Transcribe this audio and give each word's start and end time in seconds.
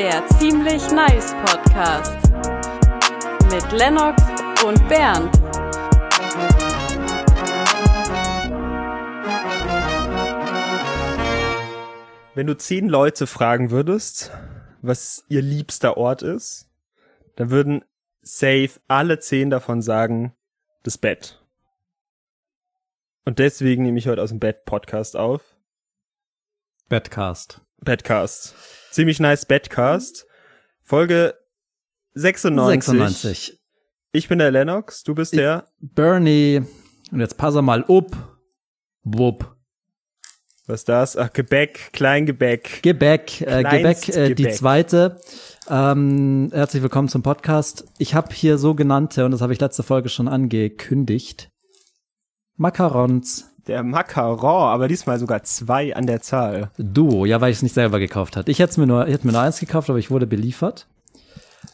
Der 0.00 0.26
Ziemlich 0.28 0.90
Nice 0.92 1.34
Podcast 1.44 2.16
mit 3.52 3.70
Lennox 3.70 4.22
und 4.64 4.88
Bernd. 4.88 5.30
Wenn 12.34 12.46
du 12.46 12.56
zehn 12.56 12.88
Leute 12.88 13.26
fragen 13.26 13.70
würdest, 13.70 14.32
was 14.80 15.26
ihr 15.28 15.42
liebster 15.42 15.98
Ort 15.98 16.22
ist, 16.22 16.70
dann 17.36 17.50
würden 17.50 17.84
safe 18.22 18.80
alle 18.88 19.18
zehn 19.18 19.50
davon 19.50 19.82
sagen, 19.82 20.34
das 20.82 20.96
Bett. 20.96 21.44
Und 23.26 23.38
deswegen 23.38 23.82
nehme 23.82 23.98
ich 23.98 24.08
heute 24.08 24.22
aus 24.22 24.30
dem 24.30 24.40
Bett 24.40 24.64
Podcast 24.64 25.14
auf. 25.14 25.58
Bedcast. 26.88 27.60
Bedcast. 27.82 28.54
Ziemlich 28.90 29.20
nice 29.20 29.46
Bedcast. 29.46 30.26
Folge 30.82 31.34
96. 32.14 32.84
96. 32.84 33.60
Ich 34.12 34.28
bin 34.28 34.38
der 34.38 34.50
Lennox, 34.50 35.02
du 35.02 35.14
bist 35.14 35.34
der. 35.34 35.68
Bernie. 35.80 36.62
Und 37.10 37.20
jetzt 37.20 37.36
pass 37.36 37.54
mal 37.54 37.84
up. 37.88 38.16
Wupp. 39.02 39.56
Was 40.66 40.80
ist 40.80 40.88
das? 40.88 41.16
Ach, 41.16 41.32
Gebäck, 41.32 41.90
Kleingebäck. 41.92 42.82
Gebäck, 42.82 43.40
äh, 43.40 43.62
Gebäck, 43.62 44.08
äh, 44.08 44.34
die 44.34 44.50
zweite. 44.50 45.20
Ähm, 45.68 46.50
herzlich 46.52 46.82
willkommen 46.82 47.08
zum 47.08 47.22
Podcast. 47.22 47.84
Ich 47.98 48.14
habe 48.14 48.32
hier 48.32 48.58
sogenannte, 48.58 49.24
und 49.24 49.30
das 49.30 49.40
habe 49.40 49.52
ich 49.52 49.60
letzte 49.60 49.82
Folge 49.82 50.08
schon 50.08 50.28
angekündigt, 50.28 51.50
Macarons 52.56 53.49
Der 53.70 53.84
Macaron, 53.84 54.68
aber 54.68 54.88
diesmal 54.88 55.20
sogar 55.20 55.44
zwei 55.44 55.94
an 55.94 56.06
der 56.08 56.20
Zahl. 56.20 56.70
Duo. 56.76 57.24
Ja, 57.24 57.40
weil 57.40 57.52
ich 57.52 57.58
es 57.58 57.62
nicht 57.62 57.74
selber 57.74 58.00
gekauft 58.00 58.36
hatte. 58.36 58.50
Ich 58.50 58.58
hätte 58.58 58.80
mir 58.80 58.88
nur, 58.88 59.06
ich 59.06 59.14
hätte 59.14 59.26
mir 59.28 59.32
nur 59.32 59.42
eins 59.42 59.60
gekauft, 59.60 59.88
aber 59.88 60.00
ich 60.00 60.10
wurde 60.10 60.26
beliefert. 60.26 60.88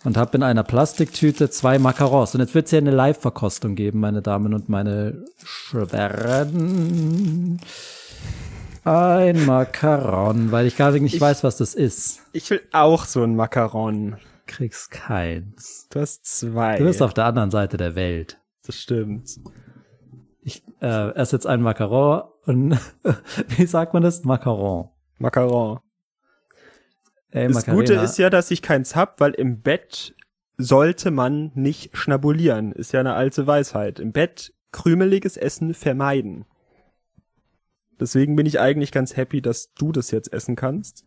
Und 0.05 0.19
habe 0.19 0.37
in 0.37 0.43
einer 0.43 0.63
Plastiktüte 0.63 1.49
zwei 1.49 1.79
Macarons. 1.79 2.35
Und 2.35 2.43
jetzt 2.43 2.55
wird 2.55 2.67
es 2.67 2.71
hier 2.71 2.81
eine 2.81 2.91
Live-Verkostung 2.91 3.77
geben, 3.77 4.01
meine 4.01 4.21
Damen 4.21 4.53
und 4.53 4.69
meine 4.69 5.25
Schweren. 5.43 7.61
Ein 8.85 9.47
Macaron, 9.47 10.53
weil 10.53 10.67
ich 10.67 10.77
gerade 10.77 11.01
nicht 11.01 11.15
Ich- 11.15 11.21
weiß, 11.21 11.45
was 11.45 11.57
das 11.57 11.73
ist. 11.75 12.21
Ich 12.33 12.51
will 12.51 12.61
auch 12.73 13.07
so 13.07 13.23
ein 13.23 13.37
Macaron. 13.37 14.17
Kriegst 14.47 14.91
keins. 14.91 15.87
Du 15.91 16.01
hast 16.01 16.27
zwei. 16.27 16.77
Du 16.79 16.85
bist 16.85 17.01
auf 17.01 17.15
der 17.15 17.25
anderen 17.25 17.51
Seite 17.51 17.79
der 17.79 17.95
Welt. 17.95 18.39
das 18.67 18.77
stimmt. 18.77 19.31
Äh, 20.87 21.15
esse 21.17 21.35
jetzt 21.35 21.49
ein 21.49 21.63
Macaron 21.63 22.23
und 22.45 22.79
wie 23.49 23.67
sagt 23.67 23.93
man 23.93 24.05
das? 24.05 24.23
Macaron. 24.23 24.89
Macaron. 25.19 25.81
Ey, 27.31 27.49
Das 27.49 27.57
Macarena. 27.57 27.81
Gute 27.81 27.95
ist 27.95 28.19
ja, 28.19 28.31
dass 28.31 28.53
ich 28.53 28.63
keins 28.63 28.95
hab, 28.95 29.21
weil 29.21 29.33
im 29.33 29.63
Bett 29.63 30.15
sollte 30.59 31.11
man 31.11 31.51
nicht 31.57 31.97
schnabulieren. 31.97 32.71
Ist 32.71 32.93
ja 32.93 33.01
eine 33.01 33.15
alte 33.15 33.49
Weisheit. 33.49 33.99
Im 33.99 34.13
Bett 34.13 34.55
krümeliges 34.71 35.37
Essen 35.37 35.75
vermeiden. 35.75 36.45
Deswegen 37.99 38.37
bin 38.37 38.47
ich 38.47 38.61
eigentlich 38.61 38.93
ganz 38.93 39.17
happy, 39.17 39.43
dass 39.43 39.73
du 39.73 39.91
das 39.91 40.13
jetzt 40.13 40.33
essen 40.33 40.55
kannst. 40.55 41.05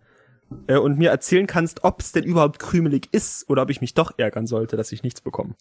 Äh, 0.67 0.77
und 0.77 0.97
mir 0.97 1.09
erzählen 1.09 1.47
kannst, 1.47 1.85
ob 1.85 2.01
es 2.01 2.11
denn 2.11 2.25
überhaupt 2.25 2.59
krümelig 2.59 3.07
ist 3.13 3.49
oder 3.49 3.61
ob 3.61 3.69
ich 3.69 3.79
mich 3.79 3.93
doch 3.93 4.11
ärgern 4.17 4.45
sollte, 4.45 4.75
dass 4.75 4.91
ich 4.91 5.03
nichts 5.03 5.21
bekomme. 5.21 5.55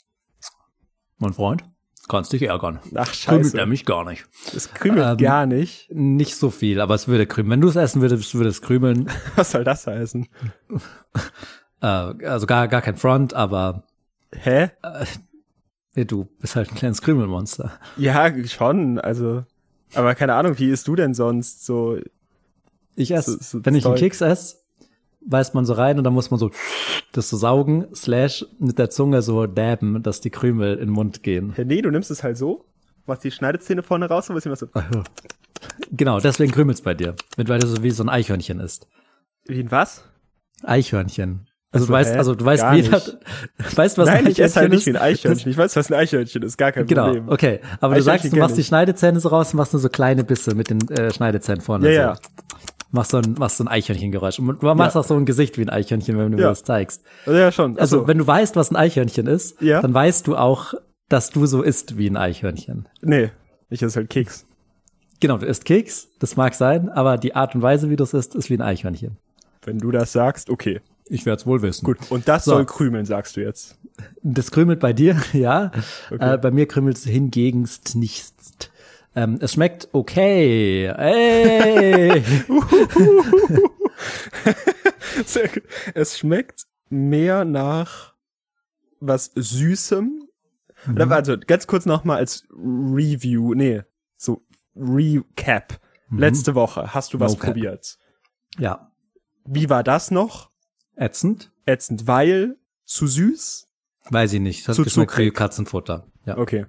Mein 1.18 1.34
Freund, 1.34 1.62
kannst 2.08 2.32
dich 2.32 2.42
ärgern. 2.42 2.80
Ach, 2.94 3.12
Krümelt 3.12 3.14
scheiße. 3.46 3.56
nämlich 3.56 3.84
gar 3.84 4.04
nicht. 4.04 4.26
Es 4.56 4.72
krümelt 4.72 5.20
Ähm, 5.20 5.24
gar 5.26 5.46
nicht. 5.46 5.88
Nicht 5.92 6.34
so 6.36 6.50
viel, 6.50 6.80
aber 6.80 6.94
es 6.94 7.06
würde 7.08 7.26
krümeln. 7.26 7.50
Wenn 7.52 7.60
du 7.60 7.68
es 7.68 7.76
essen 7.76 8.00
würdest, 8.02 8.34
würde 8.34 8.48
es 8.48 8.62
krümeln. 8.62 9.10
Was 9.36 9.50
soll 9.52 9.64
das 9.64 9.86
heißen? 9.86 10.26
Äh, 11.80 11.86
also 11.86 12.46
gar, 12.46 12.66
gar 12.66 12.82
kein 12.82 12.96
Front, 12.96 13.34
aber 13.34 13.84
Hä? 14.34 14.70
nee, 15.94 16.04
du 16.04 16.24
bist 16.40 16.56
halt 16.56 16.70
ein 16.70 16.74
kleines 16.74 17.02
Krümelmonster. 17.02 17.70
Ja, 17.96 18.32
schon, 18.48 18.98
also. 18.98 19.44
Aber 19.94 20.14
keine 20.16 20.34
Ahnung, 20.34 20.58
wie 20.58 20.70
isst 20.70 20.88
du 20.88 20.96
denn 20.96 21.14
sonst 21.14 21.64
so? 21.64 21.96
Ich 22.96 23.12
esse, 23.12 23.32
So- 23.38 23.58
so 23.60 23.64
wenn 23.64 23.76
ich 23.76 23.86
einen. 23.86 23.94
Keks 23.94 24.20
esse, 24.20 24.56
beißt 25.28 25.54
man 25.54 25.64
so 25.64 25.74
rein 25.74 25.98
und 25.98 26.04
dann 26.04 26.14
muss 26.14 26.30
man 26.30 26.40
so 26.40 26.50
das 27.12 27.28
so 27.28 27.36
saugen, 27.36 27.86
slash 27.94 28.44
mit 28.58 28.78
der 28.78 28.90
Zunge 28.90 29.22
so 29.22 29.46
dabben, 29.46 30.02
dass 30.02 30.20
die 30.20 30.30
Krümel 30.30 30.74
in 30.74 30.86
den 30.86 30.90
Mund 30.90 31.22
gehen. 31.22 31.54
Nee, 31.56 31.82
du 31.82 31.90
nimmst 31.90 32.10
es 32.10 32.22
halt 32.22 32.36
so, 32.36 32.64
machst 33.06 33.24
die 33.24 33.30
Schneidezähne 33.30 33.82
vorne 33.82 34.06
raus 34.08 34.28
und 34.30 34.36
was 34.36 34.46
immer 34.46 34.56
so. 34.56 34.66
Genau, 35.90 36.20
deswegen 36.20 36.52
krümelt's 36.52 36.82
bei 36.82 36.94
dir. 36.94 37.14
Mit 37.36 37.48
weil 37.48 37.58
du 37.58 37.66
so 37.66 37.82
wie 37.82 37.90
so 37.90 38.02
ein 38.04 38.08
Eichhörnchen 38.08 38.60
isst. 38.60 38.86
Wie 39.46 39.60
ein 39.60 39.70
was? 39.70 40.04
Eichhörnchen. 40.62 41.46
Also 41.70 41.84
so, 41.84 41.92
du 41.92 41.98
weißt, 41.98 42.16
also 42.16 42.34
du 42.34 42.44
weißt 42.44 42.64
weder, 42.72 42.96
nicht. 42.96 43.18
weißt 43.76 43.98
was 43.98 44.06
Nein, 44.08 44.24
ein 44.24 44.30
ich 44.32 44.40
esse 44.40 44.56
halt 44.60 44.66
Eichhörnchen 44.66 44.70
nicht 44.70 44.86
wie 44.86 44.90
ein 44.90 44.96
Eichhörnchen. 44.96 45.50
Ich 45.50 45.58
weiß, 45.58 45.76
was 45.76 45.90
ein 45.90 45.98
Eichhörnchen 45.98 46.42
ist, 46.42 46.56
gar 46.56 46.72
kein 46.72 46.86
Genau, 46.86 47.06
Problem. 47.06 47.28
okay. 47.28 47.60
Aber 47.80 47.94
du 47.94 48.00
Eichhörnchen 48.00 48.02
sagst, 48.04 48.32
du 48.32 48.36
machst 48.38 48.56
die. 48.56 48.64
Schneidezähne 48.64 49.20
so 49.20 49.28
raus 49.28 49.52
und 49.52 49.58
machst 49.58 49.72
nur 49.74 49.80
so 49.80 49.88
kleine 49.88 50.24
Bisse 50.24 50.54
mit 50.54 50.70
den 50.70 50.88
äh, 50.90 51.12
Schneidezähnen 51.12 51.60
vorne. 51.60 51.92
Ja, 51.92 52.16
so. 52.16 52.22
ja. 52.22 52.28
Machst 52.90 53.10
so 53.10 53.18
ein, 53.18 53.34
machst 53.38 53.58
so 53.58 53.64
ein 53.64 53.68
Eichhörnchengeräusch. 53.68 54.38
Und 54.38 54.62
du 54.62 54.74
machst 54.74 54.94
Ja. 54.94 55.00
auch 55.00 55.04
so 55.04 55.14
ein 55.14 55.26
Gesicht 55.26 55.58
wie 55.58 55.62
ein 55.62 55.68
Eichhörnchen, 55.68 56.16
wenn 56.16 56.30
du 56.30 56.36
mir 56.36 56.42
Ja. 56.42 56.48
das 56.48 56.64
zeigst. 56.64 57.02
Also, 57.26 57.38
ja, 57.38 57.52
schon. 57.52 57.78
Also, 57.78 57.98
Ach 57.98 58.00
so. 58.02 58.08
wenn 58.08 58.18
du 58.18 58.26
weißt, 58.26 58.56
was 58.56 58.70
ein 58.70 58.76
Eichhörnchen 58.76 59.26
ist, 59.26 59.60
Ja. 59.60 59.82
dann 59.82 59.92
weißt 59.92 60.26
du 60.26 60.36
auch, 60.36 60.72
dass 61.10 61.30
du 61.30 61.44
so 61.46 61.62
isst 61.62 61.98
wie 61.98 62.08
ein 62.08 62.16
Eichhörnchen. 62.16 62.88
Nee, 63.02 63.30
ich 63.68 63.82
esse 63.82 63.96
halt 64.00 64.10
Keks. 64.10 64.46
Genau, 65.20 65.36
du 65.36 65.46
isst 65.46 65.64
Keks, 65.64 66.08
das 66.18 66.36
mag 66.36 66.54
sein, 66.54 66.88
aber 66.88 67.18
die 67.18 67.34
Art 67.34 67.54
und 67.54 67.60
Weise, 67.62 67.90
wie 67.90 67.96
du 67.96 68.04
es 68.04 68.14
isst, 68.14 68.34
ist 68.34 68.48
wie 68.50 68.54
ein 68.54 68.62
Eichhörnchen. 68.62 69.16
Wenn 69.64 69.78
du 69.78 69.90
das 69.90 70.12
sagst, 70.12 70.48
okay. 70.48 70.80
Ich 71.10 71.24
werde 71.26 71.40
es 71.40 71.46
wohl 71.46 71.62
wissen. 71.62 71.84
Gut. 71.86 71.98
Und 72.10 72.28
das 72.28 72.44
So. 72.44 72.52
soll 72.52 72.66
krümeln, 72.66 73.04
sagst 73.06 73.36
du 73.36 73.40
jetzt. 73.42 73.76
Das 74.22 74.50
krümelt 74.50 74.78
bei 74.80 74.92
dir, 74.92 75.16
ja. 75.32 75.72
Okay. 76.10 76.34
Äh, 76.34 76.38
bei 76.38 76.50
mir 76.50 76.66
krümelt 76.68 76.96
es 76.98 77.04
hingegenst 77.04 77.96
nichts. 77.96 78.70
Ähm, 79.14 79.38
es 79.40 79.54
schmeckt 79.54 79.88
okay. 79.92 80.86
Ey! 80.86 82.22
Sehr 85.24 85.48
gut. 85.48 85.62
Es 85.94 86.18
schmeckt 86.18 86.66
mehr 86.90 87.44
nach 87.44 88.14
was 89.00 89.30
Süßem. 89.34 90.28
Oder 90.92 91.10
Also 91.10 91.36
ganz 91.38 91.66
kurz 91.66 91.86
nochmal 91.86 92.18
als 92.18 92.46
Review, 92.52 93.54
nee, 93.54 93.82
so 94.16 94.42
Recap. 94.76 95.80
Letzte 96.10 96.54
Woche 96.54 96.94
hast 96.94 97.12
du 97.12 97.20
was 97.20 97.32
No 97.32 97.38
probiert. 97.38 97.98
ja, 98.58 98.90
Wie 99.44 99.68
war 99.68 99.82
das 99.82 100.10
noch? 100.10 100.50
ätzend. 100.96 101.52
Ätzend, 101.66 102.06
weil 102.06 102.56
zu 102.84 103.06
süß? 103.06 103.68
Weiß 104.10 104.32
ich 104.32 104.40
nicht. 104.40 104.66
Das 104.66 104.76
Zu 104.76 104.82
hat 104.82 104.86
geschmeckt 104.86 105.18
wie. 105.18 105.30
Katzenfutter. 105.30 106.06
Ja. 106.24 106.38
Okay. 106.38 106.66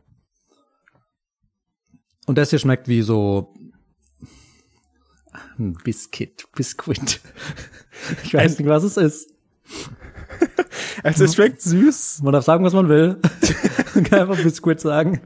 Und 2.30 2.38
das 2.38 2.52
hier 2.52 2.60
schmeckt 2.60 2.88
wie 2.88 3.02
so 3.02 3.56
ein 5.58 5.74
Biscuit, 5.84 6.46
Biscuit. 6.56 7.20
Ich 8.24 8.36
weiß 8.36 8.60
nicht, 8.60 8.68
was 8.68 8.84
es 8.84 8.98
ist. 8.98 9.34
Also 11.04 11.24
es 11.24 11.34
schmeckt 11.34 11.60
süß. 11.64 12.22
Man 12.22 12.34
darf 12.34 12.46
sagen, 12.46 12.64
was 12.64 12.74
man 12.74 12.88
will. 12.88 13.18
Man 13.96 14.04
kann 14.04 14.20
einfach 14.20 14.44
Biscuit 14.44 14.80
sagen. 14.80 15.22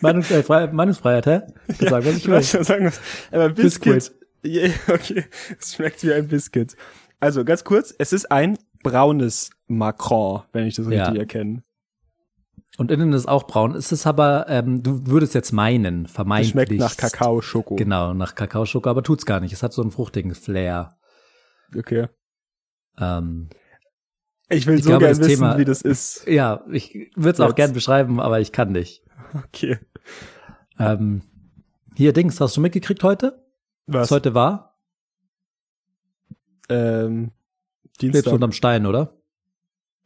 Meinungsfreiheit, 0.00 0.46
Freiheit- 0.46 0.72
Meinungsfreiheit, 0.72 1.26
hä? 1.26 1.40
Ich 1.68 1.78
kann 1.78 1.88
sagen, 1.90 2.06
was 2.06 2.16
ich 2.16 2.24
Ich 2.24 2.28
will. 2.28 2.42
schon 2.42 2.64
sagen, 2.64 2.86
was- 2.86 3.00
aber 3.30 3.50
Biscuit. 3.50 3.94
Biscuit. 3.94 4.18
Ja, 4.42 4.68
okay. 4.92 5.24
Es 5.60 5.74
schmeckt 5.76 6.02
wie 6.02 6.12
ein 6.12 6.26
Biscuit. 6.26 6.74
Also 7.20 7.44
ganz 7.44 7.62
kurz, 7.62 7.94
es 7.98 8.12
ist 8.12 8.32
ein 8.32 8.58
braunes 8.82 9.50
Macron, 9.68 10.42
wenn 10.52 10.66
ich 10.66 10.74
das 10.74 10.86
Ja. 10.88 11.04
richtig 11.04 11.20
erkenne. 11.20 11.62
Und 12.80 12.90
innen 12.90 13.12
ist 13.12 13.28
auch 13.28 13.46
braun. 13.46 13.74
Es 13.74 13.92
ist 13.92 14.06
aber, 14.06 14.46
ähm, 14.48 14.82
du 14.82 15.06
würdest 15.06 15.34
jetzt 15.34 15.52
meinen, 15.52 16.06
Es 16.06 16.12
vermeintlich. 16.12 16.52
schmeckt 16.52 16.72
nach 16.72 16.96
Kakao, 16.96 17.42
Schoko. 17.42 17.76
Genau, 17.76 18.14
nach 18.14 18.34
Kakaoschoko, 18.34 18.88
aber 18.88 19.02
tut's 19.02 19.26
gar 19.26 19.38
nicht. 19.40 19.52
Es 19.52 19.62
hat 19.62 19.74
so 19.74 19.82
einen 19.82 19.90
fruchtigen 19.90 20.34
Flair. 20.34 20.96
Okay. 21.76 22.08
Ähm, 22.98 23.50
Ich 24.48 24.66
will 24.66 24.76
Ich 24.78 24.84
so 24.84 24.88
glaube, 24.88 25.04
gern 25.04 25.10
das 25.10 25.18
wissen, 25.18 25.28
Thema- 25.40 25.58
wie 25.58 25.66
das 25.66 25.82
ist. 25.82 26.24
ja, 26.26 26.64
ich 26.70 27.10
würde 27.16 27.32
es 27.32 27.40
auch 27.40 27.54
gern 27.54 27.74
beschreiben, 27.74 28.18
aber 28.18 28.40
ich 28.40 28.50
kann 28.50 28.72
nicht. 28.72 29.04
Okay. 29.34 29.78
Ähm, 30.78 31.20
hier, 31.96 32.14
Dings, 32.14 32.40
hast 32.40 32.56
du 32.56 32.62
mitgekriegt 32.62 33.02
heute? 33.04 33.44
Was? 33.88 34.04
Was 34.04 34.10
heute 34.12 34.32
war? 34.32 34.80
Ähm, 36.70 37.32
Lebst 37.82 38.02
du 38.02 38.06
Dienstag. 38.12 38.32
unterm 38.32 38.52
Stein, 38.52 38.86
oder? 38.86 39.20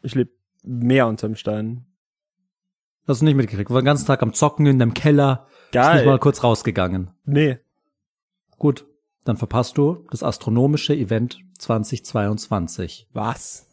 Ich 0.02 0.16
lebe 0.16 0.32
mehr 0.64 1.06
unterm 1.06 1.36
Stein. 1.36 1.86
Hast 3.06 3.20
du 3.20 3.24
nicht 3.26 3.36
mitgekriegt? 3.36 3.70
War 3.70 3.80
den 3.82 3.86
ganzen 3.86 4.06
Tag 4.06 4.22
am 4.22 4.32
Zocken 4.32 4.66
in 4.66 4.78
deinem 4.78 4.94
Keller. 4.94 5.46
Ist 5.70 5.74
nicht 5.74 5.82
mal 5.82 6.04
Geil. 6.04 6.18
kurz 6.18 6.42
rausgegangen. 6.42 7.10
Nee. 7.24 7.58
Gut, 8.58 8.86
dann 9.24 9.36
verpasst 9.36 9.76
du 9.76 10.06
das 10.10 10.22
astronomische 10.22 10.94
Event 10.94 11.38
2022. 11.58 13.08
Was? 13.12 13.66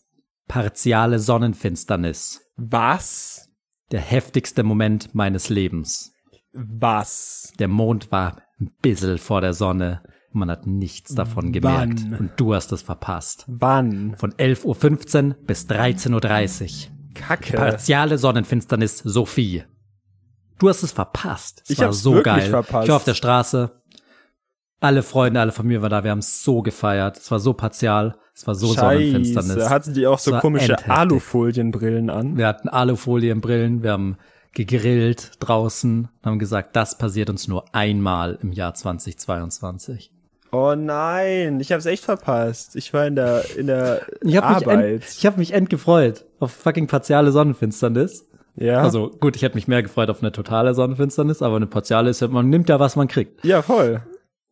Partiale 0.47 1.19
Sonnenfinsternis. 1.19 2.41
Was? 2.57 3.47
Der 3.91 4.01
heftigste 4.01 4.63
Moment 4.63 5.13
meines 5.13 5.49
Lebens. 5.49 6.13
Was? 6.53 7.53
Der 7.59 7.67
Mond 7.67 8.11
war 8.11 8.41
ein 8.59 8.71
bissel 8.81 9.17
vor 9.17 9.41
der 9.41 9.53
Sonne. 9.53 10.03
Man 10.33 10.49
hat 10.49 10.65
nichts 10.65 11.13
davon 11.13 11.51
gemerkt. 11.51 12.05
Wann? 12.09 12.19
Und 12.19 12.31
du 12.37 12.53
hast 12.53 12.71
es 12.71 12.81
verpasst. 12.81 13.45
Wann? 13.47 14.15
Von 14.15 14.33
11.15 14.33 15.29
Uhr 15.29 15.35
bis 15.45 15.67
13.30 15.67 16.87
Uhr. 16.89 17.00
Kacke. 17.13 17.55
Partiale 17.57 18.17
Sonnenfinsternis 18.17 18.99
Sophie. 18.99 19.63
Du 20.59 20.69
hast 20.69 20.83
es 20.83 20.91
verpasst. 20.91 21.61
Es 21.63 21.71
Ich 21.71 21.79
war 21.79 21.87
hab's 21.87 22.01
so 22.01 22.21
geil. 22.21 22.49
verpasst. 22.49 22.83
Ich 22.85 22.89
war 22.89 22.95
auf 22.97 23.03
der 23.03 23.13
Straße. 23.15 23.71
Alle 24.79 25.03
Freunde, 25.03 25.39
alle 25.39 25.51
Familie 25.51 25.81
war 25.81 25.89
da. 25.89 26.03
Wir 26.03 26.11
haben 26.11 26.19
es 26.19 26.43
so 26.43 26.61
gefeiert. 26.61 27.17
Es 27.17 27.29
war 27.31 27.39
so 27.39 27.53
partial. 27.53 28.17
Es 28.33 28.47
war 28.47 28.55
so 28.55 28.67
Sonnenfinsternis. 28.73 29.53
Scheiße. 29.53 29.69
Hatten 29.69 29.93
die 29.93 30.07
auch 30.07 30.19
so 30.19 30.37
komische 30.39 30.71
endheftig. 30.71 30.91
Alufolienbrillen 30.91 32.09
an? 32.09 32.37
Wir 32.37 32.47
hatten 32.47 32.69
Alufolienbrillen. 32.69 33.83
Wir 33.83 33.91
haben 33.91 34.17
gegrillt 34.53 35.31
draußen 35.39 36.05
und 36.21 36.25
haben 36.25 36.39
gesagt, 36.39 36.75
das 36.75 36.97
passiert 36.97 37.29
uns 37.29 37.47
nur 37.47 37.73
einmal 37.75 38.37
im 38.41 38.51
Jahr 38.51 38.73
2022. 38.73 40.11
Oh 40.51 40.75
nein, 40.75 41.59
ich 41.61 41.71
hab's 41.71 41.85
echt 41.85 42.03
verpasst. 42.03 42.75
Ich 42.75 42.93
war 42.93 43.07
in 43.07 43.15
der, 43.15 43.43
in 43.57 43.67
der 43.67 44.01
Ich 44.21 44.35
habe 44.35 44.53
mich, 44.55 44.67
Arbeit. 44.67 44.85
end, 44.85 45.03
ich 45.17 45.25
hab 45.25 45.37
mich 45.37 45.53
endgefreut 45.53 46.25
auf 46.39 46.51
fucking 46.51 46.87
partiale 46.87 47.31
Sonnenfinsternis. 47.31 48.25
ja. 48.55 48.81
Also 48.81 49.09
gut, 49.11 49.35
ich 49.37 49.43
hätte 49.43 49.55
mich 49.55 49.67
mehr 49.69 49.81
gefreut 49.81 50.09
auf 50.09 50.21
eine 50.21 50.31
totale 50.33 50.73
Sonnenfinsternis, 50.73 51.41
aber 51.41 51.55
eine 51.55 51.67
partiale 51.67 52.09
ist 52.09 52.19
ja, 52.21 52.27
man 52.27 52.49
nimmt 52.49 52.67
ja, 52.69 52.79
was 52.79 52.95
man 52.95 53.07
kriegt. 53.07 53.43
ja, 53.45 53.61
voll. 53.61 54.01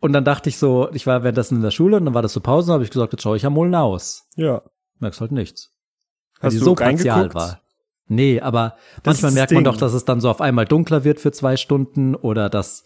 Und 0.02 0.14
dann 0.14 0.24
dachte 0.24 0.48
ich 0.48 0.58
so, 0.58 0.90
ich 0.94 1.06
war 1.06 1.24
währenddessen 1.24 1.58
in 1.58 1.62
der 1.62 1.72
Schule 1.72 1.98
und 1.98 2.06
dann 2.06 2.14
war 2.14 2.22
das 2.22 2.32
so 2.32 2.40
Pause, 2.40 2.72
habe 2.72 2.86
ich 2.86 2.90
gesagt, 2.90 3.12
jetzt 3.12 3.22
schaue 3.22 3.36
ich 3.36 3.46
am 3.46 3.52
Mulden 3.52 3.76
aus. 3.76 4.28
Ja. 4.38 4.62
Merkst 5.00 5.20
halt 5.20 5.34
nichts. 5.34 5.74
Weil 6.40 6.48
Hast 6.48 6.54
die 6.54 6.60
du 6.60 6.66
so 6.66 6.76
partial 6.76 7.34
war. 7.34 7.60
Nee, 8.08 8.40
aber 8.40 8.78
Das 9.04 9.22
manchmal 9.22 9.34
merkt 9.34 9.52
man 9.52 9.66
doch, 9.66 9.76
dass 9.76 9.94
es 9.94 10.06
dann 10.06 10.22
so 10.22 10.30
auf 10.30 10.40
einmal 10.40 10.64
dunkler 10.64 11.04
wird 11.04 11.20
für 11.20 11.34
zwei 11.34 11.58
Stunden 11.58 12.16
oder 12.16 12.50
dass 12.50 12.86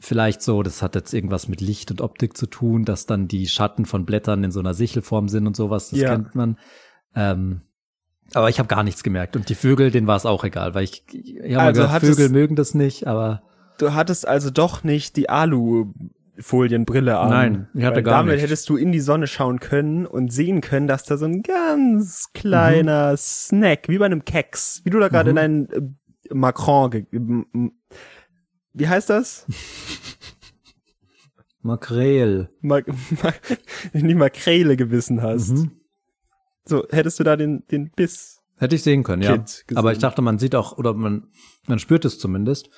vielleicht 0.00 0.42
so, 0.42 0.62
das 0.62 0.82
hat 0.82 0.94
jetzt 0.94 1.12
irgendwas 1.12 1.48
mit 1.48 1.60
Licht 1.60 1.90
und 1.90 2.00
Optik 2.00 2.36
zu 2.36 2.46
tun, 2.46 2.84
dass 2.84 3.06
dann 3.06 3.26
die 3.28 3.46
Schatten 3.48 3.84
von 3.84 4.04
Blättern 4.06 4.44
in 4.44 4.50
so 4.52 4.60
einer 4.60 4.74
Sichelform 4.74 5.28
sind 5.28 5.46
und 5.46 5.56
sowas, 5.56 5.90
das 5.90 5.98
Ja. 6.00 6.10
kennt 6.10 6.34
man. 6.34 6.56
Ähm, 7.14 7.62
aber 8.34 8.48
ich 8.50 8.58
habe 8.58 8.68
gar 8.68 8.82
nichts 8.82 9.02
gemerkt. 9.02 9.34
Und 9.36 9.48
die 9.48 9.54
Vögel, 9.54 9.90
denen 9.90 10.06
war 10.06 10.16
es 10.16 10.26
auch 10.26 10.44
egal, 10.44 10.74
weil 10.74 10.84
ich, 10.84 11.02
ich 11.12 11.36
habe 11.42 11.54
mal 11.54 11.66
Also 11.66 11.82
gehört, 11.82 12.02
Vögel 12.02 12.28
mögen 12.28 12.56
das 12.56 12.74
nicht, 12.74 13.06
aber 13.06 13.42
Du 13.78 13.94
hattest 13.94 14.26
also 14.28 14.50
doch 14.50 14.84
nicht 14.84 15.16
die 15.16 15.28
Alufolienbrille 15.30 17.18
an. 17.18 17.30
Nein, 17.30 17.68
ich 17.74 17.84
hatte 17.84 18.02
gar 18.02 18.18
damit 18.18 18.34
nicht. 18.34 18.42
hättest 18.42 18.68
du 18.68 18.76
in 18.76 18.92
die 18.92 19.00
Sonne 19.00 19.26
schauen 19.26 19.60
können 19.60 20.06
und 20.06 20.32
sehen 20.32 20.60
können, 20.60 20.86
dass 20.88 21.04
da 21.04 21.16
so 21.16 21.26
ein 21.26 21.42
ganz 21.42 22.32
kleiner 22.34 23.12
Mhm. 23.12 23.16
Snack, 23.16 23.88
wie 23.88 23.98
bei 23.98 24.06
einem 24.06 24.24
Keks, 24.24 24.82
wie 24.84 24.90
du 24.90 24.98
da 24.98 25.08
gerade 25.08 25.30
in 25.30 25.38
einen 25.38 25.68
äh, 25.70 25.80
Macron, 26.34 26.90
wie 28.78 28.88
heißt 28.88 29.10
das? 29.10 29.46
Makrel. 31.62 32.48
Ma 32.60 32.80
Ma 33.22 33.32
die 33.92 34.14
Makrele 34.14 34.76
gebissen 34.76 35.22
hast. 35.22 35.50
Mhm. 35.50 35.72
So, 36.64 36.86
hättest 36.90 37.18
du 37.18 37.24
da 37.24 37.36
den, 37.36 37.64
den 37.70 37.90
Biss. 37.90 38.40
Hätte 38.58 38.74
ich 38.74 38.82
sehen 38.82 39.04
können, 39.04 39.22
ja. 39.22 39.36
Gesehen. 39.36 39.76
Aber 39.76 39.92
ich 39.92 39.98
dachte, 39.98 40.22
man 40.22 40.38
sieht 40.38 40.54
auch, 40.54 40.76
oder 40.76 40.94
man, 40.94 41.28
man 41.66 41.78
spürt 41.78 42.04
es 42.04 42.18
zumindest. 42.18 42.70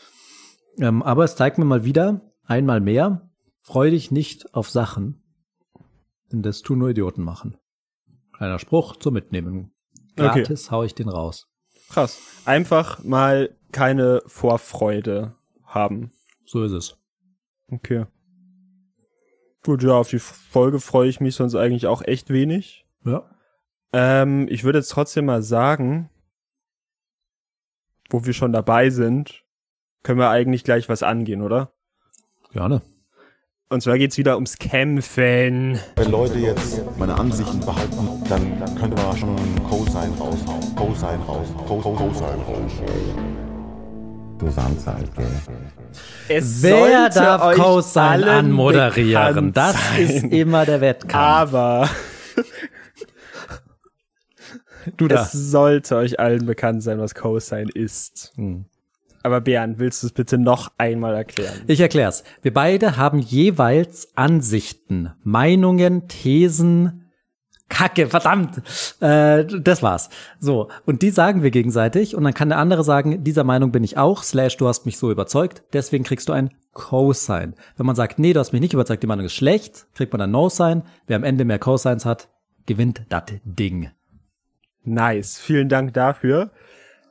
Ähm, 0.78 1.02
aber 1.02 1.24
es 1.24 1.36
zeigt 1.36 1.58
mir 1.58 1.64
mal 1.64 1.84
wieder, 1.84 2.20
einmal 2.44 2.80
mehr, 2.80 3.30
freu 3.62 3.90
dich 3.90 4.10
nicht 4.10 4.54
auf 4.54 4.70
Sachen, 4.70 5.22
denn 6.30 6.42
das 6.42 6.62
tun 6.62 6.78
nur 6.78 6.90
Idioten 6.90 7.22
machen. 7.22 7.56
Kleiner 8.32 8.58
Spruch 8.58 8.96
zum 8.96 9.14
Mitnehmen. 9.14 9.72
Okay. 10.12 10.42
Gratis 10.42 10.70
hau 10.70 10.84
ich 10.84 10.94
den 10.94 11.08
raus. 11.08 11.48
Krass. 11.88 12.20
Einfach 12.44 13.02
mal 13.02 13.56
keine 13.72 14.22
Vorfreude 14.26 15.36
haben. 15.74 16.12
So 16.44 16.62
ist 16.64 16.72
es. 16.72 16.96
Okay. 17.70 18.06
Gut, 19.62 19.82
ja, 19.82 19.92
auf 19.92 20.08
die 20.08 20.18
Folge 20.18 20.80
freue 20.80 21.08
ich 21.08 21.20
mich 21.20 21.34
sonst 21.34 21.54
eigentlich 21.54 21.86
auch 21.86 22.02
echt 22.02 22.30
wenig. 22.30 22.86
Ja. 23.04 23.28
Ähm, 23.92 24.46
ich 24.48 24.64
würde 24.64 24.78
jetzt 24.78 24.90
trotzdem 24.90 25.26
mal 25.26 25.42
sagen, 25.42 26.08
wo 28.08 28.24
wir 28.24 28.32
schon 28.32 28.52
dabei 28.52 28.90
sind, 28.90 29.44
können 30.02 30.18
wir 30.18 30.30
eigentlich 30.30 30.64
gleich 30.64 30.88
was 30.88 31.02
angehen, 31.02 31.42
oder? 31.42 31.72
Gerne. 32.52 32.82
Und 33.68 33.82
zwar 33.82 33.98
geht's 33.98 34.18
wieder 34.18 34.34
ums 34.34 34.58
Kämpfen. 34.58 35.78
Wenn 35.94 36.10
Leute 36.10 36.38
jetzt 36.38 36.80
meine 36.98 37.14
Ansichten 37.16 37.60
behalten, 37.60 38.24
dann, 38.28 38.58
dann 38.58 38.74
könnte 38.76 39.00
man 39.00 39.16
schon 39.16 39.36
einen 39.36 39.62
Cosine 39.62 40.16
raushauen. 40.18 40.74
Cosine 40.74 41.24
raushauen. 41.24 41.66
Co- 41.68 41.80
Co- 41.80 41.94
Cosine 41.94 42.42
raushauen. 42.44 43.49
Du 44.40 44.46
halt, 44.86 45.14
gell. 45.14 45.26
Es 46.28 46.62
Wer 46.62 47.10
darf 47.10 47.42
allen 47.96 48.24
anmoderieren? 48.24 49.52
Das 49.52 49.74
sein. 49.74 50.00
ist 50.02 50.24
immer 50.24 50.64
der 50.64 50.80
Wettkampf. 50.80 51.14
Aber 51.52 51.90
du 54.96 55.08
da. 55.08 55.22
es 55.22 55.32
sollte 55.32 55.96
euch 55.96 56.18
allen 56.18 56.46
bekannt 56.46 56.82
sein, 56.82 56.98
was 56.98 57.14
Cosine 57.14 57.70
ist. 57.70 58.32
Hm. 58.36 58.64
Aber 59.22 59.42
Bernd, 59.42 59.78
willst 59.78 60.02
du 60.02 60.06
es 60.06 60.14
bitte 60.14 60.38
noch 60.38 60.72
einmal 60.78 61.14
erklären? 61.14 61.60
Ich 61.66 61.80
erklär's. 61.80 62.24
Wir 62.40 62.54
beide 62.54 62.96
haben 62.96 63.18
jeweils 63.18 64.08
Ansichten, 64.16 65.12
Meinungen, 65.22 66.08
Thesen. 66.08 67.09
Kacke, 67.70 68.08
verdammt. 68.08 68.60
Äh, 69.00 69.46
das 69.46 69.82
war's. 69.82 70.10
So, 70.38 70.68
und 70.84 71.00
die 71.00 71.10
sagen 71.10 71.42
wir 71.42 71.50
gegenseitig 71.50 72.14
und 72.14 72.24
dann 72.24 72.34
kann 72.34 72.50
der 72.50 72.58
andere 72.58 72.84
sagen, 72.84 73.24
dieser 73.24 73.44
Meinung 73.44 73.72
bin 73.72 73.82
ich 73.82 73.96
auch, 73.96 74.22
slash 74.22 74.58
du 74.58 74.68
hast 74.68 74.84
mich 74.84 74.98
so 74.98 75.10
überzeugt, 75.10 75.62
deswegen 75.72 76.04
kriegst 76.04 76.28
du 76.28 76.34
ein 76.34 76.50
Cosine. 76.72 77.54
Wenn 77.76 77.86
man 77.86 77.96
sagt, 77.96 78.18
nee, 78.18 78.34
du 78.34 78.40
hast 78.40 78.52
mich 78.52 78.60
nicht 78.60 78.74
überzeugt, 78.74 79.02
die 79.02 79.06
Meinung 79.06 79.24
ist 79.24 79.34
schlecht, 79.34 79.86
kriegt 79.94 80.12
man 80.12 80.20
ein 80.20 80.30
No-Sign. 80.30 80.82
Wer 81.06 81.16
am 81.16 81.24
Ende 81.24 81.46
mehr 81.46 81.58
Cosines 81.58 82.04
hat, 82.04 82.28
gewinnt 82.66 83.02
das 83.08 83.24
Ding. 83.44 83.90
Nice, 84.82 85.38
vielen 85.38 85.68
Dank 85.68 85.94
dafür. 85.94 86.50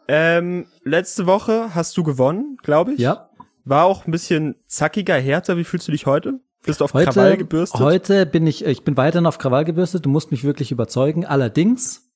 Ähm, 0.07 0.65
letzte 0.83 1.25
Woche 1.25 1.73
hast 1.73 1.95
du 1.97 2.03
gewonnen, 2.03 2.57
glaube 2.63 2.93
ich. 2.93 2.99
Ja. 2.99 3.29
War 3.63 3.85
auch 3.85 4.05
ein 4.07 4.11
bisschen 4.11 4.55
zackiger, 4.65 5.15
härter. 5.15 5.57
Wie 5.57 5.63
fühlst 5.63 5.87
du 5.87 5.91
dich 5.91 6.05
heute? 6.05 6.39
Bist 6.65 6.81
du 6.81 6.85
auf 6.85 6.91
Krawall 6.91 7.31
Heute, 7.31 7.37
gebürstet? 7.37 7.79
heute 7.79 8.25
bin 8.25 8.45
ich, 8.45 8.65
ich 8.65 8.83
bin 8.83 8.97
weiterhin 8.97 9.25
auf 9.25 9.37
Krawall 9.37 9.65
gebürstet. 9.65 10.05
Du 10.05 10.09
musst 10.09 10.31
mich 10.31 10.43
wirklich 10.43 10.71
überzeugen. 10.71 11.25
Allerdings 11.25 12.09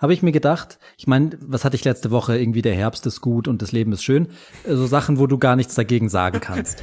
habe 0.00 0.12
ich 0.12 0.22
mir 0.22 0.32
gedacht, 0.32 0.78
ich 0.98 1.06
meine, 1.06 1.30
was 1.40 1.64
hatte 1.64 1.76
ich 1.76 1.84
letzte 1.84 2.10
Woche? 2.10 2.36
Irgendwie 2.36 2.62
der 2.62 2.74
Herbst 2.74 3.06
ist 3.06 3.20
gut 3.20 3.46
und 3.48 3.62
das 3.62 3.72
Leben 3.72 3.92
ist 3.92 4.02
schön. 4.02 4.28
Äh, 4.64 4.74
So 4.74 4.86
Sachen, 4.86 5.18
wo 5.18 5.26
du 5.26 5.38
gar 5.38 5.56
nichts 5.56 5.74
dagegen 5.76 6.08
sagen 6.08 6.40
kannst. 6.40 6.82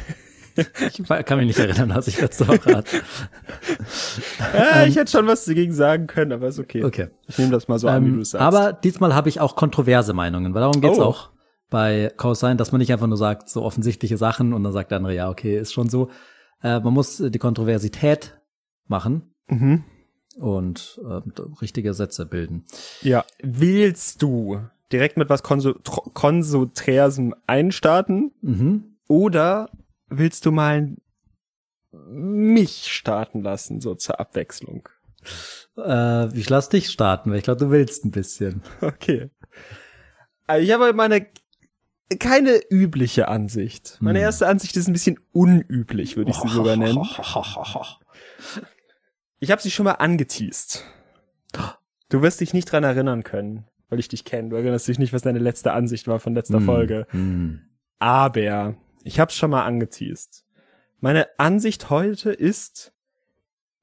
Ich 0.55 1.03
kann 1.25 1.37
mich 1.37 1.47
nicht 1.47 1.59
erinnern, 1.59 1.91
was 1.93 2.07
ich 2.07 2.19
letzte 2.19 2.47
Woche 2.47 2.75
hatte. 2.77 3.01
ja, 4.53 4.85
ich 4.85 4.95
hätte 4.95 5.11
schon 5.11 5.27
was 5.27 5.45
dagegen 5.45 5.73
sagen 5.73 6.07
können, 6.07 6.31
aber 6.31 6.47
ist 6.47 6.59
okay. 6.59 6.79
Ähm, 6.79 6.85
Okay. 6.85 7.07
Ich 7.27 7.37
nehme 7.37 7.51
das 7.51 7.67
mal 7.67 7.77
so 7.79 7.87
an, 7.87 8.03
wie 8.05 8.09
du 8.09 8.15
Ähm, 8.15 8.21
es 8.21 8.31
sagst. 8.31 8.43
aber 8.45 8.73
diesmal 8.73 9.13
habe 9.15 9.29
ich 9.29 9.39
auch 9.39 9.55
kontroverse 9.55 10.13
Meinungen, 10.13 10.53
weil 10.53 10.61
darum 10.61 10.81
geht's 10.81 10.97
Oh. 10.99 11.03
auch 11.03 11.29
bei 11.69 12.11
Cosine, 12.17 12.57
dass 12.57 12.71
man 12.73 12.79
nicht 12.79 12.91
einfach 12.91 13.07
nur 13.07 13.17
sagt, 13.17 13.49
so 13.49 13.63
offensichtliche 13.63 14.17
Sachen 14.17 14.51
und 14.53 14.63
dann 14.63 14.73
sagt 14.73 14.91
der 14.91 14.97
andere, 14.97 15.15
ja, 15.15 15.29
okay, 15.29 15.57
ist 15.57 15.71
schon 15.73 15.89
so. 15.89 16.09
Äh, 16.63 16.79
man 16.79 16.93
muss 16.93 17.19
äh, 17.19 17.31
die 17.31 17.39
Kontroversität 17.39 18.39
machen 18.87 19.33
mhm. 19.47 19.83
und 20.37 20.99
äh, 21.03 21.21
richtige 21.61 21.93
Sätze 21.93 22.25
bilden. 22.25 22.65
Ja. 23.01 23.25
Willst 23.41 24.21
du 24.21 24.59
direkt 24.91 25.17
mit 25.17 25.29
was 25.29 25.43
Konsoträrsem 25.43 27.33
einstarten 27.47 28.31
Mhm. 28.41 28.97
oder 29.07 29.69
willst 30.07 30.45
du 30.45 30.51
mal 30.51 30.95
mich 31.93 32.91
starten 32.91 33.41
lassen, 33.41 33.81
so 33.81 33.95
zur 33.95 34.19
Abwechslung? 34.19 34.87
Äh, 35.77 36.37
ich 36.37 36.49
lass 36.49 36.69
dich 36.69 36.89
starten, 36.89 37.31
weil 37.31 37.37
ich 37.37 37.43
glaube, 37.43 37.59
du 37.65 37.71
willst 37.71 38.05
ein 38.05 38.11
bisschen. 38.11 38.61
Okay. 38.81 39.29
Also 40.47 40.65
ich 40.65 40.71
habe 40.73 40.91
meine 40.93 41.27
keine 42.19 42.59
übliche 42.69 43.27
Ansicht. 43.27 43.97
Meine 44.01 44.19
Hm. 44.19 44.25
erste 44.25 44.47
Ansicht 44.47 44.75
ist 44.77 44.87
ein 44.87 44.93
bisschen 44.93 45.19
unüblich, 45.31 46.17
würde 46.17 46.31
ich 46.31 46.37
sie 46.37 46.47
sogar 46.49 46.75
nennen. 46.75 47.03
Ich 49.43 49.49
habe 49.49 49.59
sie 49.61 49.71
schon 49.71 49.85
mal 49.85 49.93
angeteased. 49.93 50.85
Du 52.09 52.21
wirst 52.21 52.41
dich 52.41 52.53
nicht 52.53 52.71
dran 52.71 52.83
erinnern 52.83 53.23
können, 53.23 53.65
weil 53.89 53.99
ich 53.99 54.07
dich 54.07 54.23
kenne. 54.23 54.49
Du 54.49 54.55
erinnerst 54.55 54.87
dich 54.87 54.99
nicht, 54.99 55.13
was 55.13 55.23
deine 55.23 55.39
letzte 55.39 55.73
Ansicht 55.73 56.07
war 56.07 56.19
von 56.19 56.35
letzter 56.35 56.59
Hm. 56.59 56.65
Folge. 56.65 57.07
Hm. 57.09 57.61
Aber 57.97 58.75
ich 59.03 59.19
habe 59.19 59.29
es 59.29 59.35
schon 59.35 59.49
mal 59.49 59.63
angeteased. 59.63 60.45
Meine 60.99 61.27
Ansicht 61.39 61.89
heute 61.89 62.31
ist 62.31 62.93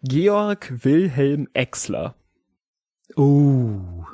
Georg 0.03 0.85
Wilhelm 0.85 1.49
Exler. 1.55 2.15
Uh. 3.17 4.05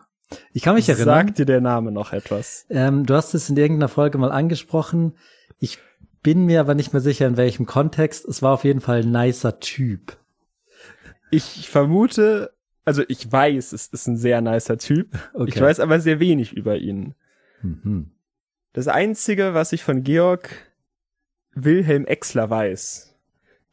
Ich 0.52 0.62
kann 0.62 0.74
mich 0.74 0.88
erinnern. 0.88 1.26
Sagt 1.26 1.38
dir 1.38 1.46
der 1.46 1.60
Name 1.60 1.92
noch 1.92 2.12
etwas? 2.12 2.66
Ähm, 2.70 3.06
du 3.06 3.14
hast 3.14 3.34
es 3.34 3.48
in 3.50 3.56
irgendeiner 3.56 3.88
Folge 3.88 4.18
mal 4.18 4.32
angesprochen. 4.32 5.14
Ich 5.58 5.78
bin 6.22 6.46
mir 6.46 6.60
aber 6.60 6.74
nicht 6.74 6.92
mehr 6.92 7.02
sicher, 7.02 7.26
in 7.26 7.36
welchem 7.36 7.66
Kontext. 7.66 8.24
Es 8.24 8.42
war 8.42 8.52
auf 8.52 8.64
jeden 8.64 8.80
Fall 8.80 9.02
ein 9.02 9.10
nicer 9.10 9.60
Typ. 9.60 10.16
Ich 11.30 11.68
vermute, 11.68 12.52
also 12.84 13.02
ich 13.08 13.30
weiß, 13.30 13.72
es 13.72 13.88
ist 13.88 14.06
ein 14.06 14.16
sehr 14.16 14.40
nicer 14.40 14.78
Typ. 14.78 15.08
Okay. 15.34 15.50
Ich 15.54 15.60
weiß 15.60 15.80
aber 15.80 16.00
sehr 16.00 16.20
wenig 16.20 16.52
über 16.52 16.76
ihn. 16.76 17.14
Mhm. 17.62 18.10
Das 18.72 18.88
Einzige, 18.88 19.54
was 19.54 19.72
ich 19.72 19.84
von 19.84 20.02
Georg 20.02 20.50
Wilhelm 21.54 22.06
Exler 22.06 22.50
weiß, 22.50 23.13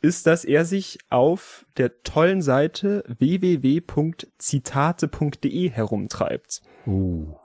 ist, 0.02 0.28
dass 0.28 0.46
er 0.46 0.66
sich 0.66 1.00
auf 1.10 1.66
der 1.78 2.04
tollen 2.04 2.42
Seite 2.42 3.04
www.zitate.de 3.08 5.70
herumtreibt. 5.70 6.62
Uh. 6.88 7.36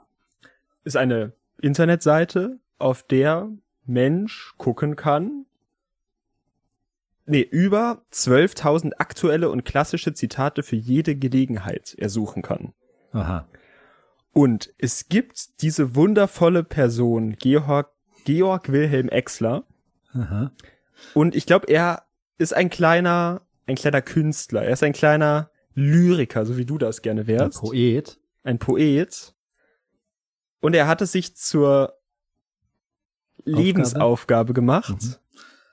Ist 0.83 0.97
eine 0.97 1.33
Internetseite, 1.61 2.59
auf 2.79 3.03
der 3.03 3.51
Mensch 3.85 4.53
gucken 4.57 4.95
kann, 4.95 5.45
nee, 7.25 7.41
über 7.41 8.03
12.000 8.11 8.93
aktuelle 8.97 9.49
und 9.49 9.65
klassische 9.65 10.13
Zitate 10.13 10.63
für 10.63 10.75
jede 10.75 11.15
Gelegenheit 11.15 11.95
ersuchen 11.97 12.41
kann. 12.41 12.73
Aha. 13.11 13.47
Und 14.31 14.73
es 14.77 15.09
gibt 15.09 15.61
diese 15.61 15.95
wundervolle 15.95 16.63
Person, 16.63 17.35
Georg, 17.37 17.91
Georg 18.25 18.71
Wilhelm 18.71 19.09
Exler. 19.09 19.63
Aha. 20.13 20.51
Und 21.13 21.35
ich 21.35 21.45
glaube, 21.45 21.67
er 21.67 22.06
ist 22.37 22.53
ein 22.53 22.69
kleiner, 22.69 23.41
ein 23.65 23.75
kleiner 23.75 24.01
Künstler. 24.01 24.63
Er 24.63 24.71
ist 24.73 24.83
ein 24.83 24.93
kleiner 24.93 25.49
Lyriker, 25.73 26.45
so 26.45 26.57
wie 26.57 26.65
du 26.65 26.77
das 26.77 27.01
gerne 27.01 27.21
Ein 27.21 27.27
wärst. 27.27 27.59
Poet. 27.59 28.19
Ein 28.43 28.59
Poet. 28.59 29.33
Und 30.61 30.73
er 30.75 30.87
hat 30.87 31.01
es 31.01 31.11
sich 31.11 31.35
zur 31.35 31.93
Lebensaufgabe 33.45 34.53
gemacht, 34.53 34.89
Mhm. 35.01 35.15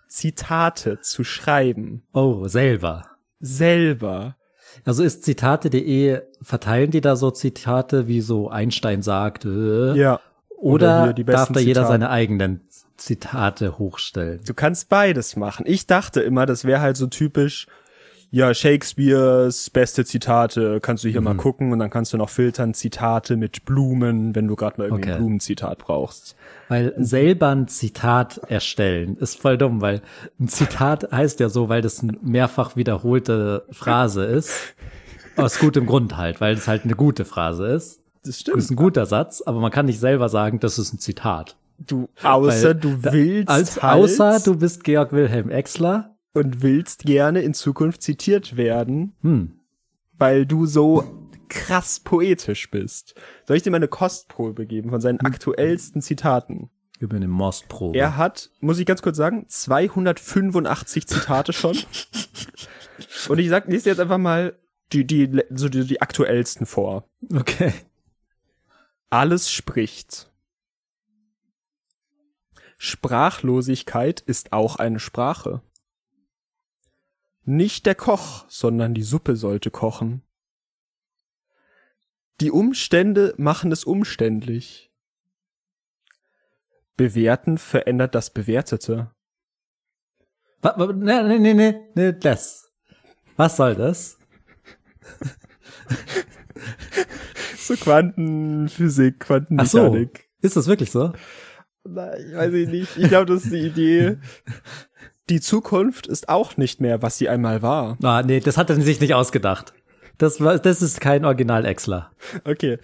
Zitate 0.08 1.00
zu 1.00 1.24
schreiben. 1.24 2.04
Oh, 2.12 2.46
selber. 2.46 3.06
Selber. 3.40 4.36
Also 4.84 5.02
ist 5.02 5.24
Zitate.de, 5.24 6.22
verteilen 6.42 6.90
die 6.90 7.00
da 7.00 7.16
so 7.16 7.30
Zitate, 7.30 8.06
wie 8.06 8.20
so 8.20 8.48
Einstein 8.48 9.02
sagt, 9.02 9.44
äh, 9.44 9.94
Ja. 9.96 10.20
oder, 10.48 11.12
die 11.12 11.24
darf 11.24 11.50
da 11.52 11.60
jeder 11.60 11.82
Zitate. 11.82 11.88
seine 11.92 12.10
eigenen 12.10 12.68
Zitate 13.04 13.78
hochstellen? 13.78 14.40
Du 14.46 14.54
kannst 14.54 14.88
beides 14.88 15.36
machen. 15.36 15.64
Ich 15.66 15.86
dachte 15.86 16.20
immer, 16.20 16.46
das 16.46 16.64
wäre 16.64 16.80
halt 16.80 16.96
so 16.96 17.06
typisch, 17.06 17.66
ja, 18.30 18.52
Shakespeares 18.52 19.70
beste 19.70 20.04
Zitate, 20.04 20.80
kannst 20.80 21.04
du 21.04 21.08
hier 21.08 21.20
Mhm. 21.20 21.24
mal 21.24 21.36
gucken 21.36 21.72
und 21.72 21.78
dann 21.78 21.90
kannst 21.90 22.12
du 22.12 22.16
noch 22.16 22.30
filtern, 22.30 22.74
Zitate 22.74 23.36
mit 23.36 23.64
Blumen, 23.64 24.34
wenn 24.34 24.48
du 24.48 24.56
gerade 24.56 24.78
mal 24.78 24.86
irgendwie 24.88 25.02
Okay. 25.04 25.12
ein 25.12 25.18
Blumenzitat 25.18 25.78
brauchst. 25.78 26.34
Weil 26.68 26.92
selber 26.96 27.50
ein 27.50 27.68
Zitat 27.68 28.38
erstellen 28.48 29.16
ist 29.18 29.40
voll 29.40 29.56
dumm, 29.58 29.80
weil 29.80 30.02
ein 30.40 30.48
Zitat 30.48 31.12
heißt 31.12 31.38
ja 31.40 31.48
so, 31.48 31.68
weil 31.68 31.82
das 31.82 32.00
eine 32.00 32.18
mehrfach 32.22 32.74
wiederholte 32.74 33.64
Phrase 33.70 34.24
ist. 34.24 34.50
Aus 35.36 35.58
gutem 35.58 35.86
Grund 35.86 36.16
halt, 36.16 36.40
weil 36.40 36.54
es 36.54 36.66
halt 36.68 36.84
eine 36.84 36.94
gute 36.94 37.24
Phrase 37.24 37.66
ist. 37.66 38.00
Das 38.24 38.30
Das 38.32 38.40
stimmt. 38.40 38.56
ist 38.58 38.70
ein 38.70 38.76
guter 38.76 39.04
Satz, 39.06 39.42
aber 39.42 39.60
man 39.60 39.70
kann 39.70 39.86
nicht 39.86 40.00
selber 40.00 40.28
sagen, 40.28 40.58
das 40.58 40.78
ist 40.78 40.92
ein 40.94 40.98
Zitat. 40.98 41.56
Du, 41.78 42.08
außer 42.22 42.68
Weil 42.68 42.74
du 42.74 43.02
willst 43.02 43.48
Als, 43.48 43.82
halt 43.82 44.02
außer 44.04 44.40
du 44.40 44.56
bist 44.58 44.84
Georg 44.84 45.12
Wilhelm 45.12 45.50
Exler. 45.50 46.16
und 46.32 46.62
willst 46.62 47.04
gerne 47.04 47.42
in 47.42 47.54
Zukunft 47.54 48.02
zitiert 48.02 48.56
werden, 48.56 49.14
Hm. 49.22 49.60
weil 50.16 50.46
du 50.46 50.66
so 50.66 51.28
krass 51.48 52.00
poetisch 52.00 52.70
bist. 52.70 53.14
Soll 53.46 53.56
ich 53.56 53.62
dir 53.62 53.70
mal 53.70 53.76
eine 53.76 53.88
Kostprobe 53.88 54.66
geben 54.66 54.90
von 54.90 55.00
seinen 55.00 55.20
aktuellsten 55.20 56.00
Zitaten? 56.02 56.70
Über 57.00 57.16
eine 57.16 57.28
Mostprobe. 57.28 57.98
Er 57.98 58.16
hat, 58.16 58.50
muss 58.60 58.78
ich 58.78 58.86
ganz 58.86 59.02
kurz 59.02 59.16
sagen, 59.16 59.44
285 59.48 61.06
Zitate 61.08 61.52
schon. 61.52 61.76
Und 63.28 63.38
ich 63.38 63.48
sag, 63.48 63.66
lese 63.68 63.90
jetzt 63.90 63.98
einfach 64.00 64.18
mal 64.18 64.56
die, 64.92 65.04
die, 65.06 65.42
so 65.50 65.68
die, 65.68 65.84
die 65.86 66.00
aktuellsten 66.00 66.66
vor. 66.66 67.08
Okay. 67.34 67.72
Alles 69.10 69.50
spricht. 69.50 70.30
Sprachlosigkeit 72.84 74.20
ist 74.20 74.52
auch 74.52 74.76
eine 74.76 75.00
Sprache. 75.00 75.62
Nicht 77.44 77.86
der 77.86 77.94
Koch, 77.94 78.44
sondern 78.48 78.92
die 78.92 79.02
Suppe 79.02 79.36
sollte 79.36 79.70
kochen. 79.70 80.22
Die 82.42 82.50
Umstände 82.50 83.34
machen 83.38 83.72
es 83.72 83.84
umständlich. 83.84 84.92
Bewerten 86.98 87.56
verändert 87.56 88.14
das 88.14 88.30
Bewertete. 88.30 89.10
Wa- 90.60 90.74
wa- 90.76 90.92
Ne, 90.92 91.24
ne, 91.24 91.38
ne, 91.40 91.54
ne, 91.54 91.88
ne, 91.94 92.12
das. 92.12 92.70
Was 93.36 93.56
soll 93.56 93.74
das? 93.76 94.18
So 97.56 97.76
Quantenphysik, 97.76 99.14
Ach 99.20 99.26
so. 99.26 99.26
Quantenmechanik. 99.26 100.28
Ist 100.42 100.56
das 100.56 100.66
wirklich 100.66 100.90
so? 100.90 101.14
Na, 101.84 102.16
ich 102.16 102.34
weiß 102.34 102.52
ich 102.54 102.68
nicht. 102.68 102.96
Ich 102.96 103.08
glaube, 103.08 103.26
das 103.26 103.44
ist 103.44 103.52
die 103.52 103.66
Idee. 103.66 104.16
Die 105.30 105.40
Zukunft 105.40 106.06
ist 106.06 106.28
auch 106.28 106.56
nicht 106.56 106.80
mehr, 106.80 107.02
was 107.02 107.18
sie 107.18 107.28
einmal 107.28 107.62
war. 107.62 107.96
Ah, 108.02 108.22
nee, 108.22 108.40
das 108.40 108.56
hat 108.56 108.70
er 108.70 108.80
sich 108.80 109.00
nicht 109.00 109.14
ausgedacht. 109.14 109.72
Das 110.18 110.40
war, 110.40 110.58
das 110.58 110.82
ist 110.82 111.00
kein 111.00 111.24
Original-Exler. 111.24 112.10
Okay. 112.44 112.78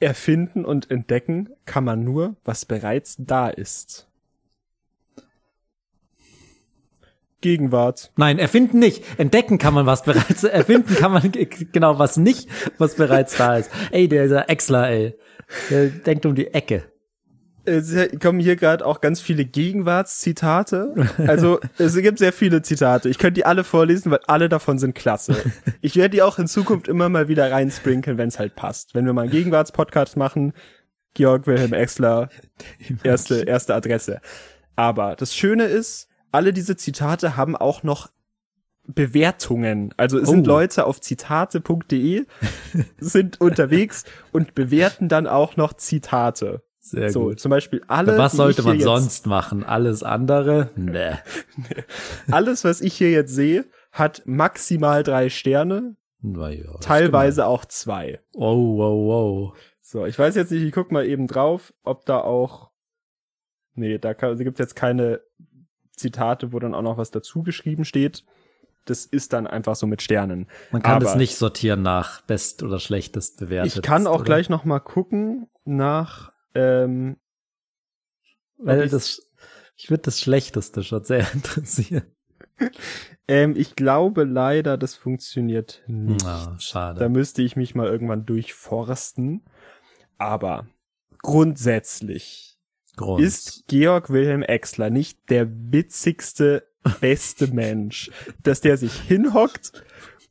Erfinden 0.00 0.64
und 0.64 0.90
entdecken 0.90 1.50
kann 1.66 1.84
man 1.84 2.04
nur, 2.04 2.36
was 2.44 2.64
bereits 2.64 3.16
da 3.18 3.48
ist. 3.48 4.06
Gegenwart. 7.40 8.12
Nein, 8.16 8.38
erfinden 8.38 8.78
nicht. 8.78 9.02
Entdecken 9.18 9.58
kann 9.58 9.74
man 9.74 9.86
was 9.86 10.02
bereits, 10.04 10.44
erfinden 10.44 10.94
kann 10.94 11.12
man 11.12 11.32
genau 11.72 11.98
was 11.98 12.16
nicht, 12.16 12.48
was 12.78 12.96
bereits 12.96 13.36
da 13.36 13.56
ist. 13.56 13.70
Ey, 13.90 14.08
dieser 14.08 14.48
Exler, 14.48 14.88
ey. 14.90 15.14
Der 15.70 15.86
denkt 15.88 16.26
um 16.26 16.34
die 16.34 16.48
Ecke. 16.48 16.89
Es 17.64 17.94
kommen 18.20 18.40
hier 18.40 18.56
gerade 18.56 18.84
auch 18.84 19.00
ganz 19.00 19.20
viele 19.20 19.44
Gegenwartszitate. 19.44 20.94
Also 21.26 21.60
es 21.78 21.96
gibt 21.96 22.18
sehr 22.18 22.32
viele 22.32 22.62
Zitate. 22.62 23.08
Ich 23.08 23.18
könnte 23.18 23.34
die 23.34 23.44
alle 23.44 23.64
vorlesen, 23.64 24.10
weil 24.10 24.20
alle 24.26 24.48
davon 24.48 24.78
sind 24.78 24.94
klasse. 24.94 25.36
Ich 25.80 25.96
werde 25.96 26.10
die 26.10 26.22
auch 26.22 26.38
in 26.38 26.46
Zukunft 26.46 26.88
immer 26.88 27.08
mal 27.08 27.28
wieder 27.28 27.50
reinsprinkeln, 27.50 28.18
wenn 28.18 28.28
es 28.28 28.38
halt 28.38 28.54
passt. 28.56 28.94
Wenn 28.94 29.06
wir 29.06 29.12
mal 29.12 29.22
einen 29.22 29.30
Gegenwartspodcast 29.30 30.16
machen, 30.16 30.52
Georg 31.14 31.46
Wilhelm 31.46 31.72
Exler, 31.72 32.28
erste, 33.02 33.42
erste 33.42 33.74
Adresse. 33.74 34.20
Aber 34.76 35.16
das 35.16 35.34
Schöne 35.34 35.64
ist, 35.64 36.08
alle 36.32 36.52
diese 36.52 36.76
Zitate 36.76 37.36
haben 37.36 37.56
auch 37.56 37.82
noch 37.82 38.10
Bewertungen. 38.86 39.92
Also 39.96 40.18
es 40.18 40.28
sind 40.28 40.46
Oh. 40.46 40.52
Leute 40.52 40.86
auf 40.86 41.00
zitate.de 41.00 42.26
sind 42.98 43.40
unterwegs 43.40 44.04
und 44.32 44.54
bewerten 44.54 45.08
dann 45.08 45.26
auch 45.26 45.56
noch 45.56 45.74
Zitate. 45.74 46.62
Sehr 46.82 47.10
so, 47.10 47.24
gut. 47.24 47.40
zum 47.40 47.50
Beispiel 47.50 47.82
alle. 47.88 48.16
Was 48.16 48.32
die 48.32 48.38
sollte 48.38 48.62
man 48.62 48.80
sonst 48.80 49.26
machen? 49.26 49.62
Alles 49.64 50.02
andere? 50.02 50.70
Nee. 50.76 51.12
Alles, 52.30 52.64
was 52.64 52.80
ich 52.80 52.94
hier 52.94 53.10
jetzt 53.10 53.34
sehe, 53.34 53.66
hat 53.92 54.22
maximal 54.24 55.02
drei 55.02 55.28
Sterne, 55.28 55.96
Na 56.22 56.48
ja, 56.48 56.74
ist 56.74 56.82
teilweise 56.82 57.46
auch 57.46 57.66
zwei. 57.66 58.06
gemein. 58.06 58.20
Oh, 58.34 58.78
wow, 58.78 59.52
wow. 59.52 59.58
So, 59.82 60.06
ich 60.06 60.18
weiß 60.18 60.34
jetzt 60.36 60.50
nicht, 60.52 60.62
ich 60.62 60.72
guck 60.72 60.90
mal 60.90 61.06
eben 61.06 61.26
drauf, 61.26 61.74
ob 61.84 62.06
da 62.06 62.20
auch. 62.20 62.70
Nee, 63.74 63.98
da 63.98 64.14
kann, 64.14 64.36
da 64.36 64.42
gibt's 64.42 64.58
jetzt 64.58 64.74
keine 64.76 65.20
Zitate, 65.94 66.52
wo 66.52 66.58
dann 66.58 66.74
auch 66.74 66.82
noch 66.82 66.96
was 66.96 67.10
dazu 67.10 67.42
geschrieben 67.42 67.84
steht. 67.84 68.24
Das 68.86 69.04
ist 69.04 69.34
dann 69.34 69.46
einfach 69.46 69.76
so 69.76 69.86
mit 69.86 70.00
Sternen. 70.00 70.48
Man 70.70 70.82
kann 70.82 70.96
Aber 70.96 71.04
das 71.04 71.16
nicht 71.16 71.36
sortieren 71.36 71.82
nach 71.82 72.22
best 72.22 72.62
oder 72.62 72.80
schlechtest 72.80 73.38
bewertet. 73.38 73.76
Ich 73.76 73.82
kann 73.82 74.06
auch 74.06 74.16
oder? 74.16 74.24
gleich 74.24 74.48
noch 74.48 74.64
mal 74.64 74.80
gucken 74.80 75.48
nach. 75.64 76.32
Ähm, 76.54 77.16
Weil 78.58 78.84
ich- 78.84 78.90
das, 78.90 79.26
ich 79.76 79.90
würde 79.90 80.02
das 80.02 80.20
Schlechteste 80.20 80.82
schon 80.82 81.04
sehr 81.04 81.26
interessieren. 81.34 82.04
ähm, 83.28 83.54
ich 83.56 83.74
glaube 83.76 84.24
leider, 84.24 84.76
das 84.76 84.94
funktioniert 84.94 85.82
nicht. 85.86 86.24
Da 86.24 86.56
schade. 86.58 87.08
müsste 87.08 87.42
ich 87.42 87.56
mich 87.56 87.74
mal 87.74 87.86
irgendwann 87.86 88.26
durchforsten. 88.26 89.42
Aber 90.18 90.66
grundsätzlich 91.22 92.58
Grund. 92.96 93.22
ist 93.24 93.64
Georg 93.68 94.10
Wilhelm 94.10 94.42
Exler 94.42 94.90
nicht 94.90 95.30
der 95.30 95.48
witzigste, 95.50 96.66
beste 97.00 97.46
Mensch, 97.54 98.10
dass 98.42 98.60
der 98.60 98.76
sich 98.76 98.92
hinhockt 99.00 99.72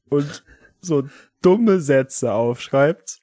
und 0.10 0.44
so 0.82 1.08
dumme 1.42 1.80
Sätze 1.80 2.34
aufschreibt. 2.34 3.22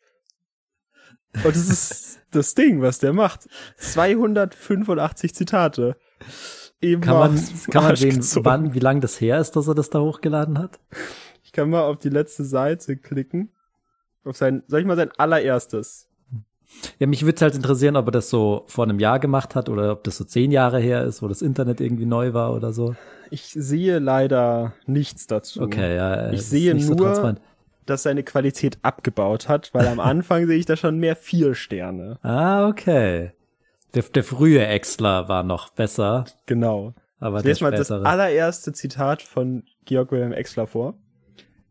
Und 1.45 1.57
das 1.57 1.69
ist 1.69 2.21
das 2.31 2.55
Ding, 2.55 2.83
was 2.83 2.99
der 2.99 3.13
macht. 3.13 3.49
285 3.79 5.35
Zitate. 5.35 5.97
Eben 6.81 7.01
kann 7.01 7.19
man, 7.19 7.45
kann 7.71 7.85
man 7.85 7.97
sehen, 7.97 8.17
gezogen. 8.17 8.45
wann, 8.45 8.75
wie 8.75 8.81
lang 8.81 9.01
das 9.01 9.21
her 9.21 9.41
ist, 9.41 9.53
dass 9.53 9.67
er 9.67 9.75
das 9.75 9.91
da 9.91 10.01
hochgeladen 10.01 10.59
hat? 10.59 10.79
Ich 11.43 11.53
kann 11.53 11.71
mal 11.71 11.83
auf 11.83 11.99
die 11.99 12.11
letzte 12.11 12.45
Seite 12.45 12.97
klicken. 12.97 13.51
Auf 14.25 14.37
sein, 14.37 14.63
soll 14.67 14.81
ich 14.81 14.87
mal 14.87 14.97
sein 14.97 15.11
allererstes? 15.17 16.09
Ja, 16.99 17.07
mich 17.07 17.25
würde 17.25 17.41
halt 17.41 17.55
interessieren, 17.55 17.97
ob 17.97 18.09
er 18.09 18.13
das 18.13 18.29
so 18.29 18.65
vor 18.67 18.85
einem 18.85 18.99
Jahr 18.99 19.21
gemacht 19.21 19.55
hat 19.55 19.69
oder 19.69 19.93
ob 19.93 20.05
das 20.05 20.17
so 20.17 20.25
zehn 20.25 20.51
Jahre 20.51 20.81
her 20.81 21.05
ist, 21.05 21.23
wo 21.23 21.29
das 21.29 21.43
Internet 21.43 21.81
irgendwie 21.81 22.07
neu 22.07 22.35
war 22.35 22.55
oder 22.55 22.73
so. 22.73 22.97
Ich 23.31 23.53
sehe 23.57 23.99
leider 23.99 24.75
nichts 24.87 25.27
dazu. 25.27 25.63
Okay, 25.63 25.97
ja. 25.97 26.33
Ich 26.33 26.43
sehe 26.43 26.75
nicht 26.75 26.87
so 26.87 26.97
Dass 27.87 28.03
seine 28.03 28.23
Qualität 28.23 28.79
abgebaut 28.83 29.49
hat, 29.49 29.73
weil 29.73 29.87
am 29.87 30.01
Anfang 30.01 30.47
sehe 30.47 30.59
ich 30.59 30.67
da 30.67 30.77
schon 30.77 30.99
mehr 30.99 31.17
vier 31.17 31.55
Sterne. 31.55 32.19
Ah, 32.23 32.69
okay. 32.69 33.33
Der, 33.95 34.03
der 34.03 34.25
frühe 34.25 34.67
Exler 34.67 35.29
war 35.29 35.43
noch 35.43 35.71
besser. 35.71 36.27
Genau. 36.47 36.95
Aber 37.19 37.39
Ich 37.39 37.45
lese 37.45 37.65
mal 37.65 37.71
das 37.71 37.91
allererste 37.91 38.73
Zitat 38.73 39.23
von 39.23 39.65
Georg 39.85 40.13
Wilhelm 40.13 40.33
Exler 40.33 40.67
vor. 40.67 40.99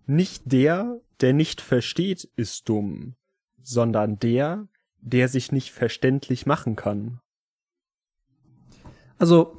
Nicht 0.07 0.51
der, 0.51 0.99
der 1.21 1.33
nicht 1.33 1.61
versteht, 1.61 2.27
ist 2.35 2.67
dumm, 2.67 3.15
sondern 3.61 4.17
der, 4.17 4.67
der 5.01 5.27
sich 5.27 5.51
nicht 5.51 5.71
verständlich 5.71 6.45
machen 6.45 6.75
kann. 6.75 7.19
Also, 9.17 9.57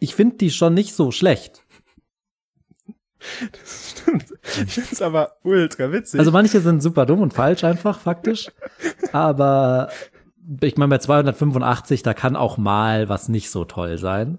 ich 0.00 0.14
finde 0.14 0.36
die 0.36 0.50
schon 0.50 0.74
nicht 0.74 0.94
so 0.94 1.10
schlecht. 1.10 1.64
Stimmt. 3.64 4.26
Ich 4.42 4.74
find's 4.74 5.02
aber 5.02 5.32
ultra 5.42 5.92
witzig. 5.92 6.18
Also 6.20 6.30
manche 6.32 6.60
sind 6.60 6.82
super 6.82 7.04
dumm 7.06 7.20
und 7.20 7.34
falsch 7.34 7.64
einfach, 7.64 7.98
faktisch. 8.00 8.50
Aber 9.12 9.90
ich 10.60 10.76
meine, 10.76 10.90
bei 10.90 10.98
285, 10.98 12.02
da 12.02 12.14
kann 12.14 12.36
auch 12.36 12.56
mal 12.58 13.08
was 13.08 13.28
nicht 13.28 13.50
so 13.50 13.64
toll 13.64 13.98
sein. 13.98 14.38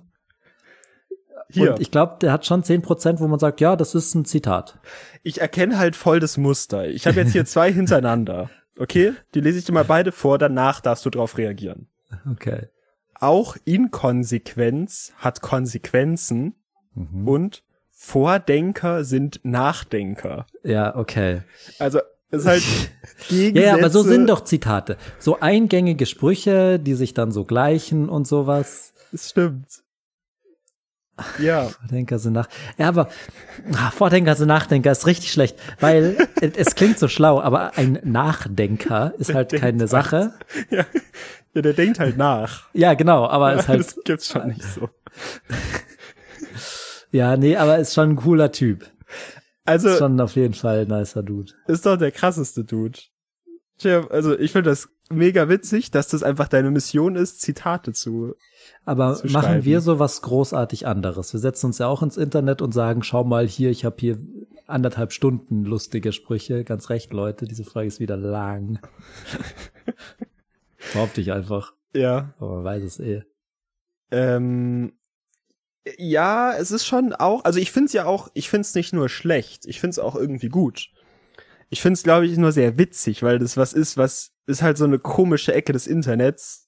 Hier, 1.52 1.72
Und 1.72 1.76
ich, 1.80 1.88
ich 1.88 1.92
glaube, 1.92 2.18
der 2.22 2.32
hat 2.32 2.46
schon 2.46 2.64
10%, 2.64 3.20
wo 3.20 3.28
man 3.28 3.40
sagt, 3.40 3.60
ja, 3.60 3.76
das 3.76 3.96
ist 3.96 4.14
ein 4.16 4.26
Zitat. 4.26 4.80
erkenne 5.24 5.78
halt 5.80 5.96
voll 5.96 6.20
das 6.20 6.38
Muster. 6.38 6.88
Ich 6.88 7.08
habe 7.08 7.20
jetzt 7.20 7.32
hier 7.32 7.46
zwei 7.46 7.72
hintereinander. 7.74 8.50
Okay? 8.78 9.14
Die 9.34 9.42
lese 9.42 9.60
ich 9.60 9.66
dir 9.66 9.74
mal 9.74 9.84
beide 9.84 10.12
vor, 10.12 10.38
danach 10.38 10.80
darfst 10.80 11.06
du 11.06 11.10
drauf 11.10 11.38
reagieren. 11.38 11.88
Okay. 12.32 12.68
Auch 13.16 13.58
Inkonsequenz 13.66 15.12
hat 15.18 15.42
Konsequenzen 15.42 16.56
Mhm. 16.96 17.28
und 17.28 17.64
Vordenker 18.02 19.04
sind 19.04 19.42
Nachdenker. 19.44 20.46
Ja, 20.64 20.96
okay. 20.96 21.42
Also, 21.80 22.00
es 22.32 22.40
ist 22.42 22.48
halt 22.48 22.64
Ja, 23.30 23.38
Gegensätze. 23.38 23.68
ja, 23.68 23.74
aber 23.74 23.90
so 23.90 24.04
sind 24.04 24.28
doch 24.30 24.46
Zitate. 24.46 24.96
So 25.20 25.42
eingängige 25.42 26.06
Sprüche, 26.06 26.80
die 26.80 26.94
sich 26.94 27.14
dann 27.14 27.34
so 27.34 27.44
gleichen 27.44 28.08
und 28.08 28.26
sowas. 28.26 28.94
Es 29.12 29.32
stimmt. 29.32 29.68
Ja, 31.40 31.64
Vordenker 31.82 32.20
sind 32.20 32.32
nach. 32.34 32.48
Ja, 32.78 32.88
aber 32.88 33.10
ah, 33.74 33.92
Vordenker 33.92 34.36
sind 34.38 34.48
Nachdenker 34.48 34.94
ist 34.94 35.06
richtig 35.06 35.34
schlecht, 35.34 35.60
weil 35.82 36.16
es- 36.42 36.76
klingt 36.76 36.98
so 37.00 37.10
schlau, 37.10 37.42
aber 37.42 37.78
ein 37.78 38.00
Nachdenker 38.04 39.14
ist 39.18 39.34
halt 39.34 39.52
denkt 39.52 39.62
keine 39.62 39.84
was. 39.84 39.90
Sache. 39.92 40.34
ja, 40.70 40.86
ja, 41.54 41.62
der 41.62 41.74
denkt 41.74 42.00
halt 42.00 42.16
nach. 42.16 42.70
Ja, 42.74 42.94
genau, 42.94 43.28
aber 43.28 43.56
ist 43.56 43.68
halt 43.68 43.82
das 43.82 44.00
gibt's 44.06 44.30
schon 44.30 44.48
nicht 44.48 44.64
so. 44.64 44.88
Ja, 47.12 47.38
nee, 47.38 47.56
aber 47.56 47.78
ist 47.80 47.94
schon 47.94 48.12
ein 48.12 48.16
cooler 48.16 48.52
Typ. 48.52 48.90
Also, 49.66 49.90
Ist 49.90 50.00
schon 50.00 50.20
auf 50.20 50.36
jeden 50.36 50.54
Fall 50.56 50.80
ein 50.82 50.88
nicer 50.88 51.22
Dude. 51.24 51.52
ist 51.68 51.86
doch 51.86 51.98
der 51.98 52.12
krasseste 52.12 52.64
Dude. 52.64 53.00
Tja, 53.78 54.08
Also, 54.10 54.38
ich 54.38 54.52
finde 54.52 54.70
das 54.72 54.90
mega 55.12 55.48
witzig, 55.50 55.92
dass 55.92 56.08
das 56.08 56.24
einfach 56.24 56.48
deine 56.48 56.72
Mission 56.72 57.16
ist, 57.16 57.42
Zitate 57.42 57.94
zu. 57.94 58.36
Aber 58.86 59.16
zu 59.16 59.28
machen 59.28 59.46
schreiben. 59.46 59.66
wir 59.66 59.82
so 59.82 60.00
was 60.00 60.22
großartig 60.22 60.86
anderes. 60.88 61.34
Wir 61.34 61.40
setzen 61.40 61.68
uns 61.68 61.78
ja 61.78 61.88
auch 61.88 62.02
ins 62.04 62.18
Internet 62.18 62.62
und 62.62 62.74
sagen, 62.74 63.04
schau 63.04 63.24
mal 63.24 63.48
hier, 63.48 63.70
ich 63.72 63.86
habe 63.86 63.96
hier 64.00 64.18
anderthalb 64.68 65.12
Stunden 65.14 65.66
lustige 65.66 66.12
Sprüche. 66.14 66.64
Ganz 66.64 66.90
recht, 66.90 67.12
Leute, 67.14 67.46
diese 67.46 67.64
Frage 67.64 67.88
ist 67.88 68.00
wieder 68.00 68.18
lang. 68.18 68.80
Behaupte 70.94 71.22
ich 71.22 71.32
einfach, 71.32 71.74
Ja. 71.94 72.34
aber 72.40 72.56
man 72.58 72.64
weiß 72.66 72.84
es 72.84 73.00
eh. 73.00 73.24
Ähm, 74.12 74.94
ja, 75.98 76.54
es 76.54 76.72
ist 76.72 76.86
schon 76.86 77.14
auch, 77.14 77.44
also 77.46 77.60
ich 77.60 77.72
finde 77.72 77.88
es 77.88 77.94
ja 77.94 78.06
auch, 78.06 78.30
ich 78.34 78.50
finde 78.50 78.62
es 78.62 78.76
nicht 78.76 78.94
nur 78.94 79.10
schlecht, 79.10 79.66
ich 79.66 79.80
finde 79.80 79.92
es 79.92 80.00
auch 80.00 80.16
irgendwie 80.16 80.50
gut. 80.50 80.90
Ich 81.70 81.82
finde 81.82 81.94
es, 81.94 82.04
glaube 82.04 82.26
ich, 82.26 82.38
nur 82.38 82.52
sehr 82.52 82.78
witzig, 82.78 83.22
weil 83.24 83.40
das 83.40 83.56
was 83.56 83.74
ist, 83.74 83.98
was 83.98 84.32
ist 84.48 84.62
halt 84.62 84.78
so 84.78 84.86
eine 84.86 85.00
komische 85.00 85.54
Ecke 85.54 85.72
des 85.72 85.88
Internets, 85.88 86.68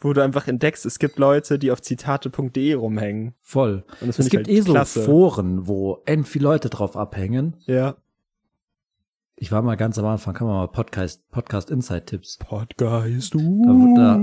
wo 0.00 0.12
du 0.12 0.22
einfach 0.22 0.48
entdeckst, 0.48 0.84
es 0.84 0.98
gibt 0.98 1.18
Leute, 1.18 1.58
die 1.58 1.70
auf 1.70 1.80
zitate.de 1.80 2.74
rumhängen. 2.74 3.34
Voll. 3.40 3.84
Und 4.00 4.08
Es 4.08 4.28
gibt 4.28 4.48
halt 4.48 4.48
eh 4.48 4.60
so. 4.60 4.74
Foren, 4.84 5.68
wo 5.68 6.02
end 6.06 6.26
viele 6.26 6.44
Leute 6.44 6.70
drauf 6.70 6.96
abhängen. 6.96 7.56
Ja. 7.66 7.96
Ich 9.42 9.50
war 9.50 9.60
mal 9.60 9.74
ganz 9.74 9.98
am 9.98 10.06
Anfang, 10.06 10.34
kann 10.34 10.46
man 10.46 10.54
mal 10.54 10.68
Podcast, 10.68 11.28
Podcast 11.32 11.68
Insight 11.68 12.06
Tipps. 12.06 12.36
Podcast, 12.36 13.34
Da, 13.34 13.40
uh, 13.40 13.96
da, 13.96 14.20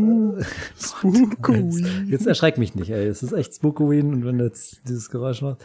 Spooky. 0.80 2.06
Jetzt 2.08 2.26
erschreck 2.26 2.58
mich 2.58 2.74
nicht, 2.74 2.90
ey. 2.90 3.06
Es 3.06 3.22
ist 3.22 3.34
echt 3.34 3.54
Spookoween 3.54 4.14
und 4.14 4.24
wenn 4.24 4.38
du 4.38 4.46
jetzt 4.46 4.88
dieses 4.88 5.10
Geräusch 5.10 5.42
machst. 5.42 5.62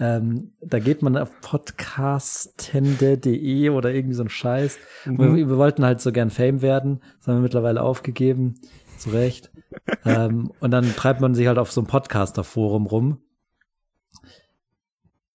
Ähm, 0.00 0.54
da 0.60 0.80
geht 0.80 1.02
man 1.02 1.16
auf 1.16 1.30
podcastende.de 1.40 3.70
oder 3.70 3.94
irgendwie 3.94 4.16
so 4.16 4.24
ein 4.24 4.28
Scheiß. 4.28 4.76
Mhm. 5.04 5.36
Wir, 5.36 5.48
wir 5.50 5.56
wollten 5.56 5.84
halt 5.84 6.00
so 6.00 6.10
gern 6.10 6.30
Fame 6.30 6.60
werden. 6.60 6.98
Das 7.18 7.28
haben 7.28 7.36
wir 7.36 7.42
mittlerweile 7.42 7.82
aufgegeben. 7.82 8.56
Zu 8.98 9.10
Recht. 9.10 9.52
ähm, 10.04 10.50
und 10.58 10.72
dann 10.72 10.96
treibt 10.96 11.20
man 11.20 11.36
sich 11.36 11.46
halt 11.46 11.58
auf 11.58 11.70
so 11.70 11.80
einem 11.80 11.86
Podcaster-Forum 11.86 12.86
rum. 12.86 13.18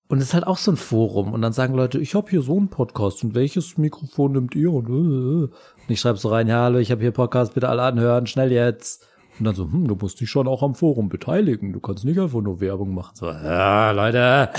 Und 0.08 0.20
es 0.20 0.26
ist 0.26 0.34
halt 0.36 0.46
auch 0.46 0.58
so 0.58 0.72
ein 0.72 0.78
Forum. 0.78 1.34
Und 1.34 1.42
dann 1.42 1.54
sagen 1.54 1.74
Leute, 1.74 2.00
ich 2.00 2.14
habe 2.14 2.30
hier 2.30 2.42
so 2.42 2.58
einen 2.58 2.70
Podcast 2.70 3.24
und 3.24 3.34
welches 3.34 3.78
Mikrofon 3.78 4.34
nimmt 4.34 4.56
ihr? 4.56 4.72
Und, 4.72 4.88
äh, 4.90 5.46
äh. 5.46 5.50
ich 5.88 6.00
schreibe 6.00 6.20
so 6.20 6.30
rein, 6.30 6.48
ja, 6.48 6.64
hallo, 6.64 6.78
ich 6.78 6.92
habe 6.92 7.02
hier 7.02 7.12
Podcast, 7.12 7.56
bitte 7.56 7.70
alle 7.70 7.82
anhören, 7.82 8.28
schnell 8.28 8.52
jetzt. 8.52 9.08
Und 9.40 9.46
dann 9.46 9.56
so, 9.56 9.64
hm, 9.64 9.88
du 9.88 9.96
musst 9.96 10.22
dich 10.22 10.30
schon 10.30 10.48
auch 10.48 10.62
am 10.62 10.76
Forum 10.76 11.10
beteiligen. 11.10 11.74
Du 11.74 11.80
kannst 11.80 12.06
nicht 12.06 12.20
einfach 12.20 12.42
nur 12.42 12.62
Werbung 12.62 12.94
machen. 12.94 13.16
So, 13.16 13.26
ja, 13.26 13.92
Leute, 13.92 14.50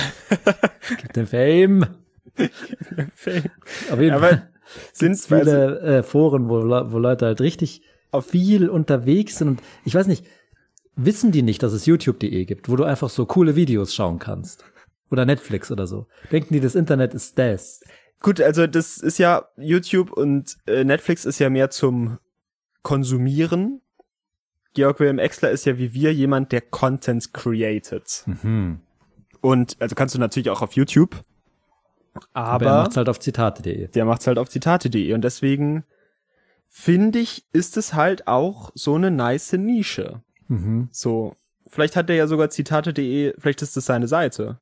gib 1.01 1.13
den 1.13 1.27
Fame. 1.27 1.87
Auf 2.39 4.01
jeden 4.01 4.15
Aber 4.15 4.29
Fall 4.29 4.51
sind 4.93 5.13
gibt's 5.13 5.27
viele 5.27 5.81
äh, 5.81 6.03
Foren, 6.03 6.49
wo, 6.49 6.57
wo 6.93 6.99
Leute 6.99 7.27
halt 7.27 7.41
richtig 7.41 7.83
viel 8.21 8.69
unterwegs 8.69 9.39
sind. 9.39 9.49
Und 9.49 9.63
ich 9.85 9.95
weiß 9.95 10.09
nicht, 10.09 10.27
wissen 10.97 11.31
die 11.31 11.43
nicht, 11.43 11.63
dass 11.63 11.73
es 11.73 11.87
youtube.de 11.87 12.45
gibt, 12.45 12.69
wo 12.69 12.77
du 12.77 12.85
einfach 12.85 13.11
so 13.11 13.27
coole 13.27 13.57
Videos 13.57 13.95
schauen 13.95 14.19
kannst? 14.19 14.65
Oder 15.11 15.25
Netflix 15.25 15.71
oder 15.71 15.87
so. 15.87 16.07
Denken 16.33 16.55
die, 16.55 16.61
das 16.61 16.75
Internet 16.75 17.15
ist 17.15 17.39
das? 17.39 17.81
Gut, 18.21 18.41
also 18.41 18.67
das 18.67 18.99
ist 18.99 19.19
ja 19.19 19.47
YouTube 19.57 20.11
und 20.11 20.57
äh, 20.67 20.85
Netflix 20.85 21.25
ist 21.25 21.39
ja 21.39 21.51
mehr 21.51 21.71
zum 21.71 22.19
Konsumieren. 22.83 23.83
Georg 24.75 25.01
Wilhelm 25.01 25.19
Exler 25.19 25.51
ist 25.51 25.65
ja 25.65 25.79
wie 25.79 25.93
wir 25.95 26.13
jemand, 26.13 26.53
der 26.53 26.61
Content 26.61 27.33
created. 27.33 28.25
Mhm. 28.27 28.81
Und 29.41 29.77
also 29.81 29.95
kannst 29.95 30.15
du 30.15 30.19
natürlich 30.19 30.51
auch 30.51 30.63
auf 30.63 30.73
YouTube, 30.73 31.25
Aber, 32.33 32.49
aber, 32.51 32.67
er 32.67 32.83
macht's 32.83 32.97
halt 32.97 33.09
auf 33.09 33.21
zitate.de. 33.21 33.89
der 33.89 34.05
macht's 34.05 34.27
halt 34.27 34.39
auf 34.39 34.49
zitate.de 34.49 35.13
und 35.13 35.23
deswegen 35.23 35.85
finde 36.69 37.21
ich, 37.21 37.45
ist 37.53 37.77
es 37.77 37.95
halt 37.95 38.27
auch 38.27 38.71
so 38.75 38.95
eine 38.95 39.11
nice 39.11 39.53
Nische. 39.53 40.23
Mhm. 40.49 40.89
So, 40.91 41.37
vielleicht 41.69 41.97
hat 41.97 42.09
der 42.09 42.17
ja 42.17 42.27
sogar 42.27 42.51
zitate.de, 42.51 43.35
vielleicht 43.39 43.63
ist 43.63 43.77
das 43.77 43.87
seine 43.87 44.09
Seite. 44.09 44.59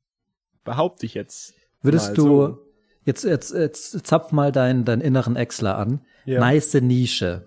Behaupte 0.65 1.05
ich 1.05 1.13
jetzt. 1.13 1.53
Würdest 1.81 2.17
du, 2.17 2.23
so. 2.23 2.57
jetzt, 3.05 3.23
jetzt, 3.23 3.53
jetzt 3.53 4.05
zapf 4.05 4.31
mal 4.33 4.51
deinen, 4.51 4.83
deinen 4.83 5.01
inneren 5.01 5.35
Exler 5.37 5.77
an. 5.77 6.01
Ja. 6.25 6.39
Nice 6.39 6.73
Nische. 6.73 7.45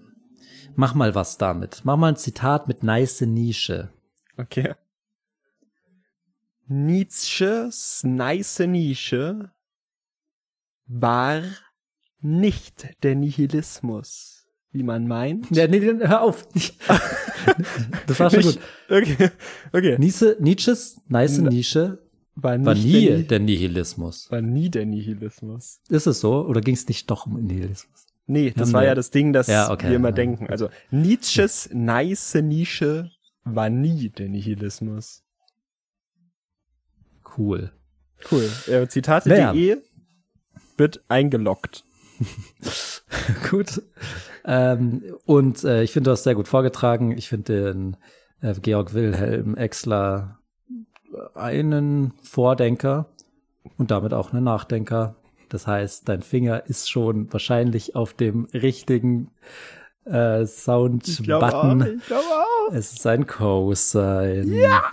Mach 0.76 0.94
mal 0.94 1.14
was 1.16 1.36
damit. 1.36 1.80
Mach 1.82 1.96
mal 1.96 2.10
ein 2.10 2.16
Zitat 2.16 2.68
mit 2.68 2.84
nice 2.84 3.20
Nische. 3.22 3.90
Okay. 4.36 4.74
Nietzsches 6.68 8.02
nice 8.04 8.60
Nische 8.60 9.50
war 10.86 11.42
nicht 12.20 13.02
der 13.02 13.16
Nihilismus, 13.16 14.46
wie 14.70 14.84
man 14.84 15.08
meint. 15.08 15.50
Ja, 15.50 15.66
nee, 15.66 15.80
nee, 15.80 16.06
hör 16.06 16.22
auf. 16.22 16.46
das 18.06 18.20
war 18.20 18.30
schon 18.30 18.42
gut. 18.42 18.60
Okay, 18.88 19.30
okay. 19.72 19.96
Nietzsche, 19.98 20.36
Nietzsches 20.38 21.00
nice 21.08 21.38
Nische 21.38 22.07
War, 22.40 22.64
war 22.64 22.74
nie 22.74 23.06
der, 23.06 23.18
der 23.22 23.38
Nihilismus. 23.40 24.30
war 24.30 24.40
nie 24.40 24.70
der 24.70 24.86
Nihilismus. 24.86 25.80
Ist 25.88 26.06
es 26.06 26.20
so? 26.20 26.46
Oder 26.46 26.60
ging 26.60 26.74
es 26.74 26.86
nicht 26.86 27.10
doch 27.10 27.26
um 27.26 27.34
Nihilismus? 27.42 28.06
Nee, 28.26 28.52
das 28.54 28.68
Ja, 28.68 28.74
war 28.74 28.80
nee. 28.82 28.86
ja 28.88 28.94
das 28.94 29.10
Ding, 29.10 29.32
das 29.32 29.46
Ja, 29.48 29.70
okay. 29.72 29.88
wir 29.88 29.96
immer 29.96 30.10
Ja. 30.10 30.14
denken. 30.14 30.46
Also 30.48 30.68
Nietzsches 30.92 31.70
nice 31.72 32.34
Nische 32.34 33.10
war 33.44 33.70
nie 33.70 34.10
der 34.10 34.28
Nihilismus. 34.28 35.24
Cool. 37.36 37.72
Cool. 38.30 38.48
Ja, 38.66 38.88
Zitate.de 38.88 39.78
wird 40.76 41.00
eingeloggt. 41.08 41.84
gut. 43.50 43.82
Ähm, 44.44 45.02
und 45.24 45.64
äh, 45.64 45.82
ich 45.82 45.92
finde, 45.92 46.08
du 46.08 46.12
hast 46.12 46.24
sehr 46.24 46.34
gut 46.34 46.48
vorgetragen. 46.48 47.16
Ich 47.16 47.28
finde 47.28 47.72
den 47.72 47.96
äh, 48.40 48.54
Georg 48.60 48.94
Wilhelm 48.94 49.56
Exler 49.56 50.37
einen 51.38 52.12
Vordenker 52.22 53.06
und 53.76 53.90
damit 53.90 54.12
auch 54.12 54.32
einen 54.32 54.44
Nachdenker. 54.44 55.14
Das 55.48 55.66
heißt, 55.66 56.08
dein 56.08 56.22
Finger 56.22 56.66
ist 56.66 56.90
schon 56.90 57.32
wahrscheinlich 57.32 57.96
auf 57.96 58.12
dem 58.12 58.46
richtigen 58.52 59.30
äh, 60.04 60.44
Sound-Button. 60.44 62.02
Es 62.72 62.92
ist 62.92 63.06
ein 63.06 63.26
Cosine. 63.26 64.44
Ja! 64.44 64.84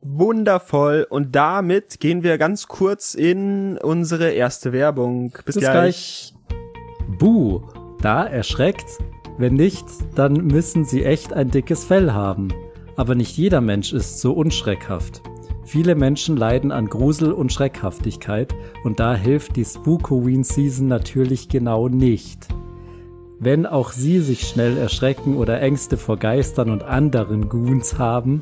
Wundervoll. 0.00 1.06
Und 1.08 1.34
damit 1.34 1.98
gehen 2.00 2.22
wir 2.22 2.38
ganz 2.38 2.68
kurz 2.68 3.14
in 3.14 3.78
unsere 3.78 4.30
erste 4.30 4.72
Werbung. 4.72 5.32
Bis, 5.44 5.56
Bis 5.56 5.58
gleich. 5.58 6.34
gleich. 6.38 7.18
Buh, 7.18 7.62
da 8.00 8.24
erschreckt 8.24 8.98
Wenn 9.36 9.54
nicht, 9.54 9.84
dann 10.14 10.46
müssen 10.46 10.84
sie 10.84 11.04
echt 11.04 11.32
ein 11.32 11.50
dickes 11.50 11.84
Fell 11.84 12.12
haben. 12.12 12.52
Aber 12.96 13.14
nicht 13.14 13.36
jeder 13.36 13.60
Mensch 13.60 13.92
ist 13.92 14.20
so 14.20 14.32
unschreckhaft. 14.32 15.22
Viele 15.64 15.94
Menschen 15.94 16.36
leiden 16.36 16.70
an 16.70 16.86
Grusel 16.86 17.32
und 17.32 17.52
Schreckhaftigkeit 17.52 18.54
und 18.84 19.00
da 19.00 19.16
hilft 19.16 19.56
die 19.56 19.64
Spookoween 19.64 20.44
Season 20.44 20.88
natürlich 20.88 21.48
genau 21.48 21.88
nicht. 21.88 22.46
Wenn 23.40 23.66
auch 23.66 23.90
Sie 23.90 24.20
sich 24.20 24.46
schnell 24.46 24.76
erschrecken 24.76 25.36
oder 25.36 25.60
Ängste 25.60 25.96
vor 25.96 26.18
Geistern 26.18 26.70
und 26.70 26.84
anderen 26.84 27.48
Goons 27.48 27.98
haben, 27.98 28.40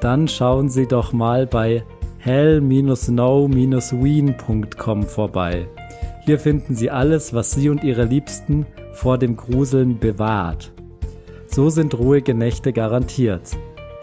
dann 0.00 0.28
schauen 0.28 0.68
Sie 0.68 0.86
doch 0.86 1.14
mal 1.14 1.46
bei 1.46 1.82
hell-no-ween.com 2.18 5.02
vorbei. 5.04 5.66
Hier 6.24 6.38
finden 6.38 6.74
Sie 6.74 6.90
alles, 6.90 7.32
was 7.32 7.52
Sie 7.52 7.70
und 7.70 7.82
Ihre 7.84 8.04
Liebsten 8.04 8.66
vor 8.94 9.18
dem 9.18 9.36
Gruseln 9.36 9.98
bewahrt. 9.98 10.72
So 11.46 11.68
sind 11.70 11.98
ruhige 11.98 12.34
Nächte 12.34 12.72
garantiert. 12.72 13.56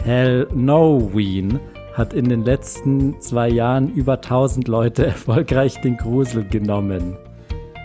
Hell 0.04 0.48
No 0.54 1.10
Ween 1.12 1.60
hat 1.94 2.14
in 2.14 2.28
den 2.28 2.44
letzten 2.44 3.20
zwei 3.20 3.48
Jahren 3.48 3.92
über 3.94 4.14
1000 4.14 4.68
Leute 4.68 5.06
erfolgreich 5.08 5.80
den 5.80 5.96
Grusel 5.96 6.44
genommen. 6.44 7.16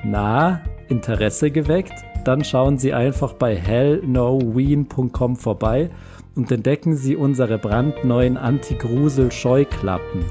Na, 0.03 0.61
Interesse 0.87 1.51
geweckt? 1.51 1.93
Dann 2.23 2.43
schauen 2.43 2.77
Sie 2.77 2.93
einfach 2.93 3.33
bei 3.33 3.55
hellnoween.com 3.55 5.35
vorbei 5.35 5.89
und 6.35 6.51
entdecken 6.51 6.95
Sie 6.95 7.15
unsere 7.15 7.57
brandneuen 7.57 8.37
Anti-Grusel-Scheuklappen. 8.37 10.25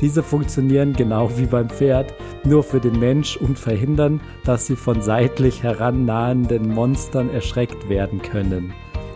Diese 0.00 0.22
funktionieren 0.22 0.94
genau 0.94 1.30
wie 1.36 1.46
beim 1.46 1.68
Pferd, 1.68 2.14
nur 2.44 2.62
für 2.62 2.80
den 2.80 2.98
Mensch 2.98 3.36
und 3.36 3.58
verhindern, 3.58 4.20
dass 4.44 4.66
sie 4.66 4.76
von 4.76 5.02
seitlich 5.02 5.62
herannahenden 5.62 6.72
Monstern 6.72 7.28
erschreckt 7.30 7.88
werden 7.88 8.22
können. 8.22 8.72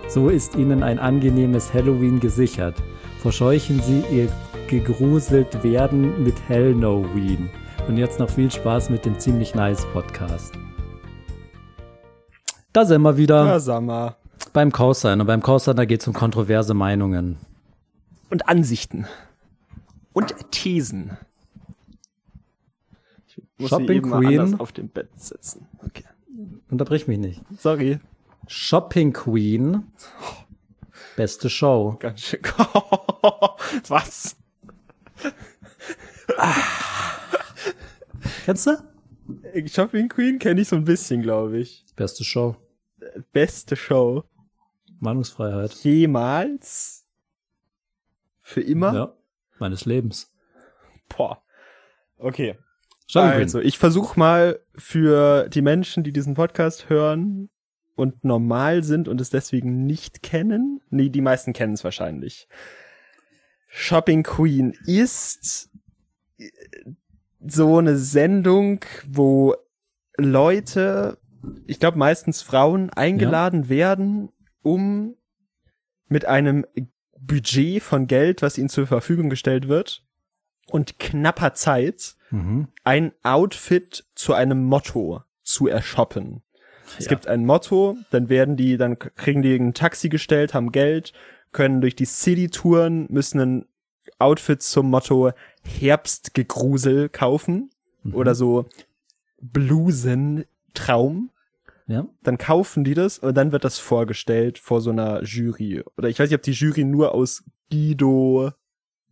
So 0.09 0.29
ist 0.29 0.55
Ihnen 0.57 0.83
ein 0.83 0.99
angenehmes 0.99 1.73
Halloween 1.73 2.21
gesichert. 2.21 2.77
Verscheuchen 3.21 3.81
Sie 3.81 4.05
Ihr 4.11 4.29
gegruselt 4.69 5.65
werden 5.65 6.23
mit 6.23 6.35
Hellnoween. 6.49 7.49
Und 7.89 7.97
jetzt 7.97 8.19
noch 8.19 8.29
viel 8.31 8.51
Spaß 8.51 8.91
mit 8.91 9.05
dem 9.07 9.19
ziemlich 9.19 9.55
nice 9.55 9.87
Podcast. 9.93 10.53
Da 12.73 12.85
sind 12.85 13.03
wir 13.03 13.17
wieder 13.17 13.47
Ja, 13.47 13.61
sag 13.61 13.83
mal. 13.83 14.17
beim 14.53 14.73
Causein. 14.73 15.21
Und 15.21 15.27
beim 15.27 15.43
Causein, 15.43 15.77
da 15.77 15.85
geht 15.87 16.01
es 16.03 16.09
um 16.09 16.13
kontroverse 16.15 16.75
Meinungen. 16.75 17.37
Und 18.31 18.49
Ansichten. 18.49 19.07
Und 20.15 20.35
Thesen. 20.51 21.19
Ich 23.27 23.43
muss 23.59 23.69
Shopping 23.69 24.03
Queen. 24.03 24.59
auf 24.61 24.73
dem 24.73 24.89
Bett 24.89 25.11
sitzen. 25.17 25.69
Okay. 25.85 26.05
Unterbrich 26.71 27.07
mich 27.07 27.19
nicht. 27.19 27.43
Sorry. 27.59 28.01
Shopping 28.47 29.13
Queen. 29.13 29.93
Beste 31.17 31.51
Show. 31.51 31.97
Ganz 31.99 32.21
schön. 32.21 32.41
Was? 33.89 34.37
Kennst 38.45 38.67
du? 38.67 39.67
Shopping 39.67 40.09
Queen 40.09 40.39
kenne 40.39 40.61
ich 40.61 40.69
so 40.69 40.77
ein 40.77 40.85
bisschen, 40.85 41.23
glaube 41.23 41.59
ich. 41.59 41.85
Beste 41.97 42.25
Show. 42.25 42.57
Beste 43.33 43.77
Show 43.77 44.25
Meinungsfreiheit. 45.01 45.73
jemals. 45.83 47.05
Für 48.41 48.61
immer. 48.61 48.95
Ja. 48.95 49.17
Meines 49.59 49.85
Lebens. 49.85 50.33
Boah. 51.09 51.43
Okay. 52.19 52.57
Shopping 53.07 53.31
Also, 53.31 53.61
ich 53.61 53.79
versuche 53.79 54.19
mal 54.19 54.61
für 54.77 55.49
die 55.49 55.63
Menschen, 55.63 56.05
die 56.05 56.13
diesen 56.13 56.35
Podcast 56.35 56.89
hören 56.89 57.51
und 57.97 58.25
normal 58.25 58.83
sind 58.83 59.09
und 59.09 59.21
es 59.21 59.31
deswegen 59.31 59.87
nicht 59.87 60.23
kennen. 60.23 60.81
Nee, 60.91 61.11
die 61.11 61.21
meisten 61.21 61.53
kennen 61.53 61.75
es 61.75 61.85
wahrscheinlich. 61.85 62.49
Shopping 63.69 64.23
Queen 64.23 64.77
ist 64.87 65.71
äh, 66.39 66.49
so 67.47 67.79
eine 67.79 67.97
Sendung, 67.97 68.85
wo 69.07 69.55
Leute, 70.17 71.19
ich 71.67 71.79
glaube 71.81 71.99
meistens 71.99 72.41
Frauen, 72.41 72.91
eingeladen 72.91 73.69
werden, 73.69 74.31
um 74.63 75.17
mit 76.09 76.25
einem 76.25 76.65
Budget 77.27 77.83
von 77.83 78.07
Geld, 78.07 78.43
was 78.43 78.59
ihnen 78.59 78.69
zur 78.69 78.87
Verfügung 78.87 79.31
gestellt 79.31 79.69
wird, 79.69 80.03
und 80.69 80.99
knapper 80.99 81.55
Zeit 81.55 82.17
Mhm. 82.31 82.69
ein 82.85 83.13
Outfit 83.23 84.05
zu 84.15 84.33
einem 84.35 84.65
Motto 84.65 85.23
zu 85.43 85.69
ershoppen. 85.69 86.43
Es 86.99 87.05
Ja. 87.05 87.11
gibt 87.11 87.27
ein 87.29 87.45
Motto, 87.47 87.97
dann 88.11 88.29
werden 88.29 88.57
die, 88.57 88.77
dann 88.77 88.99
kriegen 88.99 89.43
die 89.43 89.55
ein 89.55 89.75
Taxi 89.75 90.09
gestellt, 90.09 90.53
haben 90.55 90.73
Geld, 90.73 91.13
können 91.53 91.81
durch 91.81 91.95
die 91.97 92.07
City 92.07 92.49
touren, 92.49 93.07
müssen 93.11 93.41
ein 93.41 93.67
Outfit 94.19 94.63
zum 94.63 94.91
Motto 94.91 95.33
Herbstgegrusel 95.63 97.09
kaufen 97.09 97.71
Mhm. 98.03 98.15
oder 98.15 98.35
so 98.35 98.67
Blusentraum. 99.41 101.31
Ja. 101.87 102.07
Dann 102.23 102.39
kaufen 102.39 102.85
die 102.85 102.95
das 102.95 103.19
und 103.19 103.35
dann 103.37 103.53
wird 103.53 103.65
das 103.65 103.79
vorgestellt 103.79 104.59
vor 104.59 104.81
so 104.81 104.91
einer 104.91 105.23
Jury. 105.23 105.83
Oder 105.97 106.09
ich 106.09 106.19
weiß 106.19 106.31
nicht, 106.31 106.39
ob 106.39 106.43
die 106.43 106.53
Jury 106.53 106.85
nur 106.85 107.15
aus 107.15 107.45
Guido 107.71 108.53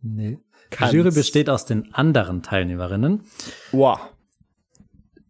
Nee. 0.03 0.39
Die 0.71 0.75
Kanz. 0.75 0.93
Jury 0.93 1.11
besteht 1.11 1.49
aus 1.49 1.65
den 1.65 1.93
anderen 1.93 2.43
Teilnehmerinnen. 2.43 3.21
Wow. 3.71 3.99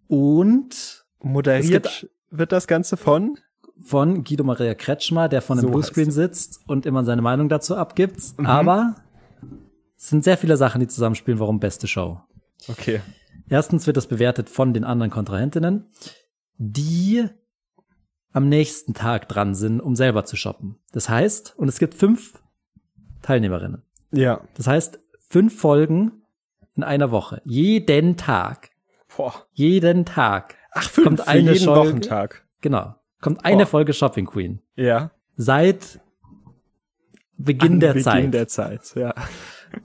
Und 0.08 1.06
Moderiert 1.22 1.86
Es 1.86 2.08
wird 2.30 2.52
das 2.52 2.68
Ganze 2.68 2.98
von? 2.98 3.38
von 3.86 4.24
Guido 4.24 4.44
Maria 4.44 4.76
Kretschmer, 4.76 5.28
der 5.28 5.42
von 5.42 5.58
dem 5.58 5.64
So 5.64 5.72
Bluescreen 5.72 6.12
sitzt 6.12 6.62
und 6.68 6.86
immer 6.86 7.04
seine 7.04 7.22
Meinung 7.22 7.50
dazu 7.50 7.76
abgibt. 7.76 8.38
Mhm. 8.38 8.46
Aber 8.46 8.96
es 9.98 10.10
sind 10.10 10.24
sehr 10.24 10.38
viele 10.38 10.58
Sachen, 10.58 10.80
die 10.80 10.88
zusammenspielen, 10.88 11.40
warum 11.40 11.60
beste 11.60 11.88
Show. 11.88 12.22
Okay. 12.68 13.02
Erstens 13.50 13.86
wird 13.88 13.98
das 13.98 14.08
bewertet 14.08 14.50
von 14.50 14.74
den 14.74 14.84
anderen 14.84 15.12
Kontrahentinnen, 15.12 15.90
die 16.58 17.26
am 18.32 18.50
nächsten 18.50 18.94
Tag 18.94 19.30
dran 19.30 19.54
sind, 19.56 19.80
um 19.80 19.96
selber 19.96 20.26
zu 20.26 20.36
shoppen. 20.36 20.76
Das 20.92 21.08
heißt, 21.10 21.54
und 21.58 21.68
es 21.68 21.80
gibt 21.80 21.94
fünf 21.94 22.42
Teilnehmerinnen. 23.22 23.84
Ja. 24.12 24.42
Das 24.56 24.68
heißt, 24.68 25.00
fünf 25.30 25.60
Folgen 25.60 26.24
in 26.76 26.84
einer 26.84 27.12
Woche. 27.12 27.42
Jeden 27.46 28.18
Tag. 28.18 28.72
Boah. 29.16 29.34
Jeden 29.52 30.06
Tag. 30.06 30.56
Ach, 30.72 30.90
fünf 30.90 31.06
Kommt 31.08 31.28
eine 31.28 31.54
jeden 31.54 31.66
Folge. 31.66 31.90
Wochentag. 31.90 32.46
Genau. 32.62 32.96
Kommt 33.22 33.46
eine 33.46 33.64
Boah. 33.64 33.68
Folge 33.68 33.94
Shopping 33.94 34.26
Queen. 34.26 34.62
Ja. 34.76 35.12
Seit 35.36 36.00
Beginn 37.38 37.74
An 37.74 37.80
der 37.80 37.90
Beginn 37.90 38.04
Zeit. 38.04 38.34
der 38.34 38.48
Zeit, 38.48 38.96
ja. 38.96 39.14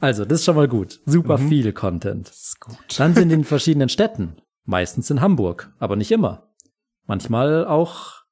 Also, 0.01 0.25
das 0.25 0.41
ist 0.41 0.45
schon 0.45 0.57
mal 0.57 0.69
gut. 0.69 1.01
Super 1.07 1.39
Mhm. 1.39 1.49
viel 1.49 1.73
Content. 1.73 2.29
Das 2.29 2.37
ist 2.43 2.61
gut. 2.61 2.77
Dann 2.99 3.15
sind 3.15 3.31
in 3.31 3.45
verschiedenen 3.45 3.89
Städten. 3.89 4.37
Meistens 4.65 5.11
in 5.11 5.21
Hamburg, 5.23 5.73
aber 5.79 5.97
nicht 5.97 6.11
immer. 6.13 6.48
Manchmal 7.09 7.67
auch 7.67 8.23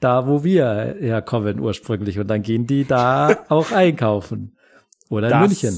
da, 0.00 0.26
wo 0.26 0.42
wir 0.44 0.96
herkommen 0.98 1.60
ursprünglich. 1.60 2.18
Und 2.18 2.28
dann 2.28 2.42
gehen 2.42 2.66
die 2.66 2.86
da 2.86 3.44
auch 3.50 3.70
einkaufen. 3.72 4.56
Oder 5.10 5.26
in 5.26 5.32
Das 5.32 5.40
München. 5.48 5.74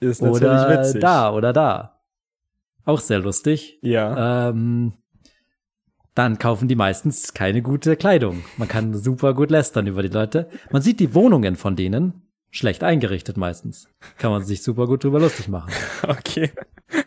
ist 0.00 0.20
natürlich 0.22 0.42
Oder 0.42 0.80
witzig. 0.84 1.00
da 1.00 1.32
oder 1.32 1.52
da. 1.54 2.00
Auch 2.84 3.00
sehr 3.00 3.20
lustig. 3.20 3.78
Ja. 3.82 4.50
Ähm, 4.50 4.92
dann 6.14 6.38
kaufen 6.38 6.66
die 6.68 6.76
meistens 6.76 7.34
keine 7.34 7.62
gute 7.62 7.96
Kleidung. 7.96 8.44
Man 8.56 8.68
kann 8.68 8.94
super 8.94 9.34
gut 9.34 9.50
lästern 9.50 9.86
über 9.86 10.02
die 10.02 10.08
Leute. 10.08 10.48
Man 10.70 10.82
sieht 10.82 10.98
die 11.00 11.14
Wohnungen 11.14 11.56
von 11.56 11.76
denen 11.76 12.22
schlecht 12.50 12.82
eingerichtet 12.84 13.36
meistens. 13.36 13.88
Kann 14.18 14.30
man 14.30 14.42
sich 14.44 14.62
super 14.62 14.86
gut 14.86 15.04
drüber 15.04 15.20
lustig 15.20 15.48
machen. 15.48 15.72
Okay. 16.08 16.50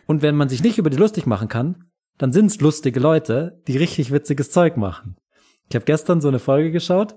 Und 0.06 0.22
wenn 0.22 0.36
man 0.36 0.48
sich 0.48 0.62
nicht 0.62 0.78
über 0.78 0.90
die 0.90 0.96
lustig 0.96 1.26
machen 1.26 1.48
kann, 1.48 1.89
dann 2.20 2.32
sind's 2.32 2.60
lustige 2.60 3.00
Leute, 3.00 3.62
die 3.66 3.78
richtig 3.78 4.12
witziges 4.12 4.50
Zeug 4.50 4.76
machen. 4.76 5.16
Ich 5.70 5.74
habe 5.74 5.86
gestern 5.86 6.20
so 6.20 6.28
eine 6.28 6.38
Folge 6.38 6.70
geschaut, 6.70 7.16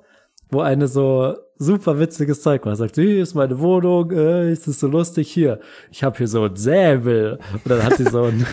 wo 0.49 0.61
eine 0.61 0.87
so 0.87 1.35
super 1.63 1.99
witziges 1.99 2.41
Zeug 2.41 2.65
macht. 2.65 2.77
Sagt, 2.77 2.95
hier 2.95 3.23
ist 3.23 3.33
meine 3.33 3.59
Wohnung, 3.59 4.11
äh, 4.11 4.51
ist 4.51 4.67
das 4.67 4.79
so 4.79 4.87
lustig 4.87 5.31
hier. 5.31 5.59
Ich 5.91 6.03
habe 6.03 6.17
hier 6.17 6.27
so 6.27 6.43
ein 6.43 6.55
Säbel. 6.55 7.39
Und 7.53 7.69
dann 7.69 7.83
hat 7.83 7.97
sie 7.97 8.05
so, 8.05 8.23
ein, 8.23 8.45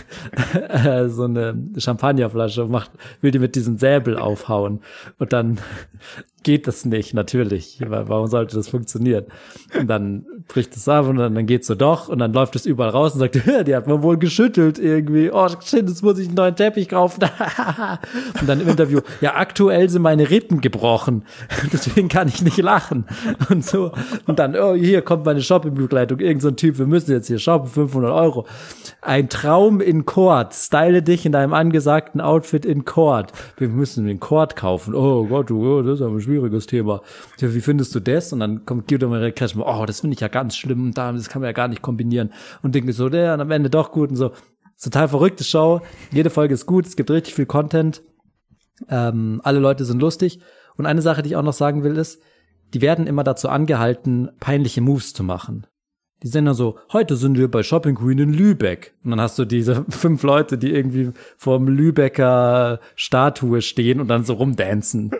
äh, 0.68 1.08
so 1.08 1.24
eine 1.24 1.56
Champagnerflasche 1.76 2.64
und 2.64 2.70
macht, 2.70 2.90
will 3.20 3.30
die 3.30 3.38
mit 3.38 3.54
diesem 3.54 3.78
Säbel 3.78 4.16
aufhauen. 4.16 4.80
Und 5.18 5.32
dann 5.32 5.58
geht 6.42 6.66
das 6.66 6.84
nicht, 6.84 7.14
natürlich. 7.14 7.80
Warum 7.86 8.26
sollte 8.26 8.56
das 8.56 8.68
funktionieren? 8.68 9.26
Und 9.78 9.88
dann 9.88 10.24
bricht 10.48 10.74
es 10.76 10.88
ab 10.88 11.06
und 11.06 11.16
dann, 11.16 11.34
dann 11.34 11.46
geht's 11.46 11.66
so 11.66 11.74
doch 11.74 12.08
und 12.08 12.18
dann 12.18 12.32
läuft 12.32 12.56
es 12.56 12.66
überall 12.66 12.90
raus 12.90 13.12
und 13.14 13.20
sagt, 13.20 13.36
"Ja, 13.46 13.62
die 13.64 13.74
hat 13.74 13.86
man 13.86 14.02
wohl 14.02 14.18
geschüttelt 14.18 14.78
irgendwie. 14.78 15.30
Oh 15.30 15.48
shit, 15.48 15.88
jetzt 15.88 16.02
muss 16.02 16.18
ich 16.18 16.28
einen 16.28 16.36
neuen 16.36 16.56
Teppich 16.56 16.88
kaufen. 16.88 17.22
und 18.40 18.48
dann 18.48 18.60
im 18.60 18.68
Interview, 18.68 19.00
ja, 19.20 19.36
aktuell 19.36 19.88
sind 19.88 20.02
meine 20.02 20.30
Rippen 20.30 20.60
gebrochen. 20.60 21.24
Deswegen 21.72 22.08
kann 22.08 22.28
ich 22.28 22.42
nicht 22.42 22.58
lachen. 22.58 22.99
An 23.00 23.36
und 23.48 23.64
so. 23.64 23.92
Und 24.26 24.38
dann, 24.38 24.56
oh, 24.56 24.74
hier 24.74 25.02
kommt 25.02 25.24
meine 25.24 25.42
Shoppingbegleitung, 25.42 26.20
irgend 26.20 26.42
so 26.42 26.48
ein 26.48 26.56
Typ, 26.56 26.78
wir 26.78 26.86
müssen 26.86 27.12
jetzt 27.12 27.26
hier 27.26 27.38
shoppen, 27.38 27.68
500 27.68 28.12
Euro. 28.12 28.46
Ein 29.02 29.28
Traum 29.28 29.80
in 29.80 30.06
Court, 30.06 30.54
style 30.54 31.02
dich 31.02 31.26
in 31.26 31.32
deinem 31.32 31.54
angesagten 31.54 32.20
Outfit 32.20 32.64
in 32.64 32.84
Court. 32.84 33.32
Wir 33.56 33.68
müssen 33.68 34.06
den 34.06 34.20
Court 34.20 34.56
kaufen. 34.56 34.94
Oh 34.94 35.26
Gott, 35.26 35.50
oh, 35.50 35.82
das 35.82 36.00
ist 36.00 36.02
aber 36.02 36.16
ein 36.16 36.20
schwieriges 36.20 36.66
Thema. 36.66 37.02
Ja, 37.38 37.54
wie 37.54 37.60
findest 37.60 37.94
du 37.94 38.00
das? 38.00 38.32
Und 38.32 38.40
dann 38.40 38.64
kommt 38.64 38.88
Guido 38.88 39.08
Maria 39.08 39.30
Kretschmer, 39.30 39.66
oh, 39.66 39.86
das 39.86 40.00
finde 40.00 40.14
ich 40.14 40.20
ja 40.20 40.28
ganz 40.28 40.56
schlimm, 40.56 40.92
das 40.94 41.28
kann 41.28 41.40
man 41.42 41.48
ja 41.48 41.52
gar 41.52 41.68
nicht 41.68 41.82
kombinieren. 41.82 42.32
Und 42.62 42.74
denke 42.74 42.92
so, 42.92 43.08
der, 43.08 43.34
und 43.34 43.40
am 43.40 43.50
Ende 43.50 43.70
doch 43.70 43.92
gut 43.92 44.10
und 44.10 44.16
so. 44.16 44.32
Total 44.82 45.08
verrückte 45.08 45.44
Show. 45.44 45.82
Jede 46.10 46.30
Folge 46.30 46.54
ist 46.54 46.64
gut, 46.64 46.86
es 46.86 46.96
gibt 46.96 47.10
richtig 47.10 47.34
viel 47.34 47.44
Content. 47.44 48.02
Ähm, 48.88 49.40
alle 49.44 49.58
Leute 49.58 49.84
sind 49.84 50.00
lustig. 50.00 50.40
Und 50.76 50.86
eine 50.86 51.02
Sache, 51.02 51.22
die 51.22 51.30
ich 51.30 51.36
auch 51.36 51.42
noch 51.42 51.52
sagen 51.52 51.84
will, 51.84 51.98
ist, 51.98 52.22
die 52.74 52.80
werden 52.80 53.06
immer 53.06 53.24
dazu 53.24 53.48
angehalten, 53.48 54.30
peinliche 54.40 54.80
Moves 54.80 55.12
zu 55.12 55.22
machen. 55.22 55.66
Die 56.22 56.28
sind 56.28 56.44
dann 56.44 56.54
so, 56.54 56.78
heute 56.92 57.16
sind 57.16 57.38
wir 57.38 57.50
bei 57.50 57.62
Shopping 57.62 57.94
Queen 57.94 58.18
in 58.18 58.32
Lübeck. 58.32 58.94
Und 59.02 59.10
dann 59.10 59.20
hast 59.20 59.38
du 59.38 59.44
diese 59.44 59.84
fünf 59.88 60.22
Leute, 60.22 60.58
die 60.58 60.72
irgendwie 60.72 61.12
vorm 61.38 61.66
Lübecker 61.66 62.80
Statue 62.94 63.62
stehen 63.62 64.00
und 64.00 64.08
dann 64.08 64.24
so 64.24 64.34
rumdancen. 64.34 65.12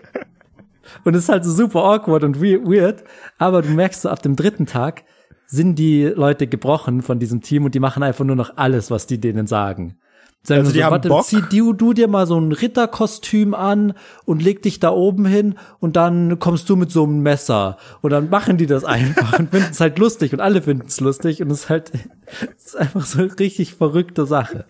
Und 1.05 1.15
es 1.15 1.25
ist 1.25 1.29
halt 1.29 1.45
so 1.45 1.53
super 1.53 1.85
awkward 1.85 2.25
und 2.25 2.41
weird. 2.41 3.05
Aber 3.39 3.63
du 3.63 3.71
merkst 3.71 4.03
so, 4.03 4.09
ab 4.09 4.23
dem 4.23 4.37
dritten 4.37 4.67
Tag 4.67 5.05
sind 5.47 5.79
die 5.79 6.05
Leute 6.05 6.47
gebrochen 6.47 7.03
von 7.03 7.19
diesem 7.19 7.41
Team 7.41 7.65
und 7.65 7.75
die 7.75 7.81
machen 7.81 8.03
einfach 8.03 8.25
nur 8.25 8.37
noch 8.37 8.57
alles, 8.57 8.91
was 8.91 9.07
die 9.07 9.21
denen 9.21 9.47
sagen. 9.47 9.97
Sagen 10.42 10.61
Also 10.61 10.72
die 10.72 10.79
so, 10.79 10.85
haben 10.85 10.92
warte, 10.92 11.09
Bock? 11.11 11.24
zieh 11.24 11.42
du, 11.50 11.74
du 11.74 11.92
dir 11.92 12.09
mal 12.09 12.26
so 12.26 12.38
ein 12.38 12.53
Ritterkostüm 12.53 13.53
an 13.55 13.92
und 14.24 14.42
leg 14.42 14.62
dich 14.62 14.81
da 14.81 14.90
oben 14.90 15.26
hin 15.26 15.59
und 15.81 15.96
dann 15.96 16.38
kommst 16.38 16.68
du 16.70 16.76
mit 16.76 16.90
so 16.90 17.05
einem 17.05 17.20
Messer. 17.22 17.76
Und 18.00 18.11
dann 18.11 18.31
machen 18.31 18.57
die 18.57 18.66
das 18.66 18.85
einfach 18.85 19.38
und 19.38 19.50
finden 19.50 19.70
es 19.70 19.81
halt 19.81 19.98
lustig 19.98 20.33
und 20.33 20.40
alle 20.40 20.62
finden 20.62 20.87
es 20.87 20.98
lustig 21.00 21.42
und 21.42 21.50
es 21.50 21.64
ist 21.64 21.68
halt 21.68 21.92
es 22.57 22.66
ist 22.66 22.76
einfach 22.76 23.05
so 23.05 23.18
eine 23.20 23.38
richtig 23.38 23.74
verrückte 23.74 24.24
Sache. 24.24 24.64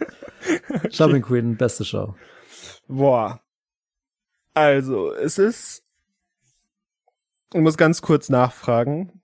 Shopping 0.91 1.23
Queen, 1.23 1.57
beste 1.57 1.85
Show. 1.85 2.15
Boah. 2.89 3.41
Also, 4.55 5.13
es 5.13 5.39
ist. 5.39 5.85
Ich 7.55 7.61
muss 7.61 7.77
ganz 7.77 8.03
kurz 8.03 8.29
nachfragen. 8.29 9.23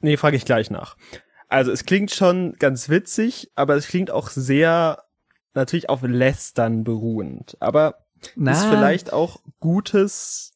Nee, 0.00 0.16
frage 0.16 0.36
ich 0.36 0.44
gleich 0.44 0.70
nach. 0.70 0.96
Also, 1.52 1.70
es 1.70 1.84
klingt 1.84 2.10
schon 2.10 2.54
ganz 2.58 2.88
witzig, 2.88 3.50
aber 3.54 3.76
es 3.76 3.86
klingt 3.86 4.10
auch 4.10 4.30
sehr 4.30 5.04
natürlich 5.54 5.88
auf 5.90 6.00
Lästern 6.02 6.82
beruhend. 6.82 7.56
Aber 7.60 8.06
Na, 8.36 8.52
ist 8.52 8.64
vielleicht 8.64 9.12
auch 9.12 9.40
gutes 9.60 10.54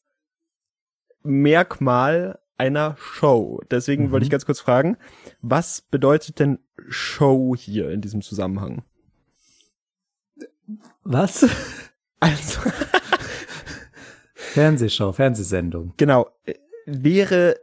Merkmal 1.23 2.39
einer 2.57 2.95
Show. 2.99 3.61
Deswegen 3.69 4.05
Mhm. 4.05 4.11
wollte 4.11 4.23
ich 4.25 4.31
ganz 4.31 4.45
kurz 4.47 4.59
fragen, 4.59 4.97
was 5.41 5.81
bedeutet 5.81 6.39
denn 6.39 6.57
Show 6.89 7.55
hier 7.55 7.91
in 7.91 8.01
diesem 8.01 8.21
Zusammenhang? 8.21 8.83
was? 11.03 11.47
Also, 12.19 12.59
Fernsehshow, 14.33 15.11
Fernsehsendung. 15.13 15.93
genau, 15.97 16.29
äh, 16.45 16.55
wäre 16.85 17.59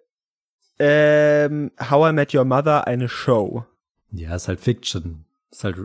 ähm, 0.79 1.71
How 1.81 2.11
I 2.11 2.13
Met 2.13 2.35
Your 2.35 2.45
Mother 2.45 2.87
eine 2.87 3.09
Show? 3.09 3.65
Ja, 4.11 4.35
ist 4.37 4.49
halt 4.49 4.61
Fiction. 4.61 5.25
Ist 5.51 5.65
halt 5.65 5.77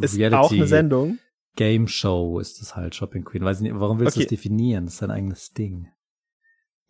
Ist 0.00 0.16
Reality. 0.16 0.36
auch 0.36 0.52
eine 0.52 0.66
Sendung? 0.66 1.18
Game 1.56 1.88
Show 1.88 2.38
ist 2.38 2.60
das 2.60 2.76
halt 2.76 2.94
Shopping 2.94 3.24
Queen. 3.24 3.44
Weiß 3.44 3.58
ich 3.58 3.62
nicht, 3.64 3.78
warum 3.78 3.98
willst 3.98 4.16
du 4.16 4.20
Okay. 4.20 4.26
das 4.26 4.30
definieren? 4.30 4.84
Das 4.86 4.94
ist 4.94 5.02
ein 5.02 5.10
eigenes 5.10 5.52
Ding. 5.54 5.88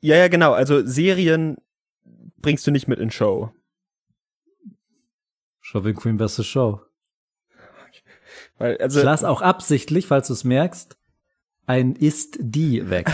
Ja, 0.00 0.16
ja, 0.16 0.28
genau. 0.28 0.52
Also 0.52 0.84
Serien 0.86 1.56
bringst 2.36 2.66
du 2.66 2.70
nicht 2.70 2.86
mit 2.86 2.98
in 2.98 3.10
Show. 3.10 3.50
Shopping 5.60 5.94
Queen 5.94 6.16
beste 6.16 6.44
Show. 6.44 6.80
Weil, 8.58 8.76
also, 8.78 8.98
ich 9.00 9.04
lass 9.04 9.22
auch 9.24 9.40
absichtlich, 9.40 10.06
falls 10.06 10.26
du 10.26 10.32
es 10.32 10.44
merkst, 10.44 10.96
ein 11.66 11.94
ist 11.94 12.38
die 12.40 12.90
weg. 12.90 13.08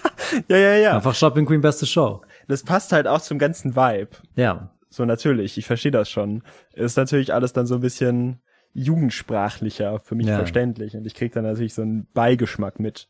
ja, 0.48 0.56
ja, 0.56 0.74
ja. 0.76 0.96
Einfach 0.96 1.14
Shopping 1.14 1.46
Queen 1.46 1.60
beste 1.60 1.86
Show. 1.86 2.22
Das 2.48 2.64
passt 2.64 2.92
halt 2.92 3.06
auch 3.06 3.20
zum 3.20 3.38
ganzen 3.38 3.76
Vibe. 3.76 4.10
Ja. 4.34 4.74
So 4.90 5.04
natürlich, 5.04 5.58
ich 5.58 5.66
verstehe 5.66 5.92
das 5.92 6.08
schon. 6.10 6.42
Ist 6.72 6.96
natürlich 6.96 7.32
alles 7.34 7.52
dann 7.52 7.66
so 7.66 7.76
ein 7.76 7.80
bisschen 7.82 8.40
jugendsprachlicher 8.72 10.00
für 10.00 10.14
mich 10.14 10.26
Ja. 10.26 10.36
verständlich 10.36 10.96
und 10.96 11.06
ich 11.06 11.14
krieg 11.14 11.32
dann 11.32 11.44
natürlich 11.44 11.74
so 11.74 11.82
einen 11.82 12.06
Beigeschmack 12.12 12.80
mit. 12.80 13.08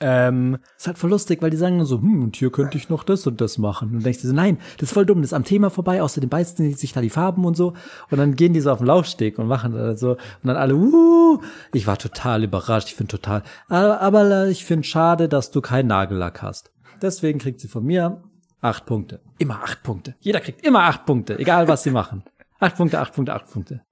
Ähm, 0.00 0.58
Ist 0.76 0.86
halt 0.86 0.98
voll 0.98 1.08
lustig, 1.10 1.40
weil 1.40 1.48
die 1.48 1.56
sagen 1.56 1.78
nur 1.78 1.86
so, 1.86 2.02
hm, 2.02 2.22
und 2.24 2.36
hier 2.36 2.52
könnte 2.52 2.76
ich 2.76 2.90
noch 2.90 3.04
das 3.04 3.26
und 3.26 3.40
das 3.40 3.56
machen. 3.56 3.88
Und 3.88 3.94
dann 3.94 4.02
denkst 4.02 4.20
du 4.20 4.28
so, 4.28 4.34
nein, 4.34 4.58
das 4.76 4.90
ist 4.90 4.92
voll 4.92 5.06
dumm, 5.06 5.22
das 5.22 5.30
ist 5.30 5.34
am 5.34 5.44
Thema 5.44 5.70
vorbei, 5.70 6.02
außerdem 6.02 6.28
beißen 6.28 6.62
die 6.62 6.74
sich 6.74 6.92
da 6.92 7.00
die 7.00 7.08
Farben 7.08 7.46
und 7.46 7.56
so. 7.56 7.72
Und 8.10 8.18
dann 8.18 8.34
gehen 8.36 8.52
die 8.52 8.60
so 8.60 8.70
auf 8.70 8.78
den 8.78 8.86
Laufsteg 8.86 9.38
und 9.38 9.46
machen 9.46 9.72
da 9.72 9.96
so, 9.96 10.10
und 10.12 10.18
dann 10.44 10.56
alle, 10.56 10.74
uh, 10.74 11.40
ich 11.72 11.86
war 11.86 11.96
total 11.96 12.44
überrascht, 12.44 12.88
ich 12.88 12.96
finde 12.96 13.12
total, 13.12 13.42
aber, 13.68 14.02
aber 14.02 14.48
ich 14.48 14.66
finde 14.66 14.84
schade, 14.84 15.26
dass 15.26 15.50
du 15.52 15.62
keinen 15.62 15.86
Nagellack 15.86 16.42
hast. 16.42 16.70
Deswegen 17.02 17.38
kriegt 17.38 17.60
sie 17.60 17.68
von 17.68 17.84
mir 17.84 18.22
acht 18.60 18.86
Punkte. 18.86 19.20
Immer 19.38 19.62
acht 19.62 19.82
Punkte. 19.82 20.16
Jeder 20.20 20.40
kriegt 20.40 20.64
immer 20.66 20.84
acht 20.84 21.06
Punkte, 21.06 21.38
egal 21.38 21.68
was 21.68 21.82
sie 21.82 21.90
machen. 21.90 22.24
Acht 22.58 22.76
Punkte, 22.76 22.98
acht 22.98 23.14
Punkte, 23.14 23.34
acht 23.34 23.50
Punkte. 23.50 23.84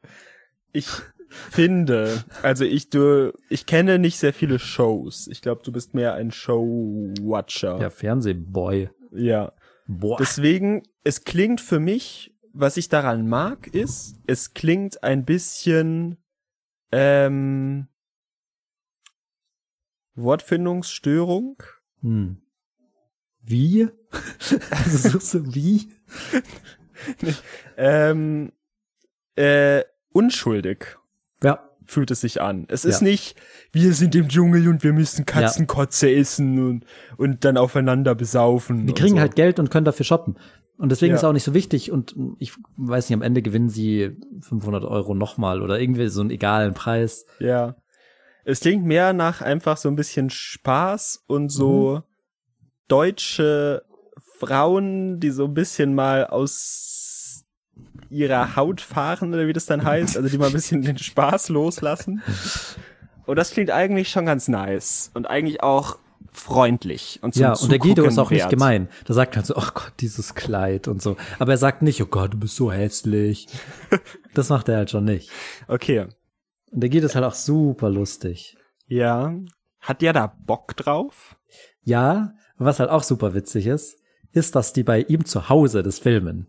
ich 0.73 0.89
finde, 1.29 2.25
also 2.43 2.65
ich 2.65 2.91
du, 2.91 3.33
ich 3.49 3.67
kenne 3.67 3.99
nicht 3.99 4.19
sehr 4.19 4.33
viele 4.33 4.59
Shows. 4.59 5.29
Ich 5.29 5.41
glaube, 5.43 5.63
du 5.65 5.73
bist 5.73 5.95
mehr 5.95 6.15
ein 6.15 6.31
Show-Watcher. 6.31 7.81
Ja, 7.81 7.91
Fernsehboy. 7.91 8.91
ja. 9.13 9.53
Boah. 9.89 10.17
Deswegen, 10.19 10.83
es 11.05 11.23
klingt 11.23 11.61
für 11.61 11.79
mich, 11.79 12.35
was 12.53 12.77
ich 12.77 12.89
daran 12.89 13.29
mag, 13.29 13.69
ist, 13.69 14.17
es 14.27 14.53
klingt 14.53 15.05
ein 15.05 15.25
bisschen 15.25 16.17
ähm, 16.91 17.87
Wortfindungsstörung. 20.17 21.63
Hm. 22.01 22.43
Wie? 23.47 23.89
also 24.71 25.09
suchst 25.11 25.35
du 25.35 25.55
wie? 25.55 25.89
Ähm, 27.77 28.53
äh, 29.37 29.83
unschuldig 30.13 30.97
Ja. 31.43 31.61
fühlt 31.85 32.11
es 32.11 32.23
sich 32.23 32.41
an. 32.41 32.65
Es 32.69 32.83
Ja. 32.85 32.91
ist 32.91 33.03
nicht, 33.03 33.37
wir 33.73 33.93
sind 33.93 34.15
im 34.15 34.29
Dschungel 34.29 34.69
und 34.69 34.83
wir 34.83 34.93
müssen 34.93 35.27
Katzenkotze 35.27 36.11
essen 36.11 36.67
und, 36.67 36.85
und 37.17 37.45
dann 37.45 37.57
aufeinander 37.57 38.15
besaufen. 38.15 38.87
Die 38.87 38.93
und 38.93 38.99
kriegen 38.99 39.17
so. 39.17 39.21
halt 39.21 39.37
Geld 39.37 39.59
und 39.59 39.71
können 39.71 39.85
dafür 39.85 40.05
shoppen. 40.05 40.37
Und 40.79 40.91
deswegen 40.91 41.13
Ja. 41.13 41.17
ist 41.17 41.25
auch 41.25 41.33
nicht 41.33 41.45
so 41.45 41.55
wichtig. 41.55 41.91
Und 41.93 42.15
ich 42.39 42.53
weiß 42.77 43.09
nicht, 43.09 43.15
am 43.15 43.23
Ende 43.23 43.43
gewinnen 43.43 43.69
sie 43.69 44.17
500 44.41 44.85
Euro 44.85 45.15
nochmal 45.15 45.63
oder 45.63 45.79
irgendwie 45.81 46.09
so 46.09 46.21
einen 46.21 46.31
egalen 46.31 46.75
Preis. 46.75 47.27
Ja. 47.39 47.77
Es 48.45 48.61
klingt 48.61 48.85
mehr 48.85 49.13
nach 49.13 49.41
einfach 49.43 49.77
so 49.77 49.89
ein 49.89 49.97
bisschen 49.97 50.31
Spaß 50.31 51.25
und 51.27 51.51
so 51.51 51.97
Mhm. 51.97 52.03
Deutsche 52.89 53.83
Frauen, 54.39 55.21
die 55.21 55.31
so 55.31 55.47
ein 55.47 55.55
bisschen 55.55 55.95
mal 55.95 56.27
aus 56.27 57.45
ihrer 58.11 58.57
Haut 58.57 58.81
fahren 58.81 59.35
oder 59.35 59.47
wie 59.47 59.53
das 59.53 59.67
dann 59.67 59.85
heißt, 59.85 60.17
also 60.17 60.29
die 60.29 60.39
mal 60.39 60.47
ein 60.47 60.53
bisschen 60.53 60.83
den 60.83 60.99
Spaß 60.99 61.49
loslassen. 61.49 62.23
Und 63.27 63.37
das 63.37 63.51
klingt 63.51 63.71
eigentlich 63.71 64.11
schon 64.11 64.27
ganz 64.27 64.49
nice 64.49 65.11
und 65.15 65.27
eigentlich 65.27 65.63
auch 65.63 65.99
freundlich 66.33 67.19
und 67.23 67.35
zum 67.35 67.43
ja, 67.43 67.55
und 67.55 67.73
der 67.73 67.79
Guido 67.79 68.05
ist 68.05 68.19
auch 68.19 68.31
nicht 68.31 68.43
wert. 68.43 68.51
gemein. 68.51 68.89
Der 69.09 69.15
sagt 69.15 69.37
halt 69.37 69.47
so, 69.47 69.57
oh 69.57 69.69
Gott, 69.75 69.95
dieses 70.01 70.35
Kleid 70.35 70.87
und 70.87 71.03
so. 71.03 71.17
Aber 71.39 71.53
er 71.53 71.59
sagt 71.59 71.83
nicht, 71.83 72.01
oh 72.03 72.07
Gott, 72.07 72.35
du 72.35 72.39
bist 72.39 72.57
so 72.57 72.71
hässlich. 72.71 73.49
das 74.35 74.51
macht 74.51 74.69
er 74.69 74.77
halt 74.77 74.91
schon 74.91 75.05
nicht. 75.05 75.31
Okay. 75.67 76.07
Und 76.71 76.83
der 76.83 76.91
Guido 76.91 77.07
ist 77.07 77.15
halt 77.15 77.25
auch 77.25 77.35
super 77.35 77.89
lustig. 77.89 78.57
Ja. 78.87 79.35
Hat 79.81 80.03
der 80.03 80.13
da 80.13 80.27
Bock 80.27 80.77
drauf? 80.77 81.37
Ja, 81.83 82.35
was 82.59 82.81
halt 82.81 82.91
auch 82.91 83.03
super 83.03 83.35
witzig 83.35 83.67
ist, 83.67 83.99
ist, 84.33 84.55
dass 84.55 84.73
die 84.73 84.83
bei 84.83 85.01
ihm 85.03 85.25
zu 85.25 85.49
Hause 85.49 85.83
das 85.83 85.99
filmen. 85.99 86.47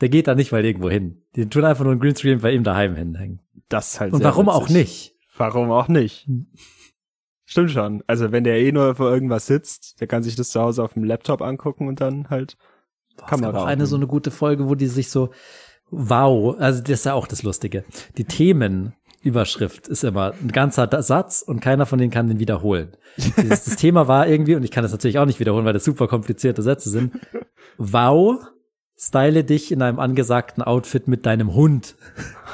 Der 0.00 0.08
geht 0.08 0.26
da 0.26 0.34
nicht 0.34 0.52
mal 0.52 0.64
irgendwo 0.64 0.90
hin. 0.90 1.22
Die 1.36 1.46
tun 1.48 1.64
einfach 1.64 1.84
nur 1.84 1.92
einen 1.92 2.00
Greenscreen 2.00 2.40
bei 2.40 2.52
ihm 2.52 2.64
daheim 2.64 2.96
hinhängen. 2.96 3.40
Das 3.68 3.94
ist 3.94 4.00
halt 4.00 4.12
Und 4.12 4.24
warum 4.24 4.46
witzig. 4.46 4.56
auch 4.62 4.68
nicht? 4.68 5.14
Warum 5.36 5.70
auch 5.70 5.88
nicht? 5.88 6.28
Stimmt 7.44 7.70
schon. 7.70 8.02
Also 8.06 8.32
wenn 8.32 8.44
der 8.44 8.58
eh 8.58 8.72
nur 8.72 8.94
vor 8.96 9.10
irgendwas 9.12 9.46
sitzt, 9.46 10.00
der 10.00 10.06
kann 10.06 10.22
sich 10.22 10.34
das 10.36 10.50
zu 10.50 10.60
Hause 10.60 10.82
auf 10.82 10.94
dem 10.94 11.04
Laptop 11.04 11.42
angucken 11.42 11.88
und 11.88 12.00
dann 12.00 12.30
halt 12.30 12.56
Boah, 13.16 13.26
Kamera. 13.26 13.48
es 13.48 13.52
gab 13.54 13.62
auch 13.62 13.66
eine 13.66 13.86
so 13.86 13.96
eine 13.96 14.06
gute 14.06 14.30
Folge, 14.30 14.68
wo 14.68 14.74
die 14.74 14.86
sich 14.88 15.10
so, 15.10 15.30
wow, 15.90 16.56
also 16.58 16.80
das 16.82 16.90
ist 16.90 17.04
ja 17.04 17.14
auch 17.14 17.26
das 17.28 17.42
Lustige. 17.42 17.84
Die 18.16 18.24
Themenüberschrift 19.24 19.88
ist 19.88 20.04
immer 20.04 20.34
ein 20.40 20.52
ganzer 20.52 21.02
Satz 21.02 21.42
und 21.42 21.60
keiner 21.60 21.86
von 21.86 21.98
denen 21.98 22.10
kann 22.10 22.28
den 22.28 22.38
wiederholen. 22.38 22.92
Dieses, 23.16 23.64
das 23.64 23.76
Thema 23.76 24.06
war 24.06 24.28
irgendwie, 24.28 24.54
und 24.54 24.64
ich 24.64 24.70
kann 24.70 24.82
das 24.82 24.92
natürlich 24.92 25.18
auch 25.18 25.24
nicht 25.24 25.40
wiederholen, 25.40 25.64
weil 25.64 25.72
das 25.72 25.84
super 25.84 26.08
komplizierte 26.08 26.62
Sätze 26.62 26.90
sind. 26.90 27.14
Wow, 27.78 28.38
style 28.96 29.42
dich 29.44 29.72
in 29.72 29.82
einem 29.82 29.98
angesagten 29.98 30.62
Outfit 30.62 31.08
mit 31.08 31.24
deinem 31.26 31.54
Hund. 31.54 31.96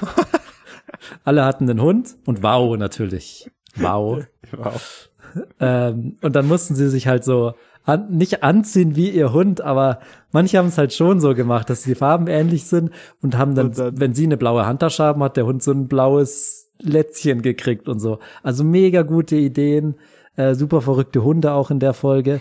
Alle 1.25 1.45
hatten 1.45 1.69
einen 1.69 1.83
Hund 1.83 2.17
und 2.25 2.43
wow 2.43 2.77
natürlich. 2.77 3.51
Wow. 3.77 4.25
wow. 4.53 5.11
Ähm, 5.59 6.19
und 6.23 6.37
dann 6.37 6.47
mussten 6.47 6.75
sie 6.75 6.89
sich 6.89 7.07
halt 7.07 7.25
so 7.25 7.55
an, 7.91 8.11
nicht 8.17 8.43
anziehen 8.43 8.97
wie 8.97 9.11
ihr 9.11 9.33
Hund, 9.33 9.61
aber 9.61 10.01
manche 10.33 10.59
haben 10.59 10.69
es 10.69 10.79
halt 10.79 10.93
schon 10.93 11.21
so 11.21 11.35
gemacht, 11.35 11.69
dass 11.71 11.83
die 11.83 11.95
Farben 11.95 12.27
ähnlich 12.27 12.65
sind 12.65 12.91
und 13.23 13.37
haben 13.37 13.55
dann, 13.55 13.67
Und 13.69 13.79
dann- 13.79 14.01
wenn 14.01 14.15
sie 14.15 14.25
eine 14.25 14.37
blaue 14.37 14.67
Handtasche 14.67 15.03
haben, 15.05 15.23
hat 15.23 15.37
der 15.37 15.47
Hund 15.47 15.63
so 15.63 15.73
ein 15.73 15.89
blaues 15.89 16.71
Lätzchen 16.81 17.43
gekriegt 17.43 17.89
und 17.89 17.99
so. 18.01 18.19
Also 18.43 18.65
mega 18.65 19.03
gute 19.03 19.37
Ideen, 19.37 19.97
äh, 20.37 20.55
super 20.55 20.81
verrückte 20.81 21.23
Hunde 21.23 21.53
auch 21.53 21.71
in 21.71 21.79
der 21.81 21.93
Folge. 21.93 22.41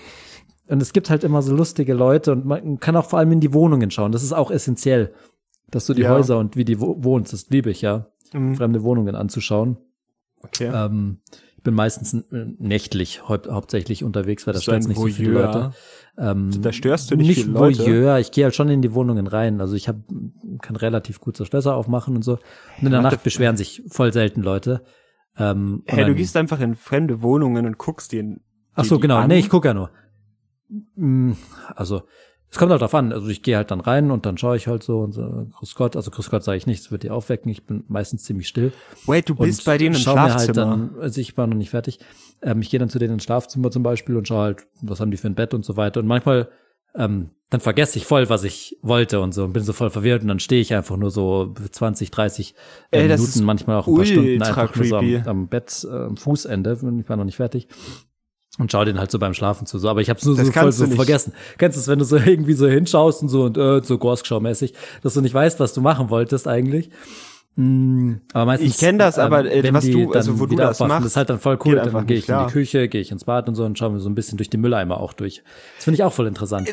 Und 0.69 0.81
es 0.81 0.93
gibt 0.93 1.09
halt 1.09 1.23
immer 1.23 1.41
so 1.41 1.55
lustige 1.55 1.93
Leute 1.93 2.31
und 2.31 2.45
man 2.45 2.79
kann 2.79 2.95
auch 2.95 3.05
vor 3.05 3.19
allem 3.19 3.31
in 3.31 3.39
die 3.39 3.53
Wohnungen 3.53 3.89
schauen. 3.91 4.11
Das 4.11 4.23
ist 4.23 4.33
auch 4.33 4.51
essentiell, 4.51 5.11
dass 5.71 5.85
du 5.87 5.93
die 5.93 6.03
Ja. 6.03 6.11
Häuser 6.11 6.37
und 6.37 6.55
wie 6.55 6.63
die 6.63 6.79
wo 6.79 7.03
wohnst, 7.03 7.33
das 7.33 7.49
liebe 7.49 7.69
ich 7.71 7.81
ja, 7.81 8.05
Mhm. 8.33 8.55
fremde 8.55 8.83
Wohnungen 8.83 9.15
anzuschauen. 9.15 9.77
Okay. 10.41 10.71
Ähm, 10.73 11.17
ich 11.59 11.63
bin 11.63 11.73
meistens 11.73 12.13
äh, 12.13 12.45
nächtlich 12.57 13.27
hau 13.27 13.37
hauptsächlich 13.49 14.05
unterwegs, 14.05 14.47
weil 14.47 14.53
da 14.53 14.61
stört 14.61 14.87
nicht 14.87 14.97
so 14.97 15.07
viele 15.07 15.33
Voyeur? 15.33 15.45
Leute. 15.45 15.71
Ähm, 16.17 16.61
Da 16.61 16.71
störst 16.71 17.11
du 17.11 17.17
nicht, 17.17 17.27
nicht 17.27 17.41
viele 17.41 17.51
Leute. 17.51 17.79
Voyeur, 17.85 18.17
ich 18.17 18.31
gehe 18.31 18.45
halt 18.45 18.55
schon 18.55 18.69
in 18.69 18.81
die 18.81 18.93
Wohnungen 18.93 19.27
rein. 19.27 19.59
Also 19.59 19.75
ich 19.75 19.89
hab, 19.89 19.97
kann 20.61 20.77
relativ 20.77 21.19
gut 21.19 21.35
so 21.35 21.43
Schlösser 21.43 21.75
aufmachen 21.75 22.15
und 22.15 22.21
so. 22.21 22.33
Und 22.35 22.39
in 22.85 22.91
der 22.91 23.03
warte. 23.03 23.15
Nacht 23.15 23.25
beschweren 23.25 23.57
sich 23.57 23.83
voll 23.89 24.13
selten 24.13 24.41
Leute. 24.41 24.85
Ähm, 25.37 25.83
Hey, 25.85 26.05
du 26.05 26.15
gehst 26.15 26.37
einfach 26.37 26.61
in 26.61 26.75
fremde 26.75 27.21
Wohnungen 27.21 27.65
und 27.65 27.77
guckst 27.77 28.13
dir 28.13 28.37
Ach 28.73 28.85
so, 28.85 28.97
genau. 28.97 29.17
an? 29.17 29.27
Nee, 29.27 29.39
ich 29.39 29.49
gucke 29.49 29.67
ja 29.67 29.73
nur. 29.73 29.89
Mm, 30.95 31.33
Also, 31.75 32.03
es 32.51 32.57
kommt 32.57 32.71
halt 32.71 32.81
drauf 32.81 32.95
an. 32.95 33.13
Also 33.13 33.27
ich 33.27 33.43
gehe 33.43 33.57
halt 33.57 33.69
dann 33.71 33.79
rein 33.79 34.09
und 34.09 34.25
dann 34.25 34.37
schaue 34.37 34.57
ich 34.57 34.67
halt 34.67 34.81
so 34.81 34.99
und 35.01 35.11
so, 35.11 35.47
Grüß 35.57 35.75
Gott, 35.75 35.95
also 35.95 36.09
Grüß 36.09 36.29
Gott 36.29 36.43
sage 36.43 36.57
ich 36.57 36.65
nichts, 36.65 36.91
wird 36.91 37.03
die 37.03 37.11
aufwecken. 37.11 37.51
Ich 37.51 37.65
bin 37.65 37.83
meistens 37.87 38.23
ziemlich 38.23 38.47
still. 38.47 38.73
Wait, 39.05 39.29
du 39.29 39.35
bist 39.35 39.65
bei 39.65 39.77
denen 39.77 39.95
im 39.95 40.01
schau 40.01 40.15
mir 40.15 40.29
Schlafzimmer. 40.29 40.45
Halt 40.45 40.57
dann, 40.57 40.99
also 40.99 41.21
ich 41.21 41.37
war 41.37 41.45
noch 41.45 41.57
nicht 41.57 41.69
fertig. 41.69 41.99
Ähm, 42.41 42.61
ich 42.61 42.69
gehe 42.69 42.79
dann 42.79 42.89
zu 42.89 42.97
denen 42.97 43.13
ins 43.13 43.23
Schlafzimmer 43.23 43.69
zum 43.69 43.83
Beispiel 43.83 44.15
und 44.15 44.27
schaue 44.27 44.43
halt, 44.43 44.67
was 44.81 44.99
haben 44.99 45.11
die 45.11 45.17
für 45.17 45.27
ein 45.27 45.35
Bett 45.35 45.53
und 45.53 45.63
so 45.63 45.77
weiter. 45.77 45.99
Und 45.99 46.07
manchmal, 46.07 46.49
ähm, 46.95 47.29
dann 47.51 47.61
vergesse 47.61 47.97
ich 47.97 48.05
voll, 48.05 48.29
was 48.29 48.43
ich 48.43 48.77
wollte 48.81 49.19
und 49.21 49.33
so 49.33 49.43
und 49.43 49.53
bin 49.53 49.63
so 49.63 49.73
voll 49.73 49.89
verwirrt 49.89 50.21
und 50.21 50.27
dann 50.27 50.39
stehe 50.39 50.61
ich 50.61 50.73
einfach 50.73 50.97
nur 50.97 51.09
so 51.09 51.53
20, 51.71 52.11
30 52.11 52.53
äh, 52.91 52.99
Ey, 52.99 53.07
Minuten, 53.07 53.43
manchmal 53.43 53.77
auch 53.77 53.87
ein 53.87 53.95
paar 53.95 54.05
Stunden 54.05 54.41
einfach 54.41 54.75
nur 54.75 54.85
so 54.85 54.97
am, 54.97 55.23
am 55.25 55.47
Bett, 55.47 55.87
äh, 55.89 55.95
am 55.95 56.17
Fußende, 56.17 56.77
ich 56.99 57.09
war 57.09 57.17
noch 57.17 57.25
nicht 57.25 57.37
fertig. 57.37 57.67
Und 58.59 58.71
schau 58.71 58.85
den 58.85 58.99
halt 58.99 59.09
so 59.09 59.17
beim 59.17 59.33
Schlafen 59.33 59.65
zu. 59.65 59.79
So, 59.79 59.89
aber 59.89 60.01
ich 60.01 60.09
habe 60.09 60.19
nur 60.23 60.35
so 60.35 60.41
Das 60.43 60.49
voll 60.51 60.61
kannst 60.63 60.77
so 60.77 60.85
nicht. 60.85 60.95
vergessen. 60.95 61.33
Kennst 61.57 61.77
du 61.77 61.81
es, 61.81 61.87
wenn 61.87 61.97
du 61.97 62.05
so 62.05 62.17
irgendwie 62.25 62.53
so 62.53 62.67
hinschaust 62.67 63.23
und 63.23 63.29
so 63.29 63.43
und 63.45 63.57
äh, 63.57 63.81
so 63.83 63.95
Gorskschau-mäßig, 63.97 64.73
dass 65.01 65.13
du 65.15 65.21
nicht 65.21 65.33
weißt, 65.33 65.59
was 65.59 65.73
du 65.73 65.81
machen 65.81 66.09
wolltest 66.11 66.47
eigentlich. 66.47 66.89
Mm, 67.55 68.21
aber 68.31 68.45
meistens, 68.45 68.69
Ich 68.69 68.77
kenn 68.77 68.97
das, 68.97 69.19
aber, 69.19 69.43
äh, 69.43 69.61
wenn 69.63 69.73
was 69.73 69.83
die 69.83 69.91
du- 69.91 70.11
also 70.13 70.39
wo 70.39 70.45
du 70.45 70.55
das 70.55 70.79
machst, 70.79 70.99
das 71.03 71.05
ist 71.11 71.17
halt 71.17 71.29
dann 71.29 71.39
voll 71.39 71.59
cool. 71.65 71.75
Dann 71.75 72.07
gehe 72.07 72.15
ich 72.17 72.23
in 72.23 72.27
klar. 72.27 72.47
die 72.47 72.53
Küche, 72.53 72.87
gehe 72.87 73.01
ich 73.01 73.11
ins 73.11 73.25
Bad 73.25 73.49
und 73.49 73.55
so 73.55 73.65
und 73.65 73.77
schaue 73.77 73.89
mir 73.89 73.99
so 73.99 74.07
ein 74.09 74.15
bisschen 74.15 74.37
durch 74.37 74.49
die 74.49 74.55
Mülleimer 74.55 74.97
auch 75.01 75.11
durch. 75.11 75.43
Das 75.75 75.83
finde 75.83 75.95
ich 75.95 76.03
auch 76.03 76.13
voll 76.13 76.27
interessant. 76.27 76.69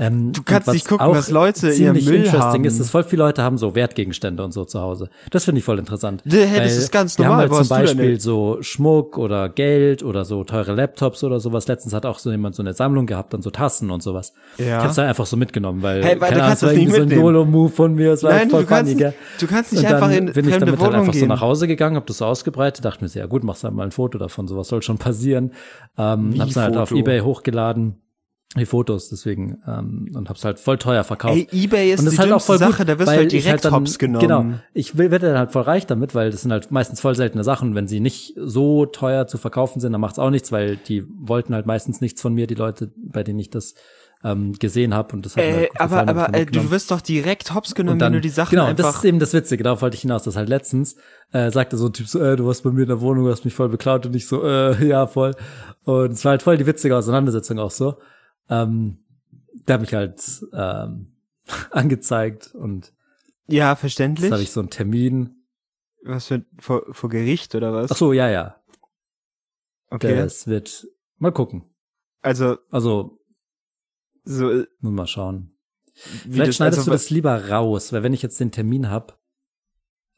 Ähm, 0.00 0.32
du 0.32 0.42
kannst 0.42 0.68
und 0.68 0.74
nicht 0.74 0.88
gucken, 0.88 1.06
was 1.10 1.28
Leute 1.28 1.66
in 1.68 1.74
ziemlich 1.74 2.06
Müll 2.06 2.14
interesting 2.24 2.40
haben. 2.48 2.64
ist, 2.64 2.80
dass 2.80 2.88
voll 2.88 3.04
viele 3.04 3.24
Leute 3.24 3.42
haben 3.42 3.58
so 3.58 3.74
Wertgegenstände 3.74 4.42
und 4.42 4.52
so 4.52 4.64
zu 4.64 4.80
Hause. 4.80 5.10
Das 5.30 5.44
finde 5.44 5.58
ich 5.58 5.66
voll 5.66 5.78
interessant. 5.78 6.22
Hä, 6.24 6.30
das 6.46 6.50
Weil 6.60 6.66
ist 6.66 6.92
ganz 6.92 7.18
normal. 7.18 7.42
Haben 7.42 7.50
Wo 7.50 7.56
halt 7.56 7.66
zum 7.66 7.76
Beispiel 7.76 8.18
so 8.20 8.56
Schmuck 8.62 9.18
oder 9.18 9.50
Geld 9.50 10.02
oder 10.02 10.24
so 10.24 10.44
teure 10.44 10.72
Laptops 10.72 11.24
oder 11.24 11.40
sowas. 11.40 11.68
Letztens 11.68 11.92
hat 11.92 12.06
auch 12.06 12.18
so 12.18 12.30
jemand 12.30 12.54
so 12.54 12.62
eine 12.62 12.72
Sammlung 12.72 13.04
gehabt 13.04 13.34
an 13.34 13.42
so 13.42 13.50
Tassen 13.50 13.90
und 13.90 14.02
sowas. 14.02 14.32
Ja. 14.56 14.78
Ich 14.78 14.84
hab's 14.84 14.94
dann 14.96 15.08
einfach 15.08 15.26
so 15.26 15.36
mitgenommen, 15.36 15.82
weil, 15.82 16.02
Hey, 16.02 16.18
weil 16.18 16.30
keine 16.30 16.34
du 16.36 16.36
Ahnung, 16.36 16.48
kannst 16.48 16.62
es 16.62 16.68
war 16.68 16.74
das 16.74 16.82
nicht 16.82 16.94
so 16.94 17.02
ein. 17.02 17.10
YOLO-Move 17.10 17.68
von 17.70 17.94
mir. 17.96 18.12
Es 18.12 18.22
war 18.22 18.30
Nein, 18.32 18.48
voll 18.48 18.62
du 18.62 18.66
kannst, 18.66 18.90
funny, 18.92 18.98
gell? 19.02 19.08
nicht, 19.10 19.42
du 19.42 19.46
kannst 19.46 19.72
nicht 19.72 19.80
Und 19.84 19.92
einfach 19.92 20.11
in 20.12 20.32
bin 20.32 20.48
ich 20.48 20.56
damit 20.56 20.78
halt 20.78 20.94
einfach 20.94 21.12
so 21.12 21.20
gehen. 21.20 21.28
nach 21.28 21.40
Hause 21.40 21.66
gegangen, 21.66 21.96
hab 21.96 22.06
das 22.06 22.18
so 22.18 22.26
ausgebreitet, 22.26 22.84
dachte 22.84 23.02
mir 23.04 23.08
so, 23.08 23.18
ja 23.18 23.26
gut, 23.26 23.44
machst 23.44 23.64
halt 23.64 23.74
mal 23.74 23.84
ein 23.84 23.90
Foto 23.90 24.18
davon, 24.18 24.48
sowas 24.48 24.68
soll 24.68 24.82
schon 24.82 24.98
passieren. 24.98 25.52
Ähm, 25.98 26.34
Wie 26.34 26.40
hab's 26.40 26.54
dann 26.54 26.64
halt 26.64 26.76
auf? 26.76 26.92
Ebay 26.92 27.20
hochgeladen, 27.20 27.96
die 28.56 28.66
Fotos, 28.66 29.08
deswegen, 29.08 29.62
ähm, 29.66 30.10
und 30.14 30.28
hab's 30.28 30.44
halt 30.44 30.58
voll 30.58 30.76
teuer 30.76 31.04
verkauft. 31.04 31.36
Ey, 31.36 31.48
Ebay 31.52 31.92
ist 31.92 32.00
und 32.00 32.06
das 32.06 32.14
die 32.14 32.20
halt 32.20 32.32
auch 32.32 32.42
voll 32.42 32.58
Sache, 32.58 32.78
gut, 32.78 32.88
da 32.88 32.98
wirst 32.98 33.10
du 33.10 33.16
halt 33.16 33.32
ich 33.32 33.42
direkt 33.42 33.64
dann, 33.64 33.72
hops 33.72 33.98
genommen. 33.98 34.20
Genau, 34.20 34.44
ich 34.74 34.98
werde 34.98 35.28
dann 35.28 35.38
halt 35.38 35.52
voll 35.52 35.62
reich 35.62 35.86
damit, 35.86 36.14
weil 36.14 36.30
das 36.30 36.42
sind 36.42 36.52
halt 36.52 36.70
meistens 36.70 37.00
voll 37.00 37.14
seltene 37.14 37.44
Sachen. 37.44 37.74
Wenn 37.74 37.88
sie 37.88 38.00
nicht 38.00 38.34
so 38.36 38.84
teuer 38.86 39.26
zu 39.26 39.38
verkaufen 39.38 39.80
sind, 39.80 39.92
dann 39.92 40.00
macht's 40.00 40.18
auch 40.18 40.30
nichts, 40.30 40.52
weil 40.52 40.76
die 40.76 41.04
wollten 41.08 41.54
halt 41.54 41.66
meistens 41.66 42.00
nichts 42.00 42.20
von 42.20 42.34
mir, 42.34 42.46
die 42.46 42.54
Leute, 42.54 42.92
bei 42.96 43.22
denen 43.22 43.38
ich 43.38 43.48
das 43.48 43.74
ähm, 44.24 44.52
gesehen 44.54 44.94
habe 44.94 45.14
und 45.14 45.26
das 45.26 45.36
hat 45.36 45.44
mir 45.44 45.64
Äh, 45.64 45.66
gut 45.68 45.80
aber 45.80 45.88
gefallen, 46.00 46.08
aber 46.08 46.34
äh, 46.38 46.46
du 46.46 46.70
wirst 46.70 46.90
doch 46.90 47.00
direkt 47.00 47.54
hops 47.54 47.74
genommen, 47.74 47.98
dann, 47.98 48.12
wenn 48.12 48.18
du 48.18 48.20
die 48.20 48.28
Sachen 48.28 48.50
genau, 48.50 48.68
und 48.70 48.78
das 48.78 48.86
einfach 48.86 49.00
ist 49.00 49.04
eben 49.08 49.18
das 49.18 49.32
Witzige, 49.32 49.64
darauf 49.64 49.82
wollte 49.82 49.96
ich 49.96 50.02
hinaus, 50.02 50.22
dass 50.22 50.36
halt 50.36 50.48
letztens 50.48 50.96
äh, 51.32 51.50
sagte 51.50 51.76
so 51.76 51.86
ein 51.86 51.92
Typ 51.92 52.06
so, 52.06 52.20
äh, 52.20 52.36
du 52.36 52.46
warst 52.46 52.62
bei 52.62 52.70
mir 52.70 52.82
in 52.82 52.88
der 52.88 53.00
Wohnung, 53.00 53.24
du 53.24 53.30
hast 53.30 53.44
mich 53.44 53.54
voll 53.54 53.68
beklaut 53.68 54.06
und 54.06 54.14
ich 54.14 54.26
so, 54.28 54.44
äh, 54.44 54.84
ja, 54.86 55.06
voll. 55.06 55.34
Und 55.84 56.12
es 56.12 56.24
war 56.24 56.30
halt 56.30 56.42
voll 56.42 56.56
die 56.56 56.66
witzige 56.66 56.96
Auseinandersetzung 56.96 57.58
auch 57.58 57.70
so. 57.72 57.96
Ähm, 58.48 58.98
der 59.66 59.74
hat 59.74 59.80
mich 59.80 59.94
halt 59.94 60.20
ähm, 60.52 61.12
angezeigt 61.72 62.54
und 62.54 62.92
Ja, 63.48 63.70
jetzt 63.70 63.80
verständlich. 63.80 64.30
habe 64.30 64.42
ich 64.42 64.50
so 64.52 64.60
einen 64.60 64.70
Termin. 64.70 65.44
was 66.04 66.26
für 66.26 66.44
vor, 66.58 66.82
vor 66.92 67.10
Gericht 67.10 67.54
oder 67.56 67.72
was? 67.72 67.90
Ach 67.90 67.96
so, 67.96 68.12
ja, 68.12 68.28
ja. 68.30 68.56
okay. 69.90 70.16
Das 70.16 70.46
wird 70.46 70.86
mal 71.18 71.32
gucken. 71.32 71.64
Also 72.20 72.58
Also, 72.70 73.18
so 74.24 74.50
äh, 74.50 74.66
muss 74.80 74.92
mal 74.92 75.06
schauen. 75.06 75.56
Vielleicht 75.94 76.48
das, 76.48 76.56
schneidest 76.56 76.78
also, 76.80 76.90
du 76.90 76.94
das 76.94 77.10
lieber 77.10 77.48
raus, 77.48 77.92
weil 77.92 78.02
wenn 78.02 78.14
ich 78.14 78.22
jetzt 78.22 78.40
den 78.40 78.50
Termin 78.50 78.90
hab, 78.90 79.20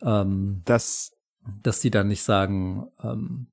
ähm, 0.03 0.62
das 0.64 1.14
dass 1.62 1.81
die 1.81 1.90
dann 1.90 2.09
nicht 2.09 2.23
sagen, 2.23 2.87
ähm, 3.03 3.49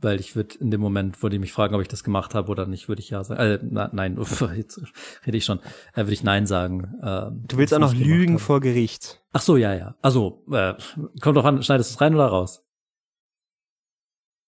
weil 0.00 0.20
ich 0.20 0.36
würde 0.36 0.56
in 0.58 0.70
dem 0.70 0.80
Moment, 0.80 1.22
wo 1.22 1.28
die 1.28 1.38
mich 1.38 1.52
fragen, 1.52 1.74
ob 1.74 1.80
ich 1.80 1.88
das 1.88 2.04
gemacht 2.04 2.34
habe 2.34 2.50
oder 2.50 2.66
nicht, 2.66 2.88
würde 2.88 3.00
ich 3.00 3.10
ja 3.10 3.24
sagen. 3.24 3.40
Äh, 3.40 3.58
na, 3.62 3.90
nein, 3.92 4.18
uff, 4.18 4.42
jetzt 4.54 4.80
rede 5.26 5.36
ich 5.36 5.44
schon. 5.44 5.60
Äh, 5.94 5.98
würde 5.98 6.12
ich 6.12 6.22
nein 6.22 6.46
sagen. 6.46 6.94
Äh, 7.02 7.30
du 7.32 7.56
willst 7.56 7.74
auch 7.74 7.78
noch 7.78 7.94
lügen 7.94 8.38
vor 8.38 8.60
Gericht. 8.60 9.22
Ach 9.32 9.40
so, 9.40 9.56
ja, 9.56 9.74
ja. 9.74 9.96
Also 10.02 10.44
äh, 10.50 10.74
kommt 11.20 11.36
doch 11.36 11.44
an, 11.44 11.62
schneidest 11.62 11.90
du 11.90 11.94
es 11.94 12.00
rein 12.00 12.14
oder 12.14 12.26
raus? 12.26 12.62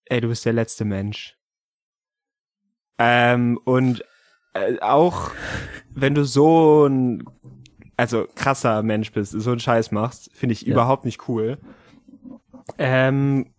Ey, 0.04 0.20
du 0.20 0.28
bist 0.28 0.44
der 0.44 0.54
letzte 0.54 0.84
Mensch. 0.84 1.36
Ähm, 2.98 3.58
und 3.64 4.04
äh, 4.66 4.78
auch 4.80 5.30
wenn 5.94 6.14
du 6.14 6.24
so 6.24 6.86
ein 6.86 7.24
also 7.96 8.26
krasser 8.36 8.82
Mensch 8.84 9.10
bist, 9.12 9.32
so 9.32 9.50
einen 9.50 9.58
Scheiß 9.60 9.90
machst, 9.90 10.30
finde 10.32 10.52
ich 10.52 10.62
Ja. 10.62 10.72
überhaupt 10.72 11.04
nicht 11.04 11.28
cool. 11.28 11.58
Ähm, 12.78 13.52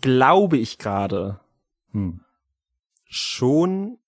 glaube 0.00 0.56
ich 0.58 0.78
gerade 0.78 1.40
Hm. 1.92 2.20
schon, 3.04 3.98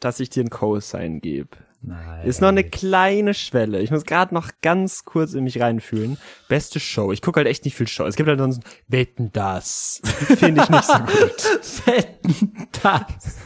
dass 0.00 0.18
ich 0.18 0.28
dir 0.30 0.42
ein 0.44 0.50
Cosign 0.50 1.20
gebe. 1.20 1.56
Nein. 1.84 2.24
Ist 2.26 2.40
noch 2.40 2.48
eine 2.48 2.62
kleine 2.62 3.34
Schwelle. 3.34 3.80
Ich 3.80 3.90
muss 3.90 4.04
gerade 4.04 4.32
noch 4.32 4.50
ganz 4.62 5.04
kurz 5.04 5.34
in 5.34 5.42
mich 5.42 5.60
reinfühlen. 5.60 6.16
Beste 6.48 6.78
Show. 6.78 7.10
Ich 7.10 7.22
gucke 7.22 7.38
halt 7.40 7.48
echt 7.48 7.64
nicht 7.64 7.74
viel 7.74 7.88
Show. 7.88 8.04
Es 8.06 8.14
gibt 8.14 8.28
halt 8.28 8.38
sonst 8.38 8.60
Wetten 8.86 9.32
das. 9.32 10.00
Finde 10.04 10.62
ich 10.62 10.68
nicht 10.68 10.84
so 10.84 10.98
gut. 10.98 11.86
Wetten, 11.86 12.68
das. 12.82 13.36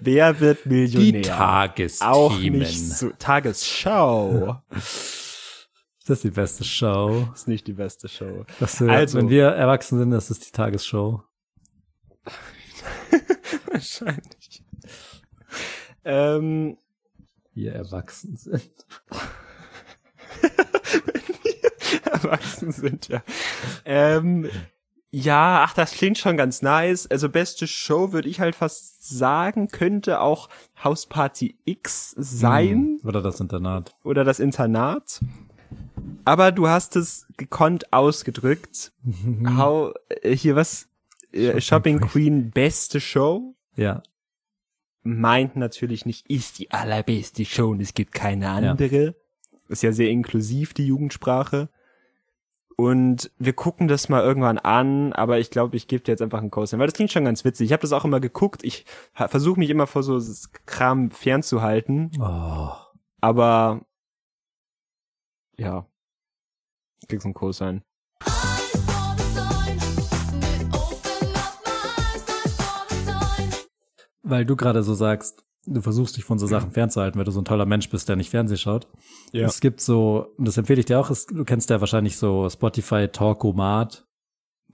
Wer 0.00 0.38
wird 0.38 0.64
Die 0.66 0.68
Millionär? 0.68 1.22
Tagesthemen. 1.22 2.14
Auch 2.14 2.38
nicht 2.38 2.80
so. 2.80 3.10
Tagesschau. 3.18 4.62
Das 4.70 6.18
ist 6.18 6.24
die 6.24 6.30
beste 6.30 6.62
Show. 6.62 7.28
Ist 7.34 7.48
nicht 7.48 7.66
die 7.66 7.72
beste 7.72 8.08
Show. 8.08 8.44
Das, 8.60 8.80
äh, 8.80 8.88
Also- 8.88 9.18
wenn 9.18 9.30
wir 9.30 9.46
erwachsen 9.48 9.98
sind, 9.98 10.12
das 10.12 10.30
ist 10.30 10.46
die 10.46 10.52
Tagesshow. 10.52 11.22
Wahrscheinlich. 13.72 14.62
Ähm, 16.04 16.76
Wir 17.58 17.72
erwachsen 17.72 18.36
sind. 18.36 18.70
erwachsen 22.04 22.70
sind, 22.70 23.08
ja. 23.08 23.20
Ähm, 23.84 24.48
ja, 25.10 25.64
ach, 25.66 25.74
das 25.74 25.90
klingt 25.90 26.18
schon 26.18 26.36
ganz 26.36 26.62
nice. 26.62 27.08
Also 27.08 27.28
beste 27.28 27.66
Show 27.66 28.12
würde 28.12 28.28
ich 28.28 28.38
halt 28.38 28.54
fast 28.54 29.08
sagen, 29.08 29.66
könnte 29.66 30.20
auch 30.20 30.48
Hausparty 30.84 31.58
X 31.64 32.14
sein 32.16 33.00
Hm. 33.02 33.04
Oder 33.08 33.22
das 33.22 33.40
Internat. 33.40 33.96
oder 34.04 34.22
das 34.22 34.38
Internat. 34.38 35.18
Aber 36.24 36.52
du 36.52 36.68
hast 36.68 36.94
es 36.94 37.26
gekonnt 37.38 37.92
ausgedrückt. 37.92 38.92
How, 39.48 39.94
äh, 40.22 40.36
hier 40.36 40.54
was, 40.54 40.86
äh, 41.32 41.60
Shopping 41.60 41.98
Queen 41.98 42.52
beste 42.52 43.00
Show? 43.00 43.56
Ja. 43.74 44.04
Meint 45.08 45.56
natürlich 45.56 46.06
nicht, 46.06 46.28
ist 46.30 46.58
die 46.58 46.70
allerbeste 46.70 47.44
Show 47.44 47.70
und 47.70 47.80
es 47.80 47.94
gibt 47.94 48.12
keine 48.12 48.44
Ja. 48.46 48.54
andere. 48.54 49.14
Ist 49.68 49.82
ja 49.82 49.92
sehr 49.92 50.10
inklusiv, 50.10 50.74
die 50.74 50.86
Jugendsprache. 50.86 51.68
Und 52.76 53.30
wir 53.38 53.54
gucken 53.54 53.88
das 53.88 54.08
mal 54.08 54.22
irgendwann 54.22 54.56
an, 54.58 55.12
aber 55.12 55.40
ich 55.40 55.50
glaube, 55.50 55.76
ich 55.76 55.88
gebe 55.88 56.04
dir 56.04 56.12
jetzt 56.12 56.22
einfach 56.22 56.38
einen 56.38 56.50
Cosign, 56.52 56.78
weil 56.78 56.86
das 56.86 56.94
klingt 56.94 57.10
schon 57.10 57.24
ganz 57.24 57.44
witzig. 57.44 57.66
Ich 57.66 57.72
habe 57.72 57.80
das 57.80 57.92
auch 57.92 58.04
immer 58.04 58.20
geguckt. 58.20 58.62
Ich 58.62 58.86
versuche 59.14 59.58
mich 59.58 59.68
immer 59.70 59.86
vor 59.88 60.02
so 60.04 60.20
Kram 60.64 61.10
fernzuhalten, 61.10 62.12
Oh. 62.20 62.70
aber 63.20 63.84
ja, 65.56 65.86
kriegst 67.08 67.24
einen 67.26 67.34
Cosign. 67.34 67.82
Weil 74.28 74.44
du 74.44 74.56
gerade 74.56 74.82
so 74.82 74.94
sagst, 74.94 75.44
du 75.66 75.80
versuchst 75.80 76.16
dich 76.16 76.24
von 76.24 76.38
so 76.38 76.46
Sachen 76.46 76.70
fernzuhalten, 76.70 77.18
weil 77.18 77.24
du 77.24 77.30
so 77.30 77.40
ein 77.40 77.44
toller 77.44 77.66
Mensch 77.66 77.88
bist, 77.88 78.08
der 78.08 78.16
nicht 78.16 78.30
Fernsehen 78.30 78.58
schaut. 78.58 78.88
Ja. 79.32 79.46
Es 79.46 79.60
gibt 79.60 79.80
so, 79.80 80.32
und 80.36 80.46
das 80.46 80.56
empfehle 80.56 80.80
ich 80.80 80.86
dir 80.86 80.98
auch, 80.98 81.10
es, 81.10 81.26
du 81.26 81.44
kennst 81.44 81.70
ja 81.70 81.80
wahrscheinlich 81.80 82.16
so 82.16 82.48
Spotify 82.48 83.08
Talkomat. 83.08 84.04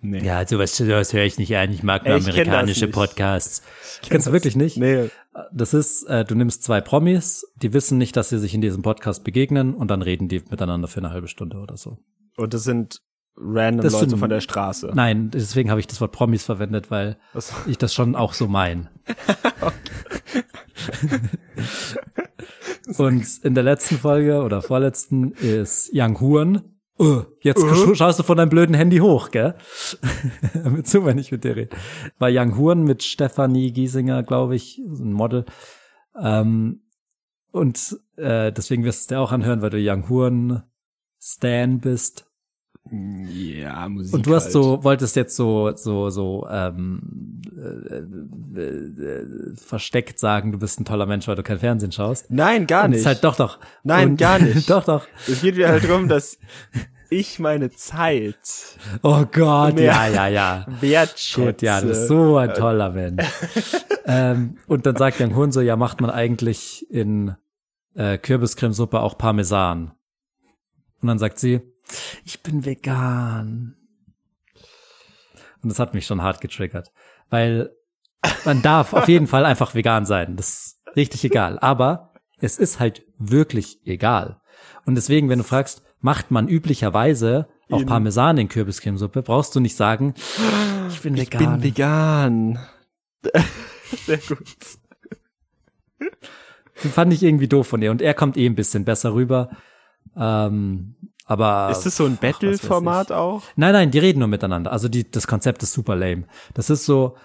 Nee. 0.00 0.22
Ja, 0.24 0.46
sowas, 0.46 0.76
sowas 0.76 1.12
höre 1.12 1.24
ich 1.24 1.38
nicht 1.38 1.56
ein. 1.56 1.72
Ich 1.72 1.82
mag 1.82 2.04
nur 2.04 2.16
Ich 2.16 2.24
kenn 2.24 2.34
das 2.34 2.46
amerikanische. 2.46 2.88
Podcasts. 2.88 3.62
Kennst 4.02 4.26
du 4.26 4.32
wirklich 4.32 4.54
nicht? 4.54 4.76
Nee. 4.76 5.08
Das 5.52 5.72
ist, 5.72 6.04
äh, 6.04 6.24
du 6.24 6.34
nimmst 6.34 6.62
zwei 6.62 6.80
Promis, 6.80 7.46
die 7.62 7.72
wissen 7.72 7.96
nicht, 7.96 8.14
dass 8.16 8.28
sie 8.28 8.38
sich 8.38 8.54
in 8.54 8.60
diesem 8.60 8.82
Podcast 8.82 9.24
begegnen 9.24 9.74
und 9.74 9.90
dann 9.90 10.02
reden 10.02 10.28
die 10.28 10.42
miteinander 10.50 10.88
für 10.88 11.00
eine 11.00 11.10
halbe 11.10 11.28
Stunde 11.28 11.56
oder 11.56 11.76
so. 11.78 11.98
Und 12.36 12.52
das 12.52 12.64
sind 12.64 13.00
random 13.36 13.82
Das 13.82 13.92
Leute 13.94 14.10
sind- 14.10 14.18
von 14.18 14.30
der 14.30 14.40
Straße. 14.40 14.90
Nein, 14.94 15.30
deswegen 15.30 15.70
habe 15.70 15.80
ich 15.80 15.86
das 15.86 16.00
Wort 16.00 16.12
Promis 16.12 16.44
verwendet, 16.44 16.90
weil 16.90 17.16
Was? 17.32 17.52
ich 17.66 17.78
das 17.78 17.94
schon 17.94 18.14
auch 18.16 18.32
so 18.32 18.48
mein. 18.48 18.88
Und 22.98 23.26
in 23.42 23.54
der 23.54 23.64
letzten 23.64 23.98
Folge 23.98 24.42
oder 24.42 24.62
vorletzten 24.62 25.32
ist 25.32 25.90
Young 25.92 26.20
Huan. 26.20 26.62
Oh, 26.98 27.22
jetzt 27.40 27.60
sch- 27.62 27.94
schaust 27.96 28.20
du 28.20 28.22
von 28.22 28.36
deinem 28.36 28.50
blöden 28.50 28.74
Handy 28.74 28.98
hoch, 28.98 29.30
gell? 29.30 29.54
mit 30.70 30.86
zu, 30.86 31.04
wenn 31.04 31.18
ich 31.18 31.32
mit 31.32 31.42
dir 31.42 31.56
rede. 31.56 31.76
War 32.18 32.28
Young 32.30 32.56
Huan 32.56 32.84
mit 32.84 33.02
Stefanie 33.02 33.72
Giesinger, 33.72 34.22
glaube 34.22 34.54
ich, 34.54 34.78
ein 34.78 35.12
Model. 35.12 35.44
Ähm, 36.20 36.82
und 37.50 37.98
äh, 38.16 38.52
deswegen 38.52 38.84
wirst 38.84 38.98
du 38.98 39.02
es 39.02 39.06
dir 39.08 39.20
auch 39.20 39.32
anhören, 39.32 39.60
weil 39.62 39.70
du 39.70 39.78
Young 39.80 40.08
Huan 40.08 40.62
Stan 41.20 41.80
bist. 41.80 42.26
Ja, 42.90 43.88
Musik. 43.88 44.14
Und 44.14 44.26
du 44.26 44.34
hast 44.34 44.44
halt. 44.44 44.52
so, 44.52 44.84
wolltest 44.84 45.16
jetzt 45.16 45.36
so, 45.36 45.74
so, 45.74 46.10
so 46.10 46.46
ähm, 46.50 47.40
äh, 47.56 48.60
äh, 48.60 48.62
äh, 48.62 49.56
versteckt 49.56 50.18
sagen, 50.18 50.52
du 50.52 50.58
bist 50.58 50.80
ein 50.80 50.84
toller 50.84 51.06
Mensch, 51.06 51.26
weil 51.26 51.36
du 51.36 51.42
kein 51.42 51.58
Fernsehen 51.58 51.92
schaust. 51.92 52.30
Nein, 52.30 52.66
gar 52.66 52.84
Und 52.84 52.90
nicht. 52.90 53.00
Ist 53.00 53.06
halt 53.06 53.24
doch, 53.24 53.36
doch. 53.36 53.58
Nein, 53.84 54.10
Und, 54.10 54.16
gar 54.18 54.38
nicht. 54.38 54.68
doch, 54.70 54.84
doch. 54.84 55.06
es 55.26 55.40
geht 55.40 55.56
wieder 55.56 55.68
halt 55.68 55.84
darum, 55.84 56.08
dass 56.08 56.38
ich 57.08 57.38
meine 57.38 57.70
Zeit 57.70 58.36
Oh 59.02 59.24
Gott, 59.32 59.76
Mehr. 59.76 59.84
ja, 59.84 60.08
ja, 60.08 60.28
ja. 60.28 60.66
wertschätze. 60.80 61.52
Gut, 61.52 61.62
ja, 61.62 61.80
du 61.80 61.88
bist 61.88 62.08
so 62.08 62.36
ein 62.36 62.52
toller 62.52 62.90
Mensch. 62.90 63.24
ähm, 64.04 64.58
und 64.66 64.84
dann 64.84 64.96
sagt 64.96 65.20
Young 65.20 65.34
Hun 65.34 65.52
so, 65.52 65.62
ja, 65.62 65.76
macht 65.76 66.02
man 66.02 66.10
eigentlich 66.10 66.86
in 66.90 67.34
äh, 67.94 68.18
Kürbiscremesuppe 68.18 69.00
auch 69.00 69.16
Parmesan? 69.16 69.92
Und 71.00 71.08
dann 71.08 71.18
sagt 71.18 71.38
sie, 71.38 71.62
ich 72.24 72.42
bin 72.42 72.64
vegan. 72.64 73.76
Und 75.62 75.68
das 75.70 75.78
hat 75.78 75.94
mich 75.94 76.06
schon 76.06 76.22
hart 76.22 76.40
getriggert, 76.40 76.92
weil 77.30 77.70
man 78.44 78.62
darf 78.62 78.92
auf 78.92 79.08
jeden 79.08 79.26
Fall 79.26 79.44
einfach 79.46 79.74
vegan 79.74 80.04
sein. 80.06 80.36
Das 80.36 80.48
ist 80.48 80.96
richtig 80.96 81.24
egal. 81.24 81.58
Aber 81.58 82.12
es 82.38 82.58
ist 82.58 82.80
halt 82.80 83.02
wirklich 83.18 83.80
egal. 83.86 84.38
Und 84.86 84.94
deswegen, 84.96 85.28
wenn 85.28 85.38
du 85.38 85.44
fragst, 85.44 85.82
macht 86.00 86.30
man 86.30 86.48
üblicherweise 86.48 87.48
auch 87.70 87.80
In- 87.80 87.86
Parmesan 87.86 88.36
in 88.38 88.48
Kürbiscremesuppe, 88.48 89.22
brauchst 89.22 89.54
du 89.56 89.60
nicht 89.60 89.76
sagen, 89.76 90.14
ich 90.90 91.00
bin 91.00 91.14
Ich 91.16 91.22
vegan. 91.32 91.52
bin 91.54 91.62
vegan. 91.62 92.58
Sehr 94.04 94.18
gut. 94.18 94.54
Das 96.82 96.92
fand 96.92 97.12
ich 97.12 97.22
irgendwie 97.22 97.48
doof 97.48 97.66
von 97.68 97.80
ihr. 97.80 97.90
Und 97.90 98.02
er 98.02 98.12
kommt 98.14 98.36
eh 98.36 98.44
ein 98.46 98.54
bisschen 98.54 98.84
besser 98.84 99.14
rüber. 99.14 99.50
Ähm, 100.16 100.96
aber 101.24 101.70
Ist 101.70 101.86
das 101.86 101.96
so 101.96 102.04
ein 102.04 102.16
Battle-Format 102.16 103.12
auch? 103.12 103.42
Nein, 103.56 103.72
nein, 103.72 103.90
die 103.90 103.98
reden 103.98 104.18
nur 104.18 104.28
miteinander. 104.28 104.72
Also 104.72 104.88
die, 104.88 105.10
das 105.10 105.26
Konzept 105.26 105.62
ist 105.62 105.72
super 105.72 105.96
lame. 105.96 106.24
Das 106.52 106.70
ist 106.70 106.84
so, 106.84 107.16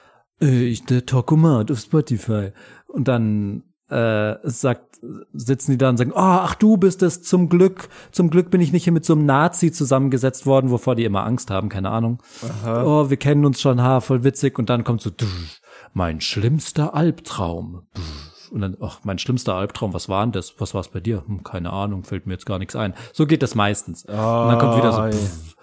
äh, 0.42 0.66
ich 0.66 0.86
der 0.86 1.06
Talkomat 1.06 1.70
auf 1.72 1.80
Spotify. 1.80 2.52
Und 2.88 3.08
dann 3.08 3.64
äh, 3.90 4.36
sagt, 4.44 5.00
sitzen 5.34 5.72
die 5.72 5.78
da 5.78 5.90
und 5.90 5.98
sagen, 5.98 6.12
oh, 6.12 6.18
ach 6.18 6.56
du 6.56 6.78
bist 6.78 7.02
es, 7.04 7.24
zum 7.24 7.50
Glück, 7.50 7.90
zum 8.12 8.30
Glück 8.30 8.52
bin 8.52 8.62
ich 8.62 8.72
nicht 8.72 8.84
hier 8.84 8.94
mit 8.94 9.06
so 9.06 9.14
einem 9.14 9.26
Nazi 9.26 9.72
zusammengesetzt 9.72 10.46
worden, 10.46 10.72
wovor 10.72 10.96
die 10.96 11.06
immer 11.06 11.26
Angst 11.26 11.50
haben, 11.52 11.70
keine 11.70 11.90
Ahnung. 11.90 12.22
Oh, 12.66 13.10
wir 13.10 13.18
kennen 13.18 13.46
uns 13.46 13.62
schon, 13.62 13.82
ha, 13.82 14.00
voll 14.02 14.24
witzig. 14.24 14.60
Und 14.60 14.70
dann 14.70 14.84
kommt 14.84 15.02
so, 15.02 15.10
"Dusch, 15.10 15.62
mein 15.94 16.22
schlimmster 16.22 16.94
Albtraum. 16.94 17.84
Dusch. 17.94 18.29
Und 18.52 18.62
dann, 18.62 18.78
ach, 18.82 19.00
mein 19.04 19.20
schlimmster 19.20 19.54
Albtraum, 19.56 19.94
was 19.94 20.10
war 20.10 20.26
denn 20.26 20.32
das? 20.32 20.56
Was 20.60 20.74
war 20.74 20.82
es 20.82 20.88
bei 20.90 21.00
dir? 21.00 21.24
Hm, 21.26 21.44
keine 21.44 21.72
Ahnung, 21.72 22.04
fällt 22.04 22.26
mir 22.28 22.34
jetzt 22.34 22.46
gar 22.46 22.60
nichts 22.60 22.76
ein. 22.76 22.94
So 23.14 23.26
geht 23.26 23.44
das 23.44 23.56
meistens. 23.56 24.06
und 24.06 24.50
dann 24.50 24.60
kommt 24.60 24.78
wieder 24.78 24.92
so, 24.92 25.02
Oh, 25.02 25.12
pff, 25.12 25.56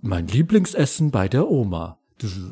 mein 0.00 0.26
Lieblingsessen 0.26 1.10
bei 1.10 1.28
der 1.28 1.48
Oma. 1.50 1.98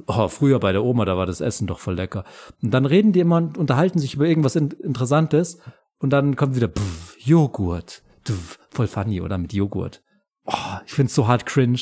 Oh, 0.06 0.28
früher 0.28 0.58
bei 0.58 0.72
der 0.72 0.82
Oma, 0.84 1.04
da 1.04 1.16
war 1.16 1.26
das 1.26 1.40
Essen 1.40 1.66
doch 1.66 1.78
voll 1.78 1.94
lecker. 1.94 2.24
Und 2.62 2.72
dann 2.72 2.84
reden 2.84 3.12
die 3.12 3.20
immer 3.20 3.36
und 3.36 3.56
unterhalten 3.56 3.98
sich 3.98 4.14
über 4.14 4.26
irgendwas 4.26 4.56
in 4.56 4.70
Interessantes 4.70 5.58
und 5.98 6.10
dann 6.10 6.36
kommt 6.36 6.56
wieder 6.56 6.68
pff, 6.68 7.16
Joghurt. 7.18 8.02
Pff, 8.26 8.58
voll 8.70 8.86
funny, 8.88 9.20
oder? 9.20 9.38
Mit 9.38 9.52
Joghurt. 9.52 10.02
Oh, 10.44 10.78
ich 10.86 10.92
find's 10.92 11.14
so 11.14 11.28
hart 11.28 11.46
cringe. 11.46 11.78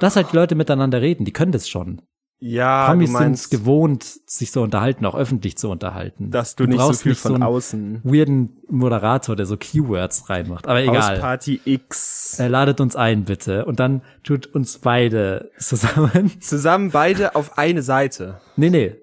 Dass 0.00 0.16
halt 0.16 0.32
die 0.32 0.36
Leute 0.36 0.54
miteinander 0.54 1.00
reden, 1.00 1.24
die 1.24 1.32
können 1.32 1.52
das 1.52 1.68
schon. 1.68 2.02
Ja, 2.38 2.88
Promis 2.88 3.10
du 3.10 3.16
sind 3.16 3.26
meinst, 3.26 3.50
gewohnt, 3.50 4.04
sich 4.04 4.50
so 4.52 4.62
unterhalten, 4.62 5.06
auch 5.06 5.14
öffentlich 5.14 5.56
zu 5.56 5.70
unterhalten. 5.70 6.30
dass 6.30 6.54
du, 6.54 6.66
nicht 6.66 6.78
so 6.80 6.92
viel 6.92 7.12
nicht 7.12 7.20
von 7.22 7.36
so 7.36 7.42
außen. 7.42 8.00
weirden 8.04 8.58
Moderator, 8.68 9.36
der 9.36 9.46
so 9.46 9.56
Keywords 9.56 10.28
reinmacht. 10.28 10.66
Aber 10.66 10.80
egal. 10.82 11.12
Hausparty 11.14 11.62
X. 11.64 12.38
Äh, 12.38 12.48
ladet 12.48 12.80
uns 12.82 12.94
ein, 12.94 13.24
bitte. 13.24 13.64
Und 13.64 13.80
dann 13.80 14.02
tut 14.22 14.46
uns 14.48 14.78
beide 14.78 15.50
zusammen. 15.58 16.30
Zusammen 16.42 16.90
beide 16.90 17.34
auf 17.36 17.56
eine 17.56 17.80
Seite. 17.82 18.40
Nee, 18.56 18.68
nee, 18.70 18.96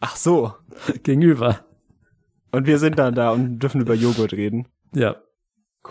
Ach 0.00 0.16
so. 0.16 0.52
gegenüber. 1.02 1.60
Und 2.52 2.66
wir 2.66 2.78
sind 2.78 2.98
dann 2.98 3.14
da 3.14 3.30
und 3.30 3.58
dürfen 3.60 3.80
über 3.80 3.94
Joghurt 3.94 4.32
reden. 4.32 4.66
Ja, 4.94 5.16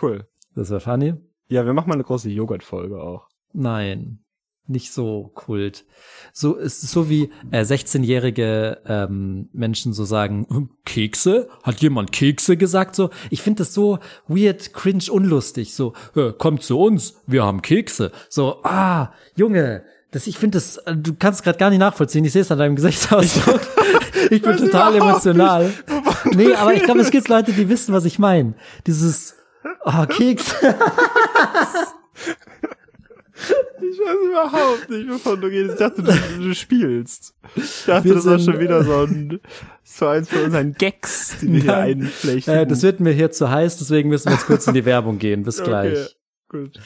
Cool. 0.00 0.26
das 0.54 0.70
war 0.70 0.80
funny. 0.80 1.14
Ja, 1.48 1.64
wir 1.66 1.72
machen 1.72 1.88
mal 1.88 1.94
eine 1.94 2.04
große 2.04 2.28
Joghurt-Folge 2.28 3.00
auch. 3.02 3.28
Nein, 3.52 4.20
nicht 4.66 4.92
so 4.92 5.30
kult. 5.34 5.84
So 6.32 6.54
ist 6.54 6.82
so 6.82 7.08
wie 7.10 7.30
äh, 7.50 7.62
16-jährige 7.62 8.82
ähm, 8.86 9.48
Menschen 9.52 9.92
so 9.92 10.04
sagen, 10.04 10.46
"Hm, 10.48 10.70
Kekse? 10.84 11.48
Hat 11.62 11.80
jemand 11.80 12.12
Kekse 12.12 12.56
gesagt? 12.56 12.94
So, 12.94 13.10
ich 13.30 13.42
finde 13.42 13.58
das 13.62 13.74
so 13.74 13.98
weird, 14.28 14.72
cringe, 14.72 15.10
unlustig. 15.10 15.74
So, 15.74 15.94
"Äh, 16.14 16.32
kommt 16.32 16.62
zu 16.62 16.78
uns, 16.78 17.20
wir 17.26 17.44
haben 17.44 17.62
Kekse. 17.62 18.12
So, 18.28 18.62
ah, 18.62 19.12
Junge, 19.34 19.82
das, 20.12 20.26
ich 20.26 20.38
finde 20.38 20.56
das, 20.56 20.76
äh, 20.78 20.96
du 20.96 21.14
kannst 21.14 21.42
gerade 21.42 21.58
gar 21.58 21.70
nicht 21.70 21.78
nachvollziehen. 21.78 22.24
Ich 22.24 22.32
sehe 22.32 22.42
es 22.42 22.50
an 22.50 22.58
deinem 22.58 22.76
Gesichtsausdruck. 22.76 23.60
ich 24.30 24.42
bin 24.42 24.56
total 24.56 24.96
emotional. 24.96 25.72
Nee, 26.32 26.54
aber 26.54 26.74
ich 26.74 26.82
glaube, 26.82 27.00
es 27.00 27.10
gibt 27.10 27.28
Leute, 27.28 27.52
die 27.52 27.68
wissen, 27.68 27.94
was 27.94 28.04
ich 28.04 28.18
meine. 28.18 28.54
Dieses, 28.86 29.34
ah, 29.84 30.06
Keks. 30.06 30.54
Ich 33.82 33.98
weiß 33.98 34.16
überhaupt 34.28 34.90
nicht, 34.90 35.08
wovon 35.08 35.40
du 35.40 35.46
redest. 35.48 35.72
Ich 35.72 35.78
dachte, 35.78 36.02
du, 36.02 36.12
du 36.42 36.54
spielst. 36.54 37.34
Ich 37.56 37.84
dachte, 37.86 38.04
Wir 38.04 38.14
das 38.14 38.26
war 38.26 38.38
schon 38.38 38.60
wieder 38.60 38.84
so 38.84 39.04
ein, 39.04 39.40
so 39.82 40.06
eins 40.06 40.28
von 40.28 40.44
unseren 40.44 40.74
Gags, 40.74 41.36
die 41.40 41.52
wir 41.52 41.62
hier 41.62 41.76
einflechten. 41.76 42.54
Äh, 42.54 42.66
das 42.66 42.82
wird 42.82 43.00
mir 43.00 43.12
hier 43.12 43.30
zu 43.30 43.50
heiß, 43.50 43.78
deswegen 43.78 44.08
müssen 44.08 44.26
wir 44.26 44.34
jetzt 44.34 44.46
kurz 44.46 44.66
in 44.66 44.74
die 44.74 44.84
Werbung 44.84 45.18
gehen. 45.18 45.42
Bis 45.42 45.62
gleich. 45.62 46.16
Gut. 46.48 46.78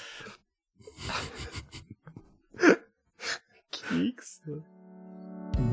Kekse. 3.71 4.63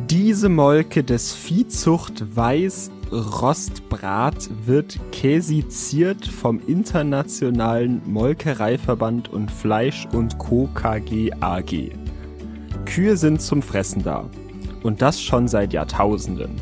Diese 0.10 0.50
Molke 0.50 1.04
des 1.04 1.34
Viehzucht 1.34 2.36
Weiß 2.36 2.92
Rostbrat 3.12 4.50
wird 4.66 4.98
käsiziert 5.12 6.26
vom 6.26 6.62
Internationalen 6.66 8.02
Molkereiverband 8.06 9.28
und 9.28 9.52
Fleisch 9.52 10.08
und 10.14 10.38
Co. 10.38 10.70
KG 10.74 11.30
AG. 11.42 11.92
Kühe 12.86 13.18
sind 13.18 13.42
zum 13.42 13.62
Fressen 13.62 14.04
da. 14.04 14.30
Und 14.82 15.02
das 15.02 15.22
schon 15.22 15.50
seit 15.50 15.74
Jahrtausenden. 15.74 16.56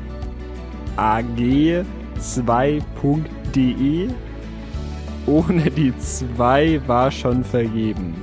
AG 0.97 1.85
2.de 2.19 4.09
ohne 5.27 5.71
die 5.71 5.97
2 5.97 6.83
war 6.87 7.11
schon 7.11 7.45
vergeben. 7.45 8.15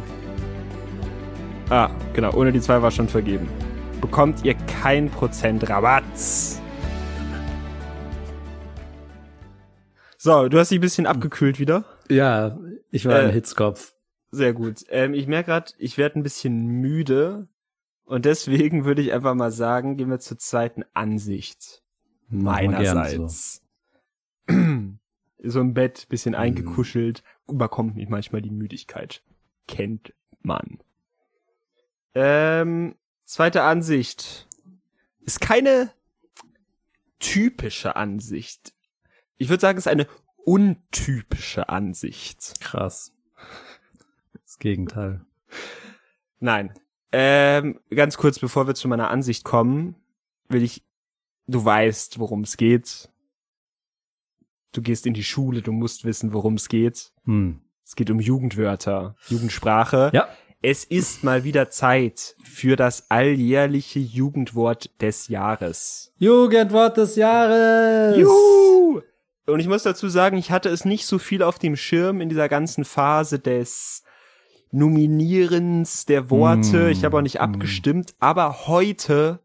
Ah, 1.70 1.90
genau, 2.14 2.34
ohne 2.34 2.52
die 2.52 2.62
2 2.62 2.82
war 2.82 2.92
schon 2.92 3.08
vergeben. 3.08 3.50
Bekommt 4.00 4.46
ihr 4.46 4.56
kein 4.82 5.10
Prozent 5.10 5.68
Rabatt. 5.70 6.04
So, 10.18 10.50
du 10.50 10.60
hast 10.60 10.70
dich 10.70 10.78
ein 10.78 10.82
bisschen 10.82 11.08
abgekühlt 11.08 11.60
wieder. 11.60 11.84
Ja, 12.10 12.56
ich 12.92 13.06
war 13.06 13.20
Äh, 13.20 13.26
ein 13.26 13.34
Hitzkopf. 13.34 13.94
Sehr 14.32 14.54
gut. 14.54 14.86
Ähm, 14.90 15.14
ich 15.14 15.28
merke 15.28 15.48
gerade, 15.48 15.74
ich 15.78 15.98
werde 15.98 16.20
ein 16.20 16.24
bisschen 16.24 16.66
müde. 16.68 17.48
Und 18.04 18.26
deswegen 18.26 18.86
würde 18.86 19.02
ich 19.02 19.14
einfach 19.14 19.34
mal 19.36 19.52
sagen, 19.52 19.98
gehen 19.98 20.10
wir 20.10 20.20
zur 20.20 20.38
zweiten 20.38 20.84
Ansicht. 20.94 21.82
Meinerseits. 22.28 23.64
So. 24.48 25.60
im 25.60 25.74
Bett, 25.74 26.08
bisschen 26.10 26.36
eingekuschelt, 26.36 27.24
überkommt 27.48 27.96
mich 27.96 28.10
manchmal 28.10 28.42
die 28.42 28.52
Müdigkeit. 28.52 29.24
Kennt 29.68 30.14
man. 30.42 30.80
Ähm, 32.14 32.96
zweite 33.24 33.64
Ansicht. 33.64 34.48
Ist 35.22 35.42
keine 35.42 35.92
typische 37.20 37.96
Ansicht. 37.96 38.74
Ich 39.38 39.50
würde 39.50 39.62
sagen, 39.62 39.78
es 39.78 39.86
ist 39.86 39.92
eine 39.92 40.08
untypische 40.46 41.70
Ansicht. 41.70 42.60
Krass. 42.62 43.14
Das 44.34 44.60
Gegenteil. 44.60 45.26
Nein. 46.40 46.74
Ähm, 47.12 47.80
ganz 47.90 48.18
kurz, 48.18 48.40
bevor 48.40 48.68
wir 48.68 48.76
zu 48.76 48.88
meiner 48.88 49.10
Ansicht 49.10 49.44
kommen, 49.44 49.96
will 50.48 50.64
ich, 50.64 50.84
du 51.48 51.64
weißt, 51.64 52.20
worum 52.20 52.42
es 52.42 52.58
geht. 52.58 53.10
Du 54.72 54.82
gehst 54.82 55.06
in 55.06 55.14
die 55.14 55.24
Schule, 55.24 55.62
du 55.62 55.72
musst 55.72 56.06
wissen, 56.06 56.34
worum 56.34 56.54
es 56.56 56.70
geht. 56.70 57.12
Hm. 57.26 57.62
Es 57.84 57.96
geht 57.96 58.10
um 58.10 58.20
Jugendwörter, 58.20 59.16
Jugendsprache. 59.28 60.12
Ja. 60.14 60.30
Es 60.62 60.84
ist 60.86 61.24
mal 61.24 61.44
wieder 61.44 61.72
Zeit 61.72 62.36
für 62.44 62.76
das 62.76 63.10
alljährliche 63.10 64.00
Jugendwort 64.00 64.92
des 65.02 65.28
Jahres. 65.28 66.14
Jugendwort 66.20 66.98
des 66.98 67.16
Jahres. 67.16 68.18
Juhu! 68.18 68.71
Und 69.48 69.60
ich 69.60 69.68
muss 69.68 69.84
dazu 69.84 70.08
sagen, 70.08 70.38
ich 70.38 70.52
hatte 70.52 70.70
es 70.70 70.86
nicht 70.86 71.06
so 71.06 71.18
viel 71.18 71.44
auf 71.44 71.60
dem 71.60 71.76
Schirm 71.76 72.22
in 72.22 72.30
dieser 72.30 72.50
ganzen 72.50 72.86
Phase 72.86 73.40
des 73.40 74.04
Nominierens 74.72 76.06
der 76.06 76.30
Worte. 76.30 76.88
Mm, 76.88 76.92
ich 76.92 77.04
habe 77.04 77.18
auch 77.18 77.22
nicht 77.22 77.40
mm. 77.40 77.44
abgestimmt, 77.44 78.14
aber 78.20 78.68
heute, 78.68 79.40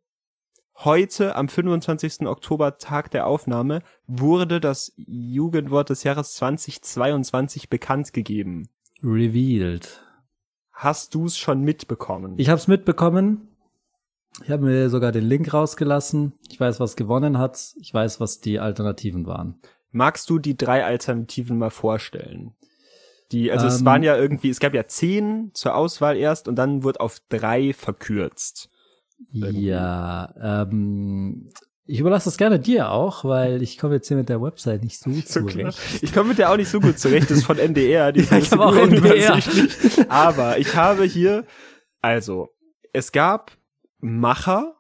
heute 0.77 1.35
am 1.35 1.49
25. 1.49 2.27
Oktober, 2.27 2.79
Tag 2.79 3.11
der 3.11 3.27
Aufnahme, 3.27 3.81
wurde 4.07 4.61
das 4.61 4.93
Jugendwort 4.97 5.91
des 5.91 6.05
Jahres 6.05 6.35
2022 6.35 7.69
bekannt 7.69 8.13
gegeben. 8.13 8.69
Revealed. 9.03 10.03
Hast 10.73 11.15
du 11.15 11.25
es 11.25 11.39
schon 11.39 11.63
mitbekommen? 11.63 12.35
Ich 12.37 12.51
habe 12.51 12.59
es 12.59 12.69
mitbekommen. 12.69 13.49
Ich 14.45 14.51
habe 14.51 14.65
mir 14.65 14.91
sogar 14.91 15.13
den 15.13 15.25
Link 15.25 15.53
rausgelassen. 15.55 16.35
Ich 16.51 16.61
weiß, 16.61 16.79
was 16.79 16.97
gewonnen 16.97 17.39
hat. 17.39 17.75
Ich 17.81 17.93
weiß, 17.95 18.21
was 18.21 18.41
die 18.41 18.61
Alternativen 18.61 19.27
waren. 19.27 19.59
Magst 19.97 20.29
du 20.29 20.39
die 20.39 20.57
drei 20.57 20.85
Alternativen 20.85 21.57
mal 21.59 21.71
vorstellen? 21.71 22.55
Die, 23.33 23.51
also 23.51 23.67
es 23.67 23.81
Ähm, 23.81 23.87
waren 23.87 24.03
ja 24.03 24.17
irgendwie, 24.17 24.51
es 24.51 24.61
gab 24.61 24.75
ja 24.75 24.87
zehn 24.87 25.51
zur 25.55 25.75
Auswahl 25.75 26.17
erst 26.17 26.49
und 26.49 26.57
dann 26.57 26.85
wurde 26.85 27.01
auf 27.01 27.19
drei 27.29 27.73
verkürzt. 27.73 28.69
Irgendwie. 29.33 29.67
Ja, 29.69 30.35
ähm, 30.41 31.51
ich 31.87 31.99
überlasse 32.01 32.27
das 32.27 32.37
gerne 32.37 32.61
dir 32.61 32.91
auch, 32.91 33.25
weil 33.25 33.63
ich 33.63 33.79
komme 33.79 33.95
jetzt 33.95 34.09
hier 34.09 34.17
mit 34.19 34.29
der 34.29 34.43
Website 34.43 34.83
nicht 34.85 34.99
so, 35.01 35.11
So 35.13 35.45
klar. 35.47 35.71
zurecht. 35.73 36.03
Ich 36.03 36.13
komme 36.13 36.29
mit 36.31 36.39
der 36.39 36.51
auch 36.53 36.57
nicht 36.57 36.69
so 36.69 36.79
gut 36.81 36.99
zurecht, 36.99 37.31
das 37.31 37.39
ist 37.39 37.45
von 37.47 37.59
NDR. 37.59 38.13
Die 38.13 38.21
ist 38.21 38.31
Ja, 38.31 38.39
ich 38.39 38.51
habe 38.53 38.67
auch 38.67 38.77
NDR. 38.77 39.41
Aber 40.09 40.59
ich 40.59 40.75
habe 40.77 41.05
hier, 41.05 41.47
also, 42.03 42.49
es 42.93 43.13
gab 43.13 43.57
Macher, 43.99 44.75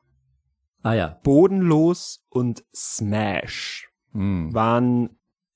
Ah 0.82 0.94
ja. 0.94 1.18
Bodenlos 1.24 2.24
und 2.28 2.64
Smash 2.74 3.85
Hm. 4.16 4.54
waren 4.54 5.10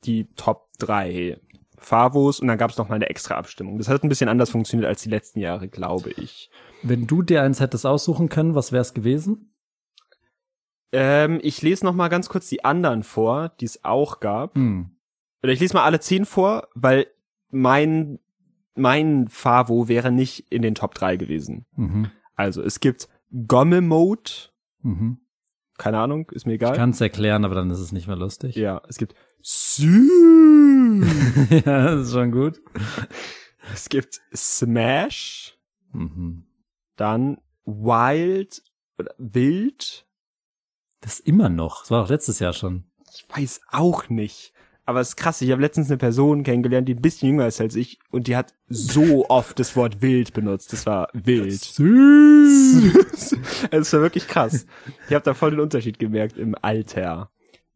die 0.04 0.28
Top 0.36 0.68
drei 0.78 1.40
Favos 1.76 2.40
und 2.40 2.48
dann 2.48 2.58
gab 2.58 2.70
es 2.70 2.76
noch 2.78 2.88
mal 2.88 2.96
eine 2.96 3.08
extra 3.08 3.34
Abstimmung. 3.36 3.78
Das 3.78 3.88
hat 3.88 4.02
ein 4.04 4.08
bisschen 4.08 4.28
anders 4.28 4.50
funktioniert 4.50 4.88
als 4.88 5.02
die 5.02 5.08
letzten 5.08 5.40
Jahre, 5.40 5.68
glaube 5.68 6.10
ich. 6.10 6.50
Wenn 6.82 7.06
du 7.06 7.22
dir 7.22 7.42
eins 7.42 7.60
hättest 7.60 7.86
aussuchen 7.86 8.28
können, 8.28 8.54
was 8.54 8.72
wär's 8.72 8.94
gewesen? 8.94 9.54
Ähm, 10.92 11.38
ich 11.42 11.62
lese 11.62 11.84
noch 11.84 11.94
mal 11.94 12.08
ganz 12.08 12.28
kurz 12.28 12.48
die 12.48 12.64
anderen 12.64 13.02
vor, 13.02 13.50
die 13.60 13.64
es 13.64 13.84
auch 13.84 14.20
gab. 14.20 14.56
Hm. 14.56 14.90
Oder 15.42 15.52
ich 15.52 15.60
lese 15.60 15.74
mal 15.74 15.84
alle 15.84 16.00
zehn 16.00 16.24
vor, 16.24 16.68
weil 16.74 17.06
mein 17.50 18.18
mein 18.74 19.28
Favo 19.28 19.88
wäre 19.88 20.12
nicht 20.12 20.50
in 20.50 20.62
den 20.62 20.74
Top 20.74 20.94
3 20.94 21.16
gewesen. 21.16 21.66
Mhm. 21.76 22.10
Also, 22.34 22.62
es 22.62 22.80
gibt 22.80 23.08
Gomme 23.46 23.80
Mode, 23.80 24.30
Mhm. 24.82 25.18
Keine 25.80 25.98
Ahnung, 25.98 26.30
ist 26.30 26.46
mir 26.46 26.52
Ich 26.52 26.60
egal. 26.60 26.76
kann 26.76 26.90
es 26.90 27.00
erklären, 27.00 27.44
aber 27.44 27.54
dann 27.54 27.70
ist 27.70 27.78
es 27.80 27.90
nicht 27.92 28.06
mehr 28.06 28.16
lustig. 28.16 28.54
ja, 28.56 28.80
es 28.88 28.96
gibt 28.98 29.14
Sü. 29.42 31.02
ja, 31.64 31.84
das 31.94 32.06
ist 32.08 32.12
schon 32.12 32.30
gut. 32.32 32.60
es 33.72 33.88
gibt 33.88 34.20
Smash, 34.34 35.56
Mhm. 35.92 36.44
dann 36.96 37.38
Wild 37.64 38.62
oder 38.98 39.14
Wild. 39.18 40.06
Das 41.00 41.18
immer 41.18 41.48
noch. 41.48 41.80
Das 41.82 41.90
war 41.90 42.02
doch 42.02 42.10
letztes 42.10 42.38
Jahr 42.38 42.52
schon. 42.52 42.84
Ich 43.14 43.24
weiß 43.28 43.62
auch 43.70 44.08
nicht. 44.08 44.52
Aber 44.90 44.98
es 45.02 45.10
ist 45.10 45.16
krass, 45.16 45.40
ich 45.40 45.52
habe 45.52 45.62
letztens 45.62 45.88
eine 45.88 45.98
Person 45.98 46.42
kennengelernt, 46.42 46.88
die 46.88 46.96
ein 46.96 47.00
bisschen 47.00 47.28
jünger 47.28 47.46
ist 47.46 47.60
als 47.60 47.76
ich 47.76 48.00
und 48.10 48.26
die 48.26 48.34
hat 48.34 48.54
so 48.68 49.24
oft 49.30 49.56
das 49.60 49.76
Wort 49.76 50.02
wild 50.02 50.32
benutzt. 50.32 50.72
Das 50.72 50.84
war 50.84 51.06
wild. 51.12 51.52
Süß. 51.52 53.36
Es 53.70 53.92
war 53.92 54.00
wirklich 54.00 54.26
krass. 54.26 54.66
Ich 55.08 55.14
habe 55.14 55.22
da 55.22 55.32
voll 55.34 55.52
den 55.52 55.60
Unterschied 55.60 56.00
gemerkt 56.00 56.36
im 56.38 56.56
Alter. 56.60 57.30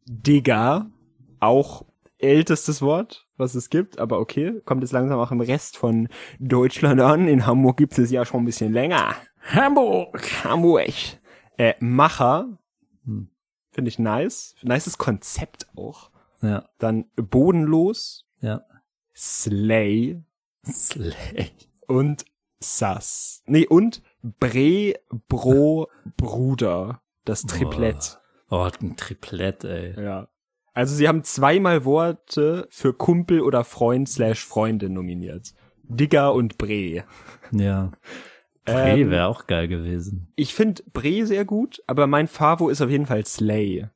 Digger, 0.06 0.90
auch 1.38 1.84
ältestes 2.18 2.82
Wort, 2.82 3.28
was 3.36 3.54
es 3.54 3.70
gibt, 3.70 4.00
aber 4.00 4.18
okay, 4.18 4.60
kommt 4.64 4.82
jetzt 4.82 4.90
langsam 4.92 5.20
auch 5.20 5.30
im 5.30 5.40
Rest 5.40 5.76
von 5.76 6.08
Deutschland 6.40 7.00
an. 7.00 7.28
In 7.28 7.46
Hamburg 7.46 7.76
gibt 7.76 7.96
es 7.96 8.10
ja 8.10 8.24
schon 8.24 8.42
ein 8.42 8.46
bisschen 8.46 8.72
länger. 8.72 9.14
Hamburg. 9.52 10.28
Hamburg. 10.42 10.90
Äh, 11.58 11.74
Macher, 11.78 12.58
Hm. 13.04 13.28
finde 13.70 13.88
ich 13.88 14.00
nice. 14.00 14.56
Nices 14.62 14.98
Konzept 14.98 15.68
auch. 15.76 16.10
Ja, 16.45 16.68
Dann 16.78 17.07
bodenlos, 17.16 18.26
ja. 18.40 18.62
Slay 19.16 20.22
Slay. 20.66 21.51
und 21.86 22.24
Sass. 22.61 23.42
Nee, 23.47 23.66
und 23.66 24.03
Bre, 24.22 24.95
Bro, 25.28 25.88
Bruder. 26.16 27.03
Das 27.24 27.42
Triplett. 27.42 28.18
Oh, 28.51 28.68
ein 28.80 28.97
Triplett, 28.97 29.64
ey. 29.64 30.01
Ja. 30.01 30.28
Also 30.72 30.95
sie 30.95 31.09
haben 31.09 31.24
zweimal 31.24 31.84
Worte 31.84 32.66
für 32.70 32.92
Kumpel 32.92 33.40
oder 33.40 33.64
Freund 33.64 34.09
slash 34.09 34.45
Freundin 34.45 34.92
nominiert. 34.92 35.55
Digger 35.84 36.34
und 36.34 36.59
Bre. 36.59 37.05
Ja. 37.53 37.92
Prey 38.64 39.03
Ähm, 39.03 39.11
wäre 39.11 39.26
auch 39.26 39.47
geil 39.47 39.68
gewesen. 39.68 40.32
Ich 40.36 40.55
finde 40.55 40.82
Bre 40.92 41.26
sehr 41.26 41.45
gut, 41.45 41.82
aber 41.86 42.07
mein 42.07 42.28
Favo 42.28 42.70
ist 42.70 42.80
auf 42.80 42.90
jeden 42.90 43.07
Fall 43.07 43.24
Slay. 43.26 43.88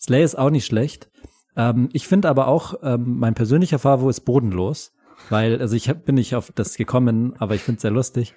Slay 0.00 0.24
ist 0.24 0.36
auch 0.36 0.50
nicht 0.50 0.66
schlecht. 0.66 1.10
Ähm, 1.56 1.88
ich 1.92 2.06
finde 2.08 2.28
aber 2.28 2.46
auch, 2.48 2.74
ähm, 2.82 3.18
mein 3.18 3.34
persönlicher 3.34 3.78
Favo 3.78 4.08
ist 4.08 4.20
bodenlos, 4.20 4.92
weil, 5.28 5.60
also 5.60 5.74
ich 5.76 5.88
hab, 5.88 6.04
bin 6.04 6.14
nicht 6.14 6.34
auf 6.34 6.52
das 6.54 6.76
gekommen, 6.76 7.34
aber 7.38 7.54
ich 7.54 7.62
finde 7.62 7.76
es 7.76 7.82
sehr 7.82 7.90
lustig, 7.90 8.34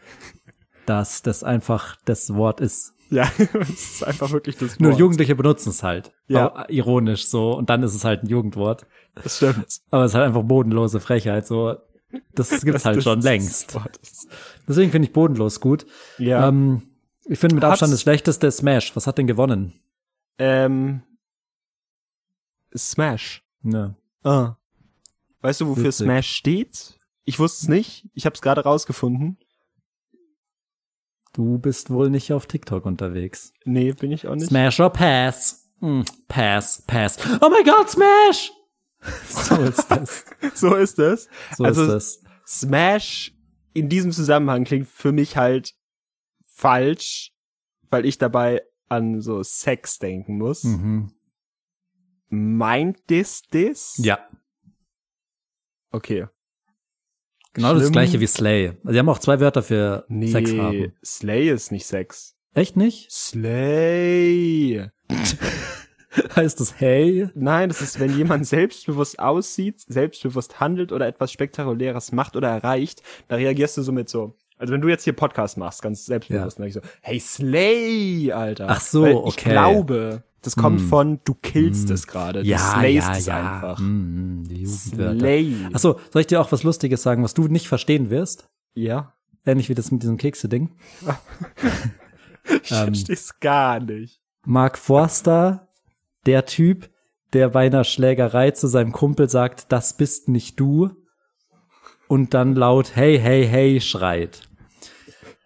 dass 0.85 1.21
das 1.21 1.43
einfach 1.43 1.95
das 2.05 2.33
Wort 2.33 2.59
ist. 2.59 2.93
Ja, 3.09 3.29
es 3.37 3.69
ist 3.95 4.03
einfach 4.03 4.31
wirklich 4.31 4.57
das 4.57 4.71
Wort. 4.71 4.79
Nur 4.81 4.91
Jugendliche 4.93 5.35
benutzen 5.35 5.69
es 5.69 5.83
halt. 5.83 6.11
Ja. 6.27 6.65
Ironisch 6.69 7.27
so. 7.27 7.55
Und 7.55 7.69
dann 7.69 7.83
ist 7.83 7.93
es 7.93 8.03
halt 8.03 8.23
ein 8.23 8.27
Jugendwort. 8.27 8.87
Das 9.21 9.37
stimmt. 9.37 9.81
Aber 9.91 10.03
es 10.05 10.11
ist 10.11 10.15
halt 10.15 10.25
einfach 10.25 10.43
bodenlose 10.43 10.99
Frechheit. 10.99 11.45
So, 11.45 11.75
das 12.33 12.49
gibt's 12.63 12.71
Das- 12.83 12.85
halt 12.85 12.97
das- 12.97 13.03
schon 13.03 13.19
das 13.19 13.25
längst. 13.25 13.77
Deswegen 14.67 14.91
finde 14.91 15.07
ich 15.07 15.13
bodenlos 15.13 15.59
gut. 15.59 15.85
Ja. 16.17 16.47
Ähm, 16.47 16.81
ich 17.25 17.37
finde 17.39 17.55
mit 17.55 17.63
Hat's- 17.63 17.73
Abstand 17.73 17.93
das 17.93 18.01
schlechteste 18.01 18.49
Smash. 18.51 18.95
Was 18.95 19.05
hat 19.05 19.17
denn 19.19 19.27
gewonnen? 19.27 19.73
Ähm, 20.39 21.03
Smash. 22.75 23.43
Ja. 23.63 23.95
Ah. 24.23 24.55
Weißt 25.41 25.61
du, 25.61 25.67
wofür 25.67 25.85
Witzig. 25.85 26.05
Smash 26.05 26.31
steht? 26.31 26.99
Ich 27.25 27.39
wusste 27.39 27.63
es 27.65 27.67
nicht. 27.69 28.09
Ich 28.13 28.25
habe 28.25 28.33
es 28.35 28.41
gerade 28.41 28.61
rausgefunden. 28.63 29.37
Du 31.33 31.57
bist 31.57 31.89
wohl 31.89 32.09
nicht 32.09 32.31
auf 32.31 32.45
TikTok 32.45 32.85
unterwegs. 32.85 33.53
Nee, 33.65 33.91
bin 33.93 34.11
ich 34.11 34.27
auch 34.27 34.35
nicht. 34.35 34.47
Smash 34.49 34.79
or 34.79 34.91
Pass? 34.91 35.69
Hm, 35.79 36.05
pass, 36.27 36.83
Pass. 36.87 37.17
Oh 37.41 37.49
my 37.49 37.63
God, 37.63 37.89
Smash! 37.89 38.51
so 39.27 39.55
ist 39.63 39.87
das. 39.89 40.25
So 40.53 40.75
ist 40.75 40.99
es. 40.99 41.27
So 41.57 41.63
Also- 41.65 41.83
ist 41.83 41.89
das. 41.91 42.23
Smash 42.45 43.33
in 43.73 43.89
diesem 43.89 44.11
Zusammenhang 44.11 44.63
klingt 44.65 44.87
für 44.87 45.11
mich 45.11 45.35
halt 45.37 45.73
falsch, 46.45 47.33
weil 47.89 48.05
ich 48.05 48.17
dabei 48.17 48.61
an 48.89 49.21
so 49.21 49.41
Sex 49.43 49.97
denken 49.97 50.37
muss. 50.37 50.63
Mhm. 50.63 51.11
Meint 52.35 52.97
this 53.07 53.43
this? 53.51 53.93
Ja, 53.97 54.19
Okay. 55.91 56.25
genau 57.53 57.73
das 57.73 57.83
Schlimm. 57.83 57.91
gleiche 57.91 58.19
wie 58.19 58.25
Slay. 58.25 58.73
Sie 58.83 58.97
haben 58.97 59.07
auch 59.09 59.19
zwei 59.19 59.39
Wörter 59.39 59.61
für 59.61 60.05
Nee, 60.07 60.27
Sex 60.31 60.51
haben. 60.53 60.93
Slay 61.05 61.49
ist 61.51 61.71
nicht 61.71 61.85
Sex. 61.85 62.35
Echt 62.55 62.75
nicht? 62.75 63.11
Slay. 63.11 64.89
Heißt 66.35 66.59
das 66.59 66.79
Hey? 66.79 67.29
Nein, 67.35 67.69
das 67.69 67.81
ist, 67.81 67.99
wenn 67.99 68.15
jemand 68.17 68.47
selbstbewusst 68.47 69.19
aussieht, 69.19 69.81
selbstbewusst 69.81 70.59
handelt 70.59 70.91
oder 70.91 71.05
etwas 71.07 71.31
Spektakuläres 71.31 72.11
macht 72.11 72.35
oder 72.35 72.49
erreicht, 72.49 73.03
da 73.27 73.35
reagierst 73.35 73.77
du 73.77 73.83
so 73.83 73.91
mit 73.91 74.09
so. 74.09 74.35
Also 74.57 74.73
wenn 74.73 74.81
du 74.81 74.87
jetzt 74.87 75.03
hier 75.03 75.13
Podcast 75.13 75.57
machst, 75.57 75.81
ganz 75.81 76.05
selbstbewusst, 76.05 76.57
dann 76.59 76.63
sag 76.63 76.67
ich 76.67 76.73
so, 76.73 76.81
hey 77.01 77.19
Slay, 77.19 78.31
Alter. 78.31 78.67
Ach 78.69 78.81
so, 78.81 79.03
Weil 79.03 79.11
ich 79.11 79.17
okay. 79.17 79.51
glaube, 79.51 80.23
das 80.41 80.55
kommt 80.55 80.79
Hm. 80.81 80.87
von 80.87 81.19
du 81.25 81.33
killst 81.35 81.89
es 81.89 82.05
gerade. 82.07 82.43
Du 82.43 82.49
Ja, 82.49 82.57
slayst 82.59 83.07
ja, 83.07 83.17
es 83.17 83.25
ja. 83.25 83.37
einfach. 83.55 83.79
Mm, 83.79 84.43
die. 84.43 84.65
Slay. 84.65 85.55
Achso, 85.73 85.99
soll 86.11 86.21
ich 86.21 86.27
dir 86.27 86.39
auch 86.41 86.51
was 86.51 86.63
Lustiges 86.63 87.01
sagen, 87.01 87.23
was 87.23 87.33
du 87.33 87.47
nicht 87.47 87.67
verstehen 87.67 88.09
wirst? 88.09 88.49
Ja. 88.73 89.13
Ähnlich 89.45 89.69
wie 89.69 89.75
das 89.75 89.91
mit 89.91 90.03
diesem 90.03 90.17
Kekse-Ding. 90.17 90.71
Ich 92.61 92.71
Ähm. 92.71 92.87
versteh's 92.87 93.39
gar 93.39 93.79
nicht. 93.79 94.19
Mark 94.45 94.77
Forster, 94.77 95.69
der 96.25 96.45
Typ, 96.45 96.89
der 97.31 97.49
bei 97.49 97.65
einer 97.67 97.83
Schlägerei 97.85 98.51
zu 98.51 98.67
seinem 98.67 98.91
Kumpel 98.91 99.29
sagt, 99.29 99.71
das 99.71 99.95
bist 99.95 100.27
nicht 100.27 100.59
du, 100.59 100.89
und 102.13 102.35
dann 102.35 102.53
laut 102.55 102.95
Hey, 102.95 103.17
hey, 103.19 103.47
hey 103.47 103.81
schreit. 103.81 104.47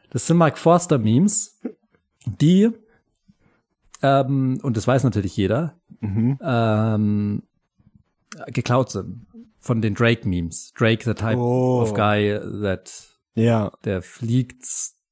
Das 0.09 0.27
sind 0.27 0.35
Mark 0.35 0.57
Forster 0.57 0.97
Memes, 0.97 1.61
die, 2.25 2.69
ähm, 4.01 4.59
und 4.61 4.75
das 4.75 4.85
weiß 4.85 5.03
natürlich 5.05 5.37
jeder, 5.37 5.79
Mhm. 6.01 6.37
ähm, 6.41 7.43
geklaut 8.47 8.91
sind 8.91 9.25
von 9.59 9.81
den 9.81 9.95
Drake 9.95 10.27
Memes. 10.27 10.73
Drake, 10.77 11.03
the 11.05 11.13
type 11.13 11.37
Oh. 11.37 11.81
of 11.81 11.93
guy 11.93 12.37
that 12.61 12.91
Ja. 13.35 13.71
der 13.85 14.01
fliegt, 14.01 14.65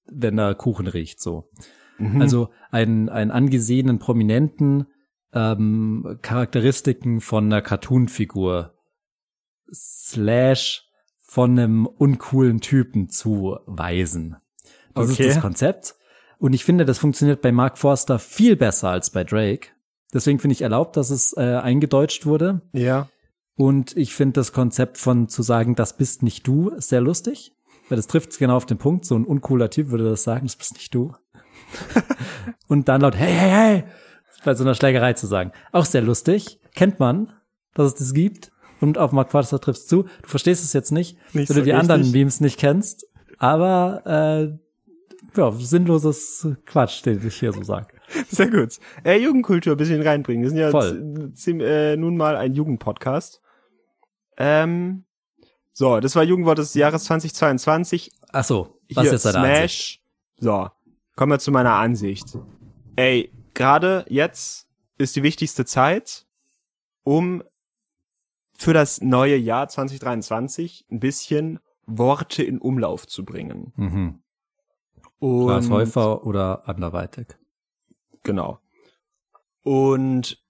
wenn 0.08 0.38
er 0.38 0.56
Kuchen 0.56 0.88
riecht, 0.88 1.22
so. 1.22 1.50
Mhm. 1.98 2.22
Also 2.22 2.50
einen, 2.70 3.08
einen 3.08 3.32
angesehenen 3.32 3.98
Prominenten 4.00 4.88
ähm, 5.34 6.20
Charakteristiken 6.22 7.22
von 7.22 7.46
einer 7.46 7.62
Cartoon-Figur 7.62 8.74
slash 9.74 10.85
von 11.36 11.52
einem 11.60 11.86
uncoolen 11.86 12.62
Typen 12.62 13.10
zuweisen. 13.10 14.38
Das 14.94 15.10
Okay. 15.12 15.28
ist 15.28 15.36
das 15.36 15.42
Konzept. 15.42 15.96
Und 16.38 16.54
ich 16.54 16.64
finde, 16.64 16.86
das 16.86 16.98
funktioniert 16.98 17.42
bei 17.42 17.52
Mark 17.52 17.78
Forster 17.78 18.20
viel 18.20 18.56
besser 18.56 18.88
als 18.88 19.10
bei 19.10 19.26
Drake. 19.26 19.68
Deswegen 20.14 20.40
finde 20.40 20.54
ich 20.54 20.62
erlaubt, 20.62 20.96
dass 20.96 21.10
es 21.10 21.36
äh, 21.36 21.42
eingedeutscht 21.42 22.26
wurde. 22.26 22.62
ja. 22.72 23.10
Und 23.58 23.96
ich 23.98 24.14
finde 24.16 24.34
das 24.34 24.54
Konzept 24.54 24.98
von 24.98 25.28
zu 25.28 25.42
sagen, 25.42 25.76
das 25.76 25.98
bist 25.98 26.24
nicht 26.24 26.48
du, 26.48 26.72
sehr 26.78 27.02
lustig. 27.02 27.54
Weil 27.90 27.98
das 27.98 28.08
trifft 28.08 28.38
genau 28.38 28.56
auf 28.56 28.66
den 28.66 28.78
Punkt. 28.78 29.04
So 29.06 29.16
ein 29.18 29.26
uncooler 29.26 29.70
Typ 29.70 29.90
würde 29.92 30.10
das 30.10 30.24
sagen, 30.24 30.46
das 30.46 30.56
bist 30.56 30.74
nicht 30.74 30.94
du. 30.96 31.14
Und 32.68 32.88
dann 32.88 33.02
laut, 33.02 33.16
hey, 33.18 33.32
hey, 33.34 33.50
hey, 33.50 33.84
bei 34.46 34.56
so 34.56 34.64
einer 34.64 34.76
Schlägerei 34.76 35.14
zu 35.14 35.28
sagen. 35.28 35.52
Auch 35.74 35.86
sehr 35.86 36.02
lustig. 36.02 36.60
Kennt 36.76 37.00
man, 37.00 37.32
dass 37.74 37.88
es 37.88 37.96
das 37.96 38.14
gibt. 38.14 38.52
Und 38.82 38.98
auf 38.98 39.12
Mark 39.12 39.32
Forster 39.32 39.60
triffst 39.60 39.92
du. 39.92 40.04
Du 40.04 40.28
verstehst 40.28 40.64
es 40.64 40.74
jetzt 40.74 40.92
nicht, 40.92 41.18
Nicht 41.34 41.50
wenn 41.50 41.56
du 41.56 41.62
so 41.62 41.66
die 41.66 41.74
anderen 41.74 42.02
richtig. 42.02 42.20
Memes 42.20 42.42
nicht 42.42 42.60
kennst. 42.60 43.08
Aber 43.38 44.02
äh, 44.06 45.38
ja, 45.38 45.52
sinnloses 45.52 46.48
Quatsch, 46.66 47.06
den 47.06 47.26
ich 47.26 47.40
hier 47.40 47.52
so 47.54 47.64
sag. 47.64 47.94
Sehr 48.30 48.50
gut. 48.50 48.80
Äh, 49.04 49.18
Jugendkultur 49.18 49.74
ein 49.74 49.78
bisschen 49.78 50.02
reinbringen. 50.02 50.44
Wir 50.44 50.50
sind 50.50 50.60
ja 50.60 50.72
Voll. 50.72 51.34
äh, 51.48 51.98
nun 51.98 52.18
mal 52.18 52.36
ein 52.38 52.54
Jugendpodcast. 52.54 53.42
Ähm, 54.38 55.06
so, 55.74 56.00
das 56.00 56.16
war 56.16 56.24
Jugendwort 56.24 56.58
des 56.58 56.74
Jahres 56.74 57.06
2022. 57.06 58.12
Ach 58.32 58.44
so, 58.44 58.80
was 58.94 59.04
Hier, 59.04 59.14
ist 59.14 59.24
jetzt 59.24 59.36
deine 59.36 59.40
Ansicht? 59.40 59.60
Smash. 59.60 60.02
So, 60.40 60.70
kommen 61.16 61.32
wir 61.32 61.40
zu 61.40 61.52
meiner 61.52 61.74
Ansicht. 61.74 62.38
Ey, 62.96 63.32
gerade 63.54 64.06
jetzt 64.10 64.68
ist 64.98 65.16
die 65.16 65.24
wichtigste 65.24 65.66
Zeit, 65.66 66.26
um 67.04 67.44
für 68.58 68.74
das 68.74 69.02
neue 69.02 69.38
Jahr 69.38 69.68
2023 69.68 70.86
ein 70.90 71.00
bisschen 71.00 71.60
Worte 71.86 72.44
in 72.44 72.60
Umlauf 72.60 73.08
zu 73.08 73.26
bringen. 73.26 73.74
Mhm. 73.76 74.24
Und 75.20 75.48
Klaas 75.48 75.70
Häufer 75.70 76.26
oder 76.26 76.68
anderweitig? 76.68 77.28
Genau. 78.24 78.60
Und 79.64 80.44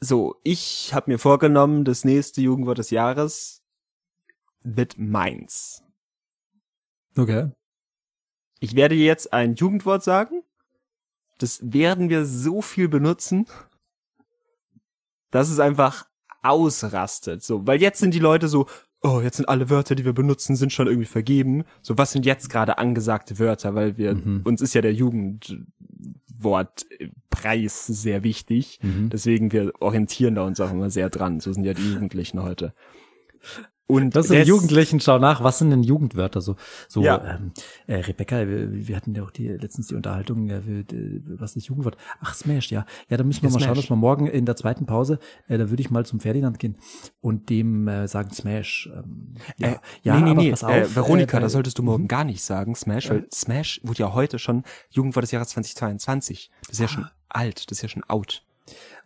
so, 0.00 0.36
ich 0.44 0.94
habe 0.94 1.10
mir 1.10 1.18
vorgenommen, 1.18 1.84
das 1.84 2.04
nächste 2.04 2.40
Jugendwort 2.40 2.78
des 2.78 2.90
Jahres 2.90 3.64
wird 4.62 4.96
meins. 4.98 5.82
Okay. 7.16 7.50
Ich 8.60 8.76
werde 8.76 8.94
jetzt 8.94 9.32
ein 9.32 9.54
Jugendwort 9.54 10.04
sagen. 10.04 10.42
Das 11.38 11.60
werden 11.72 12.10
wir 12.10 12.24
so 12.24 12.62
viel 12.62 12.88
benutzen, 12.88 13.46
dass 15.30 15.50
es 15.50 15.58
einfach 15.60 16.06
ausrastet. 16.42 17.42
So, 17.42 17.66
weil 17.66 17.80
jetzt 17.80 17.98
sind 18.00 18.14
die 18.14 18.18
Leute 18.20 18.48
so, 18.48 18.66
oh, 19.02 19.20
jetzt 19.22 19.36
sind 19.36 19.48
alle 19.48 19.70
Wörter, 19.70 19.94
die 19.94 20.04
wir 20.04 20.12
benutzen, 20.12 20.56
sind 20.56 20.72
schon 20.72 20.86
irgendwie 20.86 21.06
vergeben. 21.06 21.64
So, 21.82 21.98
was 21.98 22.12
sind 22.12 22.26
jetzt 22.26 22.50
gerade 22.50 22.78
angesagte 22.78 23.38
Wörter? 23.38 23.74
Weil 23.74 23.96
wir, 23.98 24.14
Mhm. 24.14 24.42
uns 24.44 24.60
ist 24.60 24.74
ja 24.74 24.80
der 24.80 24.92
Jugendwortpreis 26.38 27.86
sehr 27.86 28.22
wichtig. 28.22 28.78
Mhm. 28.82 29.10
Deswegen, 29.10 29.52
wir 29.52 29.72
orientieren 29.80 30.34
da 30.34 30.42
uns 30.42 30.60
auch 30.60 30.70
immer 30.70 30.90
sehr 30.90 31.10
dran. 31.10 31.40
So 31.40 31.52
sind 31.52 31.64
ja 31.64 31.74
die 31.74 31.92
Jugendlichen 31.92 32.42
heute. 32.42 32.72
Und 33.90 34.14
Das 34.14 34.28
sind 34.28 34.46
Jugendlichen, 34.46 35.00
schau 35.00 35.18
nach, 35.18 35.42
was 35.42 35.58
sind 35.58 35.70
denn 35.70 35.82
Jugendwörter? 35.82 36.42
So, 36.42 36.56
so 36.88 37.02
Ja. 37.02 37.36
ähm, 37.36 37.52
äh, 37.86 37.96
Rebecca, 37.96 38.46
wir, 38.46 38.86
wir 38.86 38.94
hatten 38.94 39.14
ja 39.14 39.22
auch 39.22 39.30
die 39.30 39.48
letztens 39.48 39.86
die 39.88 39.94
Unterhaltung, 39.94 40.46
ja, 40.46 40.64
wir, 40.66 40.80
äh, 40.80 41.22
was 41.24 41.56
ist 41.56 41.66
Jugendwort? 41.68 41.96
Ach, 42.20 42.34
Smash, 42.34 42.70
ja. 42.70 42.84
Ja, 43.08 43.16
da 43.16 43.24
müssen 43.24 43.40
wir 43.42 43.48
Ja, 43.48 43.54
mal 43.54 43.60
schauen, 43.60 43.68
Smash. 43.74 43.86
dass 43.86 43.90
wir 43.90 43.96
morgen 43.96 44.26
in 44.26 44.44
der 44.44 44.56
zweiten 44.56 44.84
Pause, 44.84 45.18
äh, 45.48 45.56
da 45.56 45.70
würde 45.70 45.80
ich 45.80 45.90
mal 45.90 46.04
zum 46.04 46.20
Ferdinand 46.20 46.58
gehen 46.58 46.76
und 47.22 47.48
dem 47.48 47.88
äh, 47.88 48.06
sagen 48.08 48.30
Smash. 48.30 48.90
Ähm, 48.94 49.34
ja, 49.56 49.68
Äh, 49.68 49.76
ja, 50.02 50.20
nee, 50.20 50.34
nee, 50.34 50.34
nee. 50.34 50.50
pass 50.50 50.64
auf. 50.64 50.70
äh, 50.74 50.94
Veronika, 50.94 51.38
äh, 51.38 51.40
da 51.40 51.48
solltest 51.48 51.78
du 51.78 51.82
morgen 51.82 52.02
mhm. 52.04 52.08
gar 52.08 52.24
nicht 52.24 52.42
sagen, 52.42 52.74
Smash, 52.74 53.08
weil 53.08 53.26
Smash 53.32 53.80
wurde 53.84 54.00
ja 54.00 54.12
heute 54.12 54.38
schon 54.38 54.64
Jugendwort 54.90 55.22
des 55.22 55.30
Jahres 55.30 55.48
2022. 55.48 56.50
Das 56.60 56.72
ist 56.74 56.80
ja 56.80 56.88
schon 56.88 57.06
alt, 57.30 57.70
das 57.70 57.78
ist 57.78 57.82
ja 57.82 57.88
schon 57.88 58.04
out. 58.04 58.42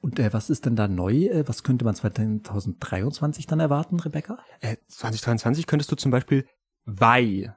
Und 0.02 0.18
äh, 0.18 0.32
was 0.32 0.50
ist 0.50 0.66
denn 0.66 0.74
da 0.74 0.88
neu? 0.88 1.26
Äh, 1.28 1.46
was 1.46 1.62
könnte 1.62 1.84
man 1.84 1.94
2023 1.94 3.46
dann 3.46 3.60
erwarten, 3.60 4.00
Rebecca? 4.00 4.44
Äh, 4.60 4.76
2023 4.88 5.68
könntest 5.68 5.92
du 5.92 5.96
zum 5.96 6.10
Beispiel 6.10 6.46
Wei 6.84 7.54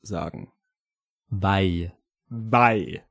sagen. 0.00 0.50
Wei. 1.28 1.94
Wei. 2.28 3.06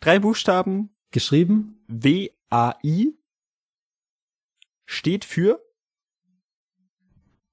Drei 0.00 0.18
Buchstaben, 0.18 0.94
Geschrieben? 1.10 1.82
W-A-I, 1.88 3.18
steht 4.84 5.24
für 5.24 5.64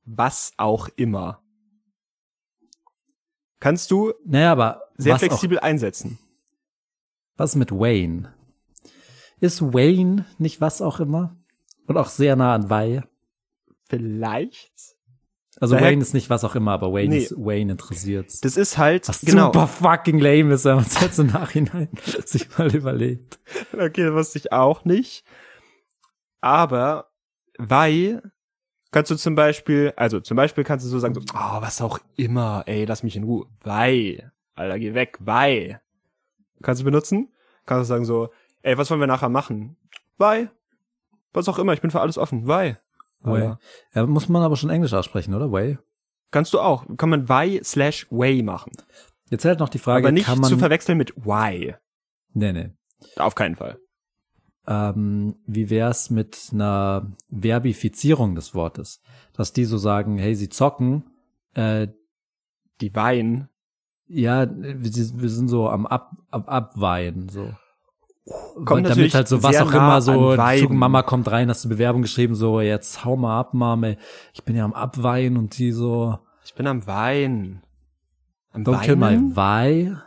was 0.04 0.52
auch 0.58 0.90
immer. 0.98 1.42
Kannst 3.62 3.90
du 3.92 4.14
Naja, 4.26 4.52
aber 4.52 4.92
sehr 4.98 5.14
was, 5.14 5.24
auch, 5.24 5.28
flexibel 5.28 5.60
einsetzen. 5.60 6.20
was 7.38 7.56
mit 7.56 7.72
Wayne? 7.72 8.36
Ist 9.44 9.62
Wayne 9.62 10.26
nicht 10.38 10.62
was 10.62 10.82
auch 10.82 11.02
immer? 11.02 11.36
Und 11.86 11.98
auch 11.98 12.08
sehr 12.08 12.38
nah 12.38 12.56
an 12.56 12.70
Wei. 12.70 13.04
Vielleicht. 13.90 14.72
Also 15.60 15.76
Daher- 15.76 15.90
Wayne 15.92 16.02
ist 16.02 16.14
nicht 16.14 16.30
was 16.30 16.46
auch 16.46 16.56
immer, 16.56 16.72
aber 16.72 16.94
Wayne 16.94 17.16
Nee. 17.16 17.24
ist 17.24 17.36
Wayne 17.38 17.74
interessiert. 17.74 18.34
Das 18.46 18.56
ist 18.56 18.78
halt, 18.78 19.10
was 19.10 19.20
genau. 19.20 19.48
super 19.52 19.68
fucking 19.68 20.18
lame 20.20 20.54
ist, 20.54 20.64
wenn 20.64 20.76
man 20.76 20.86
es 20.86 21.00
jetzt 21.02 21.20
im 21.20 21.28
Nachhinein 21.28 21.90
sich 22.26 22.58
mal 22.58 22.74
überlegt. 22.74 23.38
Okay, 23.74 24.06
das 24.06 24.14
wusste 24.14 24.38
ich 24.40 24.54
auch 24.54 24.86
nicht. 24.86 25.26
Aber 26.40 27.10
Wei 27.58 28.22
kannst 28.92 29.12
du 29.12 29.16
zum 29.16 29.36
Beispiel, 29.36 29.92
also 29.98 30.22
zum 30.22 30.38
Beispiel 30.38 30.64
kannst 30.64 30.86
du 30.86 30.90
so 30.90 31.00
sagen, 31.00 31.16
so, 31.16 31.22
oh, 31.34 31.62
was 31.62 31.82
auch 31.82 32.00
immer, 32.16 32.64
ey, 32.66 32.86
lass 32.86 33.04
mich 33.04 33.18
in 33.18 33.24
Ruhe. 33.26 33.48
Wei. 33.62 34.32
Alter, 34.56 34.80
geh 34.80 34.94
weg, 34.94 35.18
Wei. 35.20 35.82
Kannst 36.62 36.80
du 36.82 36.86
benutzen? 36.86 37.30
Kannst 37.66 37.90
du 37.90 37.94
sagen 37.94 38.06
so, 38.06 38.30
ey, 38.64 38.78
was 38.78 38.90
wollen 38.90 39.00
wir 39.00 39.08
nachher 39.08 39.30
machen? 39.30 39.78
Wei. 40.18 40.50
Was 41.34 41.48
auch 41.48 41.60
immer, 41.60 41.74
ich 41.74 41.82
bin 41.82 41.92
für 41.92 42.02
alles 42.02 42.18
offen. 42.18 42.48
Wei. 42.48 42.78
Way. 43.22 43.56
Ja, 43.94 44.06
muss 44.06 44.28
man 44.28 44.42
aber 44.44 44.58
schon 44.58 44.70
Englisch 44.70 44.94
aussprechen, 44.94 45.34
oder? 45.34 45.52
Way. 45.52 45.78
Kannst 46.32 46.54
du 46.54 46.60
auch. 46.60 46.86
Kann 46.98 47.10
man 47.10 47.30
why 47.30 47.62
slash 47.64 48.06
way 48.12 48.42
machen. 48.44 48.72
Jetzt 49.30 49.46
halt 49.46 49.60
noch 49.60 49.70
die 49.70 49.80
Frage, 49.80 50.06
Aber 50.06 50.12
nicht 50.12 50.26
kann 50.26 50.40
man. 50.40 50.50
zu 50.50 50.58
verwechseln 50.58 50.98
mit 50.98 51.16
why. 51.16 51.76
nee, 52.34 52.52
nee. 52.52 52.72
Auf 53.18 53.36
keinen 53.36 53.56
Fall. 53.56 53.78
Ähm, 54.68 55.36
wie 55.46 55.70
wär's 55.70 56.10
mit 56.10 56.50
einer 56.54 57.12
Verbifizierung 57.30 58.36
des 58.36 58.54
Wortes? 58.56 59.02
Dass 59.34 59.54
die 59.54 59.66
so 59.66 59.78
sagen, 59.78 60.18
hey, 60.18 60.36
sie 60.36 60.50
zocken, 60.50 61.04
äh, 61.54 61.88
Die 62.82 62.94
Wein. 62.96 63.50
ja, 64.08 64.48
wir, 64.50 64.82
wir 64.82 65.30
sind 65.30 65.48
so 65.50 65.70
am 65.70 65.86
Ab, 65.86 66.12
ab 66.32 66.50
Abweihen, 66.50 67.30
so. 67.30 67.54
Kommt 68.64 68.88
damit 68.88 69.14
halt 69.14 69.28
so 69.28 69.44
was 69.44 69.58
auch 69.58 69.72
nah 69.72 69.78
immer 69.78 70.02
so, 70.02 70.30
an 70.32 70.38
Weiben. 70.38 70.68
zu 70.68 70.74
Mama 70.74 71.04
kommt 71.04 71.30
rein, 71.30 71.50
hast 71.50 71.66
du 71.66 71.70
Bewerbung 71.70 72.02
geschrieben, 72.04 72.36
so, 72.36 72.62
jetzt 72.62 73.04
hau 73.04 73.18
mal 73.18 73.38
ab, 73.38 73.54
Mama, 73.54 73.96
ich 74.34 74.44
bin 74.44 74.56
ja 74.56 74.64
am 74.64 74.74
Abweihen 74.74 75.36
und 75.36 75.58
die 75.58 75.72
so, 75.74 76.18
Ich 76.46 76.54
bin 76.54 76.68
am 76.68 76.88
Wein. 76.88 77.64
Am 78.52 78.64
don't 78.64 78.82
kill 78.82 78.96
my 78.96 79.08
Weinen? 79.08 79.36
Wei. 79.36 79.98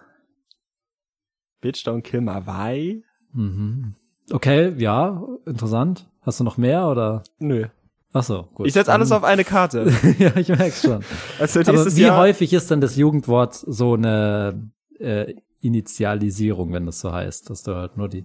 Bitch, 1.61 1.87
don't 1.87 2.03
kill 2.03 2.21
my 2.21 2.47
why. 2.47 3.03
Mhm. 3.33 3.95
Okay, 4.33 4.75
ja, 4.79 5.23
interessant. 5.45 6.09
Hast 6.23 6.41
du 6.41 6.45
noch 6.45 6.57
mehr 6.57 6.89
oder? 6.89 7.23
Nö. 7.39 7.67
Ach 8.13 8.23
so, 8.23 8.49
gut. 8.55 8.67
Ich 8.67 8.73
setz 8.73 8.89
alles 8.89 9.13
auf 9.13 9.25
eine 9.25 9.45
Karte. 9.45 9.93
ja, 10.19 10.35
ich 10.37 10.49
merk's 10.49 10.83
schon. 10.83 11.05
Also 11.39 11.61
Aber 11.61 11.97
wie 11.97 12.01
Jahr. 12.01 12.17
häufig 12.17 12.53
ist 12.53 12.71
denn 12.71 12.81
das 12.81 12.97
Jugendwort 12.97 13.55
so 13.55 13.95
eine 13.95 14.71
äh, 14.99 15.35
Initialisierung, 15.67 16.73
wenn 16.73 16.87
das 16.87 17.01
so 17.01 17.13
heißt, 17.13 17.51
dass 17.51 17.63
du 17.63 17.75
halt 17.75 17.97
nur 17.97 18.09
die. 18.09 18.25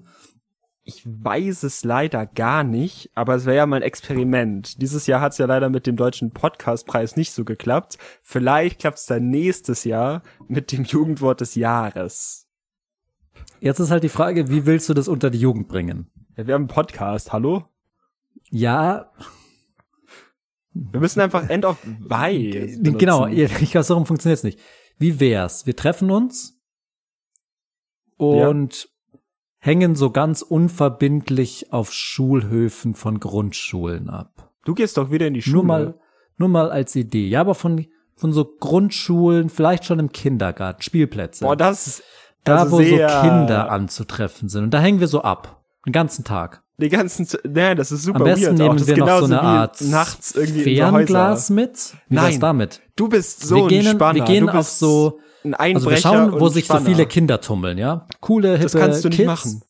Ich 0.83 1.03
weiß 1.05 1.63
es 1.63 1.83
leider 1.83 2.25
gar 2.25 2.63
nicht, 2.63 3.11
aber 3.13 3.35
es 3.35 3.45
wäre 3.45 3.57
ja 3.57 3.65
mal 3.67 3.77
ein 3.77 3.81
Experiment. 3.83 4.81
Dieses 4.81 5.05
Jahr 5.05 5.21
hat 5.21 5.33
es 5.33 5.37
ja 5.37 5.45
leider 5.45 5.69
mit 5.69 5.85
dem 5.85 5.95
deutschen 5.95 6.31
Podcastpreis 6.31 7.15
nicht 7.15 7.33
so 7.33 7.45
geklappt. 7.45 7.97
Vielleicht 8.23 8.79
klappt 8.79 8.97
es 8.97 9.05
dann 9.05 9.29
nächstes 9.29 9.83
Jahr 9.83 10.23
mit 10.47 10.71
dem 10.71 10.83
Jugendwort 10.83 11.41
des 11.41 11.53
Jahres. 11.55 12.47
Jetzt 13.59 13.79
ist 13.79 13.91
halt 13.91 14.03
die 14.03 14.09
Frage, 14.09 14.49
wie 14.49 14.65
willst 14.65 14.89
du 14.89 14.95
das 14.95 15.07
unter 15.07 15.29
die 15.29 15.39
Jugend 15.39 15.67
bringen? 15.67 16.09
Ja, 16.35 16.47
wir 16.47 16.55
haben 16.55 16.61
einen 16.63 16.67
Podcast, 16.67 17.31
hallo? 17.31 17.65
Ja, 18.49 19.11
Wir 20.73 20.99
müssen 20.99 21.19
einfach 21.21 21.49
End 21.49 21.65
of 21.65 21.77
Y. 21.85 22.81
genau, 22.97 23.25
benutzen. 23.25 23.55
ich 23.61 23.71
glaube, 23.71 23.83
so 23.83 23.93
rum 23.93 24.05
funktioniert's 24.05 24.43
nicht. 24.43 24.59
Wie 24.97 25.19
wär's? 25.19 25.65
Wir 25.65 25.75
treffen 25.75 26.09
uns 26.11 26.59
und 28.21 28.89
hängen 29.57 29.95
so 29.95 30.11
ganz 30.11 30.41
unverbindlich 30.41 31.71
auf 31.73 31.91
Schulhöfen 31.93 32.93
von 32.93 33.19
Grundschulen 33.19 34.09
ab. 34.09 34.51
Du 34.63 34.73
gehst 34.73 34.97
doch 34.97 35.11
wieder 35.11 35.27
in 35.27 35.33
die 35.33 35.41
Schule. 35.41 35.55
Nur 35.55 35.63
mal, 35.65 35.99
nur 36.37 36.49
mal 36.49 36.71
als 36.71 36.95
Idee. 36.95 37.27
Ja, 37.27 37.41
aber 37.41 37.55
von, 37.55 37.85
von 38.15 38.31
so 38.31 38.45
Grundschulen, 38.45 39.49
vielleicht 39.49 39.85
schon 39.85 39.99
im 39.99 40.11
Kindergarten, 40.11 40.81
Spielplätze. 40.81 41.45
Boah, 41.45 41.55
das 41.55 41.87
ist 41.87 42.03
da, 42.43 42.57
also 42.57 42.73
wo 42.73 42.77
so 42.77 42.95
Kinder 42.95 43.71
anzutreffen 43.71 44.49
sind. 44.49 44.65
Und 44.65 44.73
da 44.73 44.79
hängen 44.79 44.99
wir 44.99 45.07
so 45.07 45.21
ab. 45.21 45.63
Den 45.85 45.93
ganzen 45.93 46.23
Tag. 46.23 46.63
Die 46.77 46.89
ganzen, 46.89 47.27
nee, 47.43 47.75
das 47.75 47.91
ist 47.91 48.03
super 48.03 48.19
Am 48.19 48.23
besten 48.23 48.45
weird. 48.45 48.57
nehmen 48.57 48.87
wir 48.87 48.97
noch 48.97 49.19
so 49.19 49.25
eine 49.25 49.41
Art 49.41 49.81
nachts 49.81 50.35
irgendwie 50.35 50.75
Fernglas 50.75 51.49
mit. 51.51 51.93
Wie 52.07 52.15
Nein. 52.15 52.39
damit? 52.39 52.81
Du 52.95 53.07
bist 53.07 53.41
so 53.41 53.55
wir 53.55 53.63
ein 53.63 53.67
gehen, 53.69 53.85
Spanner. 53.85 54.15
wir 54.15 54.23
gehen 54.25 54.45
du 54.45 54.51
auf 54.51 54.57
bist 54.57 54.79
so, 54.79 55.19
ein 55.43 55.53
also 55.53 55.89
wir 55.89 55.95
Einbrecher 55.95 56.01
schauen, 56.01 56.39
wo 56.39 56.49
sich 56.49 56.67
so 56.67 56.73
Spanner. 56.75 56.85
viele 56.89 57.05
Kinder 57.05 57.41
tummeln, 57.41 57.77
ja? 57.77 58.07
Coole, 58.19 58.51
hippe 58.51 58.63
Das 58.63 58.73
kannst 58.73 59.03
du 59.03 59.09
nicht 59.09 59.17
Kids, 59.17 59.27
machen. 59.27 59.61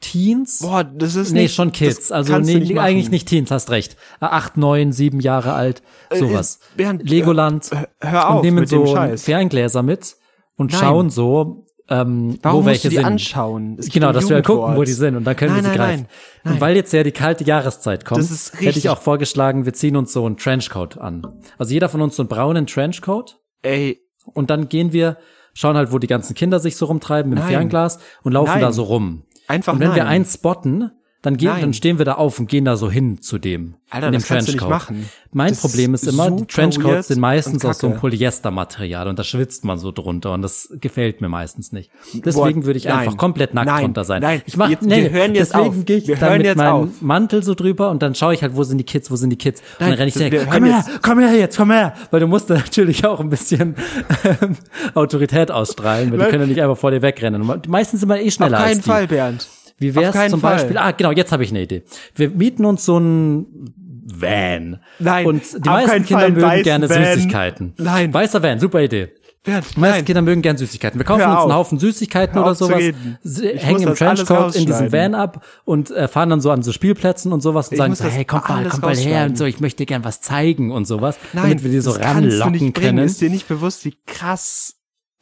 Teens. 0.00 0.58
Boah, 0.60 0.84
das 0.84 1.14
ist 1.16 1.32
nee, 1.32 1.42
nicht, 1.42 1.54
schon 1.54 1.70
das 1.70 1.78
Kids. 1.78 2.12
Also 2.12 2.36
nee, 2.38 2.56
nicht 2.56 2.78
eigentlich 2.78 3.10
nicht 3.10 3.28
Teens, 3.28 3.50
hast 3.50 3.70
recht. 3.70 3.94
Äh, 4.20 4.26
Acht, 4.26 4.56
neun, 4.56 4.92
sieben 4.92 5.20
Jahre 5.20 5.54
alt, 5.54 5.82
sowas. 6.12 6.56
äh, 6.74 6.76
Bernd, 6.76 7.08
Legoland. 7.08 7.70
Hör, 7.70 7.88
hör 8.00 8.28
auf 8.30 8.36
und 8.36 8.44
nehmen 8.44 8.60
mit 8.60 8.68
so. 8.68 8.86
Ferngläser 9.16 9.82
mit 9.82 10.16
und 10.56 10.72
Nein. 10.72 10.80
schauen 10.80 11.10
so, 11.10 11.64
ähm, 11.88 12.38
Warum 12.42 12.58
wo 12.58 12.62
musst 12.62 12.66
welche 12.66 12.88
du 12.88 12.90
die 12.90 12.96
sind. 12.96 13.04
anschauen? 13.06 13.76
Es 13.78 13.88
Genau, 13.88 14.12
dass 14.12 14.28
wir 14.28 14.42
gucken, 14.42 14.76
wo 14.76 14.82
die 14.82 14.92
sind 14.92 15.16
und 15.16 15.24
dann 15.24 15.36
können 15.36 15.54
Nein, 15.54 15.64
wir 15.64 15.70
sie 15.72 15.78
nein, 15.78 15.88
greifen. 15.88 16.06
nein, 16.44 16.54
Und 16.54 16.60
weil 16.60 16.76
jetzt 16.76 16.92
ja 16.92 17.02
die 17.02 17.12
kalte 17.12 17.44
Jahreszeit 17.44 18.04
kommt, 18.04 18.28
hätte 18.58 18.78
ich 18.78 18.88
auch 18.90 18.98
vorgeschlagen, 19.00 19.64
wir 19.64 19.72
ziehen 19.72 19.96
uns 19.96 20.12
so 20.12 20.26
einen 20.26 20.36
Trenchcoat 20.36 20.98
an. 20.98 21.22
Also 21.58 21.72
jeder 21.72 21.88
von 21.88 22.02
uns 22.02 22.16
so 22.16 22.22
einen 22.22 22.28
braunen 22.28 22.66
Trenchcoat 22.66 23.38
Ey, 23.62 24.00
und 24.32 24.50
dann 24.50 24.68
gehen 24.68 24.92
wir, 24.92 25.16
schauen 25.54 25.76
halt, 25.76 25.92
wo 25.92 25.98
die 25.98 26.06
ganzen 26.06 26.34
Kinder 26.34 26.60
sich 26.60 26.76
so 26.76 26.86
rumtreiben 26.86 27.30
mit 27.30 27.38
dem. 27.38 27.48
Fernglas 27.48 27.98
und 28.22 28.32
laufen 28.32 28.52
Nein. 28.52 28.60
da 28.60 28.72
so 28.72 28.84
rum. 28.84 29.22
Einfach 29.48 29.74
und 29.74 29.80
wenn 29.80 29.94
wir 29.94 30.04
nein. 30.04 30.12
einen 30.12 30.24
spotten, 30.24 30.90
dann 31.26 31.36
gehen, 31.36 31.48
Nein. 31.48 31.60
dann 31.60 31.74
stehen 31.74 31.98
wir 31.98 32.04
da 32.04 32.14
auf 32.14 32.38
und 32.38 32.48
gehen 32.48 32.64
da 32.64 32.76
so 32.76 32.90
hin 32.90 33.20
zu 33.20 33.38
dem. 33.38 33.74
Alter, 33.90 34.06
in 34.08 34.12
dem 34.14 34.20
das 34.20 34.28
kannst 34.28 34.48
du 34.48 34.52
nicht 34.52 34.58
Trenchcoat. 34.60 34.70
machen. 34.90 35.08
Mein 35.32 35.48
Das 35.50 35.60
Problem 35.60 35.94
ist 35.94 36.06
immer, 36.06 36.30
die 36.30 36.44
Trenchcoats 36.46 37.08
sind 37.08 37.20
meistens 37.20 37.62
und 37.62 37.70
aus 37.70 37.78
so 37.78 37.88
einem. 37.88 37.98
Polyestermaterial 37.98 39.06
und 39.08 39.18
da 39.18 39.22
schwitzt 39.24 39.64
man 39.64 39.78
so 39.78 39.92
drunter 39.92 40.32
und 40.32 40.42
das 40.42 40.68
gefällt 40.80 41.20
mir 41.20 41.28
meistens 41.28 41.72
nicht. 41.72 41.90
Deswegen 42.14 42.60
Boah, 42.60 42.66
würde 42.66 42.78
ich 42.78 42.84
nein. 42.86 42.98
einfach 43.00 43.16
komplett 43.16 43.54
nackt 43.54 43.66
Nein, 43.66 43.82
drunter 43.84 44.04
sein. 44.04 44.22
nein. 44.22 44.42
Ich 44.46 44.56
mach, 44.56 44.70
Jetzt- 44.70 44.82
nee, 44.82 45.02
wir 45.04 45.10
hören 45.10 45.34
jetzt 45.34 45.52
deswegen 45.54 45.68
auf. 45.80 45.84
gehe 45.84 45.96
ich 45.98 46.08
Wir 46.08 46.16
dann 46.16 46.28
hören 46.30 46.38
mit 46.38 46.46
jetzt 46.46 46.56
meinem 46.56 46.72
auf. 46.74 46.88
Mantel 47.02 47.42
so 47.42 47.54
drüber 47.54 47.90
und 47.90 48.02
dann 48.02 48.14
schaue 48.14 48.34
ich 48.34 48.42
halt, 48.42 48.56
wo 48.56 48.64
sind 48.64 48.78
die 48.78 48.84
Kids, 48.84 49.10
wo 49.10 49.16
sind 49.16 49.30
die 49.30 49.36
Kids. 49.36 49.60
Und 49.60 49.66
Nein, 49.80 49.90
dann 49.90 49.98
renne 49.98 50.08
ich 50.08 50.14
direkt, 50.14 50.50
komm 50.50 50.64
her, 50.64 50.84
komm 51.02 51.18
her 51.20 51.34
jetzt, 51.38 51.56
komm 51.56 51.70
her. 51.70 51.94
Weil 52.10 52.20
du 52.20 52.26
musst 52.26 52.50
da 52.50 52.54
natürlich 52.54 53.04
auch 53.04 53.20
ein 53.20 53.30
bisschen 53.30 53.76
ähm, 54.24 54.56
Autorität 54.94 55.50
ausstrahlen, 55.50 56.10
weil 56.12 56.18
die 56.18 56.24
können 56.26 56.42
ja 56.42 56.46
nicht 56.48 56.62
einfach 56.62 56.76
vor 56.78 56.90
dir 56.90 57.02
wegrennen. 57.02 57.42
Und 57.48 57.68
meistens 57.68 58.00
sind 58.00 58.08
wir 58.08 58.16
eh 58.20 58.26
auf 58.26 58.32
schneller 58.32 58.58
als 58.58 58.68
keinen. 58.70 58.82
Fall, 58.82 59.06
Bernd. 59.06 59.48
Wie 59.78 59.94
wär's 59.94 60.14
keinen 60.14 60.30
zum 60.30 60.40
Fall. 60.40 60.54
Beispiel? 60.56 60.78
Ah, 60.78 60.90
genau, 60.92 61.10
jetzt 61.12 61.32
habe 61.32 61.44
ich 61.44 61.50
eine 61.50 61.62
Idee. 61.62 61.82
Wir 62.14 62.30
mieten 62.30 62.64
uns 62.64 62.84
so 62.84 62.96
einen 62.96 63.74
Van. 64.08 64.80
Nein, 64.98 65.26
Und 65.26 65.42
die 65.64 65.68
meisten 65.68 66.04
Kinder 66.04 66.28
mögen 66.30 66.62
gerne 66.62 66.88
Van. 66.88 67.04
Süßigkeiten. 67.14 67.74
Nein. 67.76 68.14
Weißer 68.14 68.42
Van, 68.42 68.58
super 68.60 68.80
Idee. 68.82 69.08
Bernd, 69.42 69.76
Die 69.76 69.80
meisten. 69.80 70.04
Kinder 70.04 70.22
mögen 70.22 70.42
gerne 70.42 70.58
Süßigkeiten. 70.58 70.98
Wir 70.98 71.04
kaufen 71.04 71.22
uns 71.22 71.30
einen 71.30 71.52
auf. 71.52 71.52
Haufen 71.52 71.78
Süßigkeiten 71.78 72.36
oder 72.38 72.54
sowas, 72.56 72.82
hängen 72.82 73.82
im 73.82 73.94
Trenchcoat 73.94 74.56
in 74.56 74.66
diesem. 74.66 74.90
Van 74.92 75.14
ab 75.14 75.44
und 75.64 75.90
äh, 75.92 76.08
fahren 76.08 76.30
dann 76.30 76.40
so 76.40 76.50
an 76.50 76.62
so 76.62 76.72
Spielplätzen 76.72 77.32
und 77.32 77.42
sowas 77.42 77.68
und 77.68 77.74
Ich 77.74 77.78
sagen 77.78 77.94
so, 77.94 78.04
hey, 78.06 78.24
kommt 78.24 78.48
mal, 78.48 78.64
kommt 78.68 78.82
mal 78.82 78.96
her 78.96 79.26
und 79.26 79.38
so, 79.38 79.44
ich 79.44 79.60
möchte 79.60 79.86
gern 79.86 80.02
was 80.04 80.20
zeigen 80.20 80.72
und 80.72 80.86
sowas, 80.86 81.16
Nein, 81.32 81.44
damit 81.44 81.62
wir 81.62 81.70
die 81.70 81.78
so 81.80 81.92
ranlocken 81.92 82.52
nicht 82.52 82.60
bringen. 82.60 82.72
können. 82.72 82.98
Ist 83.06 83.20
dir 83.20 83.30
nicht 83.30 83.46
bewusst, 83.46 83.84
wie 83.84 83.94
krass 84.06 84.75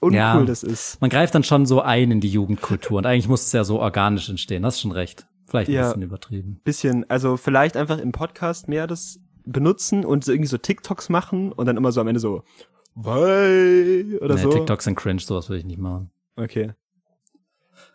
uncool 0.04 0.16
Ja. 0.16 0.42
das 0.44 0.62
ist? 0.62 1.00
Man 1.00 1.10
greift 1.10 1.34
dann 1.34 1.42
schon 1.44 1.66
so 1.66 1.80
ein 1.80 2.10
in 2.10 2.20
die 2.20 2.28
Jugendkultur 2.28 2.98
und 2.98 3.06
eigentlich 3.06 3.28
muss 3.28 3.44
es 3.46 3.52
ja 3.52 3.64
so 3.64 3.80
organisch 3.80 4.28
entstehen. 4.28 4.64
Hast 4.64 4.80
schon 4.80 4.92
recht. 4.92 5.26
Vielleicht 5.46 5.68
ein 5.70 5.74
Ja. 5.74 5.88
bisschen 5.88 6.02
übertrieben. 6.02 6.60
Bisschen, 6.64 7.08
also 7.10 7.36
vielleicht 7.36 7.76
einfach 7.76 7.98
im 7.98 8.12
Podcast 8.12 8.68
mehr 8.68 8.86
das 8.86 9.20
benutzen 9.46 10.04
und 10.04 10.24
so 10.24 10.32
irgendwie 10.32 10.48
so 10.48 10.56
TikToks 10.58 11.08
machen 11.10 11.52
und 11.52 11.66
dann 11.66 11.76
immer 11.76 11.92
so 11.92 12.00
am 12.00 12.08
Ende 12.08 12.20
so, 12.20 12.42
Bye 12.96 14.18
oder 14.20 14.36
nee, 14.36 14.40
so. 14.42 14.50
TikToks 14.50 14.84
sind 14.84 14.94
cringe, 14.94 15.20
sowas 15.20 15.48
würde 15.48 15.58
ich 15.58 15.64
nicht 15.66 15.78
machen. 15.80 16.10
Okay. 16.36 16.72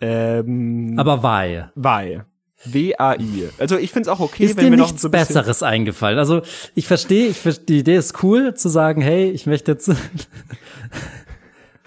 Ähm, 0.01 0.95
Aber 0.97 1.24
why? 1.24 1.64
Why. 1.76 2.22
W-A-I. 2.66 3.49
Also 3.57 3.78
ich 3.78 3.91
find's 3.91 4.10
auch 4.10 4.20
okay, 4.20 4.43
ist 4.45 4.57
wenn 4.57 4.72
dir 4.72 4.78
noch 4.78 4.88
nichts 4.88 5.01
so 5.01 5.07
ein 5.07 5.12
Besseres 5.12 5.64
eingefallen? 5.64 6.20
Also 6.20 6.41
ich 6.76 6.88
verstehe, 6.88 7.28
ich 7.28 7.38
verstehe, 7.39 7.66
die 7.66 7.80
Idee 7.80 7.95
ist 7.95 8.22
cool, 8.22 8.53
zu 8.53 8.68
sagen, 8.68 9.01
hey, 9.01 9.30
ich 9.32 9.45
möchte 9.45 9.72
jetzt, 9.72 9.89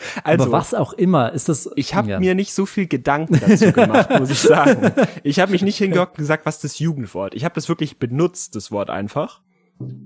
Also, 0.24 0.44
aber 0.44 0.53
was 0.53 0.74
auch 0.74 0.92
immer, 0.92 1.32
ist 1.32 1.48
das, 1.48 1.70
ich 1.76 1.94
habe 1.94 2.11
ja. 2.11 2.20
mir 2.20 2.34
nicht 2.34 2.55
so 2.55 2.66
viel 2.66 2.86
Gedanken 2.86 3.38
dazu 3.40 3.72
gemacht, 3.72 4.11
muss 4.18 4.30
ich 4.30 4.40
sagen. 4.40 4.92
Ich 5.22 5.40
habe 5.40 5.53
mich 5.53 5.62
nicht 5.62 5.78
hingehockt 5.78 6.12
und 6.12 6.18
gesagt, 6.18 6.46
was 6.46 6.57
ist 6.57 6.64
das 6.64 6.78
Jugendwort. 6.78 7.34
Ich 7.34 7.44
habe 7.44 7.55
das 7.55 7.68
wirklich 7.68 7.98
benutzt, 7.98 8.55
das 8.57 8.70
Wort 8.70 8.90
einfach. 8.90 9.42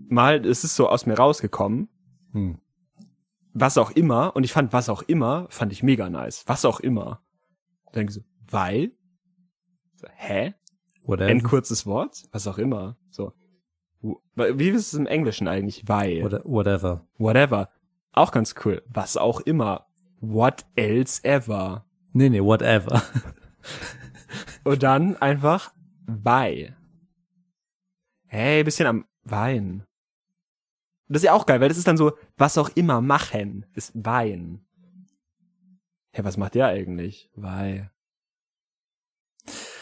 Mal, 0.09 0.44
es 0.47 0.64
ist 0.64 0.76
so 0.76 0.88
aus 0.88 1.07
mir 1.07 1.14
rausgekommen. 1.14 1.88
Hm. 2.32 2.59
Was 3.53 3.78
auch 3.78 3.90
immer. 3.90 4.34
Und 4.36 4.44
ich 4.44 4.53
fand, 4.53 4.72
was 4.72 4.88
auch 4.88 5.03
immer, 5.03 5.47
fand 5.51 5.72
ich 5.72 5.82
mega 5.82 6.09
nice. 6.11 6.44
Was 6.47 6.64
auch 6.64 6.80
immer. 6.80 7.22
Dann 7.92 8.09
so, 8.09 8.20
weil? 8.51 8.92
So, 9.97 10.07
hä? 10.14 10.55
Whatever. 11.03 11.30
Ein 11.30 11.42
kurzes 11.42 11.86
Wort? 11.86 12.24
Was 12.32 12.47
auch 12.47 12.59
immer. 12.59 12.97
So. 13.11 13.32
Wie 14.34 14.68
ist 14.68 14.88
es 14.88 14.94
im 14.94 15.07
Englischen 15.07 15.49
eigentlich? 15.49 15.84
Weil. 15.86 16.22
What- 16.22 16.44
Whatever. 16.44 17.07
Whatever. 17.16 17.70
Auch 18.16 18.32
ganz 18.32 18.54
cool. 18.64 18.82
Was 18.88 19.16
auch 19.16 19.40
immer. 19.40 19.86
What 20.20 20.64
else 20.74 21.22
ever. 21.22 21.84
Nee, 22.12 22.30
nee, 22.30 22.42
whatever. 22.42 23.02
Und 24.64 24.82
dann 24.82 25.16
einfach 25.18 25.72
bei. 26.06 26.74
Hey, 28.26 28.64
bisschen 28.64 28.86
am 28.86 29.04
Wein. 29.22 29.84
Das 31.08 31.22
ist 31.22 31.26
ja 31.26 31.34
auch 31.34 31.46
geil, 31.46 31.60
weil 31.60 31.68
das 31.68 31.78
ist 31.78 31.86
dann 31.86 31.96
so, 31.98 32.16
was 32.36 32.58
auch 32.58 32.70
immer 32.70 33.00
machen, 33.00 33.66
ist 33.74 33.92
Wein. 33.94 34.64
Hey, 36.10 36.24
was 36.24 36.36
macht 36.36 36.54
der 36.54 36.66
eigentlich? 36.68 37.30
Wei. 37.34 37.90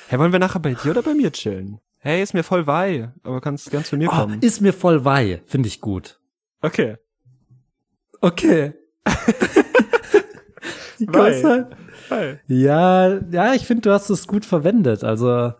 Hey, 0.09 0.18
wollen 0.18 0.32
wir 0.32 0.39
nachher 0.41 0.59
bei 0.61 0.74
dir 0.74 0.91
oder 0.91 1.03
bei 1.03 1.14
mir 1.14 1.32
chillen? 1.32 1.80
Hey, 1.99 2.22
ist 2.22 2.35
mir 2.35 2.43
voll 2.43 2.66
wei, 2.66 3.12
aber 3.22 3.41
kannst 3.41 3.70
ganz 3.70 3.89
zu 3.89 3.97
mir 3.97 4.09
Oh, 4.12 4.16
kommen. 4.16 4.41
ist 4.43 4.61
mir 4.61 4.74
voll 4.74 5.05
wei, 5.07 5.43
finde 5.47 5.68
ich 5.68 5.80
gut. 5.80 6.20
Okay. 6.61 6.99
Okay. 8.25 8.72
Die 10.99 11.07
Wei. 11.09 11.12
Größe. 11.12 11.68
Wei. 12.09 12.41
Ja, 12.47 13.18
ja, 13.31 13.53
ich 13.53 13.66
finde, 13.66 13.83
du 13.83 13.93
hast 13.93 14.09
es 14.09 14.27
gut 14.27 14.47
verwendet. 14.47 15.05
Also, 15.05 15.53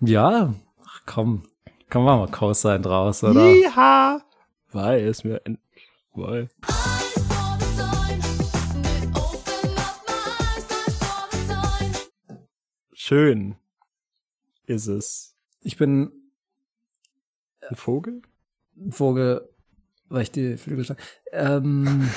ja, 0.00 0.54
ach 0.86 1.00
komm. 1.04 1.42
Komm, 1.90 2.04
machen 2.04 2.20
wir 2.20 2.28
Cosine 2.28 2.78
draus, 2.80 3.24
oder? 3.24 3.44
Ja. 3.50 4.20
Weil 4.70 5.00
es 5.08 5.24
mir 5.24 5.40
ein, 5.44 5.58
weil. 6.14 6.48
Schön 12.92 13.56
ist 14.66 14.86
es. 14.86 15.34
Ich 15.60 15.76
bin 15.76 16.12
Ein 17.68 17.74
Vogel? 17.74 18.22
ein 18.76 18.92
Vogel, 18.92 19.48
weil 20.12 20.22
ich 20.22 20.30
die 20.30 20.56
Flügel 20.56 20.84
schlag. 20.84 20.98
Ähm, 21.32 22.10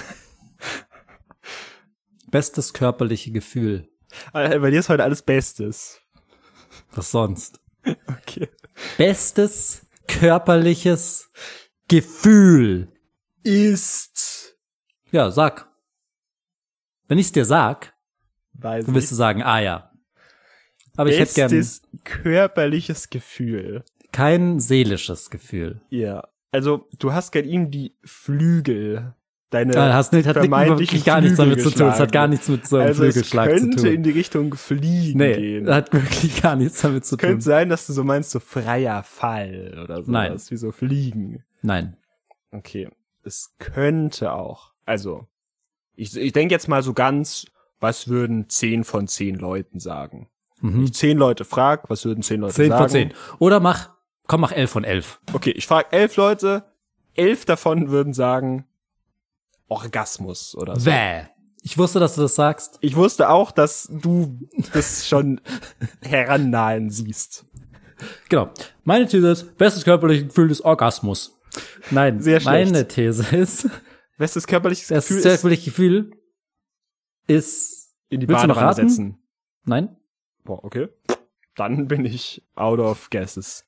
bestes 2.31 2.73
körperliche 2.73 3.31
Gefühl. 3.31 3.89
Bei 4.33 4.69
dir 4.69 4.79
ist 4.79 4.89
heute 4.89 5.03
alles 5.03 5.21
Bestes. 5.21 6.01
Was 6.93 7.11
sonst? 7.11 7.59
Okay. 8.07 8.49
Bestes 8.97 9.85
körperliches 10.07 11.31
Gefühl. 11.87 12.91
Ist. 13.43 14.57
Ja, 15.11 15.29
sag. 15.29 15.69
Wenn 17.07 17.19
ich's 17.19 17.31
dir 17.31 17.45
sag, 17.45 17.93
Weiß 18.53 18.87
dann 18.87 18.95
wirst 18.95 19.11
du 19.11 19.15
sagen, 19.15 19.43
ah 19.43 19.59
ja. 19.59 19.91
Aber 20.97 21.11
ich 21.11 21.19
hätte 21.19 21.35
gern 21.35 21.51
Bestes 21.51 21.83
körperliches 22.03 23.11
Gefühl. 23.11 23.83
kein 24.11 24.59
seelisches 24.59 25.29
Gefühl. 25.29 25.83
Ja. 25.91 26.27
Also, 26.55 26.87
du 26.99 27.11
hast 27.13 27.31
gerade 27.31 27.47
ihm 27.47 27.69
die 27.69 27.95
Flügel. 28.03 29.13
Deine 29.49 29.73
Ja, 29.73 29.93
hast 29.93 30.11
nicht, 30.11 30.25
hat 30.27 30.35
wirklich 30.37 31.05
gar 31.05 31.21
nichts 31.21 31.37
damit 31.37 31.61
zu 31.61 31.69
tun. 31.69 31.87
Es 31.89 31.99
hat 31.99 32.11
gar 32.11 32.27
nichts 32.27 32.47
mit 32.49 32.65
so 32.67 32.77
einem 32.77 32.87
also 32.87 33.03
es 33.03 33.13
Flügelschlag 33.13 33.49
zu 33.51 33.55
könnte 33.59 33.77
tun. 33.83 33.91
in 33.93 34.03
die 34.03 34.09
Richtung 34.11 34.53
Fliegen 34.55 35.19
nee, 35.19 35.35
gehen. 35.35 35.69
hat 35.69 35.93
wirklich 35.93 36.41
gar 36.41 36.55
nichts 36.55 36.81
damit 36.81 37.05
zu 37.05 37.15
tun. 37.15 37.29
Könnte 37.29 37.43
sein, 37.43 37.69
dass 37.69 37.85
du 37.87 37.93
so 37.93 38.03
meinst, 38.03 38.31
so 38.31 38.39
freier 38.39 39.03
Fall 39.03 39.79
oder 39.83 40.01
so. 40.03 40.11
Nein. 40.11 40.33
Wie 40.49 40.57
so 40.57 40.71
Fliegen. 40.71 41.43
Nein. 41.61 41.95
Okay. 42.51 42.89
Es 43.23 43.53
könnte 43.59 44.31
auch. 44.33 44.71
Also, 44.85 45.27
ich, 45.95 46.15
ich 46.17 46.33
denke 46.33 46.53
jetzt 46.53 46.67
mal 46.67 46.81
so 46.83 46.93
ganz, 46.93 47.45
was 47.79 48.07
würden 48.07 48.49
zehn 48.49 48.83
von 48.83 49.07
zehn 49.07 49.35
Leuten 49.35 49.79
sagen? 49.79 50.29
Wenn 50.61 50.77
Mhm. 50.77 50.83
ich 50.85 50.93
zehn 50.93 51.17
Leute 51.17 51.43
frag, 51.45 51.89
was 51.89 52.05
würden 52.05 52.23
zehn 52.23 52.39
Leute 52.41 52.53
10 52.55 52.69
sagen? 52.69 52.81
von 52.81 52.89
10. 52.89 53.13
Oder 53.39 53.59
mach, 53.59 53.89
komm, 54.27 54.41
mach 54.41 54.51
11 54.51 54.71
von 54.71 54.83
11. 54.83 55.19
Okay, 55.33 55.51
ich 55.51 55.67
frage 55.67 55.91
elf 55.91 56.15
Leute, 56.15 56.65
elf 57.13 57.45
davon 57.45 57.89
würden 57.89 58.13
sagen 58.13 58.65
Orgasmus 59.67 60.55
oder 60.55 60.79
so. 60.79 60.89
Bäh. 60.89 61.23
Ich 61.61 61.77
wusste, 61.79 61.99
dass 61.99 62.13
du 62.15 62.21
das 62.21 62.35
sagst. 62.35 62.77
Ich 62.81 62.95
wusste 62.95 63.29
auch, 63.29 63.51
dass 63.51 63.89
du 63.91 64.37
das 64.73 65.07
schon 65.07 65.41
herannahen 66.03 66.91
siehst. 66.91 67.45
Genau. 68.29 68.51
Meine 68.83 69.07
These 69.07 69.27
ist, 69.29 69.57
bestes 69.57 69.83
körperliches 69.83 70.27
Gefühl 70.27 70.51
ist 70.51 70.61
Orgasmus. 70.61 71.39
Nein, 71.89 72.19
Sehr 72.21 72.39
schlecht. 72.39 72.71
meine 72.71 72.87
These 72.87 73.35
ist, 73.35 73.69
Bestes 74.17 74.45
körperliches 74.47 74.87
das 74.87 75.07
Gefühl 75.07 75.17
ist 75.17 75.23
körperliche 75.23 75.65
Gefühl 75.71 76.11
ist, 77.27 77.95
in 78.09 78.19
die 78.21 78.27
Badewanne 78.27 78.73
setzen. 78.73 79.17
nein, 79.63 79.97
Boah, 80.43 80.63
okay. 80.63 80.89
Dann 81.55 81.87
bin 81.87 82.05
ich 82.05 82.45
out 82.53 82.79
of 82.79 83.09
guesses. 83.09 83.65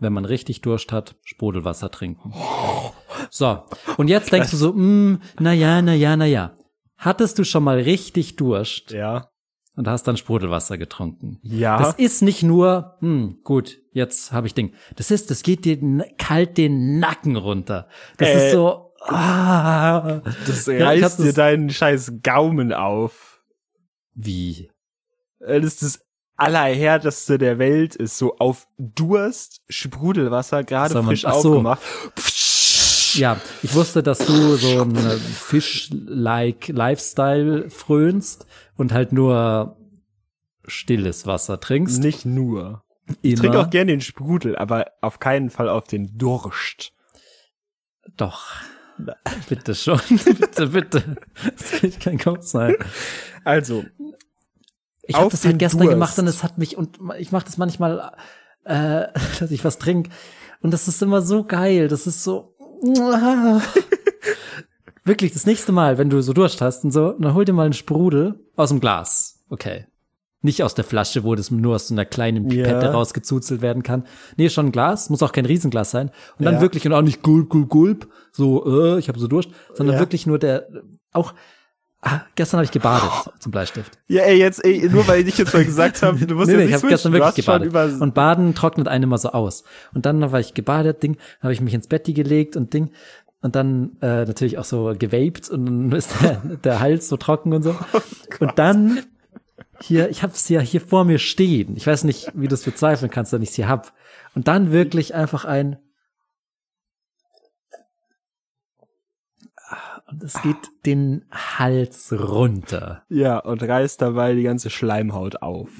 Wenn 0.00 0.12
man 0.12 0.24
richtig 0.24 0.60
Durst 0.62 0.92
hat, 0.92 1.14
Sprudelwasser 1.24 1.90
trinken. 1.90 2.32
So, 3.30 3.62
und 3.96 4.08
jetzt 4.08 4.32
denkst 4.32 4.50
du 4.50 4.56
so, 4.56 4.72
mm, 4.72 5.20
na 5.38 5.52
ja, 5.52 5.80
na 5.82 5.94
ja, 5.94 6.16
na 6.16 6.24
ja. 6.26 6.52
Hattest 6.96 7.38
du 7.38 7.44
schon 7.44 7.64
mal 7.64 7.78
richtig 7.78 8.36
Durst 8.36 8.90
Ja. 8.90 9.30
und 9.76 9.86
hast 9.88 10.04
dann 10.08 10.16
Sprudelwasser 10.16 10.76
getrunken? 10.78 11.38
Ja. 11.42 11.78
Das 11.78 11.94
ist 11.94 12.22
nicht 12.22 12.42
nur, 12.42 12.96
hm, 13.00 13.38
gut, 13.44 13.78
jetzt 13.92 14.32
habe 14.32 14.46
ich 14.46 14.54
Ding. 14.54 14.74
Das 14.96 15.10
ist, 15.10 15.30
das 15.30 15.42
geht 15.42 15.64
dir 15.64 15.78
kalt 16.18 16.58
den 16.58 16.98
Nacken 16.98 17.36
runter. 17.36 17.88
Das 18.18 18.28
Äh, 18.28 18.46
ist 18.46 18.52
so, 18.52 18.92
ah, 19.06 20.20
das 20.46 20.66
Ja, 20.66 20.86
reißt 20.86 21.18
dir 21.20 21.26
das- 21.26 21.34
deinen 21.34 21.70
scheiß 21.70 22.14
Gaumen 22.22 22.72
auf. 22.72 23.42
wie? 24.14 24.70
Äh, 25.40 25.60
Das 25.60 25.74
ist 25.74 25.82
das 25.82 26.06
Allerhärteste 26.40 27.36
der 27.38 27.58
Welt 27.58 27.94
ist 27.96 28.16
so 28.16 28.36
auf 28.38 28.66
Durst, 28.78 29.60
Sprudelwasser, 29.68 30.64
gerade 30.64 31.02
frisch 31.02 31.26
ach 31.26 31.34
so. 31.34 31.50
aufgemacht. 31.50 31.82
Ja, 33.14 33.40
ich 33.62 33.74
wusste, 33.74 34.02
dass 34.02 34.18
du 34.18 34.56
so 34.56 34.82
ein 34.82 34.96
Fisch-like 34.96 36.68
Lifestyle 36.68 37.68
frönst 37.68 38.46
und 38.76 38.92
halt 38.92 39.12
nur 39.12 39.76
stilles 40.66 41.26
Wasser 41.26 41.60
trinkst. 41.60 42.00
Nicht 42.02 42.24
nur. 42.24 42.84
Ich 43.22 43.34
trinke 43.34 43.58
auch 43.58 43.70
gerne 43.70 43.92
den 43.92 44.00
Sprudel, 44.00 44.56
aber 44.56 44.92
auf 45.00 45.18
keinen 45.18 45.50
Fall 45.50 45.68
auf 45.68 45.88
den 45.88 46.16
Durst. 46.16 46.92
Doch. 48.16 48.46
Bitte 49.48 49.74
schon. 49.74 50.00
bitte, 50.38 50.66
bitte. 50.68 51.16
Das 51.56 51.98
kein 51.98 52.18
Kopf 52.18 52.44
sein. 52.44 52.76
Also, 53.44 53.84
Ich 55.10 55.16
habe 55.16 55.30
das 55.30 55.44
halt 55.44 55.58
gestern 55.58 55.80
Durst. 55.82 55.92
gemacht 55.92 56.18
und 56.18 56.26
es 56.26 56.42
hat 56.42 56.58
mich, 56.58 56.76
und 56.76 56.98
ich 57.18 57.32
mache 57.32 57.44
das 57.44 57.58
manchmal, 57.58 58.12
äh, 58.64 59.06
dass 59.40 59.50
ich 59.50 59.64
was 59.64 59.78
trinke. 59.78 60.10
Und 60.62 60.72
das 60.72 60.88
ist 60.88 61.02
immer 61.02 61.22
so 61.22 61.44
geil. 61.44 61.88
Das 61.88 62.06
ist 62.06 62.22
so. 62.24 62.54
Wirklich, 65.04 65.32
das 65.32 65.46
nächste 65.46 65.72
Mal, 65.72 65.98
wenn 65.98 66.10
du 66.10 66.22
so 66.22 66.32
Durst 66.32 66.60
hast 66.60 66.84
und 66.84 66.90
so, 66.92 67.12
dann 67.12 67.34
hol 67.34 67.44
dir 67.44 67.52
mal 67.52 67.64
einen 67.64 67.72
Sprudel 67.72 68.38
aus 68.56 68.68
dem 68.68 68.80
Glas. 68.80 69.40
Okay. 69.48 69.86
Nicht 70.42 70.62
aus 70.62 70.74
der 70.74 70.84
Flasche, 70.84 71.24
wo 71.24 71.34
das 71.34 71.50
nur 71.50 71.74
aus 71.74 71.88
so 71.88 71.94
einer 71.94 72.04
kleinen 72.04 72.48
Pipette 72.48 72.86
Ja. 72.86 72.92
rausgezuzelt 72.92 73.60
werden 73.62 73.82
kann. 73.82 74.04
Nee, 74.36 74.48
schon 74.50 74.66
ein 74.66 74.72
Glas, 74.72 75.10
muss 75.10 75.22
auch 75.22 75.32
kein 75.32 75.44
Riesenglas 75.46 75.90
sein. 75.90 76.10
Und 76.38 76.44
dann 76.44 76.54
Ja. 76.56 76.60
wirklich, 76.60 76.86
und 76.86 76.92
auch 76.92 77.02
nicht 77.02 77.22
gulp, 77.22 77.48
gulp, 77.50 77.68
gulp, 77.68 78.08
so, 78.32 78.66
äh, 78.94 78.98
ich 78.98 79.08
habe 79.08 79.18
so 79.18 79.26
Durst, 79.26 79.50
sondern 79.74 79.94
Ja. 79.96 80.00
wirklich 80.00 80.26
nur 80.26 80.38
der, 80.38 80.66
auch, 81.12 81.34
ah, 82.02 82.20
gestern 82.34 82.58
habe 82.58 82.64
ich 82.64 82.70
gebadet 82.70 83.10
zum 83.38 83.52
Bleistift. 83.52 83.98
ja, 84.08 84.22
ey, 84.22 84.38
jetzt, 84.38 84.64
ey, 84.64 84.88
nur 84.88 85.06
weil 85.06 85.26
ich 85.26 85.38
jetzt 85.38 85.52
mal 85.52 85.64
gesagt 85.64 86.02
habe, 86.02 86.24
du 86.26 86.34
musst 86.34 86.48
Nee, 86.48 86.56
nee, 86.56 86.62
nicht 86.64 86.70
ich 86.70 86.74
habe 86.76 86.88
gestern 86.88 87.12
wirklich 87.12 87.46
gebadet. 87.46 88.00
Und 88.00 88.14
Baden 88.14 88.54
trocknet 88.54 88.88
einen 88.88 89.04
immer 89.04 89.18
so 89.18 89.30
aus. 89.30 89.64
Und 89.94 90.06
dann 90.06 90.32
war 90.32 90.40
ich 90.40 90.54
gebadet, 90.54 91.02
Ding, 91.02 91.16
habe 91.42 91.52
ich 91.52 91.60
mich 91.60 91.74
ins 91.74 91.86
Bett 91.86 92.04
gelegt 92.04 92.56
und 92.56 92.72
Ding. 92.72 92.90
Und 93.42 93.56
dann 93.56 93.96
äh, 94.02 94.26
natürlich 94.26 94.58
auch 94.58 94.64
so 94.64 94.94
gewaped 94.98 95.48
und 95.48 95.66
dann 95.66 95.92
ist 95.96 96.14
der, 96.20 96.42
der 96.62 96.80
Hals 96.80 97.08
so 97.08 97.16
trocken 97.16 97.52
und 97.52 97.62
so. 97.62 97.74
Oh 97.92 98.44
und 98.44 98.58
dann 98.58 99.00
hier, 99.82 100.08
ich 100.08 100.22
habe 100.22 100.32
es 100.32 100.48
ja 100.48 100.60
hier 100.60 100.80
vor 100.80 101.04
mir 101.04 101.18
stehen. 101.18 101.76
Ich 101.76 101.86
weiß 101.86 102.04
nicht, 102.04 102.30
wie 102.34 102.48
du 102.48 102.54
es 102.54 102.62
bezweifeln 102.62 103.10
kannst, 103.10 103.32
wenn 103.32 103.42
ich 103.42 103.50
es 103.50 103.54
hier 103.54 103.68
hab. 103.68 103.92
Und 104.34 104.46
dann 104.46 104.72
wirklich 104.72 105.14
einfach 105.14 105.44
ein 105.44 105.78
und 110.10 110.22
es 110.22 110.40
geht 110.42 110.56
den 110.86 111.24
Hals 111.30 112.12
runter. 112.12 113.04
ja, 113.08 113.38
und 113.38 113.62
reißt 113.62 114.02
dabei 114.02 114.34
die 114.34 114.42
ganze 114.42 114.70
Schleimhaut 114.70 115.42
auf. 115.42 115.70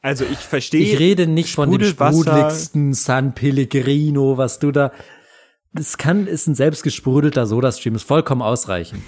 Also 0.00 0.24
ich 0.24 0.38
verstehe. 0.38 0.80
Ich 0.80 0.98
rede 0.98 1.26
nicht 1.26 1.54
von 1.54 1.70
dem 1.70 1.82
sprudeligsten 1.82 2.94
San 2.94 3.34
Pellegrino, 3.34 4.38
was 4.38 4.58
du 4.58 4.70
da. 4.70 4.92
Das 5.72 5.98
kann, 5.98 6.26
ist 6.26 6.46
ein 6.46 6.54
selbstgesprudelter 6.54 7.46
Sodastream, 7.46 7.94
ist 7.94 8.04
vollkommen 8.04 8.42
ausreichend. 8.42 9.02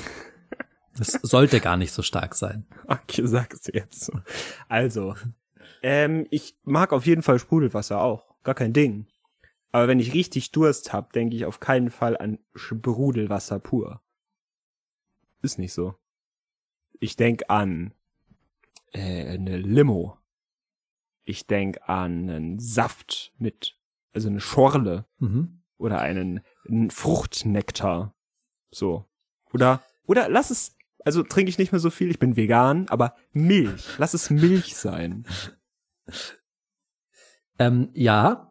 Das 0.97 1.19
sollte 1.23 1.61
gar 1.61 1.77
nicht 1.77 1.93
so 1.93 2.03
stark 2.03 2.35
sein. 2.35 2.67
Okay, 2.87 3.23
sag's 3.25 3.63
jetzt 3.73 4.05
so. 4.05 4.13
Also, 4.69 5.15
ähm, 5.83 6.27
ich 6.31 6.57
mag 6.65 6.93
auf 6.93 7.07
jeden 7.07 7.23
Fall 7.23 7.39
Sprudelwasser 7.39 8.01
auch. 8.01 8.35
Gar 8.43 8.55
kein 8.55 8.73
Ding. 8.73 9.07
Aber 9.73 9.87
wenn 9.89 10.01
ich 10.01 10.15
richtig 10.15 10.51
Durst 10.53 10.93
hab, 10.93 11.13
denke 11.13 11.37
ich 11.37 11.45
auf 11.45 11.61
keinen 11.61 11.91
Fall 11.91 12.17
an 12.17 12.39
Sprudelwasser 12.55 13.61
pur. 13.61 14.03
Ist 15.43 15.59
nicht 15.59 15.73
so. 15.73 15.95
Ich 16.99 17.17
denk 17.17 17.45
an 17.49 17.95
äh, 18.93 19.29
eine 19.29 19.57
Limo. 19.57 20.19
Ich 21.23 21.47
denk 21.47 21.79
an 21.89 22.29
einen 22.29 22.59
Saft 22.59 23.33
mit, 23.39 23.79
also 24.13 24.29
eine 24.29 24.41
Schorle 24.41 25.07
Mhm. 25.19 25.63
oder 25.79 26.01
einen, 26.01 26.41
einen 26.69 26.91
Fruchtnektar. 26.91 28.15
So. 28.71 29.07
Oder, 29.53 29.83
oder 30.05 30.29
lass 30.29 30.51
es, 30.51 30.77
also 31.05 31.23
trinke 31.23 31.49
ich 31.51 31.59
nicht 31.59 31.73
mehr 31.73 31.81
so 31.81 31.91
viel, 31.91 32.11
ich 32.11 32.19
bin 32.19 32.37
vegan, 32.37 32.89
aber 32.89 33.15
Milch. 33.33 33.87
Lass 33.99 34.15
es 34.15 34.31
Milch 34.31 34.75
sein. 34.77 35.25
Ähm, 37.59 37.91
ja. 37.93 38.50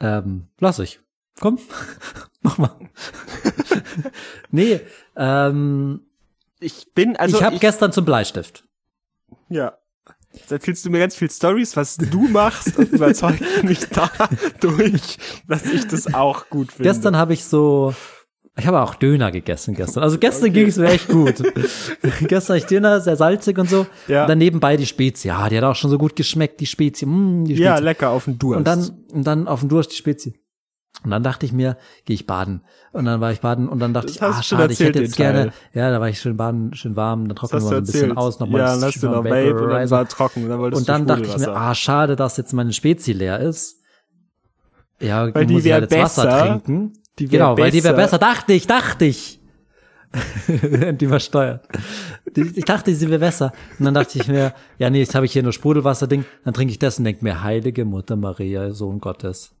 Ähm, 0.00 0.48
lass 0.58 0.78
ich. 0.78 1.00
Komm. 1.40 1.58
Mach 2.42 2.58
mal. 2.58 2.76
nee, 4.50 4.80
ähm, 5.16 6.00
Ich 6.60 6.92
bin, 6.94 7.16
also 7.16 7.36
ich 7.38 7.42
habe 7.42 7.58
gestern 7.58 7.92
zum 7.92 8.04
Bleistift. 8.04 8.64
ja. 9.48 9.76
Jetzt 10.32 10.52
erzählst 10.52 10.84
du 10.84 10.90
mir 10.90 10.98
ganz 10.98 11.16
viel 11.16 11.30
Stories, 11.30 11.76
was 11.78 11.96
du 11.96 12.28
machst 12.28 12.76
und 12.76 12.92
überzeugt 12.92 13.40
mich 13.64 13.88
dadurch, 13.88 15.16
dass 15.48 15.64
ich 15.64 15.86
das 15.88 16.12
auch 16.12 16.50
gut 16.50 16.72
finde. 16.72 16.90
Gestern 16.90 17.16
habe 17.16 17.32
ich 17.32 17.46
so 17.46 17.94
Ich 18.58 18.66
habe 18.66 18.80
auch 18.80 18.94
Döner 18.94 19.30
gegessen 19.30 19.74
gestern. 19.74 20.02
Also 20.02 20.18
gestern 20.18 20.52
ging 20.52 20.66
es 20.66 20.78
mir 20.78 20.86
echt 20.86 21.08
gut. 21.08 21.34
gestern 22.22 22.54
hatte 22.54 22.56
ich 22.56 22.64
Döner, 22.64 23.00
sehr 23.00 23.16
salzig 23.16 23.58
und 23.58 23.68
so. 23.68 23.86
Ja. 24.08 24.22
Und 24.22 24.28
dann 24.30 24.38
nebenbei 24.38 24.78
die 24.78 24.86
Spezie. 24.86 25.28
Ja, 25.28 25.48
die 25.50 25.58
hat 25.58 25.64
auch 25.64 25.76
schon 25.76 25.90
so 25.90 25.98
gut 25.98 26.16
geschmeckt, 26.16 26.60
die 26.60 26.66
Spezie. 26.66 27.04
Mm, 27.06 27.44
die 27.44 27.52
Spezie. 27.52 27.64
Ja, 27.64 27.78
lecker 27.78 28.10
auf 28.10 28.24
den 28.24 28.38
Durst. 28.38 28.56
Und 28.58 28.66
dann, 28.66 28.90
und 29.12 29.26
dann 29.26 29.46
auf 29.46 29.60
dem 29.60 29.68
Durst 29.68 29.92
die 29.92 29.96
Spezie. 29.96 30.34
Und 31.04 31.10
dann 31.10 31.22
dachte 31.22 31.44
ich 31.44 31.52
mir, 31.52 31.76
gehe 32.06 32.14
ich 32.14 32.26
baden. 32.26 32.62
Und 32.92 33.04
dann 33.04 33.20
war 33.20 33.30
ich 33.30 33.40
baden 33.40 33.68
und 33.68 33.78
dann 33.78 33.92
dachte 33.92 34.06
Das 34.06 34.16
ich, 34.16 34.22
ah, 34.22 34.42
schade, 34.42 34.72
ich 34.72 34.80
hätte 34.80 35.02
jetzt 35.02 35.16
gerne, 35.16 35.50
Teil. 35.50 35.52
ja, 35.74 35.90
da 35.90 36.00
war 36.00 36.08
ich 36.08 36.18
schön 36.18 36.38
baden, 36.38 36.72
schön 36.74 36.96
warm, 36.96 37.28
dann 37.28 37.36
trocknen 37.36 37.62
wir 37.62 37.70
mal 37.70 37.76
ein 37.76 37.82
bisschen 37.84 38.00
erzählt. 38.00 38.16
aus, 38.16 38.40
nochmal 38.40 38.62
ja, 38.62 38.66
dann 38.74 38.82
hast 38.84 39.02
du 39.02 39.06
noch 39.08 39.22
Vape 39.24 39.54
und 39.62 39.68
dann 39.70 39.90
war 39.90 40.08
trocken. 40.08 40.44
Und 40.44 40.48
dann, 40.48 40.72
Und 40.72 40.88
dann 40.88 41.06
dachte 41.06 41.24
ich 41.24 41.36
mir, 41.36 41.54
ah, 41.54 41.74
schade, 41.74 42.16
dass 42.16 42.38
jetzt 42.38 42.54
meine 42.54 42.72
Spezi 42.72 43.12
leer 43.12 43.38
ist. 43.40 43.76
Ja, 44.98 45.32
Weil 45.34 45.44
die 45.44 45.52
muss 45.54 45.64
ich 45.66 45.72
halt 45.72 45.90
jetzt 45.90 46.02
Wasser 46.02 46.24
besser. 46.24 46.46
trinken. 46.46 46.92
Die 47.18 47.28
genau, 47.28 47.56
weil 47.56 47.70
die 47.70 47.82
wäre 47.82 47.94
besser. 47.94 48.18
besser, 48.18 48.34
dachte 48.34 48.52
ich, 48.52 48.66
dachte 48.66 49.04
ich. 49.06 49.40
die 50.48 51.04
übersteuert. 51.04 51.66
Die- 52.34 52.52
Ich 52.58 52.64
dachte, 52.64 52.94
sie 52.94 53.08
wäre 53.08 53.18
besser. 53.20 53.52
Und 53.78 53.84
dann 53.86 53.94
dachte 53.94 54.18
ich 54.18 54.28
mir, 54.28 54.54
ja, 54.78 54.88
nee, 54.90 55.00
jetzt 55.00 55.14
habe 55.14 55.26
ich 55.26 55.32
hier 55.32 55.42
nur 55.42 55.52
Sprudelwasser-Ding. 55.52 56.24
Dann 56.44 56.54
trinke 56.54 56.70
ich 56.72 56.78
das 56.78 56.98
und 56.98 57.04
denke 57.04 57.24
mir, 57.24 57.42
heilige 57.42 57.84
Mutter 57.84 58.16
Maria, 58.16 58.72
Sohn 58.72 59.00
Gottes. 59.00 59.54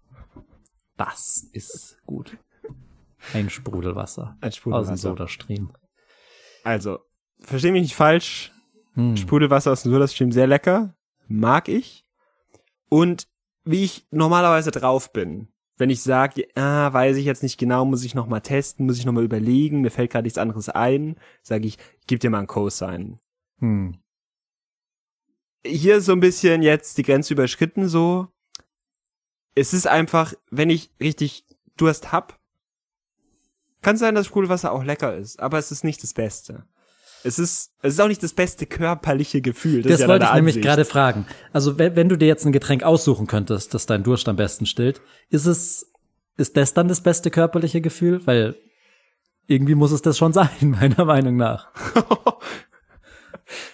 Das 0.96 1.46
ist 1.52 1.98
gut. 2.06 2.36
Ein 3.34 3.50
Sprudelwasser. 3.50 4.36
Ein 4.40 4.48
Aus 4.48 4.54
dem 4.54 4.58
Sprudelwasser. 4.58 4.96
Sodastream. 4.96 5.72
Also, 6.64 7.00
versteh 7.40 7.72
mich 7.72 7.82
nicht 7.82 7.96
falsch. 7.96 8.52
Hm. 8.94 9.16
Sprudelwasser 9.16 9.72
aus 9.72 9.82
dem 9.82 9.92
Sodastream 9.92 10.32
sehr 10.32 10.46
lecker. 10.46 10.94
Mag 11.28 11.68
ich. 11.68 12.04
Und 12.88 13.26
wie 13.64 13.82
ich 13.84 14.06
normalerweise 14.10 14.70
drauf 14.70 15.12
bin, 15.12 15.48
wenn 15.78 15.90
ich 15.90 16.02
sage, 16.02 16.46
ah, 16.54 16.92
weiß 16.92 17.16
ich 17.16 17.26
jetzt 17.26 17.42
nicht 17.42 17.58
genau, 17.58 17.84
muss 17.84 18.04
ich 18.04 18.14
noch 18.14 18.26
mal 18.26 18.40
testen, 18.40 18.86
muss 18.86 18.98
ich 18.98 19.04
noch 19.04 19.12
mal 19.12 19.24
überlegen, 19.24 19.82
mir 19.82 19.90
fällt 19.90 20.10
gerade 20.10 20.24
nichts 20.24 20.38
anderes 20.38 20.68
ein, 20.68 21.16
sage 21.42 21.66
ich, 21.66 21.78
gib 22.06 22.20
dir 22.20 22.30
mal 22.30 22.38
einen 22.38 22.46
Cosign. 22.46 23.18
Hm. 23.58 23.98
Hier 25.64 26.00
so 26.00 26.12
ein 26.12 26.20
bisschen 26.20 26.62
jetzt 26.62 26.96
die 26.96 27.02
Grenze 27.02 27.34
überschritten 27.34 27.88
so. 27.88 28.28
Es 29.54 29.72
ist 29.72 29.86
einfach, 29.86 30.34
wenn 30.50 30.70
ich 30.70 30.90
richtig 31.00 31.44
Durst 31.76 32.12
hab, 32.12 32.38
kann 33.82 33.96
sein, 33.96 34.14
dass 34.14 34.26
Sprudelwasser 34.26 34.72
auch 34.72 34.84
lecker 34.84 35.16
ist, 35.16 35.40
aber 35.40 35.58
es 35.58 35.70
ist 35.70 35.84
nicht 35.84 36.02
das 36.02 36.14
Beste. 36.14 36.66
Es 37.24 37.38
ist, 37.38 37.72
es 37.82 37.94
ist 37.94 38.00
auch 38.00 38.08
nicht 38.08 38.22
das 38.22 38.32
beste 38.34 38.66
körperliche 38.66 39.40
Gefühl. 39.40 39.82
Das, 39.82 39.92
Das 39.92 40.00
ja 40.02 40.08
wollte 40.08 40.24
ich 40.24 40.28
deine 40.30 40.40
nämlich 40.40 40.56
Ansicht. 40.56 40.66
gerade 40.66 40.84
fragen. 40.84 41.26
Also 41.52 41.78
wenn, 41.78 41.96
wenn 41.96 42.08
du 42.08 42.16
dir 42.16 42.28
jetzt 42.28 42.44
ein 42.46 42.52
Getränk 42.52 42.82
aussuchen 42.84 43.26
könntest, 43.26 43.74
das 43.74 43.86
deinen 43.86 44.04
Durst 44.04 44.28
am 44.28 44.36
besten 44.36 44.66
stillt, 44.66 45.00
ist 45.30 45.46
es, 45.46 45.92
ist 46.36 46.56
das 46.56 46.72
dann 46.74 46.88
das 46.88 47.00
beste 47.00 47.30
körperliche 47.30 47.80
Gefühl? 47.80 48.24
Weil 48.26 48.54
irgendwie 49.48 49.74
muss 49.74 49.90
es 49.92 50.02
das 50.02 50.18
schon 50.18 50.32
sein, 50.34 50.48
meiner 50.62 51.04
Meinung 51.04 51.36
nach. 51.36 51.68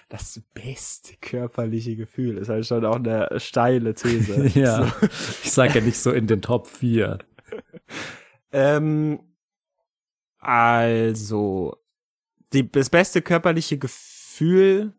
Das 0.08 0.38
beste 0.52 1.14
körperliche 1.22 1.96
Gefühl 1.96 2.36
ist 2.36 2.50
halt 2.50 2.66
schon 2.66 2.84
auch 2.84 2.96
eine 2.96 3.28
steile 3.38 3.94
These. 3.94 4.46
Ja. 4.54 4.84
So. 5.00 5.06
Ich 5.42 5.50
sage 5.52 5.78
ja 5.78 5.80
nicht 5.80 5.98
so 5.98 6.10
in 6.10 6.26
den 6.26 6.42
Top 6.42 6.66
4. 6.66 7.16
Ähm, 8.52 9.20
also, 10.38 11.78
die, 12.52 12.70
das 12.70 12.90
beste 12.90 13.22
körperliche 13.22 13.78
Gefühl, 13.78 14.94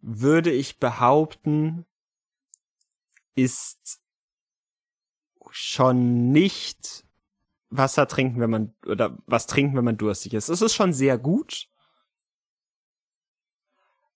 würde 0.00 0.50
ich 0.50 0.78
behaupten, 0.78 1.84
ist 3.34 4.00
schon 5.50 6.32
nicht 6.32 7.04
Wasser 7.70 8.06
trinken, 8.06 8.40
wenn 8.40 8.50
man, 8.50 8.74
oder 8.86 9.18
was 9.26 9.46
trinken, 9.46 9.76
wenn 9.76 9.84
man 9.84 9.96
durstig 9.96 10.34
ist. 10.34 10.48
Es 10.48 10.62
ist 10.62 10.74
schon 10.74 10.92
sehr 10.92 11.18
gut. 11.18 11.68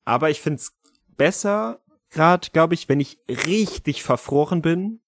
Aber 0.05 0.31
ich 0.31 0.41
find's 0.41 0.79
besser, 1.09 1.83
gerade, 2.09 2.51
glaube 2.51 2.75
ich, 2.75 2.89
wenn 2.89 3.01
ich 3.01 3.19
richtig 3.29 4.03
verfroren 4.03 4.63
bin, 4.63 5.03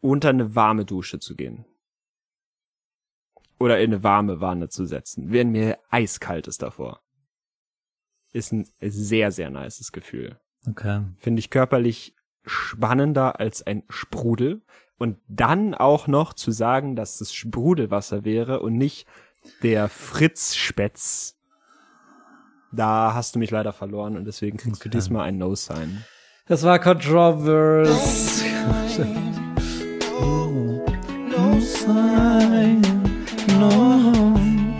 unter 0.00 0.28
eine 0.28 0.54
warme 0.54 0.84
Dusche 0.84 1.18
zu 1.18 1.34
gehen. 1.34 1.64
Oder 3.58 3.80
in 3.80 3.92
eine 3.92 4.02
warme 4.04 4.40
Wanne 4.40 4.68
zu 4.68 4.86
setzen, 4.86 5.32
wenn 5.32 5.50
mir 5.50 5.78
eiskalt 5.90 6.46
ist 6.46 6.62
davor. 6.62 7.00
Ist 8.32 8.52
ein 8.52 8.68
sehr, 8.80 9.32
sehr 9.32 9.50
nices 9.50 9.90
Gefühl. 9.92 10.38
Okay. 10.66 11.02
Finde 11.18 11.40
ich 11.40 11.50
körperlich 11.50 12.14
spannender 12.44 13.40
als 13.40 13.66
ein 13.66 13.82
Sprudel. 13.88 14.62
Und 14.98 15.18
dann 15.28 15.74
auch 15.74 16.06
noch 16.08 16.34
zu 16.34 16.50
sagen, 16.50 16.96
dass 16.96 17.20
es 17.20 17.32
Sprudelwasser 17.32 18.24
wäre 18.24 18.60
und 18.60 18.74
nicht 18.76 19.06
der 19.62 19.88
Fritz-Spätz. 19.88 21.36
Da 22.72 23.14
hast 23.14 23.34
du 23.34 23.38
mich 23.38 23.50
leider 23.50 23.72
verloren 23.72 24.16
und 24.16 24.24
deswegen 24.24 24.58
kriegst 24.58 24.84
du 24.84 24.88
Okay. 24.88 24.96
diesmal 24.98 25.22
ein 25.28 25.38
No-Sign. 25.38 26.04
Das 26.46 26.64
war 26.64 26.78
Controverse. 26.78 28.44
No 31.30 31.60
sign, 31.60 32.82
no, 33.58 34.10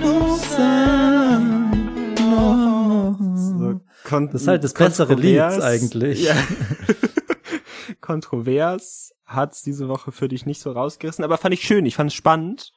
no 0.00 0.36
sign, 0.36 2.14
no. 2.14 3.16
So, 3.36 3.80
Das 4.26 4.42
ist 4.42 4.48
halt 4.48 4.64
das 4.64 4.74
bessere 4.74 5.14
Lied 5.14 5.40
eigentlich. 5.40 6.22
Ja. 6.24 6.34
Kontrovers 8.00 9.14
hat's 9.24 9.62
diese 9.62 9.88
Woche 9.88 10.12
für 10.12 10.28
dich 10.28 10.46
nicht 10.46 10.60
so 10.60 10.72
rausgerissen, 10.72 11.24
aber 11.24 11.38
fand 11.38 11.54
ich 11.54 11.62
schön, 11.62 11.86
ich 11.86 11.96
fand 11.96 12.10
es 12.10 12.14
spannend. 12.14 12.72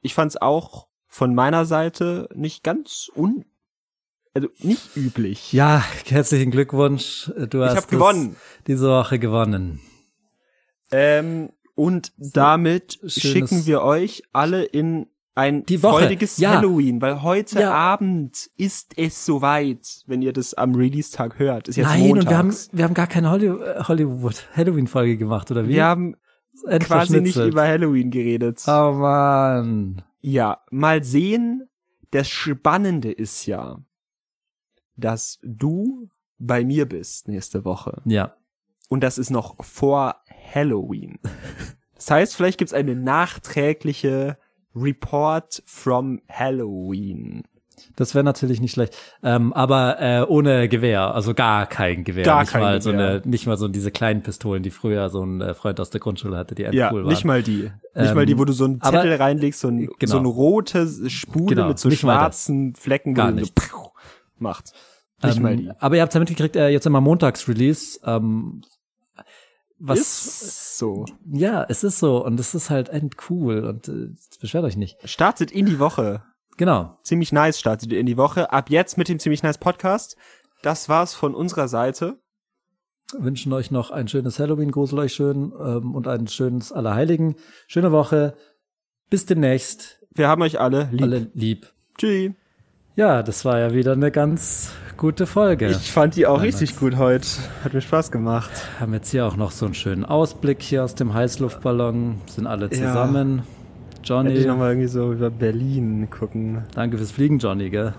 Ich 0.00 0.14
fand 0.14 0.30
es 0.30 0.40
auch 0.40 0.88
von 1.06 1.34
meiner 1.34 1.64
Seite 1.64 2.28
nicht 2.34 2.62
ganz 2.62 3.10
un 3.14 3.44
also 4.34 4.48
nicht 4.58 4.96
üblich. 4.96 5.52
Ja, 5.52 5.84
herzlichen 6.06 6.52
Glückwunsch. 6.52 7.32
Du 7.50 7.64
hast 7.64 7.72
hab 7.72 7.84
es 7.84 7.88
gewonnen. 7.88 8.36
diese 8.68 8.88
Woche 8.88 9.18
gewonnen. 9.18 9.80
Ähm, 10.92 11.50
und 11.78 12.12
damit 12.18 12.98
schönes- 13.06 13.20
schicken 13.20 13.66
wir 13.66 13.82
euch 13.82 14.22
alle 14.32 14.64
in 14.64 15.06
ein 15.34 15.64
Die 15.66 15.80
Woche, 15.84 16.00
freudiges 16.02 16.38
ja. 16.38 16.56
Halloween, 16.56 17.00
weil 17.00 17.22
heute 17.22 17.60
Ja. 17.60 17.72
Abend 17.72 18.50
ist 18.56 18.94
es 18.96 19.24
soweit, 19.24 20.02
wenn 20.06 20.20
ihr 20.20 20.32
das 20.32 20.54
am 20.54 20.74
Release-Tag 20.74 21.38
hört. 21.38 21.68
Ist 21.68 21.76
jetzt 21.76 21.86
Nein, 21.86 22.08
montags. 22.08 22.24
und 22.24 22.30
wir 22.30 22.36
haben, 22.38 22.54
wir 22.72 22.84
haben 22.84 22.94
gar 22.94 23.06
keine 23.06 23.30
Holly 23.30 23.46
äh, 23.46 23.84
Hollywood 23.84 24.48
Halloween-Folge 24.56 25.16
gemacht, 25.16 25.48
oder 25.52 25.64
wie? 25.68 25.74
wir 25.74 25.84
haben 25.84 26.16
quasi 26.80 27.20
nicht 27.20 27.36
über 27.36 27.62
Halloween 27.68 28.10
geredet. 28.10 28.60
Oh 28.66 28.92
man. 28.94 30.02
Ja, 30.20 30.58
mal 30.72 31.04
sehen. 31.04 31.68
Das 32.10 32.26
Spannende 32.28 33.12
ist 33.12 33.46
ja, 33.46 33.78
dass 34.96 35.38
du 35.44 36.10
bei 36.38 36.64
mir 36.64 36.86
bist 36.86 37.28
nächste 37.28 37.64
Woche. 37.64 38.02
Ja. 38.06 38.34
Und 38.88 39.02
das 39.04 39.18
ist 39.18 39.30
noch 39.30 39.62
vor 39.64 40.16
Halloween. 40.54 41.18
Das 41.94 42.10
heißt, 42.10 42.36
vielleicht 42.36 42.58
gibt's 42.58 42.72
eine 42.74 42.94
nachträgliche 42.94 44.36
Report 44.74 45.62
from 45.66 46.20
Halloween. 46.28 47.42
Das 47.94 48.14
wäre 48.14 48.24
natürlich 48.24 48.60
nicht 48.60 48.72
schlecht. 48.72 48.96
Ähm, 49.22 49.52
aber 49.52 50.00
äh, 50.00 50.22
ohne 50.28 50.68
Gewehr, 50.68 51.14
also 51.14 51.32
gar 51.34 51.66
kein 51.66 52.02
Gewehr. 52.04 52.24
Gar 52.24 52.40
nicht 52.40 52.52
kein 52.52 52.60
mal 52.60 52.82
so 52.82 52.90
Gewehr. 52.92 53.08
eine, 53.08 53.22
nicht 53.24 53.46
mal 53.46 53.56
so 53.56 53.68
diese 53.68 53.90
kleinen 53.92 54.22
Pistolen, 54.22 54.62
die 54.64 54.70
früher 54.70 55.10
so 55.10 55.22
ein 55.24 55.40
äh, 55.40 55.54
Freund 55.54 55.78
aus 55.80 55.90
der 55.90 56.00
Grundschule 56.00 56.36
hatte, 56.36 56.54
die 56.56 56.64
echt 56.64 56.74
Ja, 56.74 56.92
cool 56.92 57.02
waren. 57.04 57.08
nicht 57.10 57.24
mal 57.24 57.42
die. 57.42 57.62
Nicht 57.62 57.72
Ähm, 57.94 58.14
mal 58.14 58.26
die, 58.26 58.36
wo 58.38 58.44
du 58.44 58.52
so 58.52 58.64
einen 58.64 58.80
aber- 58.82 59.00
Zettel 59.02 59.14
reinlegst, 59.16 59.60
so 59.60 59.68
ein, 59.68 59.78
Genau. 59.98 60.10
so 60.12 60.18
eine 60.18 60.28
rote 60.28 61.08
Spule 61.10 61.54
Genau, 61.54 61.68
mit 61.68 61.78
so 61.78 61.88
nicht 61.88 62.00
schwarzen 62.00 62.74
Flecken, 62.74 63.14
Gar 63.14 63.30
nicht. 63.32 63.58
so 63.58 63.92
macht. 64.38 64.72
Nicht 65.22 65.36
ähm, 65.36 65.42
mal 65.42 65.56
die. 65.56 65.70
Aber 65.78 65.96
ihr 65.96 66.02
habt 66.02 66.14
ja 66.14 66.20
mitgekriegt, 66.20 66.56
äh, 66.56 66.68
jetzt 66.68 66.86
immer 66.86 67.00
Montags-Release. 67.00 68.00
Ähm, 68.04 68.62
was? 69.78 69.98
ist 69.98 70.78
so. 70.78 71.04
Ja, 71.30 71.64
es 71.68 71.84
ist 71.84 71.98
so 71.98 72.24
und 72.24 72.38
es 72.38 72.54
ist 72.54 72.70
halt 72.70 72.88
end 72.88 73.16
cool 73.30 73.64
und 73.64 73.88
äh, 73.88 74.08
beschwert 74.40 74.64
euch 74.64 74.76
nicht. 74.76 74.96
Startet 75.04 75.50
in 75.50 75.66
die 75.66 75.78
Woche. 75.78 76.22
Genau. 76.56 76.98
Ziemlich 77.02 77.32
nice 77.32 77.58
startet 77.58 77.92
ihr 77.92 78.00
in 78.00 78.06
die 78.06 78.16
Woche. 78.16 78.52
Ab 78.52 78.70
jetzt 78.70 78.98
mit 78.98 79.08
dem 79.08 79.18
ziemlich 79.18 79.42
nice 79.42 79.58
Podcast. 79.58 80.16
Das 80.62 80.88
war's 80.88 81.14
von 81.14 81.34
unserer 81.34 81.68
Seite. 81.68 82.18
Wünschen 83.16 83.52
euch 83.52 83.70
noch 83.70 83.90
ein 83.90 84.08
schönes 84.08 84.38
Halloween, 84.38 84.70
grusel 84.70 84.98
euch 84.98 85.14
schön 85.14 85.52
ähm, 85.58 85.94
und 85.94 86.08
ein 86.08 86.26
schönes 86.26 86.72
Allerheiligen. 86.72 87.36
Schöne 87.66 87.92
Woche. 87.92 88.34
Bis 89.08 89.24
demnächst. 89.24 90.04
Wir 90.10 90.28
haben 90.28 90.42
euch 90.42 90.60
alle 90.60 90.88
lieb. 90.90 91.02
Alle 91.02 91.30
lieb. 91.32 91.72
Tschüss. 91.96 92.32
Ja, 92.98 93.22
das 93.22 93.44
war 93.44 93.60
ja 93.60 93.72
wieder 93.72 93.92
eine 93.92 94.10
ganz 94.10 94.72
gute 94.96 95.28
Folge. 95.28 95.68
Ich 95.68 95.92
fand 95.92 96.16
die 96.16 96.26
auch 96.26 96.42
richtig 96.42 96.76
gut 96.76 96.96
heute. 96.96 97.28
Hat 97.62 97.72
mir 97.72 97.80
Spaß 97.80 98.10
gemacht. 98.10 98.50
haben 98.80 98.92
jetzt 98.92 99.12
hier 99.12 99.24
auch 99.24 99.36
noch 99.36 99.52
so 99.52 99.66
einen 99.66 99.74
schönen 99.74 100.04
Ausblick 100.04 100.60
hier 100.60 100.82
aus 100.82 100.96
dem 100.96 101.14
Heißluftballon. 101.14 102.16
Sind 102.26 102.48
alle 102.48 102.68
zusammen. 102.70 103.44
Hätte 103.92 104.00
ich 104.02 104.08
Johnny, 104.08 104.44
noch 104.46 104.56
mal 104.56 104.70
irgendwie 104.70 104.88
so 104.88 105.12
über 105.12 105.30
Berlin 105.30 106.08
gucken. 106.10 106.64
danke 106.74 106.98
fürs 106.98 107.12
Fliegen, 107.12 107.38
Johnny, 107.38 107.70
gell? 107.70 107.94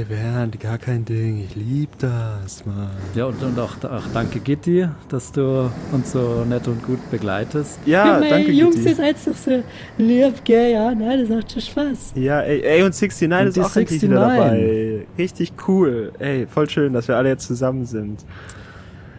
Ey, 0.00 0.32
Mann, 0.32 0.50
gar 0.58 0.78
kein 0.78 1.04
Ding. 1.04 1.44
Ich 1.44 1.54
lieb 1.54 1.90
das, 1.98 2.64
Mann. 2.64 2.88
Ja, 3.14 3.26
und, 3.26 3.42
und 3.42 3.58
auch, 3.58 3.72
auch 3.84 4.02
danke 4.14 4.40
Gitti, 4.40 4.88
dass 5.10 5.30
du 5.30 5.70
uns 5.92 6.12
so 6.12 6.44
nett 6.48 6.66
und 6.68 6.82
gut 6.84 6.98
begleitest. 7.10 7.80
Ja, 7.84 8.18
meine 8.18 8.30
danke, 8.30 8.52
Jungs, 8.52 8.76
Gitti. 8.76 8.88
ihr 8.88 8.94
seid 8.96 9.16
doch 9.26 9.36
so 9.36 9.62
lieb, 9.98 10.42
gell? 10.44 10.72
Ja, 10.72 10.94
nein, 10.94 11.20
das 11.20 11.28
macht 11.28 11.52
schon 11.52 11.60
Spaß. 11.60 12.12
Ja, 12.14 12.40
ey, 12.40 12.62
ey 12.62 12.82
und 12.82 12.94
69 12.94 13.28
Und 13.28 13.46
ist 13.48 13.56
die 13.56 13.60
auch 13.60 13.76
endlich 13.76 14.02
wieder 14.02 14.20
69. 14.20 14.38
dabei. 14.38 15.06
Richtig 15.18 15.52
cool. 15.68 16.12
Ey, 16.18 16.46
voll 16.46 16.70
schön, 16.70 16.94
dass 16.94 17.06
wir 17.08 17.16
alle 17.16 17.28
jetzt 17.28 17.46
zusammen 17.46 17.84
sind. 17.84 18.24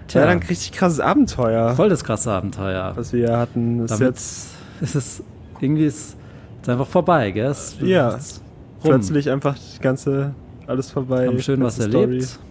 Tja, 0.07 0.21
Ja, 0.21 0.27
dann 0.27 0.39
richtig 0.39 0.71
krasses 0.71 0.99
Abenteuer, 0.99 1.75
voll 1.75 1.89
das 1.89 2.03
krasse 2.03 2.31
Abenteuer. 2.31 2.93
was 2.95 3.13
wir 3.13 3.37
hatten. 3.37 3.85
Ist 3.85 3.91
Damit 3.91 4.07
jetzt 4.07 4.49
ist 4.81 4.95
es 4.95 5.23
irgendwie 5.59 5.85
ist, 5.85 6.17
ist 6.61 6.69
einfach 6.69 6.87
vorbei, 6.87 7.29
gell? 7.29 7.51
Es, 7.51 7.75
Ja. 7.81 8.15
es 8.15 8.41
rum. 8.83 8.91
plötzlich 8.93 9.29
einfach 9.29 9.53
das 9.53 9.79
ganze 9.79 10.33
alles 10.71 10.89
vorbei. 10.91 11.27
haben 11.27 11.41
schön 11.41 11.61
was 11.63 11.77
erlebt. 11.79 12.23
Story. 12.23 12.41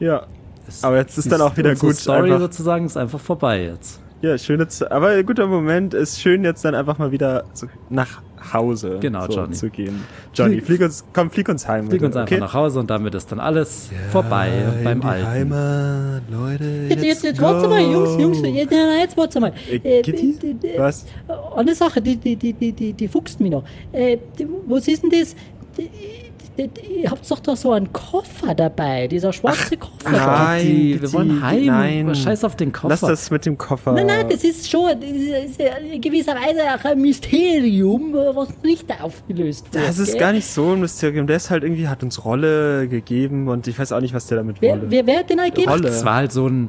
Ja, 0.00 0.26
Es- 0.66 0.82
aber 0.84 0.96
jetzt 0.98 1.18
ist 1.18 1.24
die- 1.26 1.30
dann 1.30 1.40
auch 1.42 1.56
wieder 1.56 1.74
gut. 1.74 1.94
Story 1.96 2.24
einfach, 2.30 2.40
sozusagen 2.40 2.86
ist 2.86 2.96
einfach 2.96 3.20
vorbei 3.20 3.64
jetzt. 3.64 4.00
ja, 4.22 4.36
schöne, 4.38 4.66
Z- 4.68 4.90
aber 4.90 5.08
ein 5.08 5.26
guter 5.26 5.46
Moment 5.46 5.94
ist 5.94 6.20
schön 6.20 6.42
jetzt 6.44 6.64
dann 6.64 6.74
einfach 6.74 6.98
mal 6.98 7.10
wieder 7.12 7.44
so 7.54 7.66
nach 7.90 8.22
Hause 8.52 8.98
Genau, 9.00 9.26
so 9.26 9.32
Johnny. 9.40 9.52
zu 9.54 9.68
gehen. 9.68 10.04
Johnny, 10.32 10.54
Flieg- 10.60 10.64
flieg 10.66 10.80
uns, 10.82 11.04
komm, 11.12 11.28
flieg 11.30 11.48
uns 11.48 11.66
heim. 11.66 11.88
Flieg 11.90 12.02
uns 12.02 12.14
einfach 12.14 12.30
okay? 12.32 12.40
nach 12.40 12.54
Hause 12.54 12.78
und 12.78 12.88
damit 12.88 13.12
ist 13.16 13.30
dann 13.32 13.40
alles 13.40 13.90
vorbei 14.12 14.48
in 14.78 14.84
beim 14.84 15.00
die 15.00 15.06
Alten. 15.08 15.26
Heimat, 15.26 16.22
Leute. 16.30 16.64
Jetzt, 16.88 17.04
jetzt, 17.04 17.24
jetzt, 17.24 17.40
warte 17.42 17.68
mal, 17.68 17.80
Jungs, 17.80 18.16
Jungs, 18.20 18.40
jetzt, 18.42 18.72
jetzt 18.72 19.16
warte 19.16 19.40
mal. 19.40 19.52
Äh, 19.82 20.02
Kitty? 20.02 20.36
d- 20.40 20.54
d- 20.54 20.68
d- 20.74 20.78
Was? 20.78 21.04
Eine 21.56 21.74
Sache, 21.74 22.00
die, 22.00 22.16
die, 22.16 22.36
die, 22.36 22.52
die, 22.52 22.72
die, 22.72 22.92
die 22.92 23.08
fuchst 23.08 23.40
mich 23.40 23.50
noch. 23.50 23.64
Äh, 23.92 24.18
die, 24.38 24.46
was 24.68 24.86
ist 24.86 25.02
denn 25.02 25.10
das? 25.10 25.34
Die, 25.76 25.82
die, 25.82 25.88
die, 25.88 26.27
ihr 26.58 27.10
habt 27.10 27.30
doch 27.30 27.38
da 27.40 27.54
so 27.56 27.72
einen 27.72 27.92
Koffer 27.92 28.54
dabei, 28.54 29.06
dieser 29.06 29.32
schwarze 29.32 29.76
Koffer. 29.76 30.10
da. 30.10 30.44
nein, 30.44 30.66
Die, 30.66 31.00
wir 31.00 31.12
wollen 31.12 31.42
heim. 31.42 31.66
nein. 31.66 32.14
Scheiß 32.14 32.44
auf 32.44 32.56
den 32.56 32.72
Koffer. 32.72 32.88
Lass 32.88 33.00
das 33.00 33.30
mit 33.30 33.46
dem 33.46 33.56
Koffer. 33.56 33.92
Nein, 33.92 34.06
nein, 34.06 34.26
das 34.28 34.42
ist 34.44 34.68
schon 34.68 34.88
das 35.00 35.08
ist 35.08 35.60
in 35.92 36.00
gewisser 36.00 36.34
Weise 36.34 36.60
auch 36.74 36.84
ein 36.84 37.00
Mysterium, 37.00 38.12
was 38.12 38.48
nicht 38.62 38.86
aufgelöst 39.00 39.72
wird. 39.72 39.84
Das 39.86 39.98
ist 39.98 40.12
gell? 40.12 40.20
gar 40.20 40.32
nicht 40.32 40.46
so 40.46 40.72
ein 40.72 40.80
Mysterium. 40.80 41.26
Der 41.26 41.36
ist 41.36 41.50
halt 41.50 41.62
irgendwie, 41.62 41.88
hat 41.88 42.02
uns 42.02 42.24
Rolle 42.24 42.88
gegeben 42.88 43.48
und 43.48 43.66
ich 43.66 43.78
weiß 43.78 43.92
auch 43.92 44.00
nicht, 44.00 44.14
was 44.14 44.26
der 44.26 44.38
damit 44.38 44.56
Wer, 44.60 44.72
wolle. 44.72 44.90
wer, 44.90 45.06
wer 45.06 45.18
hat 45.20 45.30
den 45.30 45.38
ergeben? 45.38 45.68
Rolle. 45.70 45.82
Das 45.82 46.04
war 46.04 46.16
halt 46.16 46.32
so 46.32 46.46
ein 46.48 46.68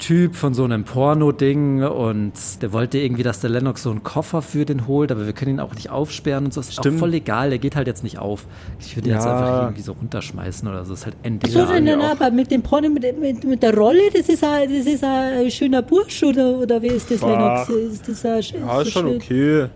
Typ 0.00 0.34
von 0.34 0.52
so 0.54 0.64
einem 0.64 0.82
Porno-Ding 0.84 1.84
und 1.84 2.32
der 2.60 2.72
wollte 2.72 2.98
irgendwie, 2.98 3.22
dass 3.22 3.40
der 3.40 3.50
Lennox 3.50 3.84
so 3.84 3.90
einen 3.90 4.02
Koffer 4.02 4.42
für 4.42 4.64
den 4.64 4.86
holt, 4.88 5.12
aber 5.12 5.26
wir 5.26 5.32
können 5.32 5.52
ihn 5.52 5.60
auch 5.60 5.74
nicht 5.74 5.90
aufsperren 5.90 6.46
und 6.46 6.52
so. 6.54 6.60
Das 6.60 6.68
ist 6.70 6.74
Stimmt. 6.78 6.96
auch 6.96 7.00
voll 7.00 7.14
egal, 7.14 7.50
der 7.50 7.58
geht 7.58 7.76
halt 7.76 7.86
jetzt 7.86 8.02
nicht 8.02 8.18
auf. 8.18 8.46
Ich 8.80 8.96
würde 8.96 9.08
ihn 9.10 9.14
jetzt 9.14 9.24
Ja. 9.26 9.36
einfach 9.38 9.62
irgendwie 9.62 9.82
so 9.82 9.92
runterschmeißen 9.92 10.66
oder 10.66 10.84
so. 10.84 10.90
Das 10.94 11.00
ist 11.00 11.06
halt 11.06 11.16
NDA. 11.22 11.48
So, 11.50 11.64
nein, 11.64 11.84
nein, 11.84 12.00
auch. 12.00 12.10
aber 12.10 12.30
mit 12.32 12.50
dem 12.50 12.62
Porno, 12.62 12.88
mit, 12.88 13.04
mit, 13.20 13.44
mit 13.44 13.62
der 13.62 13.76
Rolle, 13.76 14.00
das 14.12 14.28
ist 14.28 14.42
ein, 14.42 14.68
das 14.74 14.86
ist 14.86 15.04
ein 15.04 15.50
schöner 15.50 15.82
Bursch, 15.82 16.22
oder, 16.24 16.58
oder 16.58 16.82
wie 16.82 16.88
ist 16.88 17.10
das, 17.10 17.22
Ach. 17.22 17.28
Lennox? 17.28 17.68
Ist 17.92 18.08
das 18.08 18.24
ein, 18.24 18.40
sch- 18.40 18.58
ja, 18.58 18.74
so 18.76 18.80
ist 18.82 18.90
schon 18.92 19.06
schön- 19.06 19.16
okay. 19.16 19.66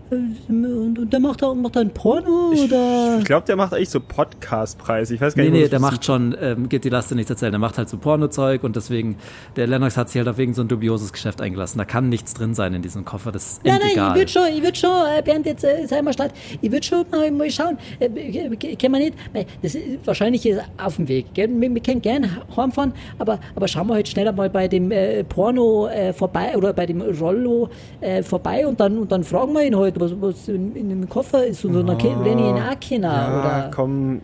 Und, 0.49 0.99
und 0.99 1.13
der 1.13 1.19
macht 1.19 1.41
er, 1.43 1.53
macht 1.55 1.77
ein 1.77 1.91
Porno, 1.91 2.51
oder? 2.51 3.17
Ich 3.19 3.25
glaube, 3.25 3.45
der 3.45 3.55
macht 3.55 3.73
eigentlich 3.73 3.89
so 3.89 3.99
Podcast-Preis. 3.99 5.11
Ich 5.11 5.21
weiß 5.21 5.35
gar 5.35 5.43
Nee, 5.43 5.49
nicht, 5.49 5.57
nee, 5.57 5.61
das 5.63 5.69
der 5.69 5.77
ist. 5.79 5.81
macht 5.81 6.05
schon, 6.05 6.35
ähm, 6.41 6.69
geht 6.69 6.83
die 6.83 6.89
Laste 6.89 7.15
nicht 7.15 7.29
erzählen, 7.29 7.51
der 7.51 7.59
macht 7.59 7.77
halt 7.77 7.89
so 7.89 7.97
Pornozeug 7.97 8.63
und 8.63 8.75
deswegen, 8.75 9.17
der 9.55 9.67
Lennox 9.67 9.97
hat 9.97 10.09
sich 10.15 10.19
halt 10.25 10.29
auf 10.29 10.39
irgend 10.39 10.55
so 10.55 10.61
ein 10.63 10.67
dubioses 10.67 11.11
Geschäft 11.13 11.41
eingelassen. 11.41 11.77
Da 11.77 11.85
kann 11.85 12.09
nichts 12.09 12.33
drin 12.33 12.53
sein 12.55 12.73
in 12.73 12.81
diesem 12.81 13.05
Koffer, 13.05 13.31
das 13.31 13.53
ist 13.53 13.65
Nein, 13.65 13.79
nein, 13.81 13.91
egal. 13.91 14.11
ich 14.11 14.15
würde 14.21 14.31
schon, 14.31 14.47
ich 14.55 14.63
würde 14.63 14.75
schon, 14.77 14.89
äh, 15.17 15.21
Bernd, 15.21 15.45
jetzt 15.45 15.63
äh, 15.63 15.85
sei 15.87 16.01
mal 16.01 16.13
statt, 16.13 16.31
ich 16.61 16.71
würde 16.71 16.85
schon 16.85 17.05
mal, 17.11 17.29
mal 17.31 17.49
schauen, 17.51 17.77
äh, 17.99 18.07
können 18.09 18.93
wir 18.93 18.99
nicht, 18.99 19.13
das 19.61 19.75
ist 19.75 20.05
wahrscheinlich 20.05 20.45
ist 20.45 20.61
auf 20.83 20.95
dem 20.95 21.07
Weg, 21.07 21.33
gell? 21.33 21.49
Wir, 21.59 21.73
wir 21.73 21.81
können 21.81 22.01
gerne 22.01 22.29
heimfahren, 22.55 22.93
aber, 23.19 23.39
aber 23.55 23.67
schauen 23.67 23.87
wir 23.87 23.95
halt 23.95 24.07
schneller 24.07 24.31
mal 24.31 24.49
bei 24.49 24.67
dem 24.67 24.91
äh, 24.91 25.23
Porno 25.23 25.87
äh, 25.87 26.13
vorbei 26.13 26.55
oder 26.57 26.73
bei 26.73 26.85
dem 26.85 27.01
Rollo 27.01 27.69
äh, 28.01 28.23
vorbei 28.23 28.65
und 28.65 28.79
dann, 28.79 28.97
und 28.97 29.11
dann 29.11 29.23
fragen 29.23 29.53
wir 29.53 29.63
ihn 29.65 29.75
halt, 29.77 29.99
was, 29.99 30.11
was 30.19 30.47
in, 30.47 30.75
in 30.75 30.89
dem 30.89 31.09
Koffer 31.09 31.45
ist 31.45 31.63
und 31.65 31.73
so, 31.73 31.83
dann 31.83 31.97
können- 31.97 32.23
lernen 32.23 32.39
wir 32.43 32.49
ihn 32.49 32.63
auch 32.63 32.79
kennen, 32.79 33.03
Ja, 33.03 33.39
oder? 33.39 33.71
komm. 33.75 34.21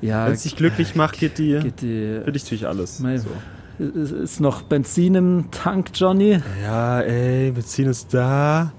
ja, 0.00 0.26
Wenn 0.26 0.32
es 0.32 0.42
dich 0.44 0.56
glücklich 0.56 0.94
macht, 0.94 1.18
geht 1.18 1.38
die. 1.38 1.58
geht 1.60 1.80
die, 1.82 2.20
Für 2.24 2.32
dich 2.32 2.44
tue 2.44 2.56
ich 2.56 2.66
alles. 2.66 2.98
Mei, 3.00 3.14
ist, 3.16 3.26
ist 3.78 4.40
noch 4.40 4.62
Benzin 4.62 5.14
im 5.14 5.50
Tank, 5.50 5.90
Johnny? 5.94 6.40
Ja, 6.62 7.00
ey, 7.00 7.50
Benzin 7.52 7.86
ist 7.88 8.12
da. 8.12 8.72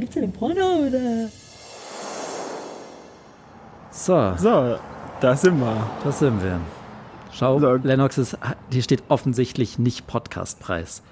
Gibt 0.00 0.10
es 0.10 0.16
einen 0.22 0.32
Porno, 0.32 0.86
oder? 0.88 1.28
So, 3.90 4.32
So, 4.38 4.76
da 5.20 5.36
sind 5.36 5.58
wir. 5.60 5.76
da 6.02 6.12
sind 6.12 6.42
wir. 6.42 6.58
Schau, 7.32 7.58
So. 7.58 7.74
Lennox 7.82 8.18
ist, 8.18 8.36
hier 8.70 8.82
steht 8.82 9.02
offensichtlich 9.08 9.78
nicht 9.78 10.06
Podcastpreis. 10.06 11.02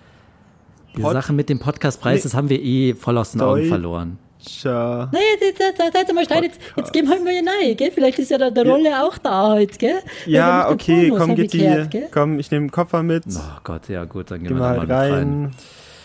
Die 0.96 1.00
Pod- 1.02 1.12
Sache 1.12 1.32
mit 1.32 1.48
dem 1.48 1.58
Podcastpreis, 1.60 2.16
Nee. 2.18 2.22
das 2.24 2.34
haben 2.34 2.48
wir 2.48 2.60
eh 2.60 2.94
voll 2.94 3.16
aus 3.18 3.32
den 3.32 3.40
Augen 3.40 3.64
verloren. 3.66 4.18
Tja. 4.44 5.08
Naja, 5.12 5.24
jetzt, 5.40 5.58
jetzt, 5.60 5.78
jetzt, 5.78 5.94
jetzt 5.94 6.14
mal 6.14 6.24
stein, 6.24 6.42
jetzt, 6.44 6.58
jetzt 6.76 6.92
gehen 6.94 7.04
wir 7.06 7.10
halt 7.12 7.24
mal 7.24 7.32
rein, 7.34 7.76
gell? 7.76 7.90
Vielleicht 7.92 8.18
ist 8.18 8.30
ja 8.30 8.38
der, 8.38 8.50
der 8.50 8.66
Rolle 8.66 9.02
auch 9.04 9.18
da 9.18 9.48
heute, 9.52 9.76
gell? 9.76 9.98
Ja, 10.26 10.68
okay, 10.70 11.10
Pornos, 11.10 11.18
komm, 11.26 11.30
ich 11.32 11.36
Gitti. 11.36 11.58
gehört, 11.58 11.90
gell? 11.90 12.08
Komm, 12.10 12.38
ich 12.38 12.50
nehme 12.50 12.66
den 12.66 12.70
Koffer 12.72 13.02
mit. 13.02 13.24
Oh 13.28 13.58
Gott, 13.64 13.88
ja 13.88 14.04
gut, 14.04 14.30
dann 14.30 14.38
gehen 14.40 14.48
Geh 14.48 14.54
wir 14.54 14.60
mal 14.60 14.76
mal 14.76 14.78
halt 14.78 14.88
mit 14.88 14.96
rein. 14.96 15.12
rein. 15.12 15.50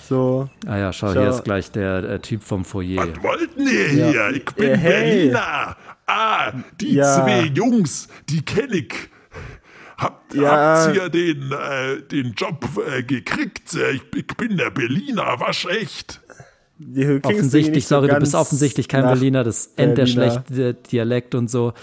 So. 0.10 0.50
Ah 0.68 0.78
ja, 0.78 0.94
schau, 0.94 1.14
So. 1.14 1.20
hier 1.22 1.30
ist 1.30 1.44
gleich 1.46 1.72
der 1.72 2.04
äh, 2.04 2.20
Typ 2.20 2.44
vom 2.44 2.64
Foyer. 2.66 3.08
Was 3.08 3.24
wollten 3.24 3.62
ihr 3.68 3.88
hier? 3.88 4.30
Ich 4.36 4.46
bin 4.46 4.70
Äh, 4.72 4.78
hey. 4.78 5.12
Berliner. 5.30 5.78
Ah, 6.06 6.52
die 6.80 6.94
Ja. 6.96 7.16
zwei 7.24 7.46
Jungs, 7.46 8.08
die 8.30 8.44
kenne 8.44 8.76
ich. 8.76 8.94
Habt, 9.98 10.34
Ja. 10.34 10.86
habt 10.86 10.96
ihr 10.96 11.10
den, 11.10 11.52
äh, 11.52 12.02
den 12.02 12.34
Job 12.34 12.68
äh, 12.88 13.04
gekriegt? 13.04 13.74
Ich, 13.94 14.02
ich 14.16 14.28
bin 14.28 14.58
der 14.58 14.70
Berliner, 14.72 15.36
was 15.38 15.66
echt? 15.66 16.22
Irgendwie 16.80 17.26
Offensichtlich, 17.28 17.88
so 17.88 17.96
sorry, 17.96 18.10
du 18.10 18.20
bist 18.20 18.36
offensichtlich 18.36 18.90
kein 18.90 19.04
Berliner, 19.04 19.44
das 19.46 19.72
endet 19.78 19.98
der 20.00 20.06
schlechte 20.08 20.74
Dialekt 20.74 21.34
und 21.34 21.50
so. 21.50 21.74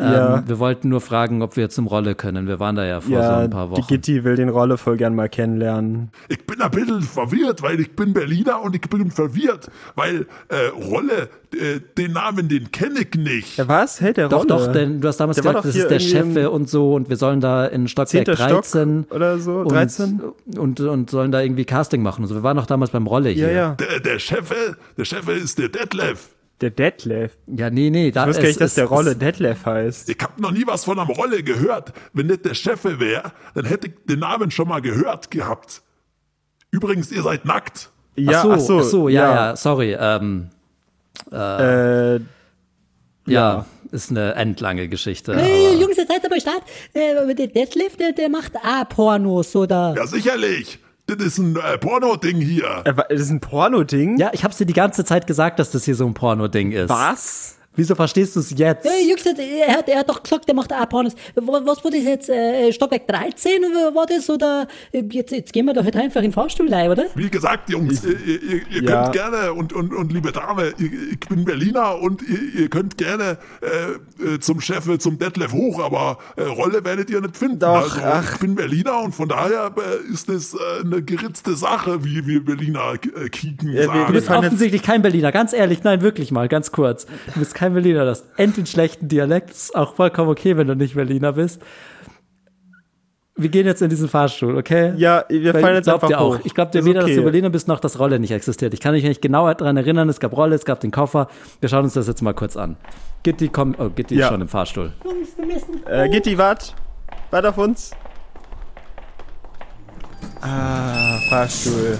Ähm, 0.00 0.12
Ja. 0.12 0.42
Wir 0.46 0.58
wollten 0.60 0.88
nur 0.88 1.00
fragen, 1.00 1.42
ob 1.42 1.56
wir 1.56 1.68
zum 1.70 1.86
Rolle 1.88 2.14
können. 2.14 2.46
Wir 2.46 2.60
waren 2.60 2.76
da 2.76 2.84
ja 2.86 3.00
vor 3.00 3.16
so 3.16 3.22
Ja, 3.22 3.38
ein 3.40 3.50
paar 3.50 3.66
die 3.66 3.72
Wochen. 3.72 3.86
Gitti 3.88 4.22
will 4.24 4.36
den 4.36 4.48
Rolle 4.48 4.78
voll 4.78 4.96
gern 4.96 5.14
mal 5.14 5.28
kennenlernen. 5.28 6.10
Ich 6.28 6.46
bin 6.46 6.60
ein 6.60 6.70
bisschen 6.70 7.02
verwirrt, 7.02 7.62
weil 7.62 7.80
ich 7.80 7.94
bin 7.96 8.12
Berliner 8.12 8.62
und 8.62 8.74
ich 8.76 8.82
bin 8.82 9.10
verwirrt, 9.10 9.70
weil 9.96 10.26
äh, 10.48 10.68
Rolle, 10.88 11.28
äh, 11.52 11.80
den 11.96 12.12
Namen, 12.12 12.48
den 12.48 12.70
kenne 12.70 13.00
ich 13.00 13.18
nicht. 13.18 13.56
Ja, 13.58 13.66
was? 13.66 14.00
Hält 14.00 14.18
der 14.18 14.28
Doch, 14.28 14.38
Rolle? 14.48 14.48
doch, 14.66 14.72
denn 14.72 15.00
du 15.00 15.08
hast 15.08 15.16
damals 15.18 15.36
Der 15.36 15.42
gesagt, 15.42 15.56
doch 15.58 15.62
das 15.62 15.74
ist 15.74 15.80
hier 15.80 15.88
der 15.88 15.98
Chef 15.98 16.48
und 16.52 16.68
so 16.68 16.94
und 16.94 17.08
wir 17.08 17.16
sollen 17.16 17.40
da 17.40 17.66
in 17.66 17.88
Stockwerk 17.88 18.26
Zehnter 18.26 18.36
Stock 18.36 18.62
13 18.62 19.06
oder 19.10 19.38
so, 19.38 19.60
und, 19.60 19.72
13? 19.72 20.20
Und, 20.56 20.80
und 20.80 21.10
sollen 21.10 21.32
da 21.32 21.40
irgendwie 21.40 21.64
Casting 21.64 22.02
machen 22.02 22.22
und 22.22 22.28
so. 22.28 22.34
Wir 22.36 22.42
waren 22.44 22.56
doch 22.56 22.66
damals 22.66 22.90
beim 22.92 23.06
Rolle 23.06 23.30
hier. 23.30 23.48
Ja, 23.50 23.52
ja. 23.52 23.74
Der, 23.74 24.00
der 24.00 24.18
Chef, 24.18 24.52
der 24.96 25.04
Chef 25.04 25.28
ist 25.28 25.58
der 25.58 25.68
Detlef. 25.70 26.28
Der 26.60 26.70
Detlef. 26.70 27.38
Ja, 27.46 27.70
nee, 27.70 27.88
nee. 27.90 28.10
Da, 28.10 28.22
Ich 28.24 28.28
wusste 28.30 28.42
gar 28.42 28.48
nicht, 28.48 28.60
dass 28.60 28.74
der 28.74 28.86
Rolle 28.86 29.14
Detlef 29.14 29.64
heißt. 29.64 30.08
Ich 30.08 30.18
habe 30.20 30.42
noch 30.42 30.50
nie 30.50 30.64
was 30.66 30.84
von 30.84 30.98
einer 30.98 31.08
Rolle 31.08 31.42
gehört. 31.44 31.92
Wenn 32.12 32.26
nicht 32.26 32.44
der 32.44 32.54
Chef 32.54 32.82
wäre, 32.84 33.30
dann 33.54 33.64
hätte 33.64 33.86
ich 33.86 33.92
den 34.08 34.18
Namen 34.18 34.50
schon 34.50 34.66
mal 34.68 34.80
gehört 34.82 35.30
gehabt. 35.30 35.82
Übrigens, 36.72 37.12
ihr 37.12 37.22
seid 37.22 37.44
nackt. 37.44 37.90
Ja, 38.16 38.40
ach 38.40 38.42
so, 38.42 38.50
ach 38.52 38.58
so, 38.60 38.78
ach 38.80 38.84
so 38.84 39.08
ja, 39.08 39.34
ja, 39.50 39.56
sorry. 39.56 39.96
Ähm, 39.98 40.48
Äh, 41.32 42.14
ja, 42.16 42.20
Ja. 43.26 43.66
ist 43.92 44.10
eine 44.10 44.34
endlange 44.34 44.88
Geschichte. 44.88 45.36
Hey, 45.36 45.74
Jungs, 45.80 45.96
jetzt 45.96 46.08
seid 46.10 46.22
ihr 46.24 46.30
mal 46.30 46.40
Start. 46.40 46.62
Äh, 46.94 47.34
der 47.34 47.46
Detlef, 47.48 47.96
der, 47.96 48.12
der 48.12 48.28
macht 48.28 48.56
auch 48.56 48.88
Pornos, 48.88 49.54
oder? 49.54 49.94
Ja, 49.96 50.06
sicherlich. 50.06 50.78
Das 51.08 51.16
ist 51.26 51.38
ein 51.38 51.56
äh, 51.56 51.78
Porno-Ding 51.78 52.40
hier. 52.40 52.82
äh, 52.84 52.92
das 52.94 53.20
ist 53.22 53.30
ein 53.30 53.40
Porno-Ding? 53.40 54.18
Ja, 54.18 54.30
ich 54.34 54.44
hab's 54.44 54.58
dir 54.58 54.66
die 54.66 54.74
ganze 54.74 55.04
Zeit 55.06 55.26
gesagt, 55.26 55.58
dass 55.58 55.70
das 55.70 55.84
hier 55.84 55.94
so 55.94 56.06
ein 56.06 56.12
Porno-Ding 56.12 56.72
ist. 56.72 56.90
Was? 56.90 57.57
Wieso 57.78 57.94
verstehst 57.94 58.34
du 58.34 58.40
es 58.40 58.50
jetzt? 58.56 58.84
Jungs, 59.08 59.22
jetzt, 59.22 59.38
er 59.38 59.68
hat, 59.78 59.88
er 59.88 60.00
hat 60.00 60.08
doch 60.08 60.20
gesagt, 60.20 60.48
er 60.48 60.54
macht 60.54 60.72
auch 60.72 60.88
Pornos. 60.88 61.12
Was, 61.36 61.64
was 61.64 61.84
war 61.84 61.90
das 61.92 62.02
jetzt? 62.02 62.28
Äh, 62.28 62.72
Stockwerk 62.72 63.06
13 63.06 63.62
war 63.94 64.04
das? 64.04 64.28
Oder 64.28 64.66
äh, 64.90 65.04
jetzt, 65.12 65.30
jetzt 65.30 65.52
gehen 65.52 65.64
wir 65.66 65.74
doch 65.74 65.84
halt 65.84 65.94
einfach 65.94 66.16
in 66.16 66.24
den 66.30 66.32
Fahrstuhl 66.32 66.68
rein, 66.74 66.90
oder? 66.90 67.04
Wie 67.14 67.30
gesagt, 67.30 67.70
Jungs, 67.70 68.04
ihr, 68.04 68.18
ihr, 68.18 68.62
ihr 68.68 68.82
Ja. 68.82 69.02
könnt 69.02 69.12
gerne 69.12 69.52
und, 69.52 69.72
und, 69.72 69.94
und 69.94 70.12
liebe 70.12 70.32
Dame, 70.32 70.72
ich, 70.76 70.90
ich 71.12 71.20
bin 71.28 71.44
Berliner 71.44 72.00
und 72.00 72.20
ihr, 72.22 72.62
ihr 72.62 72.68
könnt 72.68 72.98
gerne 72.98 73.38
äh, 73.60 74.34
äh, 74.34 74.40
zum 74.40 74.60
Chef, 74.60 74.88
äh, 74.88 74.98
zum 74.98 75.16
Detlef 75.18 75.52
hoch, 75.52 75.78
aber 75.80 76.18
äh, 76.34 76.42
Rolle 76.42 76.84
werdet 76.84 77.10
ihr 77.10 77.20
nicht 77.20 77.36
finden. 77.36 77.60
Doch, 77.60 77.94
also, 77.96 78.00
ach. 78.02 78.32
Ich 78.34 78.40
bin 78.40 78.56
Berliner 78.56 79.02
und 79.02 79.14
von 79.14 79.28
daher 79.28 79.70
äh, 79.76 80.12
ist 80.12 80.28
das 80.28 80.54
äh, 80.54 80.58
eine 80.84 81.00
geritzte 81.02 81.54
Sache, 81.54 82.04
wie 82.04 82.26
wir 82.26 82.44
Berliner 82.44 82.94
äh, 82.94 83.28
kicken 83.28 83.72
Ja. 83.72 84.06
Du 84.06 84.12
bist 84.12 84.28
offensichtlich 84.30 84.82
kein 84.82 85.00
Berliner, 85.00 85.30
ganz 85.30 85.52
ehrlich, 85.52 85.84
nein, 85.84 86.02
wirklich 86.02 86.32
mal, 86.32 86.48
ganz 86.48 86.72
kurz. 86.72 87.06
Du 87.34 87.38
bist 87.38 87.54
kein 87.54 87.67
kein 87.68 87.74
Berliner, 87.74 88.04
du 88.04 88.10
hast 88.10 88.24
endlich 88.36 88.70
schlechten 88.70 89.08
Dialekt, 89.08 89.50
ist 89.50 89.76
auch 89.76 89.94
vollkommen 89.94 90.30
okay, 90.30 90.56
wenn 90.56 90.66
du 90.66 90.74
nicht 90.74 90.94
Berliner 90.94 91.32
bist. 91.32 91.60
Wir 93.36 93.50
gehen 93.50 93.66
jetzt 93.66 93.82
in 93.82 93.88
diesen 93.88 94.08
Fahrstuhl, 94.08 94.56
okay? 94.56 94.94
Ja, 94.96 95.24
wir 95.28 95.54
Weil 95.54 95.60
fallen 95.60 95.76
jetzt 95.76 95.88
einfach 95.88 96.08
dir 96.08 96.18
auch. 96.18 96.38
hoch. 96.38 96.40
Ich 96.42 96.54
glaube 96.54 96.72
dir 96.72 96.84
weder, 96.84 97.00
dass 97.00 97.10
okay. 97.10 97.16
du 97.16 97.22
Berliner 97.22 97.50
bist, 97.50 97.68
noch 97.68 97.78
dass 97.78 97.98
Rolle 98.00 98.18
nicht 98.18 98.32
existiert. 98.32 98.74
Ich 98.74 98.80
kann 98.80 98.94
mich 98.94 99.04
nicht 99.04 99.22
genau 99.22 99.52
daran 99.54 99.76
erinnern, 99.76 100.08
es 100.08 100.18
gab 100.18 100.36
Rolle, 100.36 100.56
es 100.56 100.64
gab 100.64 100.80
den 100.80 100.90
Koffer. 100.90 101.28
Wir 101.60 101.68
schauen 101.68 101.84
uns 101.84 101.92
das 101.94 102.08
jetzt 102.08 102.20
mal 102.20 102.34
kurz 102.34 102.56
an. 102.56 102.76
Gitti 103.22 103.48
kommt, 103.48 103.78
oh, 103.78 103.90
Gitti 103.90 104.16
Ja. 104.16 104.24
ist 104.26 104.32
schon 104.32 104.40
im 104.40 104.48
Fahrstuhl. 104.48 104.92
Jungs, 105.04 105.36
wir 105.36 105.46
müssen. 105.46 105.86
Äh, 105.86 106.08
Gitti, 106.08 106.36
wart. 106.36 106.74
Wart 107.30 107.46
auf 107.46 107.58
uns. 107.58 107.92
Ah, 110.40 111.18
Fahrstuhl. 111.28 111.96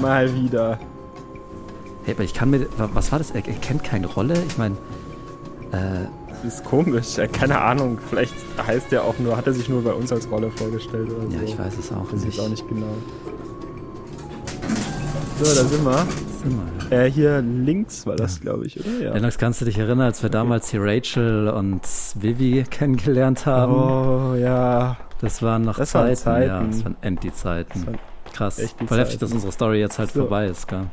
Mal 0.00 0.34
wieder. 0.34 0.80
Hey, 2.04 2.14
aber 2.14 2.24
ich 2.24 2.34
kann 2.34 2.50
mir, 2.50 2.66
was 2.76 3.12
war 3.12 3.20
das? 3.20 3.30
Er, 3.30 3.46
er 3.46 3.54
kennt 3.54 3.84
keine 3.84 4.08
Rolle? 4.08 4.34
Ich 4.48 4.58
meine, 4.58 4.76
Das 5.72 6.44
ist 6.44 6.64
komisch. 6.64 7.16
Keine 7.32 7.60
Ahnung. 7.60 7.98
Vielleicht 8.10 8.34
heißt 8.66 8.92
der 8.92 9.04
auch 9.04 9.18
nur, 9.18 9.36
hat 9.36 9.46
er 9.46 9.52
sich 9.54 9.68
nur 9.68 9.82
bei 9.82 9.92
uns 9.92 10.12
als 10.12 10.30
Rolle 10.30 10.50
vorgestellt 10.50 11.10
oder 11.10 11.30
so. 11.30 11.36
ja, 11.36 11.42
ich 11.42 11.58
weiß 11.58 11.78
es 11.78 11.90
auch 11.92 12.06
ich 12.08 12.24
nicht. 12.24 12.36
jetzt 12.36 12.40
auch 12.40 12.48
nicht 12.48 12.68
genau. 12.68 12.86
So, 15.40 15.44
da 15.44 15.68
sind 15.68 15.84
wir. 15.84 16.06
Äh, 16.90 17.10
hier 17.10 17.40
links 17.40 18.06
war 18.06 18.16
das, 18.16 18.40
glaube 18.40 18.66
ich, 18.66 18.78
oder? 18.78 18.90
Ja. 19.00 19.12
Lennox, 19.14 19.38
kannst 19.38 19.60
du 19.60 19.64
dich 19.64 19.78
erinnern, 19.78 20.00
als 20.06 20.22
wir 20.22 20.30
damals 20.30 20.68
hier 20.70 20.80
Rachel 20.82 21.48
und 21.48 21.80
Vivi 22.16 22.64
kennengelernt 22.68 23.46
haben? 23.46 23.72
Oh, 23.72 24.34
ja. 24.34 24.96
Das 25.20 25.40
waren 25.42 25.62
noch 25.62 25.78
Das 25.78 25.94
waren 25.94 26.14
Zeiten, 26.16 26.48
ja. 26.48 26.58
Zeiten. 26.60 26.70
Das 26.70 26.84
waren 26.84 27.86
waren 27.86 27.98
Krass. 28.32 28.56
Voll 28.56 28.66
heftig, 28.66 28.88
Zeiten. 28.88 29.20
dass 29.20 29.32
unsere 29.32 29.52
Story 29.52 29.78
jetzt 29.80 29.98
halt 29.98 30.10
So. 30.10 30.20
vorbei 30.20 30.46
ist, 30.46 30.66
gell? 30.68 30.86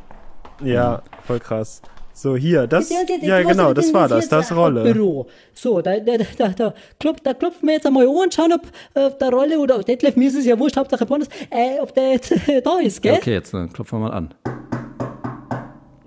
Ja, 0.63 1.01
voll 1.25 1.39
krass. 1.39 1.81
So, 2.13 2.35
hier, 2.35 2.67
das. 2.67 2.89
Ja, 2.89 2.97
ja, 3.07 3.39
Ja, 3.39 3.43
genau, 3.47 3.73
das 3.73 3.93
war 3.93 4.07
das 4.09 4.27
das. 4.27 4.51
Rolle. 4.53 4.83
Büro. 4.91 5.27
So, 5.53 5.81
da, 5.81 5.97
da, 5.99 6.17
da, 6.37 6.49
da, 6.49 6.73
klopf, 6.99 7.21
da 7.23 7.33
klopfen 7.33 7.67
wir 7.67 7.75
jetzt 7.75 7.85
einmal 7.87 8.03
an 8.07 8.15
und 8.15 8.33
schauen, 8.33 8.51
ob 8.51 8.61
äh, 8.93 9.09
der 9.19 9.29
Rolle 9.29 9.57
oder 9.59 9.81
Detlef, 9.83 10.15
mir 10.17 10.27
ist 10.27 10.35
es 10.35 10.45
ja 10.45 10.59
wurscht, 10.59 10.75
Hauptsache 10.75 11.05
Bonus, 11.05 11.27
äh, 11.49 11.79
ob 11.81 11.93
der 11.93 12.11
jetzt 12.11 12.31
äh, 12.49 12.61
da 12.63 12.77
ist, 12.79 13.01
gell? 13.01 13.13
Ja, 13.13 13.19
okay, 13.19 13.33
jetzt 13.33 13.53
äh, 13.53 13.67
klopfen 13.67 13.99
wir 13.99 14.09
mal 14.09 14.13
an. 14.13 14.33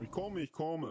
Ich 0.03 0.11
komme, 0.11 0.41
ich 0.41 0.53
komme. 0.53 0.89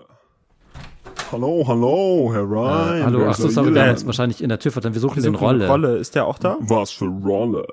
Hallo, 1.32 1.64
hallo, 1.68 2.32
Herr 2.34 2.42
Ryan. 2.44 3.06
Hallo, 3.06 3.20
wer 3.20 3.28
ach 3.28 3.32
ist 3.32 3.38
so, 3.38 3.48
da 3.48 3.54
sorry, 3.54 3.74
wir 3.76 3.82
haben 3.84 3.90
uns 3.92 4.06
wahrscheinlich 4.06 4.42
in 4.42 4.50
der 4.50 4.60
Tür 4.60 4.72
verdammt. 4.72 4.96
Wir 4.96 5.02
suchen 5.02 5.18
Wir 5.18 5.24
den 5.24 5.36
Rolle. 5.36 5.68
Rolle. 5.68 5.98
Ist 5.98 6.16
der 6.16 6.26
auch 6.26 6.40
da? 6.40 6.58
Was 6.62 6.92
für 6.92 7.06
Rolle? 7.06 7.66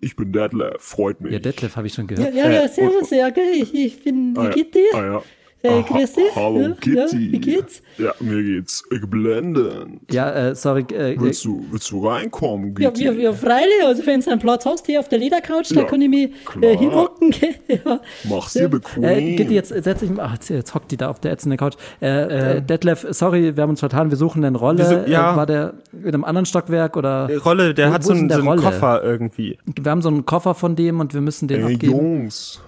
Ich 0.00 0.16
bin 0.16 0.32
Detlef, 0.32 0.74
freut 0.78 1.20
mich. 1.20 1.32
Ja, 1.32 1.38
Detlef 1.38 1.76
habe 1.76 1.86
ich 1.88 1.94
schon 1.94 2.06
Ja, 2.08 2.14
gehört. 2.16 2.34
ja, 2.34 2.48
ja, 2.50 2.62
Äh, 2.62 2.68
servus, 2.68 3.10
ja, 3.10 3.28
gell, 3.30 3.44
ich, 3.54 3.74
ich 3.74 4.02
bin, 4.04 4.34
ah, 4.36 4.42
wie 4.42 4.44
ja. 4.46 4.50
geht 4.52 4.74
dir? 4.74 4.80
Ah, 4.94 5.04
ja. 5.04 5.22
Äh, 5.64 5.68
Aha, 5.68 5.80
grüß 5.82 6.12
dich. 6.14 6.24
Hallo, 6.34 6.74
Kitty. 6.80 6.96
ja, 6.96 7.06
wie 7.12 7.38
geht's? 7.38 7.82
Ja, 7.98 8.12
mir 8.18 8.42
geht's 8.42 8.82
blendend. 9.08 10.00
Ja, 10.12 10.30
äh, 10.48 10.54
sorry, 10.56 10.82
äh, 10.92 11.14
Willst 11.20 11.44
du, 11.44 11.64
willst 11.70 11.88
du 11.92 12.04
reinkommen, 12.06 12.74
Ja, 12.80 12.90
Kitty? 12.90 13.04
ja, 13.04 13.12
ja, 13.12 13.32
freilich, 13.32 13.84
also 13.84 14.04
wenn 14.04 14.20
du 14.20 14.30
einen 14.30 14.40
Platz 14.40 14.66
hast 14.66 14.86
hier 14.86 14.98
auf 14.98 15.08
der 15.08 15.18
Ledercouch, 15.20 15.68
da 15.70 15.82
Ja, 15.82 15.84
kann 15.84 16.02
ich 16.02 16.08
mich 16.08 16.30
äh, 16.60 16.76
hinhocken? 16.76 17.32
Ja. 17.68 18.00
Mach's 18.24 18.54
dir 18.54 18.68
bequem. 18.68 19.04
Äh, 19.04 19.36
Gitti, 19.36 19.54
jetzt 19.54 19.68
setz 19.68 20.00
dich 20.00 20.10
mal. 20.10 20.24
Ach, 20.26 20.32
jetzt, 20.34 20.48
jetzt 20.50 20.74
hockt 20.74 20.90
die 20.90 20.96
da 20.96 21.08
auf 21.10 21.20
der 21.20 21.32
ätzenden 21.32 21.58
Couch. 21.58 21.74
Äh, 22.00 22.56
äh, 22.56 22.60
Detlef, 22.62 23.06
sorry, 23.10 23.56
wir 23.56 23.62
haben 23.62 23.70
uns 23.70 23.80
vertan. 23.80 24.10
Wir 24.10 24.16
suchen 24.16 24.44
eine 24.44 24.58
Rolle. 24.58 24.80
Wieso- 24.80 25.10
ja. 25.10 25.32
Äh, 25.32 25.36
war 25.36 25.46
der 25.46 25.74
in 25.92 26.08
einem 26.08 26.24
anderen 26.24 26.44
Stockwerk 26.46 26.96
oder? 26.96 27.28
Äh, 27.30 27.36
Rolle, 27.36 27.72
der 27.72 27.88
Wo- 27.90 27.92
hat 27.94 28.02
wo 28.02 28.08
so 28.08 28.12
einen, 28.14 28.28
so 28.28 28.38
einen 28.38 28.48
Rolle? 28.48 28.62
Koffer 28.62 29.02
irgendwie. 29.04 29.58
Wir 29.80 29.90
haben 29.90 30.02
so 30.02 30.08
einen 30.08 30.26
Koffer 30.26 30.54
von 30.54 30.74
dem 30.76 30.98
und 31.00 31.14
wir 31.14 31.20
müssen 31.20 31.46
den 31.48 31.64
Ey, 31.66 31.74
abgeben. 31.74 31.92
Jungs, 31.92 32.60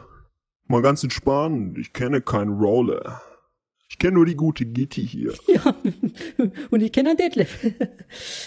mal 0.66 0.82
ganz 0.82 1.02
entspannt. 1.02 1.78
Ich 1.78 1.92
kenne 1.92 2.20
keinen 2.20 2.58
Roller. 2.58 3.22
Ich 3.88 3.98
kenne 3.98 4.14
nur 4.14 4.26
die 4.26 4.36
gute 4.36 4.64
Gitti 4.64 5.06
hier. 5.06 5.32
ja, 5.46 5.74
und 6.70 6.82
ich 6.82 6.92
kenne 6.92 7.10
einen 7.10 7.18
Detlef. 7.18 7.58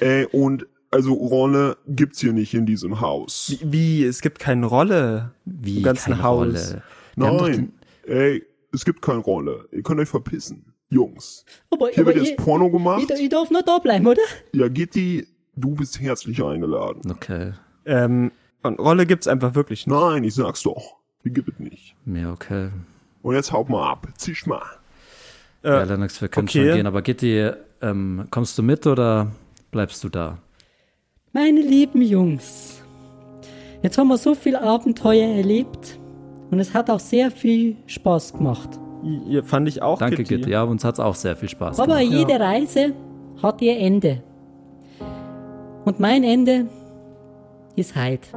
Ey, 0.02 0.26
und 0.31 0.68
also 0.91 1.14
Rolle 1.14 1.77
gibt's 1.88 2.19
hier 2.19 2.34
nicht 2.34 2.53
in 2.53 2.65
diesem 2.65 3.02
Haus. 3.02 3.57
Wie, 3.61 3.72
wie 3.72 4.03
es 4.06 4.22
gibt 4.22 4.39
keine 4.39 4.65
Rolle 4.65 5.34
Wie 5.45 5.77
im 5.77 5.84
ganzen 5.84 6.11
keine 6.11 6.23
Haus. 6.23 6.39
Rolle. 6.39 6.84
Wir 7.15 7.31
Nein, 7.31 7.73
ey, 8.06 8.44
es 8.72 8.85
gibt 8.85 9.02
keine 9.02 9.19
Rolle. 9.19 9.68
Ihr 9.72 9.84
könnt 9.84 9.99
euch 9.99 10.10
verpissen. 10.10 10.73
Jungs, 10.89 11.44
Aber, 11.69 11.89
hier 11.89 11.99
aber 11.99 12.15
wird 12.15 12.23
jetzt 12.23 12.31
ich, 12.31 12.38
Porno 12.38 12.69
gemacht. 12.69 13.03
ich, 13.14 13.23
ich 13.23 13.30
darf 13.30 13.52
noch 13.52 13.61
da 13.61 13.77
bleiben, 13.80 14.07
oder? 14.07 14.22
Ja, 14.53 14.69
Gitti, 14.69 15.27
du 15.56 15.76
bist 15.76 15.99
herzlich 15.99 16.41
eingeladen. 16.41 17.02
Den, 17.02 17.11
okay. 17.11 17.53
Ähm, 17.85 18.31
und 18.64 18.80
Rolle 18.80 19.06
gibt's 19.06 19.27
einfach 19.27 19.53
wirklich 19.53 19.85
nicht. 19.85 19.94
Nein, 19.94 20.23
ich 20.23 20.35
sag's 20.35 20.64
doch. 20.64 20.96
Gibt 21.29 21.49
es 21.49 21.59
nicht. 21.59 21.95
Ja, 22.05 22.31
okay. 22.31 22.69
Und 23.21 23.35
jetzt 23.35 23.51
haut 23.51 23.69
mal 23.69 23.89
ab. 23.91 24.07
Zisch 24.17 24.45
mal. 24.45 24.61
ja, 25.63 25.83
Lennox, 25.83 26.21
wir 26.21 26.27
können 26.27 26.47
okay. 26.47 26.65
schon 26.65 26.75
gehen. 26.75 26.87
Aber 26.87 27.01
Gitti, 27.01 27.51
ähm, 27.81 28.27
kommst 28.31 28.57
du 28.57 28.63
mit 28.63 28.85
oder 28.87 29.31
bleibst 29.71 30.03
du 30.03 30.09
da? 30.09 30.37
Meine 31.33 31.61
lieben 31.61 32.01
Jungs, 32.01 32.81
jetzt 33.83 33.97
haben 33.97 34.07
wir 34.07 34.17
so 34.17 34.33
viel 34.33 34.55
Abenteuer 34.55 35.27
erlebt 35.35 35.99
und 36.49 36.59
es 36.59 36.73
hat 36.73 36.89
auch 36.89 36.99
sehr 36.99 37.29
viel 37.31 37.75
Spaß 37.85 38.33
gemacht. 38.33 38.69
Ihr 39.27 39.43
fand 39.43 39.67
ich 39.67 39.81
auch 39.81 39.99
Danke, 39.99 40.17
Kitty. 40.17 40.37
Gitti. 40.37 40.51
Ja, 40.51 40.63
uns 40.63 40.83
hat's 40.83 40.99
auch 40.99 41.15
sehr 41.15 41.35
viel 41.35 41.49
Spaß 41.49 41.79
Aber 41.79 41.99
gemacht. 41.99 42.13
jede 42.13 42.39
Reise 42.39 42.93
hat 43.41 43.61
ihr 43.61 43.77
Ende. 43.77 44.23
Und 45.85 45.99
mein 45.99 46.23
Ende 46.23 46.67
ist 47.75 47.95
heute. 47.95 48.27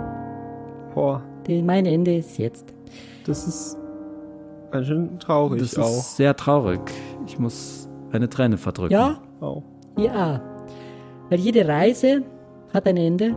Boah, 0.95 1.23
Mein 1.49 1.87
Ende 1.87 2.17
ist 2.17 2.39
jetzt. 2.39 2.75
Das 3.31 3.47
ist 3.47 3.79
ganz 4.71 4.87
schön 4.87 5.19
traurig 5.19 5.61
Das 5.63 5.79
auch. 5.79 5.85
ist 5.99 6.17
sehr 6.17 6.37
traurig. 6.37 6.81
Ich 7.27 7.39
muss 7.39 7.89
eine 8.13 8.29
Träne 8.29 8.57
verdrücken. 8.59 8.93
Ja, 8.93 9.21
auch. 9.41 9.63
ja. 9.97 10.41
Weil 11.31 11.39
jede 11.41 11.67
Reise 11.67 12.23
hat 12.75 12.87
ein 12.87 12.97
Ende. 12.97 13.37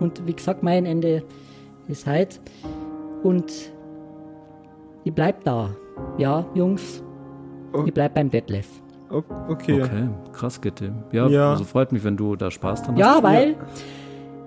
Und 0.00 0.26
wie 0.26 0.32
gesagt, 0.34 0.62
mein 0.62 0.84
Ende 0.86 1.22
ist 1.88 2.06
heute. 2.06 2.38
Und 3.22 3.52
ich 5.04 5.14
bleib 5.14 5.44
da. 5.44 5.70
Ja, 6.18 6.44
Jungs. 6.54 7.02
Oh. 7.72 7.84
Ich 7.86 7.94
bleib 7.94 8.14
beim 8.14 8.30
Detlef. 8.30 8.66
Okay. 9.10 9.82
Okay, 9.82 10.08
krass, 10.32 10.60
Gitti. 10.60 10.90
Ja, 11.12 11.26
Ja. 11.28 11.50
also 11.50 11.64
freut 11.64 11.92
mich, 11.92 12.02
wenn 12.04 12.16
du 12.16 12.36
da 12.36 12.50
Spaß 12.50 12.82
dran 12.82 12.94
hast. 12.94 13.00
Ja, 13.00 13.22
weil 13.22 13.56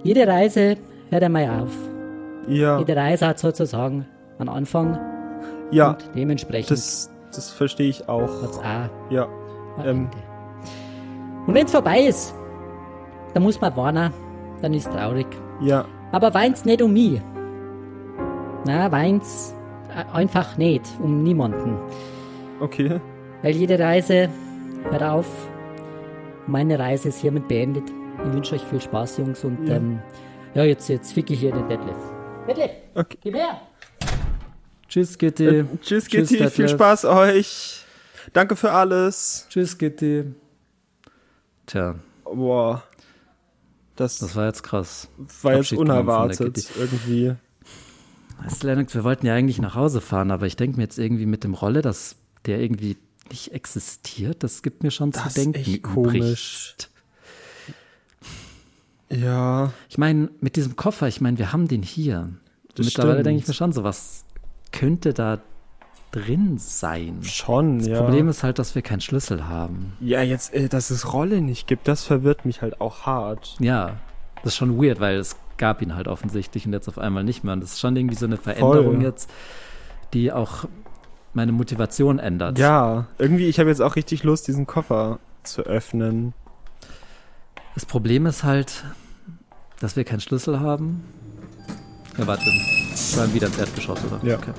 jede 0.04 0.26
Reise 0.28 0.76
hört 1.10 1.24
einmal 1.24 1.50
auf. 1.62 1.72
Ja, 2.48 2.80
Jede 2.80 2.96
Reise 2.96 3.28
hat 3.28 3.40
sozusagen 3.40 4.06
einen 4.48 4.57
Anfang 4.57 4.99
ja, 5.72 5.91
und 5.91 6.10
dementsprechend 6.15 6.72
das, 6.72 7.10
das 7.34 7.49
verstehe 7.49 7.90
ich 7.90 8.07
auch. 8.07 8.30
hat's 8.44 8.60
auch 8.60 9.11
Ja, 9.11 9.28
Ähm. 9.84 10.10
Und 11.48 11.56
wenn's 11.56 11.72
vorbei 11.72 12.02
ist, 12.02 12.34
dann 13.34 13.44
muss 13.44 13.60
man 13.60 13.76
warnen, 13.76 14.14
dann 14.61 14.74
ist 14.74 14.90
traurig. 14.91 15.28
ja, 15.61 15.84
Aber 16.11 16.34
wein's 16.34 16.64
nicht 16.65 16.82
um 16.82 16.94
mich. 16.94 17.22
Na, 18.65 18.90
wein's 18.91 19.53
äh, 19.90 20.06
einfach 20.15 20.57
nicht 20.57 20.84
um 21.02 21.24
niemanden. 21.24 21.78
okay. 22.61 23.02
Weil 23.41 23.56
jede 23.56 23.78
Reise 23.78 24.30
hört 24.90 25.03
auf. 25.03 25.28
Meine 26.48 26.80
Reise 26.80 27.10
ist 27.10 27.20
hiermit 27.20 27.48
beendet. 27.49 27.84
Ich 28.26 28.34
wünsche 28.34 28.56
euch 28.56 28.64
viel 28.64 28.80
Spaß, 28.80 29.18
Jungs. 29.18 29.44
Und 29.44 29.68
ja, 29.68 29.76
ähm, 29.76 29.99
ja 30.53 30.64
jetzt, 30.64 30.88
jetzt 30.88 31.11
fick 31.11 31.30
ich 31.30 31.40
hier 31.41 31.52
den 31.52 31.68
Detlef. 31.68 31.98
Detlef, 32.48 32.72
Okay. 32.95 33.18
gib 33.22 33.36
her! 33.36 33.57
Tschüss, 34.94 35.18
Gitti. 35.18 35.45
Äh, 35.48 35.65
tschüss, 35.82 36.06
Kitty, 36.06 36.28
viel 36.28 36.38
Detlef. 36.38 36.70
Spaß 36.72 37.06
euch. 37.06 37.84
Danke 38.32 38.56
für 38.56 38.72
alles. 38.74 39.48
Tschüss, 39.49 39.76
Gitti. 39.80 40.26
Tja, 41.65 41.95
Boah, 42.26 42.84
das, 43.95 44.20
das 44.20 44.36
war 44.36 44.45
jetzt 44.45 44.61
krass. 44.61 45.07
war 45.41 45.53
jetzt 45.53 45.60
Abschied 45.61 45.80
unerwartet 45.80 46.70
irgendwie. 46.78 47.34
Weißt 48.44 48.61
du, 48.61 48.68
Lennox, 48.68 48.94
wir 48.94 49.03
wollten 49.03 49.26
ja 49.26 49.34
eigentlich 49.34 49.60
nach 49.60 49.74
Hause 49.74 49.99
fahren, 49.99 50.30
aber 50.30 50.45
ich 50.45 50.57
denke 50.57 50.78
mir 50.78 50.84
jetzt 50.84 50.99
irgendwie 50.99 51.26
mit 51.26 51.44
dem 51.44 51.56
Rolle, 51.56 51.82
dass 51.82 52.15
der 52.45 52.60
irgendwie 52.60 52.95
nicht 53.32 53.52
existiert, 53.52 54.44
das 54.44 54.61
gibt 54.61 54.84
mir 54.84 54.91
schon 54.91 55.10
Das 55.10 55.22
zu 55.24 55.28
ist 55.30 55.38
denken. 55.38 55.56
echt 55.56 55.68
übrig. 55.70 55.84
komisch. 55.94 56.76
Ja, 59.10 59.74
Ich 59.90 59.98
meine, 59.98 60.30
mit 60.40 60.56
diesem 60.56 60.76
Koffer, 60.76 61.07
ich 61.07 61.20
meine, 61.20 61.40
wir 61.40 61.52
haben 61.52 61.68
den 61.68 61.82
hier. 61.82 62.30
Das 62.76 62.86
Mittlerweile 62.86 63.14
stimmt. 63.15 63.26
denke 63.28 63.41
ich 63.41 63.48
mir 63.48 63.53
schon, 63.56 63.74
so 63.74 63.84
was 63.84 64.26
könnte 64.74 65.14
da 65.14 65.40
drin 66.12 66.58
sein. 66.58 67.20
schon, 67.24 67.80
Das 67.80 67.88
ja. 67.88 68.02
Problem 68.02 68.28
ist 68.28 68.44
halt, 68.44 68.60
dass 68.60 68.76
wir 68.76 68.82
keinen 68.82 69.02
Schlüssel 69.02 69.48
haben. 69.48 69.94
ja, 70.02 70.22
jetzt, 70.22 70.54
äh, 70.54 70.68
dass 70.68 70.90
es 70.90 71.14
Rolle 71.14 71.41
nicht 71.41 71.68
gibt, 71.68 71.88
das 71.88 72.04
verwirrt 72.04 72.45
mich 72.45 72.62
halt 72.62 72.82
auch 72.82 73.06
hart. 73.06 73.56
Ja, 73.60 73.95
das 74.44 74.54
ist 74.54 74.58
schon 74.58 74.78
weird, 74.82 75.00
weil 75.00 75.16
es 75.16 75.38
gab 75.58 75.82
ihn 75.82 75.95
halt 75.95 76.08
offensichtlich 76.08 76.66
und 76.66 76.74
jetzt 76.74 76.88
auf 76.90 76.98
einmal 76.98 77.24
nicht 77.24 77.44
mehr. 77.44 77.54
Und 77.54 77.62
das 77.62 77.74
ist 77.74 77.80
schon 77.80 77.95
irgendwie 77.95 78.16
so 78.16 78.26
eine 78.26 78.38
Veränderung 78.38 78.95
Voll. 78.95 79.04
jetzt, 79.04 79.30
die 80.14 80.32
auch 80.32 80.66
meine 81.34 81.52
Motivation 81.52 82.20
ändert. 82.20 82.60
Ja, 82.60 83.08
irgendwie, 83.18 83.48
ich 83.48 83.60
habe 83.60 83.70
jetzt 83.70 83.82
auch 83.82 83.95
richtig 83.95 84.24
Lust, 84.24 84.48
diesen 84.48 84.68
Koffer 84.68 85.20
zu 85.44 85.64
öffnen. 85.64 86.34
Das 87.74 87.86
Problem 87.86 88.26
ist 88.28 88.44
halt, 88.44 88.84
dass 89.80 89.95
wir 89.95 90.04
keinen 90.04 90.20
Schlüssel 90.20 90.60
haben. 90.60 91.04
Ja, 92.18 92.27
warte. 92.27 92.45
Wir 92.45 93.18
waren 93.19 93.34
wieder 93.34 93.48
ins 93.48 93.57
Erdgeschoss, 93.57 93.99
oder? 94.06 94.19
Ja. 94.23 94.38
Okay. 94.38 94.53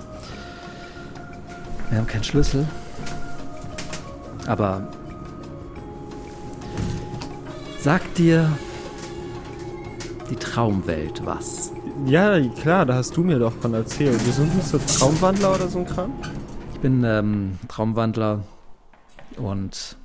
Wir 1.91 1.99
haben 1.99 2.07
keinen 2.07 2.25
Schlüssel. 2.25 2.67
Aber 4.47 4.89
Sagt 7.85 8.17
dir 8.17 8.51
die 10.31 10.37
Traumwelt 10.37 11.21
was? 11.27 11.71
Ja, 12.07 12.41
klar, 12.41 12.87
da 12.87 12.95
hast 12.95 13.15
du 13.15 13.23
mir 13.23 13.39
doch 13.39 13.53
von 13.53 13.75
erzählt. 13.75 14.25
Wir 14.25 14.33
sind 14.33 14.57
nicht 14.57 14.67
so 14.67 14.79
Traumwandler 14.79 15.55
oder 15.55 15.69
so 15.69 15.81
ein 15.81 15.87
Kram? 15.87 16.11
Ich 16.73 16.81
bin 16.81 17.05
ähm, 17.05 17.59
Traumwandler 17.69 18.43
und 19.37 19.99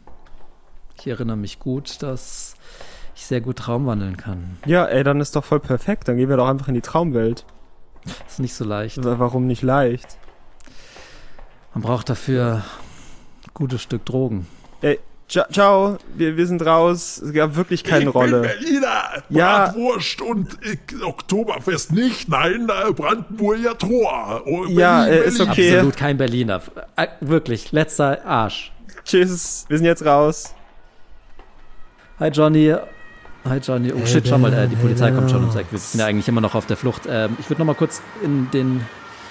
ich 0.98 1.08
erinnere 1.08 1.38
mich 1.38 1.60
gut, 1.60 2.04
dass 2.04 2.49
sehr 3.30 3.42
gut 3.42 3.58
Traumwandeln 3.58 4.18
kann. 4.18 4.58
Ja, 4.66 4.86
ey, 4.86 5.04
dann 5.04 5.22
ist 5.22 5.36
doch 5.36 5.46
voll 5.46 5.60
perfekt. 5.60 6.08
Dann 6.08 6.18
gehen 6.18 6.30
wir 6.30 6.38
doch 6.38 6.48
einfach 6.50 6.68
in 6.68 6.74
die 6.74 6.82
Traumwelt. 6.82 7.46
Ist 8.28 8.40
nicht 8.40 8.54
so 8.54 8.66
leicht. 8.66 9.04
Wa- 9.04 9.16
Warum 9.20 9.48
nicht 9.48 9.62
leicht? 9.62 10.18
Man 11.74 11.84
braucht 11.84 12.10
dafür 12.10 12.64
ein 13.46 13.52
gutes 13.54 13.82
Stück 13.82 14.06
Drogen. 14.06 14.48
Ey, 14.82 15.00
ciao, 15.28 15.46
ciao. 15.52 15.98
Wir, 16.16 16.36
wir 16.38 16.48
sind 16.48 16.66
raus. 16.66 17.20
Es 17.20 17.32
gab 17.34 17.56
wirklich 17.56 17.84
keine 17.84 18.10
ich 18.10 18.16
Rolle. 18.16 18.42
bin 18.42 18.50
Berliner, 18.50 19.04
Ja. 19.30 19.66
Bratwurst 19.68 20.22
und 20.22 20.58
äh, 20.66 20.78
Oktoberfest 21.04 21.92
nicht, 21.92 22.30
nein, 22.30 22.68
äh, 22.70 22.92
Brandenburger 22.92 23.78
Tor. 23.78 24.42
Oh, 24.48 24.66
Ja, 24.66 25.06
äh, 25.06 25.26
ist 25.26 25.38
Berlin. 25.38 25.52
okay. 25.52 25.74
Absolut 25.76 25.98
kein 25.98 26.18
Berliner. 26.18 26.62
Äh, 26.96 27.08
wirklich, 27.22 27.72
letzter 27.72 28.26
Arsch. 28.26 28.72
Tschüss. 29.06 29.66
Wir 29.70 29.78
sind 29.78 29.86
jetzt 29.86 30.04
raus. 30.06 30.56
Hi 32.20 32.30
Johnny. 32.30 32.76
Hi 33.48 33.58
Johnny. 33.58 33.92
Oh 33.94 34.06
shit, 34.06 34.28
schau 34.28 34.38
mal, 34.38 34.54
äh, 34.54 34.68
die 34.68 34.76
Polizei 34.76 35.12
kommt 35.12 35.32
schon 35.32 35.42
ums 35.42 35.56
Eck. 35.56 35.68
Wir 35.72 35.80
sind 35.80 36.00
ja 36.00 36.08
eigentlich 36.08 36.28
immer 36.28 36.42
noch 36.42 36.56
auf 36.56 36.66
der 36.66 36.78
Flucht. 36.78 37.04
Ähm, 37.10 37.38
ich 37.40 37.50
würde 37.50 37.62
noch 37.62 37.66
mal 37.68 37.74
kurz 37.76 38.02
in 38.24 38.50
den... 38.52 38.82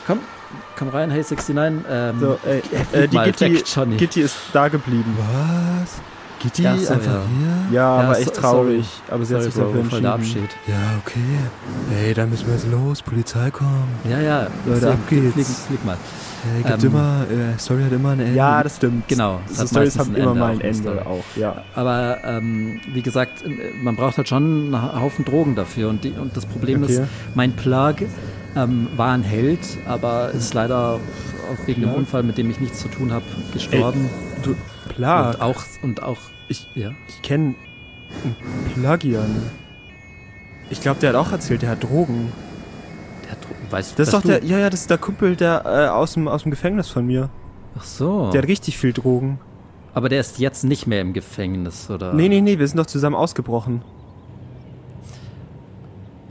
Komm, 0.07 0.21
komm 0.77 0.89
rein, 0.89 1.11
hey 1.11 1.23
69. 1.23 1.85
Ähm, 1.91 2.21
So, 2.21 2.39
ey, 2.47 2.63
äh, 2.93 3.07
die 3.09 3.15
mal 3.17 3.27
Gitti, 3.27 3.55
weg, 3.55 3.65
Johnny. 3.75 3.97
Gitti 3.97 4.23
ist 4.23 4.37
da 4.53 4.69
geblieben. 4.69 5.17
Was? 5.19 6.01
Die 6.57 6.63
Ja, 6.63 6.77
so, 6.77 6.95
einfach 6.95 7.13
ja. 7.13 7.21
hier? 7.39 7.77
Ja, 7.77 7.99
Ja, 7.99 8.05
aber 8.05 8.15
so- 8.15 8.21
echt 8.23 8.35
traurig. 8.35 8.87
Aber 9.11 9.25
sie 9.25 9.35
hat 9.35 9.43
Sorry, 9.43 9.53
sich 9.53 9.63
dafür 9.63 9.83
Bro, 9.83 9.91
voll 9.91 10.01
der 10.01 10.15
entschieden. 10.15 10.45
Abschied. 10.45 10.57
Ja, 10.69 10.75
okay. 11.05 12.01
Ey, 12.07 12.15
dann 12.15 12.31
müssen 12.31 12.47
wir 12.47 12.55
jetzt 12.55 12.71
los. 12.71 13.03
Polizei 13.03 13.51
kommt. 13.51 13.69
Ja, 14.09 14.21
ja. 14.21 14.47
Leute, 14.65 14.93
ab 14.93 14.99
geht's. 15.11 15.35
Flieg, 15.35 15.47
flieg 15.47 15.85
mal. 15.85 15.97
Ey, 16.57 16.63
gibt 16.63 16.83
Ähm, 16.85 16.91
immer, 16.91 17.27
äh, 17.31 17.59
Story 17.59 17.83
hat 17.83 17.93
immer 17.93 18.11
ein 18.11 18.21
Ende. 18.21 18.35
Ja, 18.35 18.63
das 18.63 18.77
stimmt. 18.77 19.09
Genau, 19.09 19.41
So 19.49 19.67
Stories 19.67 19.99
haben 19.99 20.15
immer 20.15 20.35
mal 20.35 20.53
ein 20.53 20.61
Ende 20.61 21.05
auch, 21.07 21.25
ja. 21.37 21.65
Aber 21.75 22.19
ähm, 22.25 22.81
wie 22.93 23.03
gesagt, 23.03 23.45
äh, 23.45 23.49
man 23.83 23.97
braucht 23.97 24.17
halt 24.19 24.29
schon 24.29 24.75
einen 24.75 25.01
Haufen 25.01 25.25
Drogen 25.25 25.55
dafür. 25.57 25.89
Und, 25.89 26.05
die, 26.05 26.11
und 26.11 26.37
das 26.37 26.47
Problem 26.47 26.83
Okay. 26.85 26.93
ist, 26.93 27.03
mein 27.35 27.53
Plug 27.53 27.97
ähm, 28.57 28.89
war 28.97 29.13
ein 29.13 29.23
Held, 29.25 29.61
aber 29.87 30.31
ist 30.31 30.55
leider 30.55 30.95
auch 31.51 31.67
wegen 31.67 31.85
einem 31.85 31.95
Unfall, 31.95 32.23
mit 32.23 32.39
dem 32.39 32.51
ich 32.51 32.61
nichts 32.61 32.81
zu 32.81 32.89
tun 32.89 33.13
habe, 33.13 33.25
gestorben. 33.53 34.09
Du, 34.43 34.55
Plag. 34.89 35.35
Und 35.35 35.41
auch, 35.43 35.65
und 35.83 36.03
auch, 36.03 36.19
Ich, 36.49 36.69
ja. 36.75 36.91
ich 37.09 37.21
kenne 37.23 37.55
einen 38.25 38.37
Plagian. 38.75 39.43
Ich 40.71 40.81
glaube, 40.81 41.01
der 41.01 41.11
hat 41.11 41.17
auch 41.17 41.33
erzählt, 41.33 41.63
der 41.63 41.71
hat 41.71 41.83
Drogen. 41.85 42.33
Der. 43.69 43.79
Weißt, 43.79 43.99
Das 43.99 44.09
ist 44.09 44.15
doch 44.15 44.23
der, 44.23 44.41
du? 44.41 44.47
ja, 44.47 44.59
ja, 44.59 44.71
das 44.71 44.81
ist 44.83 44.91
der 44.91 44.99
Kumpel, 44.99 45.37
der 45.37 45.63
äh, 45.65 45.89
aus, 45.89 46.15
dem, 46.15 46.29
aus 46.29 46.43
dem 46.43 46.51
Gefängnis 46.51 46.89
von 46.89 47.07
mir. 47.07 47.29
Ach 47.79 47.85
so. 47.85 48.31
Der 48.33 48.43
hat 48.43 48.49
richtig 48.49 48.77
viel 48.79 48.93
Drogen. 48.93 49.39
aber 49.95 50.09
der 50.09 50.21
ist 50.21 50.39
jetzt 50.39 50.65
nicht 50.65 50.87
mehr 50.87 51.01
im 51.01 51.13
Gefängnis, 51.13 51.91
oder? 51.91 52.13
Nee, 52.13 52.29
nee, 52.29 52.41
nee, 52.41 52.59
wir 52.59 52.67
sind 52.67 52.79
doch 52.79 52.87
zusammen 52.87 53.17
ausgebrochen. 53.17 53.83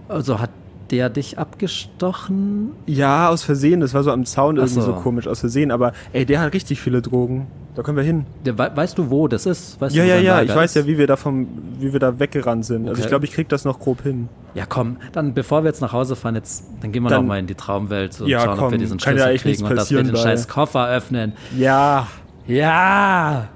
Also 0.07 0.39
hat 0.39 0.49
der 0.91 1.09
dich 1.09 1.37
abgestochen? 1.39 2.71
Ja, 2.85 3.29
aus 3.29 3.43
Versehen. 3.43 3.79
Das 3.81 3.93
war 3.93 4.03
so 4.03 4.11
am 4.11 4.25
Zaun 4.25 4.57
irgendwie 4.57 4.73
so. 4.75 4.81
so. 4.81 4.93
komisch, 4.93 5.27
aus 5.27 5.39
Versehen. 5.41 5.71
Aber 5.71 5.93
ey, 6.13 6.25
der 6.25 6.39
hat 6.41 6.53
richtig 6.53 6.79
viele 6.81 7.01
Drogen. 7.01 7.47
Da 7.75 7.83
können 7.83 7.97
wir 7.97 8.03
hin. 8.03 8.25
Der, 8.43 8.57
wei- 8.57 8.75
weißt 8.75 8.97
du, 8.97 9.11
wo 9.11 9.27
das 9.27 9.45
ist? 9.45 9.79
Weißt 9.79 9.95
ja, 9.95 10.03
du, 10.03 10.09
ja, 10.09 10.17
ja. 10.17 10.41
Ich 10.41 10.55
weiß 10.55 10.71
ist? 10.71 10.75
ja, 10.81 10.87
wie 10.87 10.97
wir 10.97 11.05
da 11.05 11.15
vom, 11.15 11.47
wie 11.79 11.93
wir 11.93 11.99
da 11.99 12.17
weggerannt 12.19 12.65
sind. 12.65 12.83
Also 12.87 12.93
Okay. 12.93 13.01
ich 13.01 13.07
glaube, 13.07 13.25
ich 13.25 13.31
krieg 13.33 13.49
das 13.49 13.65
noch 13.65 13.79
grob 13.79 14.01
hin. 14.01 14.29
Ja, 14.55 14.65
komm, 14.65 14.97
dann 15.11 15.35
bevor 15.35 15.61
wir 15.63 15.67
jetzt 15.67 15.81
nach 15.81 15.93
Hause 15.93 16.15
fahren, 16.15 16.33
jetzt, 16.33 16.63
dann 16.81 16.91
gehen 16.91 17.03
wir 17.03 17.09
Dann- 17.09 17.21
noch 17.21 17.27
mal 17.27 17.37
in 17.39 17.45
die 17.45 17.53
Traumwelt 17.53 18.19
und 18.19 18.27
Ja, 18.27 18.39
schauen, 18.39 18.49
ob 18.53 18.57
komm, 18.57 18.71
wir 18.71 18.77
diesen 18.79 18.97
kann 18.97 19.15
ja 19.15 19.25
Schlüssel 19.27 19.33
nichts 19.47 19.59
kriegen 19.59 19.69
und 19.71 19.75
dass 19.75 19.91
wir 19.91 20.01
den 20.01 20.13
bei- 20.13 20.19
scheiß 20.19 20.47
Koffer 20.47 20.89
öffnen. 20.89 21.33
Ja. 21.55 22.07
Ja! 22.47 23.47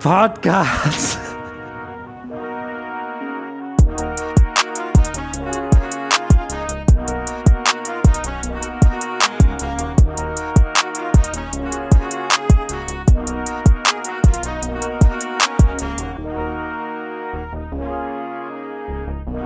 Podcast! 0.00 1.18